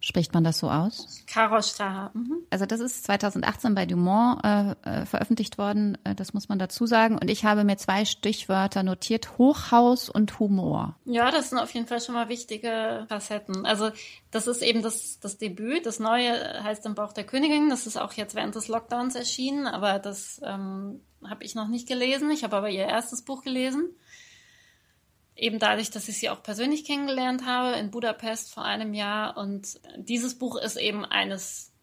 Spricht 0.06 0.36
man 0.36 0.44
das 0.44 0.60
so 0.60 0.70
aus? 0.70 1.24
Karoshtaha. 1.26 2.12
Mhm. 2.14 2.44
Also 2.52 2.68
das 2.68 2.80
ist 2.80 3.06
2018 3.06 3.74
bei 3.74 3.88
Dumont 3.88 4.40
äh, 4.44 4.76
äh, 4.84 5.06
veröffentlicht 5.08 5.58
worden, 5.58 5.98
äh, 6.04 6.14
das 6.14 6.32
muss 6.32 6.48
man 6.48 6.60
dazu 6.60 6.86
sagen. 6.86 7.18
Und 7.18 7.28
ich 7.28 7.44
habe 7.44 7.64
mir 7.64 7.76
zwei 7.78 8.06
Stichwörter 8.06 8.84
notiert, 8.84 9.40
Hochhaus 9.40 10.08
und 10.08 10.38
Humor. 10.40 10.96
Ja, 11.06 11.32
das 11.32 11.50
sind 11.50 11.58
auf 11.58 11.72
jeden 11.72 11.88
Fall 11.88 12.02
schon 12.02 12.14
mal 12.14 12.30
wichtige 12.30 13.08
Facetten. 13.10 13.66
Also 13.66 13.90
das 14.30 14.46
ist 14.46 14.62
eben 14.62 14.84
das, 14.84 15.20
das 15.20 15.40
Debüt, 15.40 15.88
das 15.88 16.00
Neue 16.00 16.64
heißt 16.64 16.86
Im 16.86 16.94
Bauch 16.94 17.12
der 17.12 17.24
Königin. 17.24 17.72
Das 17.72 17.88
ist 17.88 17.98
auch 17.98 18.14
jetzt 18.14 18.36
während 18.36 18.54
des 18.54 18.68
Lockdowns 18.68 19.16
erschienen, 19.16 19.66
aber 19.66 19.98
das 19.98 20.40
ähm, 20.46 21.02
habe 21.28 21.44
ich 21.44 21.56
noch 21.56 21.68
nicht 21.68 21.88
gelesen. 21.88 22.30
Ich 22.30 22.44
habe 22.44 22.58
aber 22.58 22.70
ihr 22.70 22.86
erstes 22.86 23.24
Buch 23.24 23.42
gelesen 23.42 23.90
eben 25.36 25.60
dadurch, 25.60 25.92
dass 25.92 26.08
ich 26.08 26.18
sie 26.18 26.30
auch 26.30 26.44
persönlich 26.44 26.86
kennengelernt 26.86 27.46
habe 27.46 27.78
in 27.78 27.92
Budapest 27.92 28.54
vor 28.54 28.64
einem 28.64 28.94
Jahr. 28.94 29.38
Und 29.38 29.80
dieses 29.98 30.38
Buch 30.38 30.56
ist 30.58 30.78
eben 30.78 31.06
eines 31.06 31.74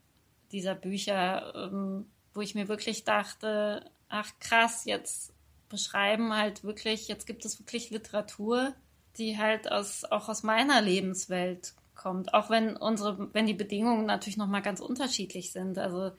dieser 0.52 0.74
Bücher, 0.74 1.54
ähm, 1.54 2.06
wo 2.34 2.40
ich 2.40 2.54
mir 2.54 2.68
wirklich 2.68 3.04
dachte, 3.04 3.90
ach 4.08 4.30
krass, 4.40 4.84
jetzt 4.84 5.32
beschreiben 5.68 6.34
halt 6.34 6.64
wirklich, 6.64 7.08
jetzt 7.08 7.26
gibt 7.26 7.44
es 7.44 7.58
wirklich 7.58 7.90
Literatur, 7.90 8.74
die 9.16 9.38
halt 9.38 9.70
aus, 9.70 10.04
auch 10.04 10.28
aus 10.28 10.42
meiner 10.42 10.80
Lebenswelt 10.80 11.74
kommt, 11.94 12.34
auch 12.34 12.50
wenn 12.50 12.76
unsere, 12.76 13.32
wenn 13.34 13.46
die 13.46 13.54
Bedingungen 13.54 14.06
natürlich 14.06 14.36
nochmal 14.36 14.62
ganz 14.62 14.80
unterschiedlich 14.80 15.52
sind. 15.52 15.78
Also 15.78 16.12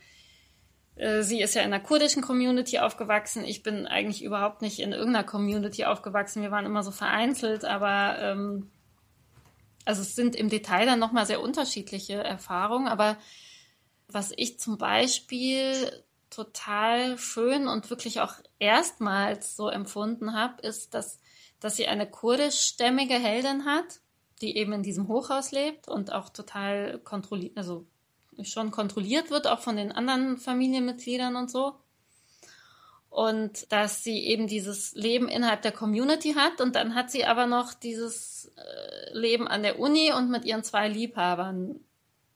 sie 0.95 1.41
ist 1.41 1.55
ja 1.55 1.63
in 1.63 1.71
der 1.71 1.79
kurdischen 1.79 2.21
Community 2.21 2.79
aufgewachsen. 2.79 3.43
Ich 3.45 3.63
bin 3.63 3.87
eigentlich 3.87 4.23
überhaupt 4.23 4.61
nicht 4.61 4.79
in 4.79 4.91
irgendeiner 4.91 5.25
Community 5.25 5.85
aufgewachsen. 5.85 6.43
Wir 6.43 6.51
waren 6.51 6.65
immer 6.65 6.83
so 6.83 6.91
vereinzelt, 6.91 7.65
aber 7.65 8.17
ähm, 8.19 8.69
also 9.85 10.01
es 10.01 10.15
sind 10.15 10.35
im 10.35 10.49
Detail 10.49 10.85
dann 10.85 10.99
nochmal 10.99 11.25
sehr 11.25 11.41
unterschiedliche 11.41 12.23
Erfahrungen. 12.23 12.87
Aber 12.87 13.17
was 14.07 14.31
ich 14.35 14.59
zum 14.59 14.77
Beispiel 14.77 16.03
total 16.29 17.17
schön 17.17 17.67
und 17.67 17.89
wirklich 17.89 18.21
auch 18.21 18.35
erstmals 18.59 19.55
so 19.55 19.69
empfunden 19.69 20.33
habe, 20.33 20.61
ist, 20.61 20.93
dass, 20.93 21.19
dass 21.59 21.75
sie 21.75 21.87
eine 21.87 22.09
kurdischstämmige 22.09 23.15
Heldin 23.15 23.65
hat, 23.65 23.99
die 24.41 24.57
eben 24.57 24.73
in 24.73 24.83
diesem 24.83 25.07
Hochhaus 25.07 25.51
lebt 25.51 25.87
und 25.87 26.11
auch 26.11 26.29
total 26.29 26.99
kontrolliert, 26.99 27.57
also 27.57 27.87
schon 28.43 28.71
kontrolliert 28.71 29.29
wird, 29.29 29.47
auch 29.47 29.59
von 29.59 29.75
den 29.75 29.91
anderen 29.91 30.37
Familienmitgliedern 30.37 31.35
und 31.35 31.49
so. 31.49 31.75
Und 33.09 33.71
dass 33.71 34.03
sie 34.03 34.25
eben 34.25 34.47
dieses 34.47 34.93
Leben 34.95 35.27
innerhalb 35.27 35.61
der 35.61 35.71
Community 35.71 36.33
hat 36.33 36.61
und 36.61 36.75
dann 36.75 36.95
hat 36.95 37.11
sie 37.11 37.25
aber 37.25 37.45
noch 37.45 37.73
dieses 37.75 38.51
äh, 38.55 39.17
Leben 39.17 39.47
an 39.47 39.61
der 39.61 39.79
Uni 39.79 40.11
und 40.11 40.31
mit 40.31 40.45
ihren 40.45 40.63
zwei 40.63 40.87
Liebhabern, 40.87 41.79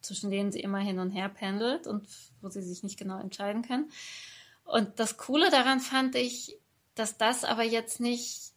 zwischen 0.01 0.29
denen 0.29 0.51
sie 0.51 0.59
immer 0.59 0.77
hin 0.77 0.99
und 0.99 1.09
her 1.09 1.29
pendelt 1.29 1.87
und 1.87 2.07
wo 2.41 2.49
sie 2.49 2.61
sich 2.61 2.83
nicht 2.83 2.99
genau 2.99 3.19
entscheiden 3.19 3.63
kann. 3.63 3.89
Und 4.65 4.99
das 4.99 5.17
Coole 5.17 5.49
daran 5.49 5.79
fand 5.79 6.15
ich, 6.15 6.59
dass 6.93 7.17
das 7.17 7.43
aber 7.43 7.63
jetzt 7.63 7.99
nicht 7.99 8.51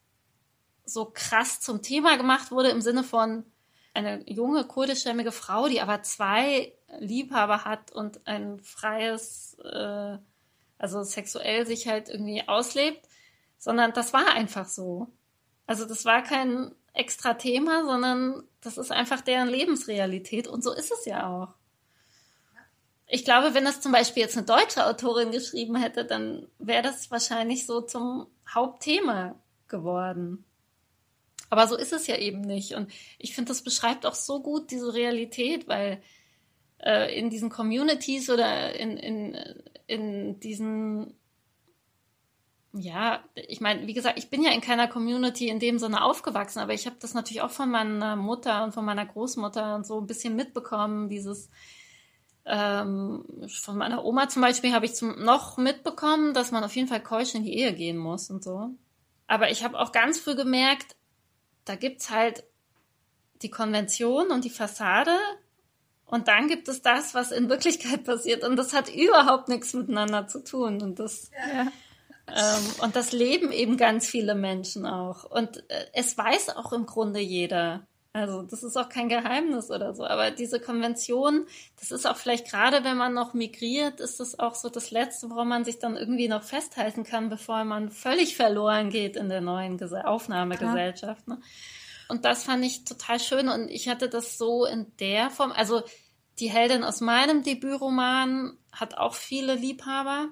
so 0.85 1.07
krass 1.07 1.61
zum 1.61 1.83
Thema 1.83 2.17
gemacht 2.17 2.51
wurde 2.51 2.69
im 2.69 2.81
Sinne 2.81 3.05
von 3.05 3.45
eine 3.95 4.23
junge 4.31 4.65
kurdischstämmige 4.67 5.33
Frau, 5.33 5.69
die 5.69 5.81
aber 5.81 6.03
zwei 6.03 6.73
Liebhaber 6.99 7.65
hat 7.65 7.93
und 7.93 8.27
ein 8.27 8.61
freies, 8.61 9.57
äh, 9.65 10.19
also 10.79 11.03
sexuell 11.03 11.67
sich 11.67 11.89
halt 11.89 12.09
irgendwie 12.09 12.47
auslebt, 12.49 13.07
sondern 13.59 13.93
das 13.93 14.13
war 14.13 14.35
einfach 14.35 14.67
so. 14.67 15.09
Also 15.67 15.85
das 15.85 16.05
war 16.05 16.23
kein 16.23 16.75
extra 16.93 17.35
Thema, 17.35 17.85
sondern 17.85 18.43
das 18.61 18.79
ist 18.79 18.91
einfach 18.91 19.21
deren 19.21 19.49
Lebensrealität 19.49 20.49
und 20.49 20.65
so 20.65 20.73
ist 20.73 20.91
es 20.91 21.05
ja 21.05 21.29
auch. 21.29 21.55
Ich 23.07 23.25
glaube, 23.25 23.55
wenn 23.55 23.65
das 23.65 23.81
zum 23.81 23.93
Beispiel 23.93 24.23
jetzt 24.23 24.37
eine 24.37 24.47
deutsche 24.47 24.87
Autorin 24.87 25.33
geschrieben 25.33 25.77
hätte, 25.77 26.05
dann 26.05 26.47
wäre 26.59 26.83
das 26.83 27.11
wahrscheinlich 27.11 27.67
so 27.67 27.81
zum 27.81 28.29
Hauptthema 28.49 29.35
geworden. 29.69 30.45
Aber 31.51 31.67
so 31.67 31.77
ist 31.77 31.93
es 31.93 32.07
ja 32.07 32.17
eben 32.17 32.41
nicht. 32.41 32.75
Und 32.75 32.93
ich 33.19 33.35
finde, 33.35 33.49
das 33.49 33.63
beschreibt 33.63 34.07
auch 34.07 34.15
so 34.15 34.41
gut 34.41 34.71
diese 34.71 34.95
Realität, 34.95 35.67
weil 35.67 36.01
äh, 36.83 37.17
in 37.19 37.31
diesen 37.31 37.51
Communities 37.51 38.31
oder 38.31 38.75
in, 38.75 38.97
in, 38.97 39.37
in 39.87 40.41
diesen, 40.41 41.15
ja, 42.73 43.23
ich 43.35 43.61
meine, 43.61 43.87
wie 43.87 43.95
gesagt, 43.95 44.19
ich 44.19 44.31
bin 44.31 44.43
ja 44.43 44.53
in 44.53 44.61
keiner 44.61 44.89
Community 44.89 45.49
in 45.49 45.59
dem 45.59 45.79
Sinne 45.79 46.03
aufgewachsen, 46.03 46.61
aber 46.61 46.73
ich 46.73 46.87
habe 46.87 46.97
das 47.01 47.15
natürlich 47.15 47.43
auch 47.43 47.51
von 47.51 47.71
meiner 47.71 48.17
Mutter 48.17 48.65
und 48.65 48.73
von 48.73 48.85
meiner 48.85 49.07
Großmutter 49.07 49.75
und 49.75 49.87
so 49.87 50.01
ein 50.01 50.07
bisschen 50.07 50.37
mitbekommen, 50.37 51.09
dieses 51.09 51.51
ähm, 52.47 53.25
von 53.49 53.77
meiner 53.77 54.05
Oma 54.05 54.29
zum 54.29 54.43
Beispiel 54.43 54.73
habe 54.73 54.87
ich 54.87 54.95
zum, 54.95 55.23
noch 55.23 55.57
mitbekommen, 55.57 56.33
dass 56.33 56.51
man 56.51 56.65
auf 56.65 56.75
jeden 56.75 56.89
Fall 56.89 57.03
keusch 57.03 57.35
in 57.35 57.45
die 57.45 57.55
Ehe 57.55 57.75
gehen 57.75 57.99
muss 57.99 58.31
und 58.31 58.43
so. 58.43 58.71
Aber 59.27 59.51
ich 59.51 59.63
habe 59.63 59.79
auch 59.79 59.93
ganz 59.93 60.19
früh 60.19 60.35
gemerkt, 60.35 60.97
da 61.65 61.77
gibt's 61.77 62.11
halt 62.11 62.45
die 63.43 63.51
Konvention 63.51 64.31
und 64.31 64.45
die 64.45 64.51
Fassade 64.51 65.17
und 66.11 66.29
dann 66.29 66.49
gibt 66.49 66.69
es 66.69 66.83
das, 66.83 67.15
was 67.15 67.31
in 67.31 67.49
Wirklichkeit 67.49 68.05
passiert 68.05 68.45
und 68.45 68.57
das 68.57 68.73
hat 68.73 68.89
überhaupt 68.95 69.49
nichts 69.49 69.73
miteinander 69.73 70.27
zu 70.27 70.43
tun 70.43 70.83
und 70.83 70.99
das 70.99 71.31
ja. 71.55 71.63
ähm, 72.29 72.65
und 72.83 72.97
das 72.97 73.13
leben 73.13 73.53
eben 73.53 73.77
ganz 73.77 74.07
viele 74.07 74.35
Menschen 74.35 74.87
auch 74.87 75.25
und 75.25 75.59
äh, 75.71 75.87
es 75.93 76.17
weiß 76.17 76.57
auch 76.57 76.73
im 76.73 76.87
Grunde 76.87 77.21
jeder. 77.21 77.87
Also 78.13 78.43
das 78.43 78.65
ist 78.65 78.77
auch 78.77 78.89
kein 78.89 79.09
Geheimnis 79.09 79.71
oder 79.71 79.95
so. 79.95 80.05
Aber 80.05 80.33
diese 80.33 80.59
Konvention, 80.59 81.47
das 81.79 81.93
ist 81.93 82.07
auch 82.07 82.17
vielleicht 82.17 82.51
gerade, 82.51 82.83
wenn 82.83 82.97
man 82.97 83.15
noch 83.15 83.35
migriert, 83.35 84.01
ist 84.01 84.19
das 84.19 84.37
auch 84.37 84.57
so 84.57 84.69
das 84.69 84.91
Letzte, 84.91 85.31
woran 85.31 85.47
man 85.47 85.65
sich 85.65 85.79
dann 85.79 85.97
irgendwie 85.97 86.27
noch 86.27 86.43
festhalten 86.43 87.05
kann, 87.05 87.29
bevor 87.29 87.63
man 87.65 87.91
völlig 87.91 88.35
verloren 88.35 88.91
geht 88.91 89.17
in 89.17 89.29
der 89.29 89.41
neuen 89.41 89.79
Gese 89.79 90.09
Aufnahmegesellschaft. 90.09 91.29
Ne? 91.29 91.39
Und 92.09 92.25
das 92.25 92.43
fand 92.43 92.65
ich 92.65 92.85
total 92.85 93.21
schön. 93.21 93.49
Und 93.49 93.69
ich 93.69 93.89
hatte 93.89 94.09
das 94.09 94.37
so 94.37 94.67
in 94.67 94.91
der 94.99 95.31
Form. 95.31 95.53
Also 95.53 95.83
die 96.41 96.51
Heldin 96.51 96.85
aus 96.85 97.01
meinem 97.01 97.43
Debütroman 97.43 98.57
hat 98.73 98.97
auch 98.97 99.15
viele 99.15 99.55
Liebhaber. 99.55 100.29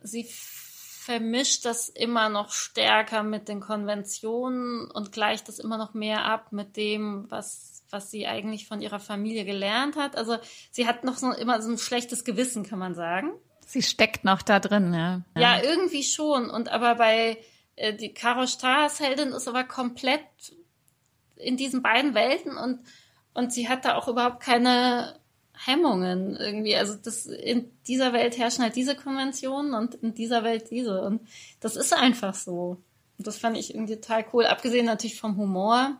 Sie 0.00 0.26
vermischt 0.30 1.64
das 1.64 1.88
immer 1.88 2.28
noch 2.28 2.52
stärker 2.52 3.22
mit 3.22 3.48
den 3.48 3.60
Konventionen 3.60 4.90
und 4.90 5.12
gleicht 5.12 5.48
das 5.48 5.58
immer 5.58 5.78
noch 5.78 5.94
mehr 5.94 6.24
ab 6.24 6.52
mit 6.52 6.76
dem, 6.76 7.26
was, 7.30 7.82
was 7.90 8.10
sie 8.10 8.26
eigentlich 8.26 8.68
von 8.68 8.82
ihrer 8.82 9.00
Familie 9.00 9.44
gelernt 9.44 9.96
hat. 9.96 10.16
Also 10.16 10.36
sie 10.70 10.86
hat 10.86 11.04
noch 11.04 11.16
so 11.16 11.32
immer 11.32 11.60
so 11.62 11.70
ein 11.70 11.78
schlechtes 11.78 12.24
Gewissen, 12.24 12.64
kann 12.64 12.78
man 12.78 12.94
sagen. 12.94 13.32
Sie 13.66 13.82
steckt 13.82 14.24
noch 14.24 14.42
da 14.42 14.60
drin, 14.60 14.92
ja. 14.92 15.22
Ja, 15.34 15.56
ja 15.56 15.62
irgendwie 15.62 16.02
schon. 16.02 16.50
Und 16.50 16.68
aber 16.68 16.96
bei 16.96 17.38
äh, 17.76 17.94
die 17.94 18.12
Caro 18.12 18.46
Stars 18.46 19.00
Heldin 19.00 19.28
ist 19.28 19.48
aber 19.48 19.64
komplett 19.64 20.20
in 21.36 21.56
diesen 21.56 21.82
beiden 21.82 22.14
Welten 22.14 22.56
und 22.56 22.80
und 23.32 23.52
sie 23.52 23.68
hat 23.68 23.84
da 23.84 23.94
auch 23.94 24.08
überhaupt 24.08 24.40
keine 24.40 25.19
Hemmungen 25.64 26.36
irgendwie. 26.36 26.76
Also 26.76 26.94
das 26.94 27.26
in 27.26 27.70
dieser 27.86 28.12
Welt 28.12 28.38
herrschen 28.38 28.64
halt 28.64 28.76
diese 28.76 28.94
Konventionen 28.94 29.74
und 29.74 29.94
in 29.96 30.14
dieser 30.14 30.42
Welt 30.44 30.70
diese. 30.70 31.02
Und 31.02 31.26
das 31.60 31.76
ist 31.76 31.92
einfach 31.92 32.34
so. 32.34 32.82
Und 33.18 33.26
das 33.26 33.38
fand 33.38 33.56
ich 33.56 33.74
irgendwie 33.74 33.96
total 33.96 34.24
cool. 34.32 34.46
Abgesehen 34.46 34.86
natürlich 34.86 35.20
vom 35.20 35.36
Humor, 35.36 35.96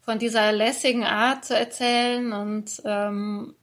von 0.00 0.18
dieser 0.18 0.52
lässigen 0.52 1.04
Art 1.04 1.44
zu 1.44 1.54
erzählen. 1.54 2.32
Und 2.32 2.80
ähm, 2.84 3.54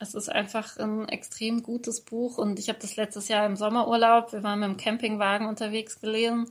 es 0.00 0.14
ist 0.14 0.28
einfach 0.28 0.76
ein 0.78 1.08
extrem 1.08 1.62
gutes 1.62 2.00
Buch. 2.00 2.38
Und 2.38 2.58
ich 2.58 2.68
habe 2.68 2.80
das 2.80 2.96
letztes 2.96 3.28
Jahr 3.28 3.46
im 3.46 3.56
Sommerurlaub, 3.56 4.32
wir 4.32 4.42
waren 4.42 4.58
mit 4.58 4.68
dem 4.68 4.76
Campingwagen 4.76 5.46
unterwegs 5.46 6.00
gelesen. 6.00 6.50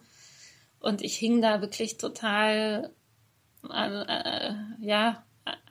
Und 0.79 1.01
ich 1.01 1.15
hing 1.17 1.41
da 1.41 1.61
wirklich 1.61 1.97
total, 1.97 2.93
äh, 3.69 4.01
äh, 4.01 4.53
ja, 4.79 5.23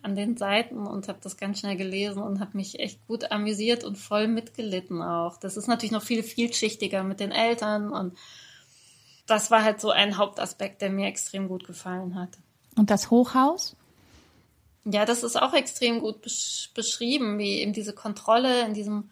an 0.02 0.16
den 0.16 0.36
Seiten 0.36 0.86
und 0.86 1.08
habe 1.08 1.20
das 1.22 1.36
ganz 1.36 1.60
schnell 1.60 1.76
gelesen 1.76 2.22
und 2.22 2.40
habe 2.40 2.56
mich 2.56 2.80
echt 2.80 3.06
gut 3.06 3.30
amüsiert 3.30 3.84
und 3.84 3.96
voll 3.96 4.28
mitgelitten 4.28 5.00
auch. 5.00 5.36
Das 5.38 5.56
ist 5.56 5.68
natürlich 5.68 5.92
noch 5.92 6.02
viel 6.02 6.22
vielschichtiger 6.22 7.02
mit 7.04 7.20
den 7.20 7.30
Eltern 7.30 7.92
und 7.92 8.16
das 9.26 9.50
war 9.50 9.62
halt 9.62 9.80
so 9.80 9.90
ein 9.90 10.18
Hauptaspekt, 10.18 10.82
der 10.82 10.90
mir 10.90 11.06
extrem 11.06 11.48
gut 11.48 11.66
gefallen 11.66 12.16
hat. 12.16 12.30
Und 12.76 12.90
das 12.90 13.10
Hochhaus? 13.10 13.76
Ja, 14.84 15.04
das 15.04 15.22
ist 15.22 15.40
auch 15.40 15.54
extrem 15.54 16.00
gut 16.00 16.22
besch 16.22 16.70
beschrieben, 16.74 17.38
wie 17.38 17.60
eben 17.60 17.72
diese 17.72 17.92
Kontrolle 17.92 18.62
in 18.66 18.74
diesem 18.74 19.10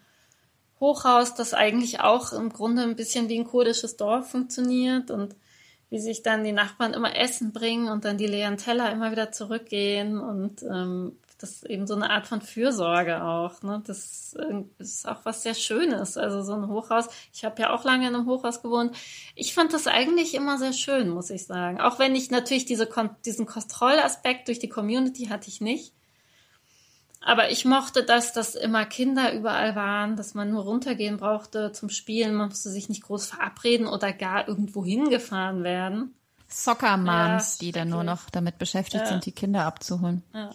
Hochhaus, 0.80 1.34
das 1.34 1.54
eigentlich 1.54 2.00
auch 2.00 2.32
im 2.32 2.48
Grunde 2.48 2.82
ein 2.82 2.96
bisschen 2.96 3.28
wie 3.28 3.38
ein 3.38 3.44
kurdisches 3.44 3.96
Dorf 3.96 4.30
funktioniert 4.30 5.10
und 5.10 5.36
wie 5.90 6.00
sich 6.00 6.22
dann 6.22 6.44
die 6.44 6.52
Nachbarn 6.52 6.94
immer 6.94 7.16
Essen 7.16 7.52
bringen 7.52 7.88
und 7.88 8.04
dann 8.04 8.16
die 8.16 8.26
leeren 8.26 8.56
Teller 8.56 8.90
immer 8.92 9.10
wieder 9.10 9.32
zurückgehen 9.32 10.18
und 10.18 10.62
ähm, 10.62 11.16
das 11.40 11.52
ist 11.52 11.64
eben 11.64 11.86
so 11.86 11.94
eine 11.94 12.10
Art 12.10 12.26
von 12.26 12.42
Fürsorge 12.42 13.24
auch. 13.24 13.62
Ne? 13.62 13.82
Das 13.86 14.36
ist 14.78 15.08
auch 15.08 15.24
was 15.24 15.42
sehr 15.42 15.54
Schönes. 15.54 16.18
Also 16.18 16.42
so 16.42 16.52
ein 16.52 16.68
Hochhaus. 16.68 17.06
Ich 17.32 17.44
habe 17.44 17.62
ja 17.62 17.72
auch 17.72 17.84
lange 17.84 18.08
in 18.08 18.14
einem 18.14 18.26
Hochhaus 18.26 18.62
gewohnt. 18.62 18.94
Ich 19.34 19.54
fand 19.54 19.72
das 19.72 19.86
eigentlich 19.86 20.34
immer 20.34 20.58
sehr 20.58 20.74
schön, 20.74 21.08
muss 21.08 21.30
ich 21.30 21.46
sagen. 21.46 21.80
Auch 21.80 21.98
wenn 21.98 22.14
ich 22.14 22.30
natürlich 22.30 22.66
diese, 22.66 22.88
diesen 23.24 23.46
Kontrollaspekt 23.46 24.48
durch 24.48 24.58
die 24.58 24.68
Community 24.68 25.26
hatte 25.26 25.48
ich 25.48 25.62
nicht. 25.62 25.94
Aber 27.20 27.50
ich 27.50 27.66
mochte 27.66 28.02
das, 28.02 28.32
dass 28.32 28.54
immer 28.54 28.86
Kinder 28.86 29.34
überall 29.34 29.76
waren, 29.76 30.16
dass 30.16 30.34
man 30.34 30.50
nur 30.50 30.64
runtergehen 30.64 31.18
brauchte 31.18 31.70
zum 31.72 31.90
Spielen. 31.90 32.34
Man 32.34 32.48
musste 32.48 32.70
sich 32.70 32.88
nicht 32.88 33.02
groß 33.02 33.26
verabreden 33.26 33.86
oder 33.86 34.12
gar 34.12 34.48
irgendwo 34.48 34.84
hingefahren 34.84 35.62
werden. 35.62 36.14
Soccer 36.48 36.96
Moms, 36.96 37.58
ja, 37.60 37.66
die 37.66 37.72
dann 37.72 37.90
nur 37.90 38.04
noch 38.04 38.30
damit 38.30 38.58
beschäftigt 38.58 39.04
ja. 39.04 39.06
sind, 39.06 39.26
die 39.26 39.32
Kinder 39.32 39.66
abzuholen. 39.66 40.22
Ja. 40.34 40.50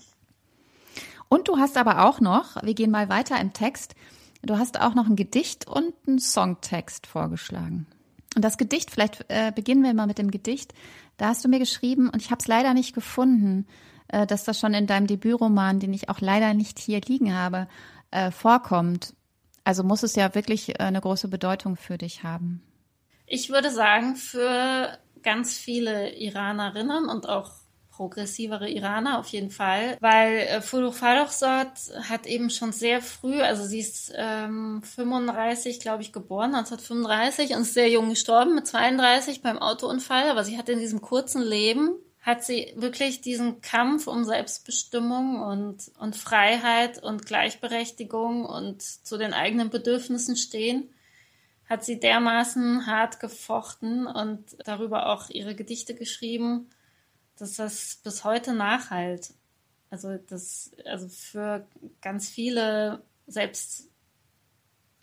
Und 1.30 1.47
du 1.47 1.57
hast 1.57 1.78
aber 1.78 2.05
auch 2.05 2.20
noch, 2.20 2.61
wir 2.63 2.74
gehen 2.74 2.91
mal 2.91 3.09
weiter 3.09 3.39
im 3.39 3.53
Text, 3.53 3.95
du 4.41 4.57
hast 4.57 4.80
auch 4.82 4.95
noch 4.95 5.07
ein 5.07 5.16
Gedicht 5.16 5.68
und 5.68 5.93
einen 6.07 6.20
Songtext 6.20 7.07
vorgeschlagen. 7.07 7.88
Und 8.36 8.43
das 8.43 8.57
Gedicht, 8.57 8.91
vielleicht 8.91 9.26
äh, 9.30 9.51
beginnen 9.55 9.84
wir 9.84 9.93
mal 9.93 10.07
mit 10.07 10.18
dem 10.18 10.32
Gedicht. 10.32 10.74
Da 11.18 11.28
hast 11.28 11.45
du 11.45 11.49
mir 11.49 11.59
geschrieben 11.59 12.09
und 12.09 12.22
ich 12.22 12.32
habe 12.32 12.41
es 12.41 12.47
leider 12.47 12.74
nicht 12.74 12.93
gefunden 12.93 13.66
äh, 14.08 14.26
dass 14.26 14.43
das 14.43 14.60
schon 14.60 14.74
in 14.74 14.88
deinem 14.88 15.08
Debütroman, 15.08 15.80
den 15.80 15.93
ich 15.93 16.10
auch 16.10 16.22
leider 16.22 16.53
nicht 16.53 16.80
hier 16.80 17.01
liegen 17.01 17.34
habe, 17.34 17.68
äh, 18.12 18.32
vorkommt. 18.32 19.14
Also 19.64 19.84
muss 19.84 20.03
es 20.03 20.16
ja 20.16 20.36
wirklich 20.36 20.70
äh, 20.70 20.84
eine 20.84 21.01
große 21.01 21.28
Bedeutung 21.28 21.76
für 21.76 21.97
dich 21.97 22.24
haben. 22.24 22.62
Ich 23.26 23.49
würde 23.49 23.72
sagen, 23.72 24.16
für 24.16 24.97
ganz 25.24 25.58
viele 25.58 26.16
Iranerinnen 26.16 27.10
und 27.10 27.28
auch 27.28 27.51
progressivere 27.95 28.70
Iraner 28.70 29.20
auf 29.20 29.28
jeden 29.30 29.49
Fall, 29.49 29.97
weil 30.01 30.39
äh, 30.39 30.62
Fulu 30.62 30.91
hat 30.93 32.26
eben 32.26 32.49
schon 32.49 32.74
sehr 32.74 33.01
früh, 33.01 33.41
also 33.41 33.64
sie 33.64 33.80
ist 33.80 34.12
ähm, 34.16 34.84
35, 34.84 35.80
glaube 35.80 36.03
ich, 36.03 36.12
geboren, 36.12 36.53
1935 36.56 37.56
und 37.56 37.62
ist 37.62 37.74
sehr 37.74 37.89
jung 37.89 38.10
gestorben 38.10 38.53
mit 38.53 38.68
32 38.68 39.41
beim 39.41 39.58
Autounfall, 39.58 40.30
aber 40.30 40.43
sie 40.43 40.58
hat 40.58 40.68
in 40.68 40.80
diesem 40.80 41.01
kurzen 41.01 41.41
Leben 41.41 41.95
hat 42.26 42.43
sie 42.43 42.73
wirklich 42.76 43.21
diesen 43.21 43.61
Kampf 43.61 44.07
um 44.07 44.23
Selbstbestimmung 44.23 45.39
und, 45.39 45.91
und 45.99 46.15
Freiheit 46.15 47.01
und 47.03 47.28
Gleichberechtigung 47.28 48.45
und 48.45 48.82
zu 48.82 49.17
den 49.17 49.32
eigenen 49.32 49.69
Bedürfnissen 49.69 50.36
stehen, 50.36 50.89
hat 51.69 51.86
sie 51.86 51.99
dermaßen 51.99 52.88
hart 52.88 53.19
gefochten 53.19 54.07
und 54.07 54.57
darüber 54.65 55.09
auch 55.09 55.30
ihre 55.30 55.53
Gedichte 55.53 55.93
geschrieben, 55.93 56.71
dass 57.38 57.57
das 57.57 57.99
bis 58.03 58.23
heute 58.23 58.53
nachhalt. 58.53 59.36
Also 59.91 60.17
das, 60.17 60.71
also 60.84 61.07
für 61.07 61.67
ganz 62.01 62.28
viele, 62.28 63.03
selbst, 63.28 63.88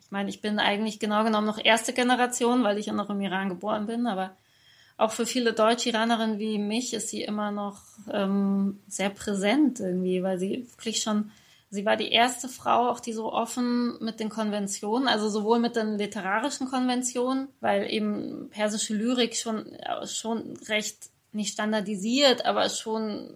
ich 0.00 0.10
meine, 0.10 0.28
ich 0.28 0.40
bin 0.40 0.58
eigentlich 0.58 0.98
genau 0.98 1.22
genommen 1.22 1.46
noch 1.46 1.64
erste 1.64 1.92
Generation, 1.92 2.64
weil 2.64 2.78
ich 2.78 2.86
ja 2.86 2.92
noch 2.92 3.10
im 3.10 3.20
Iran 3.20 3.48
geboren 3.48 3.86
bin, 3.86 4.08
aber 4.08 4.36
auch 5.02 5.12
für 5.12 5.26
viele 5.26 5.52
Deutsch-Iranerinnen 5.52 6.38
wie 6.38 6.58
mich 6.58 6.94
ist 6.94 7.08
sie 7.08 7.22
immer 7.22 7.50
noch 7.50 7.82
ähm, 8.10 8.80
sehr 8.86 9.10
präsent 9.10 9.80
irgendwie, 9.80 10.22
weil 10.22 10.38
sie 10.38 10.66
wirklich 10.70 11.02
schon, 11.02 11.30
sie 11.70 11.84
war 11.84 11.96
die 11.96 12.12
erste 12.12 12.48
Frau, 12.48 12.88
auch 12.88 13.00
die 13.00 13.12
so 13.12 13.32
offen 13.32 13.98
mit 14.00 14.20
den 14.20 14.28
Konventionen, 14.28 15.08
also 15.08 15.28
sowohl 15.28 15.58
mit 15.58 15.76
den 15.76 15.98
literarischen 15.98 16.68
Konventionen, 16.68 17.48
weil 17.60 17.90
eben 17.90 18.48
persische 18.50 18.94
Lyrik 18.94 19.36
schon, 19.36 19.66
schon 20.06 20.56
recht 20.68 21.10
nicht 21.32 21.52
standardisiert, 21.52 22.44
aber 22.44 22.68
schon 22.68 23.34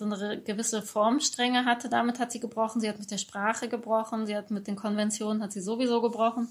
eine 0.00 0.40
gewisse 0.40 0.82
Formstränge 0.82 1.66
hatte. 1.66 1.90
Damit 1.90 2.18
hat 2.18 2.32
sie 2.32 2.40
gebrochen. 2.40 2.80
Sie 2.80 2.88
hat 2.88 2.98
mit 2.98 3.10
der 3.10 3.18
Sprache 3.18 3.68
gebrochen. 3.68 4.26
Sie 4.26 4.34
hat 4.34 4.50
mit 4.50 4.66
den 4.66 4.76
Konventionen 4.76 5.42
hat 5.42 5.52
sie 5.52 5.60
sowieso 5.60 6.00
gebrochen. 6.00 6.48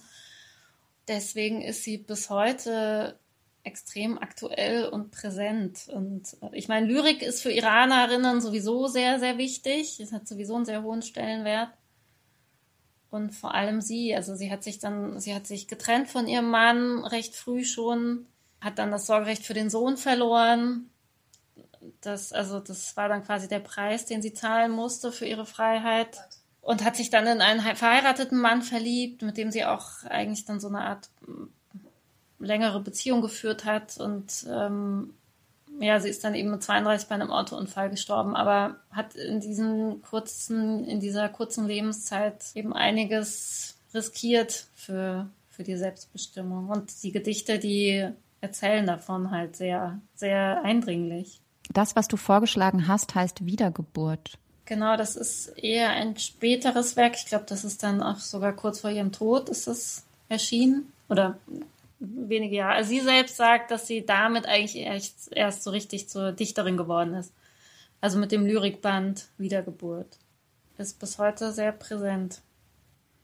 Deswegen 1.08 1.64
ist 1.64 1.84
sie 1.84 1.98
bis 1.98 2.30
heute 2.30 3.18
extrem 3.64 4.18
aktuell 4.18 4.88
und 4.88 5.12
präsent. 5.12 5.88
Und 5.88 6.36
äh, 6.42 6.50
ich 6.54 6.68
meine, 6.68 6.88
Lyrik 6.88 7.22
ist 7.22 7.42
für 7.42 7.52
Iranerinnen 7.52 8.42
sowieso 8.42 8.88
sehr, 8.88 9.20
sehr 9.20 9.38
wichtig. 9.38 10.00
Es 10.00 10.12
hat 10.12 10.28
sowieso 10.28 10.56
einen 10.56 10.66
sehr 10.66 10.84
hohen 10.84 11.02
Stellenwert. 11.02 11.70
Und 13.10 13.32
vor 13.32 13.54
allem 13.54 13.80
sie, 13.80 14.16
also 14.16 14.36
sie 14.36 14.52
hat 14.52 14.64
sich 14.64 14.80
dann, 14.80 15.20
sie 15.20 15.36
hat 15.36 15.46
sich 15.46 15.68
getrennt 15.68 16.10
von 16.10 16.28
ihrem 16.28 16.50
Mann 16.50 17.06
recht 17.06 17.36
früh 17.36 17.64
schon, 17.64 18.26
hat 18.60 18.80
dann 18.80 18.92
das 18.92 19.06
Sorgerecht 19.06 19.46
für 19.46 19.54
den 19.54 19.70
Sohn 19.70 19.98
verloren. 19.98 20.90
Das, 22.02 22.34
also 22.34 22.60
das 22.60 22.98
war 22.98 23.10
dann 23.10 23.24
quasi 23.24 23.48
der 23.48 23.60
Preis, 23.60 24.06
den 24.06 24.22
sie 24.22 24.34
zahlen 24.34 24.72
musste 24.72 25.12
für 25.12 25.26
ihre 25.26 25.46
Freiheit. 25.46 26.18
Und 26.60 26.84
hat 26.84 26.96
sich 26.96 27.10
dann 27.10 27.28
in 27.28 27.42
einen 27.42 27.76
verheirateten 27.76 28.40
Mann 28.40 28.62
verliebt, 28.62 29.22
mit 29.22 29.38
dem 29.38 29.52
sie 29.52 29.66
auch 29.66 30.04
eigentlich 30.06 30.46
dann 30.46 30.62
so 30.62 30.70
eine 30.70 30.82
Art 30.82 31.10
längere 32.44 32.80
Beziehung 32.80 33.22
geführt 33.22 33.66
hat 33.66 33.98
und 33.98 34.46
ähm, 34.50 35.14
ja, 35.80 36.00
sie 36.00 36.10
ist 36.10 36.24
dann 36.24 36.36
eben 36.36 36.52
mit 36.52 36.64
32 36.64 37.08
bei 37.08 37.16
einem 37.16 37.32
Autounfall 37.32 37.90
gestorben, 37.90 38.36
aber 38.36 38.78
hat 38.92 39.16
in 39.16 39.40
diesem 39.40 40.02
kurzen, 40.02 40.86
in 40.86 41.00
dieser 41.00 41.30
kurzen 41.30 41.68
Lebenszeit 41.68 42.44
eben 42.54 42.74
einiges 42.74 43.76
riskiert 43.94 44.68
für, 44.76 45.30
für 45.50 45.64
die 45.64 45.78
Selbstbestimmung. 45.78 46.70
Und 46.70 47.04
die 47.04 47.12
Gedichte, 47.12 47.60
die 47.60 48.08
erzählen 48.42 48.86
davon 48.86 49.32
halt 49.32 49.56
sehr, 49.56 50.00
sehr 50.16 50.64
eindringlich. 50.64 51.40
Das, 51.72 51.96
was 51.96 52.08
du 52.08 52.18
vorgeschlagen 52.18 52.88
hast, 52.88 53.16
heißt 53.16 53.46
Wiedergeburt. 53.46 54.38
Genau, 54.66 54.96
das 54.96 55.16
ist 55.16 55.48
eher 55.58 55.90
ein 55.90 56.18
späteres 56.18 56.96
Werk. 56.96 57.16
Ich 57.16 57.26
glaube, 57.26 57.46
das 57.48 57.64
ist 57.64 57.84
dann 57.84 58.02
auch 58.02 58.20
sogar 58.20 58.54
kurz 58.54 58.82
vor 58.82 58.90
ihrem 58.90 59.12
Tod 59.12 59.50
ist 59.50 59.68
es 59.68 60.04
erschienen. 60.30 60.92
Oder 61.10 61.38
wenige 62.04 62.56
Jahre. 62.56 62.76
Also 62.76 62.90
sie 62.90 63.00
selbst 63.00 63.38
sagt, 63.38 63.72
dass 63.72 63.88
sie 63.88 64.06
damit 64.06 64.46
eigentlich 64.46 64.76
erst, 64.76 65.36
erst 65.36 65.64
so 65.64 65.72
richtig 65.72 66.10
zur 66.10 66.32
Dichterin 66.32 66.78
geworden 66.78 67.14
ist. 67.14 67.34
Also 68.02 68.20
mit 68.20 68.32
dem 68.32 68.46
Lyrikband 68.46 69.30
Wiedergeburt. 69.38 70.20
Ist 70.78 71.00
bis 71.00 71.18
heute 71.20 71.52
sehr 71.52 71.72
präsent. 71.72 72.42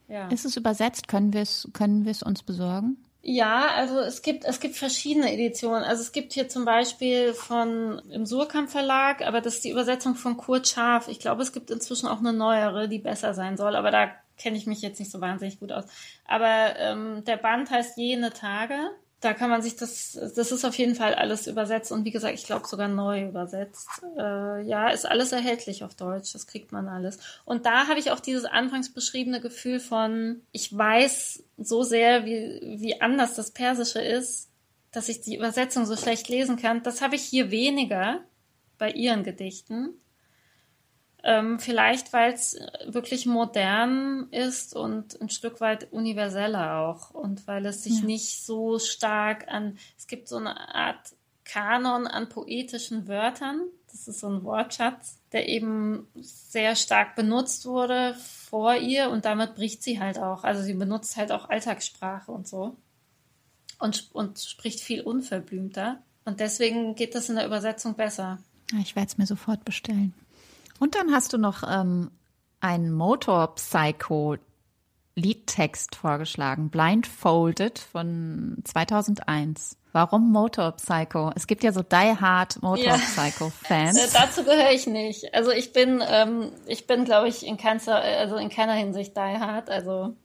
Ja. 0.07 0.27
Ist 0.29 0.45
es 0.45 0.55
übersetzt? 0.55 1.07
Können 1.07 1.33
wir 1.33 1.41
es 1.41 1.67
können 1.73 2.07
uns 2.25 2.43
besorgen? 2.43 2.97
Ja, 3.21 3.67
also 3.75 3.99
es 3.99 4.21
gibt, 4.21 4.45
es 4.45 4.59
gibt 4.61 4.75
verschiedene 4.75 5.31
Editionen. 5.33 5.83
Also 5.83 6.01
es 6.01 6.13
gibt 6.13 6.31
hier 6.31 6.47
zum 6.47 6.63
Beispiel 6.63 7.33
von 7.33 8.01
im 8.09 8.25
Surkamp 8.25 8.69
Verlag, 8.69 9.21
aber 9.25 9.41
das 9.41 9.55
ist 9.55 9.65
die 9.65 9.71
Übersetzung 9.71 10.15
von 10.15 10.37
Kurt 10.37 10.67
Scharf. 10.67 11.09
Ich 11.09 11.19
glaube, 11.19 11.41
es 11.41 11.51
gibt 11.51 11.69
inzwischen 11.69 12.07
auch 12.07 12.19
eine 12.19 12.31
neuere, 12.31 12.87
die 12.87 12.99
besser 12.99 13.33
sein 13.33 13.57
soll, 13.57 13.75
aber 13.75 13.91
da 13.91 14.11
kenne 14.39 14.57
ich 14.57 14.65
mich 14.65 14.81
jetzt 14.81 14.99
nicht 14.99 15.11
so 15.11 15.21
wahnsinnig 15.21 15.59
gut 15.59 15.71
aus. 15.71 15.85
Aber 16.25 16.75
ähm, 16.77 17.23
der 17.25 17.37
Band 17.37 17.69
heißt 17.69 17.97
Jene 17.97 18.31
Tage. 18.31 18.75
Da 19.21 19.33
kann 19.33 19.49
man 19.49 19.61
sich 19.61 19.75
das, 19.75 20.13
das 20.13 20.53
ist 20.53 20.63
auf 20.63 20.75
jeden 20.75 20.95
Fall 20.95 21.13
alles 21.13 21.45
übersetzt 21.45 21.91
und 21.91 22.05
wie 22.05 22.11
gesagt, 22.11 22.35
ich 22.35 22.45
glaube 22.45 22.65
sogar 22.65 22.87
neu 22.87 23.27
übersetzt. 23.27 23.89
Äh, 24.17 24.61
ja, 24.61 24.87
ist 24.87 25.05
alles 25.05 25.33
erhältlich 25.33 25.83
auf 25.83 25.93
Deutsch, 25.93 26.33
das 26.33 26.47
kriegt 26.47 26.71
man 26.71 26.87
alles. 26.87 27.19
Und 27.43 27.65
da 27.65 27.87
habe 27.87 27.99
ich 27.99 28.11
auch 28.11 28.21
dieses 28.21 28.45
anfangs 28.45 28.93
beschriebene 28.93 29.41
Gefühl 29.41 29.81
von, 29.81 30.41
ich 30.53 30.75
weiß 30.75 31.43
so 31.57 31.83
sehr, 31.83 32.25
wie, 32.25 32.79
wie 32.79 33.01
anders 33.01 33.35
das 33.35 33.51
Persische 33.51 33.99
ist, 33.99 34.49
dass 34.91 35.09
ich 35.09 35.19
die 35.19 35.35
Übersetzung 35.35 35.85
so 35.85 35.97
schlecht 35.97 36.29
lesen 36.29 36.55
kann. 36.55 36.81
Das 36.83 37.01
habe 37.01 37.15
ich 37.15 37.23
hier 37.23 37.51
weniger 37.51 38.21
bei 38.77 38.89
ihren 38.89 39.25
Gedichten. 39.25 39.99
Ähm, 41.23 41.59
vielleicht, 41.59 42.13
weil 42.13 42.33
es 42.33 42.57
wirklich 42.85 43.25
modern 43.25 44.29
ist 44.31 44.75
und 44.75 45.19
ein 45.21 45.29
Stück 45.29 45.59
weit 45.59 45.91
universeller 45.91 46.77
auch. 46.77 47.11
Und 47.11 47.45
weil 47.47 47.65
es 47.65 47.83
sich 47.83 47.99
ja. 47.99 48.05
nicht 48.05 48.45
so 48.45 48.79
stark 48.79 49.47
an, 49.49 49.77
es 49.97 50.07
gibt 50.07 50.27
so 50.27 50.37
eine 50.37 50.73
Art 50.73 51.13
Kanon 51.43 52.07
an 52.07 52.29
poetischen 52.29 53.07
Wörtern. 53.07 53.61
Das 53.91 54.07
ist 54.07 54.19
so 54.19 54.27
ein 54.27 54.43
Wortschatz, 54.43 55.17
der 55.31 55.49
eben 55.49 56.07
sehr 56.15 56.75
stark 56.75 57.15
benutzt 57.15 57.65
wurde 57.65 58.15
vor 58.49 58.75
ihr 58.75 59.09
und 59.09 59.25
damit 59.25 59.55
bricht 59.55 59.81
sie 59.83 59.99
halt 59.99 60.19
auch. 60.19 60.43
Also 60.43 60.61
sie 60.61 60.75
benutzt 60.75 61.17
halt 61.17 61.31
auch 61.31 61.49
Alltagssprache 61.49 62.31
und 62.31 62.47
so. 62.47 62.77
Und, 63.79 64.09
und 64.13 64.39
spricht 64.39 64.79
viel 64.79 65.01
unverblümter. 65.01 66.01
Und 66.25 66.39
deswegen 66.39 66.95
geht 66.95 67.15
das 67.15 67.29
in 67.29 67.35
der 67.35 67.45
Übersetzung 67.45 67.95
besser. 67.95 68.37
Ich 68.79 68.95
werde 68.95 69.07
es 69.07 69.17
mir 69.17 69.25
sofort 69.25 69.65
bestellen. 69.65 70.13
Und 70.79 70.95
dann 70.95 71.11
hast 71.11 71.33
du 71.33 71.37
noch 71.37 71.63
ähm, 71.69 72.11
einen 72.59 72.91
Motor 72.91 73.55
Psycho 73.55 74.37
Liedtext 75.15 75.95
vorgeschlagen, 75.95 76.69
Blindfolded 76.69 77.79
von 77.79 78.57
2001. 78.63 79.75
Warum 79.91 80.31
Motor 80.31 80.73
Psycho? 80.73 81.31
Es 81.35 81.47
gibt 81.47 81.63
ja 81.63 81.71
so 81.71 81.81
die 81.81 81.95
Hard 81.95 82.61
Motor 82.61 82.85
ja. 82.85 82.97
Psycho 82.97 83.49
Fans. 83.49 83.97
Äh, 83.97 84.07
dazu 84.13 84.43
gehöre 84.43 84.71
ich 84.71 84.87
nicht. 84.87 85.33
Also 85.33 85.51
ich 85.51 85.73
bin, 85.73 86.01
ähm, 86.07 86.51
ich 86.67 86.87
bin, 86.87 87.05
glaube 87.05 87.27
ich, 87.27 87.45
in 87.45 87.57
keiner, 87.57 87.95
also 87.95 88.37
in 88.37 88.49
keiner 88.49 88.73
Hinsicht 88.73 89.17
die 89.17 89.19
Hard. 89.19 89.69
Also 89.69 90.15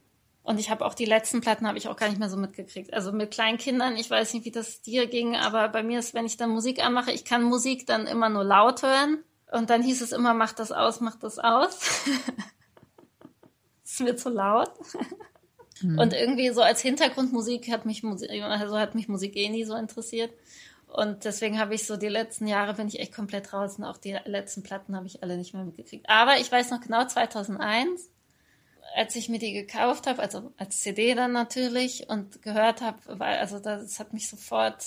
und 0.44 0.60
ich 0.60 0.68
habe 0.68 0.84
auch 0.84 0.92
die 0.92 1.06
letzten 1.06 1.40
Platten 1.40 1.66
habe 1.66 1.78
ich 1.78 1.88
auch 1.88 1.96
gar 1.96 2.10
nicht 2.10 2.18
mehr 2.18 2.28
so 2.28 2.36
mitgekriegt. 2.36 2.92
Also 2.92 3.12
mit 3.12 3.30
kleinen 3.30 3.56
Kindern, 3.56 3.96
ich 3.96 4.10
weiß 4.10 4.34
nicht, 4.34 4.44
wie 4.44 4.50
das 4.50 4.82
dir 4.82 5.06
ging, 5.06 5.34
aber 5.34 5.68
bei 5.70 5.82
mir 5.82 5.98
ist, 5.98 6.12
wenn 6.12 6.26
ich 6.26 6.36
dann 6.36 6.50
Musik 6.50 6.84
anmache, 6.84 7.12
ich 7.12 7.24
kann 7.24 7.42
Musik 7.42 7.86
dann 7.86 8.06
immer 8.06 8.28
nur 8.28 8.44
laut 8.44 8.82
hören. 8.82 9.24
Und 9.54 9.70
dann 9.70 9.82
hieß 9.82 10.02
es 10.02 10.12
immer, 10.12 10.34
mach 10.34 10.52
das 10.52 10.72
aus, 10.72 11.00
mach 11.00 11.16
das 11.16 11.38
aus. 11.38 11.78
ist 13.84 14.00
mir 14.00 14.16
zu 14.16 14.28
laut. 14.28 14.72
Mhm. 15.80 15.98
Und 15.98 16.12
irgendwie 16.12 16.50
so 16.50 16.60
als 16.62 16.80
Hintergrundmusik 16.80 17.70
hat 17.70 17.86
mich 17.86 18.02
Musik, 18.02 18.30
also 18.30 18.78
hat 18.78 18.94
mich 18.94 19.08
Musik 19.08 19.36
eh 19.36 19.48
nie 19.48 19.64
so 19.64 19.76
interessiert. 19.76 20.32
Und 20.88 21.24
deswegen 21.24 21.58
habe 21.58 21.74
ich 21.74 21.86
so 21.86 21.96
die 21.96 22.08
letzten 22.08 22.46
Jahre 22.46 22.74
bin 22.74 22.88
ich 22.88 22.98
echt 22.98 23.14
komplett 23.14 23.52
raus 23.52 23.78
und 23.78 23.84
auch 23.84 23.96
die 23.96 24.16
letzten 24.24 24.62
Platten 24.62 24.96
habe 24.96 25.06
ich 25.06 25.22
alle 25.22 25.36
nicht 25.36 25.54
mehr 25.54 25.64
mitgekriegt. 25.64 26.08
Aber 26.08 26.38
ich 26.38 26.50
weiß 26.50 26.70
noch 26.70 26.80
genau 26.80 27.04
2001, 27.04 28.10
als 28.94 29.16
ich 29.16 29.28
mir 29.28 29.38
die 29.38 29.52
gekauft 29.52 30.06
habe, 30.06 30.20
also 30.20 30.52
als 30.56 30.80
CD 30.80 31.14
dann 31.14 31.32
natürlich 31.32 32.08
und 32.08 32.42
gehört 32.42 32.80
habe, 32.80 32.98
weil 33.06 33.38
also 33.38 33.58
das 33.58 33.98
hat 33.98 34.12
mich 34.12 34.28
sofort, 34.28 34.84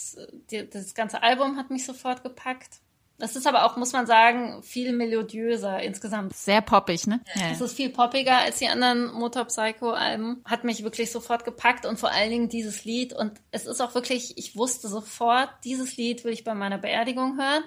die, 0.52 0.69
das 0.69 0.94
ganze 0.94 1.23
Album 1.23 1.57
hat 1.57 1.69
mich 1.69 1.85
sofort 1.85 2.23
gepackt. 2.23 2.80
Das 3.19 3.35
ist 3.35 3.48
aber 3.48 3.65
auch, 3.65 3.77
muss 3.77 3.94
man 3.94 4.06
sagen, 4.06 4.61
viel 4.61 4.94
melodiöser 4.94 5.81
insgesamt. 5.81 6.35
Sehr 6.35 6.61
poppig, 6.61 7.07
ne? 7.07 7.19
Ja. 7.34 7.49
Es 7.52 7.61
ist 7.61 7.73
viel 7.76 7.89
poppiger 7.89 8.38
als 8.38 8.60
die 8.60 8.68
anderen 8.68 9.11
Motor 9.11 9.45
Psycho 9.45 9.89
Alben. 9.89 10.44
Hat 10.45 10.64
mich 10.64 10.84
wirklich 10.84 11.11
sofort 11.11 11.44
gepackt 11.44 11.88
und 11.88 11.99
vor 11.99 12.11
allen 12.11 12.30
Dingen 12.30 12.49
dieses 12.49 12.85
Lied. 12.85 13.14
Und 13.14 13.41
es 13.49 13.65
ist 13.65 13.81
auch 13.81 13.95
wirklich, 13.95 14.38
ich 14.38 14.56
wusste 14.56 14.88
sofort, 14.88 15.49
dieses 15.64 15.98
Lied 15.98 16.26
will 16.26 16.34
ich 16.34 16.44
bei 16.44 16.53
meiner 16.53 16.77
Beerdigung 16.77 17.39
hören. 17.39 17.64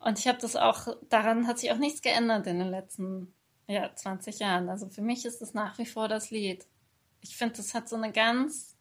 Und 0.00 0.18
ich 0.18 0.28
habe 0.28 0.38
das 0.38 0.54
auch, 0.54 0.86
daran 1.08 1.46
hat 1.46 1.58
sich 1.58 1.72
auch 1.72 1.78
nichts 1.78 2.02
geändert 2.02 2.46
in 2.46 2.58
den 2.58 2.68
letzten 2.68 3.32
ja, 3.66 3.94
20 3.94 4.38
Jahren. 4.38 4.68
Also 4.68 4.88
für 4.88 5.02
mich 5.02 5.24
ist 5.24 5.40
es 5.40 5.54
nach 5.54 5.78
wie 5.78 5.86
vor 5.86 6.08
das 6.08 6.30
Lied. 6.30 6.66
Ich 7.22 7.36
finde, 7.36 7.56
das 7.56 7.72
hat 7.72 7.88
so 7.88 7.96
eine 7.96 8.12
ganz 8.12 8.76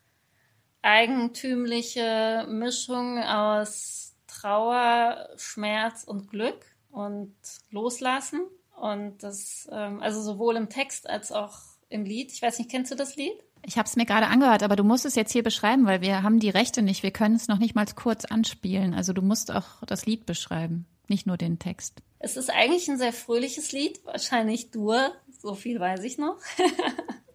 eigentümliche 0.81 2.45
Mischung 2.49 3.19
aus 3.19 4.06
Trauer, 4.39 5.29
Schmerz 5.37 6.03
und 6.03 6.29
Glück 6.29 6.65
und 6.91 7.35
Loslassen. 7.71 8.41
Und 8.79 9.23
das, 9.23 9.67
ähm, 9.71 10.01
also 10.01 10.21
sowohl 10.21 10.55
im 10.55 10.69
Text 10.69 11.09
als 11.09 11.31
auch 11.31 11.57
im 11.89 12.05
Lied. 12.05 12.31
Ich 12.31 12.41
weiß 12.41 12.59
nicht, 12.59 12.69
kennst 12.69 12.91
du 12.91 12.95
das 12.95 13.15
Lied? 13.15 13.33
Ich 13.65 13.77
habe 13.77 13.87
es 13.87 13.95
mir 13.95 14.05
gerade 14.05 14.27
angehört, 14.27 14.61
aber 14.61 14.75
du 14.75 14.83
musst 14.83 15.05
es 15.05 15.15
jetzt 15.15 15.31
hier 15.31 15.43
beschreiben, 15.43 15.85
weil 15.87 16.01
wir 16.01 16.21
haben 16.21 16.39
die 16.39 16.49
Rechte 16.49 16.81
nicht. 16.81 17.01
Wir 17.01 17.11
können 17.11 17.35
es 17.35 17.47
noch 17.47 17.57
nicht 17.57 17.75
mal 17.75 17.85
kurz 17.95 18.25
anspielen. 18.25 18.93
Also 18.93 19.13
du 19.13 19.21
musst 19.21 19.51
auch 19.51 19.83
das 19.87 20.05
Lied 20.05 20.25
beschreiben, 20.25 20.85
nicht 21.07 21.25
nur 21.25 21.37
den 21.37 21.57
Text. 21.57 22.01
Es 22.19 22.37
ist 22.37 22.49
eigentlich 22.49 22.87
ein 22.87 22.97
sehr 22.97 23.13
fröhliches 23.13 23.71
Lied, 23.71 24.05
wahrscheinlich 24.05 24.71
Dur, 24.71 25.11
so 25.39 25.55
viel 25.55 25.79
weiß 25.79 26.03
ich 26.03 26.17
noch. 26.17 26.37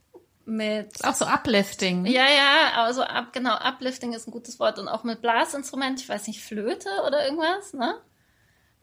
mit 0.44 1.04
auch 1.04 1.14
so 1.14 1.24
uplifting. 1.24 2.06
Ja, 2.06 2.26
ja, 2.26 2.82
also 2.82 3.02
ab, 3.02 3.32
genau, 3.32 3.56
uplifting 3.56 4.12
ist 4.12 4.26
ein 4.26 4.32
gutes 4.32 4.58
Wort 4.58 4.78
und 4.78 4.88
auch 4.88 5.04
mit 5.04 5.22
Blasinstrument, 5.22 6.00
ich 6.00 6.08
weiß 6.08 6.26
nicht, 6.26 6.42
Flöte 6.42 6.88
oder 7.06 7.24
irgendwas, 7.24 7.72
ne? 7.72 8.00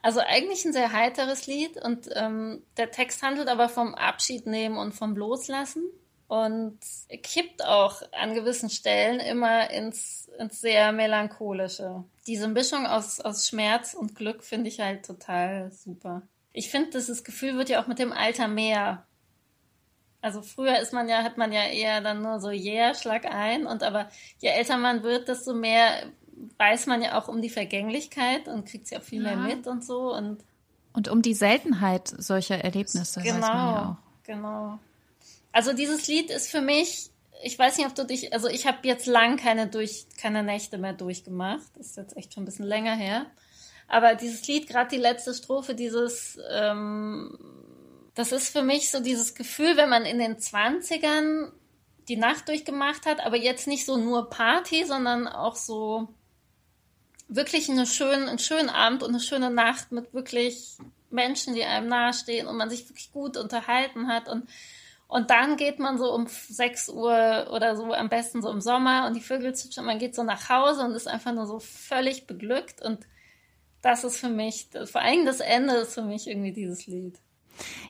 Also 0.02 0.22
eigentlich 0.22 0.64
ein 0.64 0.74
sehr 0.74 0.94
heiteres 0.94 1.46
Lied 1.48 1.78
und 1.84 2.10
ähm, 2.16 2.64
der 2.78 2.92
Text 2.92 3.22
handelt 3.22 3.50
aber 3.50 3.68
vom 3.68 3.96
Abschied 3.96 4.46
nehmen 4.46 4.78
und 4.78 4.94
vom 4.94 5.16
Loslassen 5.16 5.84
und 6.30 6.80
kippt 7.24 7.66
auch 7.66 8.02
an 8.14 8.36
gewissen 8.36 8.70
Stellen 8.70 9.20
immer 9.20 9.72
ins, 9.72 10.30
ins 10.38 10.62
sehr 10.62 10.92
melancholische. 10.92 12.04
Diese 12.28 12.48
Mischung 12.48 12.86
aus, 12.86 13.20
aus 13.20 13.48
Schmerz 13.48 13.96
und 13.96 14.16
Glück 14.16 14.44
finde 14.44 14.70
ich 14.70 14.80
halt 14.80 15.06
total 15.06 15.72
super. 15.72 16.22
Ich 16.54 16.70
finde, 16.70 16.92
dieses 16.92 17.24
Gefühl 17.24 17.58
wird 17.58 17.70
ja 17.70 17.82
auch 17.82 17.88
mit 17.88 18.00
dem 18.00 18.14
Alter 18.14 18.48
mehr. 18.48 19.08
Also 20.22 20.42
früher 20.42 20.80
ist 20.80 20.92
man 20.92 21.08
ja, 21.08 21.24
hat 21.24 21.38
man 21.38 21.52
ja 21.52 21.64
eher 21.64 22.02
dann 22.02 22.22
nur 22.22 22.40
so, 22.40 22.50
yeah, 22.50 22.94
schlag 22.94 23.26
ein. 23.26 23.66
Und 23.66 23.84
aber 23.84 24.10
je 24.40 24.50
älter 24.50 24.78
man 24.78 25.04
wird, 25.04 25.28
desto 25.30 25.54
mehr 25.54 26.04
weiß 26.58 26.88
man 26.88 27.02
ja 27.02 27.18
auch 27.18 27.28
um 27.28 27.42
die 27.42 27.50
Vergänglichkeit 27.50 28.48
und 28.48 28.66
kriegt 28.68 28.88
sie 28.88 28.98
auch 28.98 29.02
viel 29.02 29.24
ja. 29.24 29.36
mehr 29.36 29.56
mit 29.56 29.68
und 29.68 29.84
so. 29.84 30.14
Und, 30.14 30.44
und 30.94 31.08
um 31.08 31.22
die 31.22 31.34
Seltenheit 31.34 32.08
solcher 32.08 32.64
Erlebnisse 32.64 33.22
genau, 33.22 33.36
weiß 33.36 33.42
man 33.42 33.52
ja 33.58 33.90
auch. 33.92 34.24
Genau. 34.26 34.80
Also 35.52 35.74
dieses 35.74 36.08
Lied 36.08 36.30
ist 36.30 36.52
für 36.52 36.62
mich, 36.62 37.10
ich 37.42 37.58
weiß 37.58 37.78
nicht, 37.78 37.88
ob 37.88 37.96
du 37.96 38.06
dich, 38.06 38.34
also 38.34 38.48
ich 38.48 38.68
habe 38.68 38.80
jetzt 38.84 39.06
lang 39.06 39.38
keine 39.38 39.68
durch, 39.68 40.06
keine 40.18 40.44
Nächte 40.44 40.78
mehr 40.78 40.94
durchgemacht. 40.94 41.68
Das 41.76 41.88
ist 41.88 41.98
jetzt 41.98 42.18
echt 42.18 42.34
schon 42.34 42.44
ein 42.44 42.46
bisschen 42.46 42.66
länger 42.66 42.96
her. 42.96 43.26
Aber 43.88 44.16
dieses 44.16 44.46
Lied, 44.48 44.68
gerade 44.68 44.90
die 44.90 45.02
letzte 45.02 45.34
Strophe, 45.34 45.74
dieses, 45.74 46.38
ähm, 46.52 47.38
das 48.20 48.34
ist 48.34 48.50
für 48.50 48.64
mich 48.64 48.92
so 48.92 49.00
dieses 49.00 49.34
Gefühl, 49.34 49.78
wenn 49.78 49.88
man 49.88 50.04
in 50.04 50.20
den 50.20 50.40
Zwanzigern 50.40 51.54
die 52.10 52.18
Nacht 52.18 52.50
durchgemacht 52.50 53.06
hat, 53.06 53.26
aber 53.26 53.38
jetzt 53.38 53.66
nicht 53.66 53.86
so 53.86 53.96
nur 53.96 54.30
Party, 54.30 54.84
sondern 54.84 55.26
auch 55.26 55.56
so 55.56 56.10
wirklich 57.30 57.70
eine 57.70 57.86
schönen, 57.86 58.28
einen 58.28 58.38
schönen 58.38 58.68
Abend 58.68 59.04
und 59.04 59.12
eine 59.12 59.22
schöne 59.22 59.50
Nacht 59.50 59.94
mit 59.94 60.14
wirklich 60.14 60.76
Menschen, 61.10 61.56
die 61.56 61.64
einem 61.64 61.88
nahestehen 61.88 62.48
und 62.48 62.58
man 62.58 62.70
sich 62.70 62.90
wirklich 62.90 63.14
gut 63.14 63.38
unterhalten 63.38 64.10
hat 64.10 64.28
und 64.28 64.50
und 65.08 65.32
dann 65.32 65.58
geht 65.58 65.80
man 65.80 65.98
so 65.98 66.14
um 66.14 66.28
6 66.28 66.90
Uhr 66.90 67.48
oder 67.52 67.76
so, 67.76 67.94
am 67.94 68.10
besten 68.10 68.44
so 68.44 68.52
im 68.52 68.62
Sommer 68.62 69.08
und 69.08 69.16
die 69.16 69.22
Vögel 69.22 69.56
zwitschern, 69.56 69.86
man 69.86 69.98
geht 69.98 70.14
so 70.14 70.24
nach 70.24 70.50
Hause 70.50 70.84
und 70.84 70.92
ist 70.92 71.08
einfach 71.08 71.32
nur 71.32 71.48
so 71.48 71.60
völlig 71.60 72.28
beglückt 72.28 72.82
und 72.84 73.00
das 73.82 74.04
ist 74.04 74.18
für 74.18 74.30
mich, 74.30 74.68
vor 74.86 75.02
allem 75.02 75.26
das 75.26 75.40
Ende 75.40 75.76
ist 75.76 75.94
für 75.94 76.04
mich 76.04 76.28
irgendwie 76.28 76.52
dieses 76.52 76.86
Lied. 76.86 77.18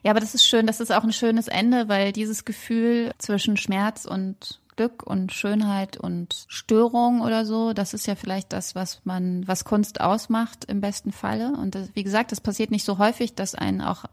Ja, 0.02 0.10
aber 0.10 0.20
das 0.20 0.34
ist 0.34 0.44
schön, 0.44 0.66
das 0.66 0.80
ist 0.80 0.92
auch 0.92 1.04
ein 1.04 1.12
schönes 1.12 1.48
Ende, 1.48 1.88
weil 1.88 2.12
dieses 2.12 2.44
Gefühl 2.44 3.12
zwischen 3.18 3.56
Schmerz 3.56 4.04
und 4.04 4.60
Glück 4.80 5.02
und 5.02 5.30
Schönheit 5.32 5.98
und 5.98 6.46
Störung 6.48 7.20
oder 7.20 7.44
so, 7.44 7.74
das 7.74 7.92
ist 7.92 8.06
ja 8.06 8.14
vielleicht 8.14 8.52
das, 8.54 8.74
was 8.74 9.02
man, 9.04 9.46
was 9.46 9.64
Kunst 9.64 10.00
ausmacht 10.00 10.64
im 10.64 10.80
besten 10.80 11.12
Falle. 11.12 11.52
Und 11.52 11.74
das, 11.74 11.90
wie 11.94 12.02
gesagt, 12.02 12.32
das 12.32 12.40
passiert 12.40 12.70
nicht 12.70 12.86
so 12.86 12.96
häufig, 12.96 13.34
dass 13.34 13.54
einen 13.54 13.82
auch 13.82 14.06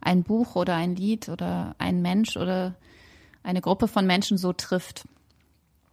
ein 0.00 0.22
Buch 0.22 0.56
oder 0.56 0.74
ein 0.74 0.96
Lied 0.96 1.28
oder 1.28 1.74
ein 1.76 2.00
Mensch 2.00 2.38
oder 2.38 2.76
eine 3.42 3.60
Gruppe 3.60 3.88
von 3.88 4.06
Menschen 4.06 4.38
so 4.38 4.54
trifft. 4.54 5.04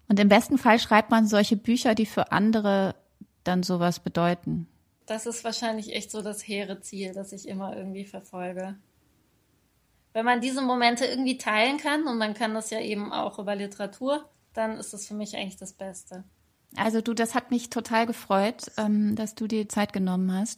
Und 0.07 0.21
im 0.21 0.29
besten 0.29 0.57
Fall 0.57 0.79
schreibt 0.79 1.11
man 1.11 1.27
solche 1.27 1.57
Bücher, 1.57 1.93
die 1.93 2.05
für 2.05 2.31
andere 2.31 2.95
dann 3.43 3.61
sowas 3.61 3.99
bedeuten. 3.99 4.67
Das 5.05 5.25
ist 5.25 5.43
wahrscheinlich 5.43 5.93
echt 5.93 6.11
so 6.11 6.21
das 6.21 6.47
hehre 6.47 6.79
Ziel, 6.79 7.13
das 7.13 7.33
ich 7.33 7.47
immer 7.47 7.75
irgendwie 7.75 8.05
verfolge 8.05 8.77
wenn 10.17 10.25
man 10.25 10.41
diese 10.41 10.63
Momente 10.63 11.05
irgendwie 11.05 11.37
teilen 11.37 11.77
kann 11.77 12.07
und 12.07 12.17
man 12.17 12.33
kann 12.33 12.55
das 12.55 12.71
ja 12.71 12.79
eben 12.79 13.13
auch 13.13 13.37
über 13.37 13.55
Literatur, 13.55 14.27
dann 14.55 14.77
ist 14.77 14.91
das 14.91 15.05
für 15.05 15.13
mich 15.13 15.37
eigentlich 15.37 15.57
das 15.57 15.73
Beste. 15.73 16.23
Also 16.75 17.01
du, 17.01 17.13
das 17.13 17.35
hat 17.35 17.51
mich 17.51 17.69
total 17.69 18.07
gefreut, 18.07 18.63
ähm, 18.77 19.15
dass 19.15 19.35
du 19.35 19.45
dir 19.45 19.69
Zeit 19.69 19.93
genommen 19.93 20.33
hast. 20.33 20.57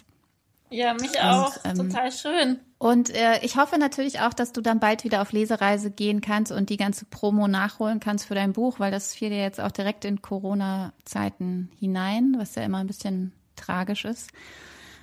Ja, 0.69 0.93
mich 0.93 1.19
auch. 1.19 1.57
Und, 1.57 1.65
ähm, 1.65 1.89
total 1.89 2.11
schön. 2.13 2.59
Und 2.77 3.09
äh, 3.09 3.43
ich 3.43 3.57
hoffe 3.57 3.77
natürlich 3.77 4.21
auch, 4.21 4.33
dass 4.33 4.53
du 4.53 4.61
dann 4.61 4.79
bald 4.79 5.03
wieder 5.03 5.21
auf 5.21 5.33
Lesereise 5.33 5.91
gehen 5.91 6.21
kannst 6.21 6.53
und 6.53 6.69
die 6.69 6.77
ganze 6.77 7.03
Promo 7.03 7.49
nachholen 7.49 7.99
kannst 7.99 8.27
für 8.27 8.35
dein 8.35 8.53
Buch, 8.53 8.79
weil 8.79 8.91
das 8.91 9.13
fiel 9.13 9.33
ja 9.33 9.39
jetzt 9.39 9.59
auch 9.59 9.71
direkt 9.71 10.05
in 10.05 10.21
Corona-Zeiten 10.21 11.69
hinein, 11.77 12.35
was 12.37 12.55
ja 12.55 12.63
immer 12.63 12.77
ein 12.77 12.87
bisschen 12.87 13.33
tragisch 13.57 14.05
ist. 14.05 14.29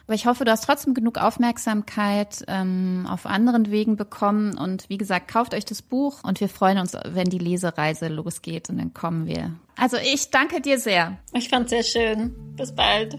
Aber 0.07 0.15
ich 0.15 0.27
hoffe, 0.27 0.45
du 0.45 0.53
hast 0.53 0.65
trotzdem 0.65 0.95
genug 0.95 1.19
Aufmerksamkeit 1.19 2.45
ähm, 2.47 3.09
auf 3.11 3.27
anderen 3.27 3.73
Wegen 3.73 3.97
bekommen. 3.97 4.57
Und 4.57 4.89
wie 4.89 4.99
gesagt, 4.99 5.27
kauft 5.27 5.53
euch 5.53 5.65
das 5.65 5.83
Buch 5.83 6.23
und 6.23 6.41
wir 6.41 6.49
freuen 6.49 6.79
uns, 6.79 6.97
wenn 7.07 7.29
die 7.29 7.39
Lesereise 7.39 8.07
losgeht 8.07 8.71
und 8.71 8.79
dann 8.79 8.95
kommen 8.95 9.27
wir. 9.27 9.53
Also 9.77 9.97
ich 9.97 10.31
danke 10.31 10.61
dir 10.61 10.79
sehr. 10.79 11.19
Ich 11.33 11.49
fand's 11.49 11.71
sehr 11.71 11.83
schön. 11.83 12.33
Bis 12.57 12.73
bald. 12.73 13.19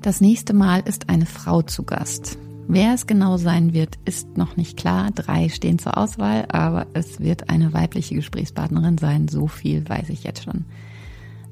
Das 0.00 0.20
nächste 0.20 0.54
Mal 0.54 0.80
ist 0.86 1.08
eine 1.08 1.26
Frau 1.26 1.62
zu 1.62 1.82
Gast. 1.82 2.38
Wer 2.68 2.94
es 2.94 3.08
genau 3.08 3.36
sein 3.36 3.74
wird, 3.74 3.98
ist 4.04 4.36
noch 4.36 4.56
nicht 4.56 4.76
klar. 4.76 5.10
Drei 5.10 5.48
stehen 5.48 5.80
zur 5.80 5.98
Auswahl, 5.98 6.46
aber 6.52 6.86
es 6.94 7.18
wird 7.18 7.50
eine 7.50 7.72
weibliche 7.72 8.14
Gesprächspartnerin 8.14 8.96
sein. 8.96 9.26
So 9.26 9.48
viel 9.48 9.88
weiß 9.88 10.08
ich 10.10 10.22
jetzt 10.22 10.44
schon. 10.44 10.66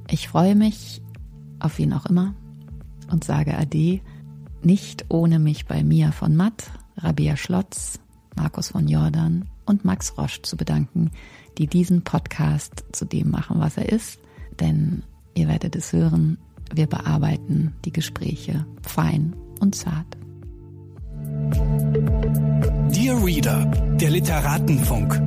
Ich 0.09 0.29
freue 0.29 0.55
mich 0.55 1.03
auf 1.59 1.79
wen 1.79 1.93
auch 1.93 2.07
immer 2.07 2.35
und 3.11 3.25
sage 3.25 3.57
Ade, 3.57 4.01
nicht 4.63 5.07
ohne 5.09 5.39
mich 5.39 5.67
bei 5.67 5.83
Mia 5.83 6.13
von 6.13 6.37
Matt, 6.37 6.71
Rabia 6.97 7.37
Schlotz, 7.37 8.01
Markus 8.37 8.69
von 8.69 8.89
Jordan 8.89 9.49
und 9.67 9.85
Max 9.85 10.17
Rosch 10.19 10.43
zu 10.43 10.57
bedanken, 10.57 11.11
die 11.59 11.67
diesen 11.67 12.03
Podcast 12.03 12.85
zu 12.93 13.05
dem 13.05 13.31
machen, 13.31 13.61
was 13.61 13.77
er 13.77 13.89
ist. 13.89 14.19
Denn 14.61 15.03
ihr 15.35 15.49
werdet 15.49 15.77
es 15.77 15.93
hören, 15.93 16.39
wir 16.73 16.87
bearbeiten 16.87 17.75
die 17.85 17.93
Gespräche 17.93 18.67
fein 18.83 19.35
und 19.61 19.75
zart. 19.75 20.07
Dear 22.91 23.25
Reader, 23.25 23.65
der 24.01 24.11
Literatenfunk. 24.11 25.21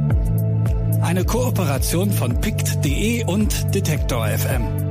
Eine 1.01 1.25
Kooperation 1.25 2.11
von 2.11 2.39
pict.de 2.39 3.25
und 3.25 3.73
Detektor 3.73 4.27
FM. 4.27 4.90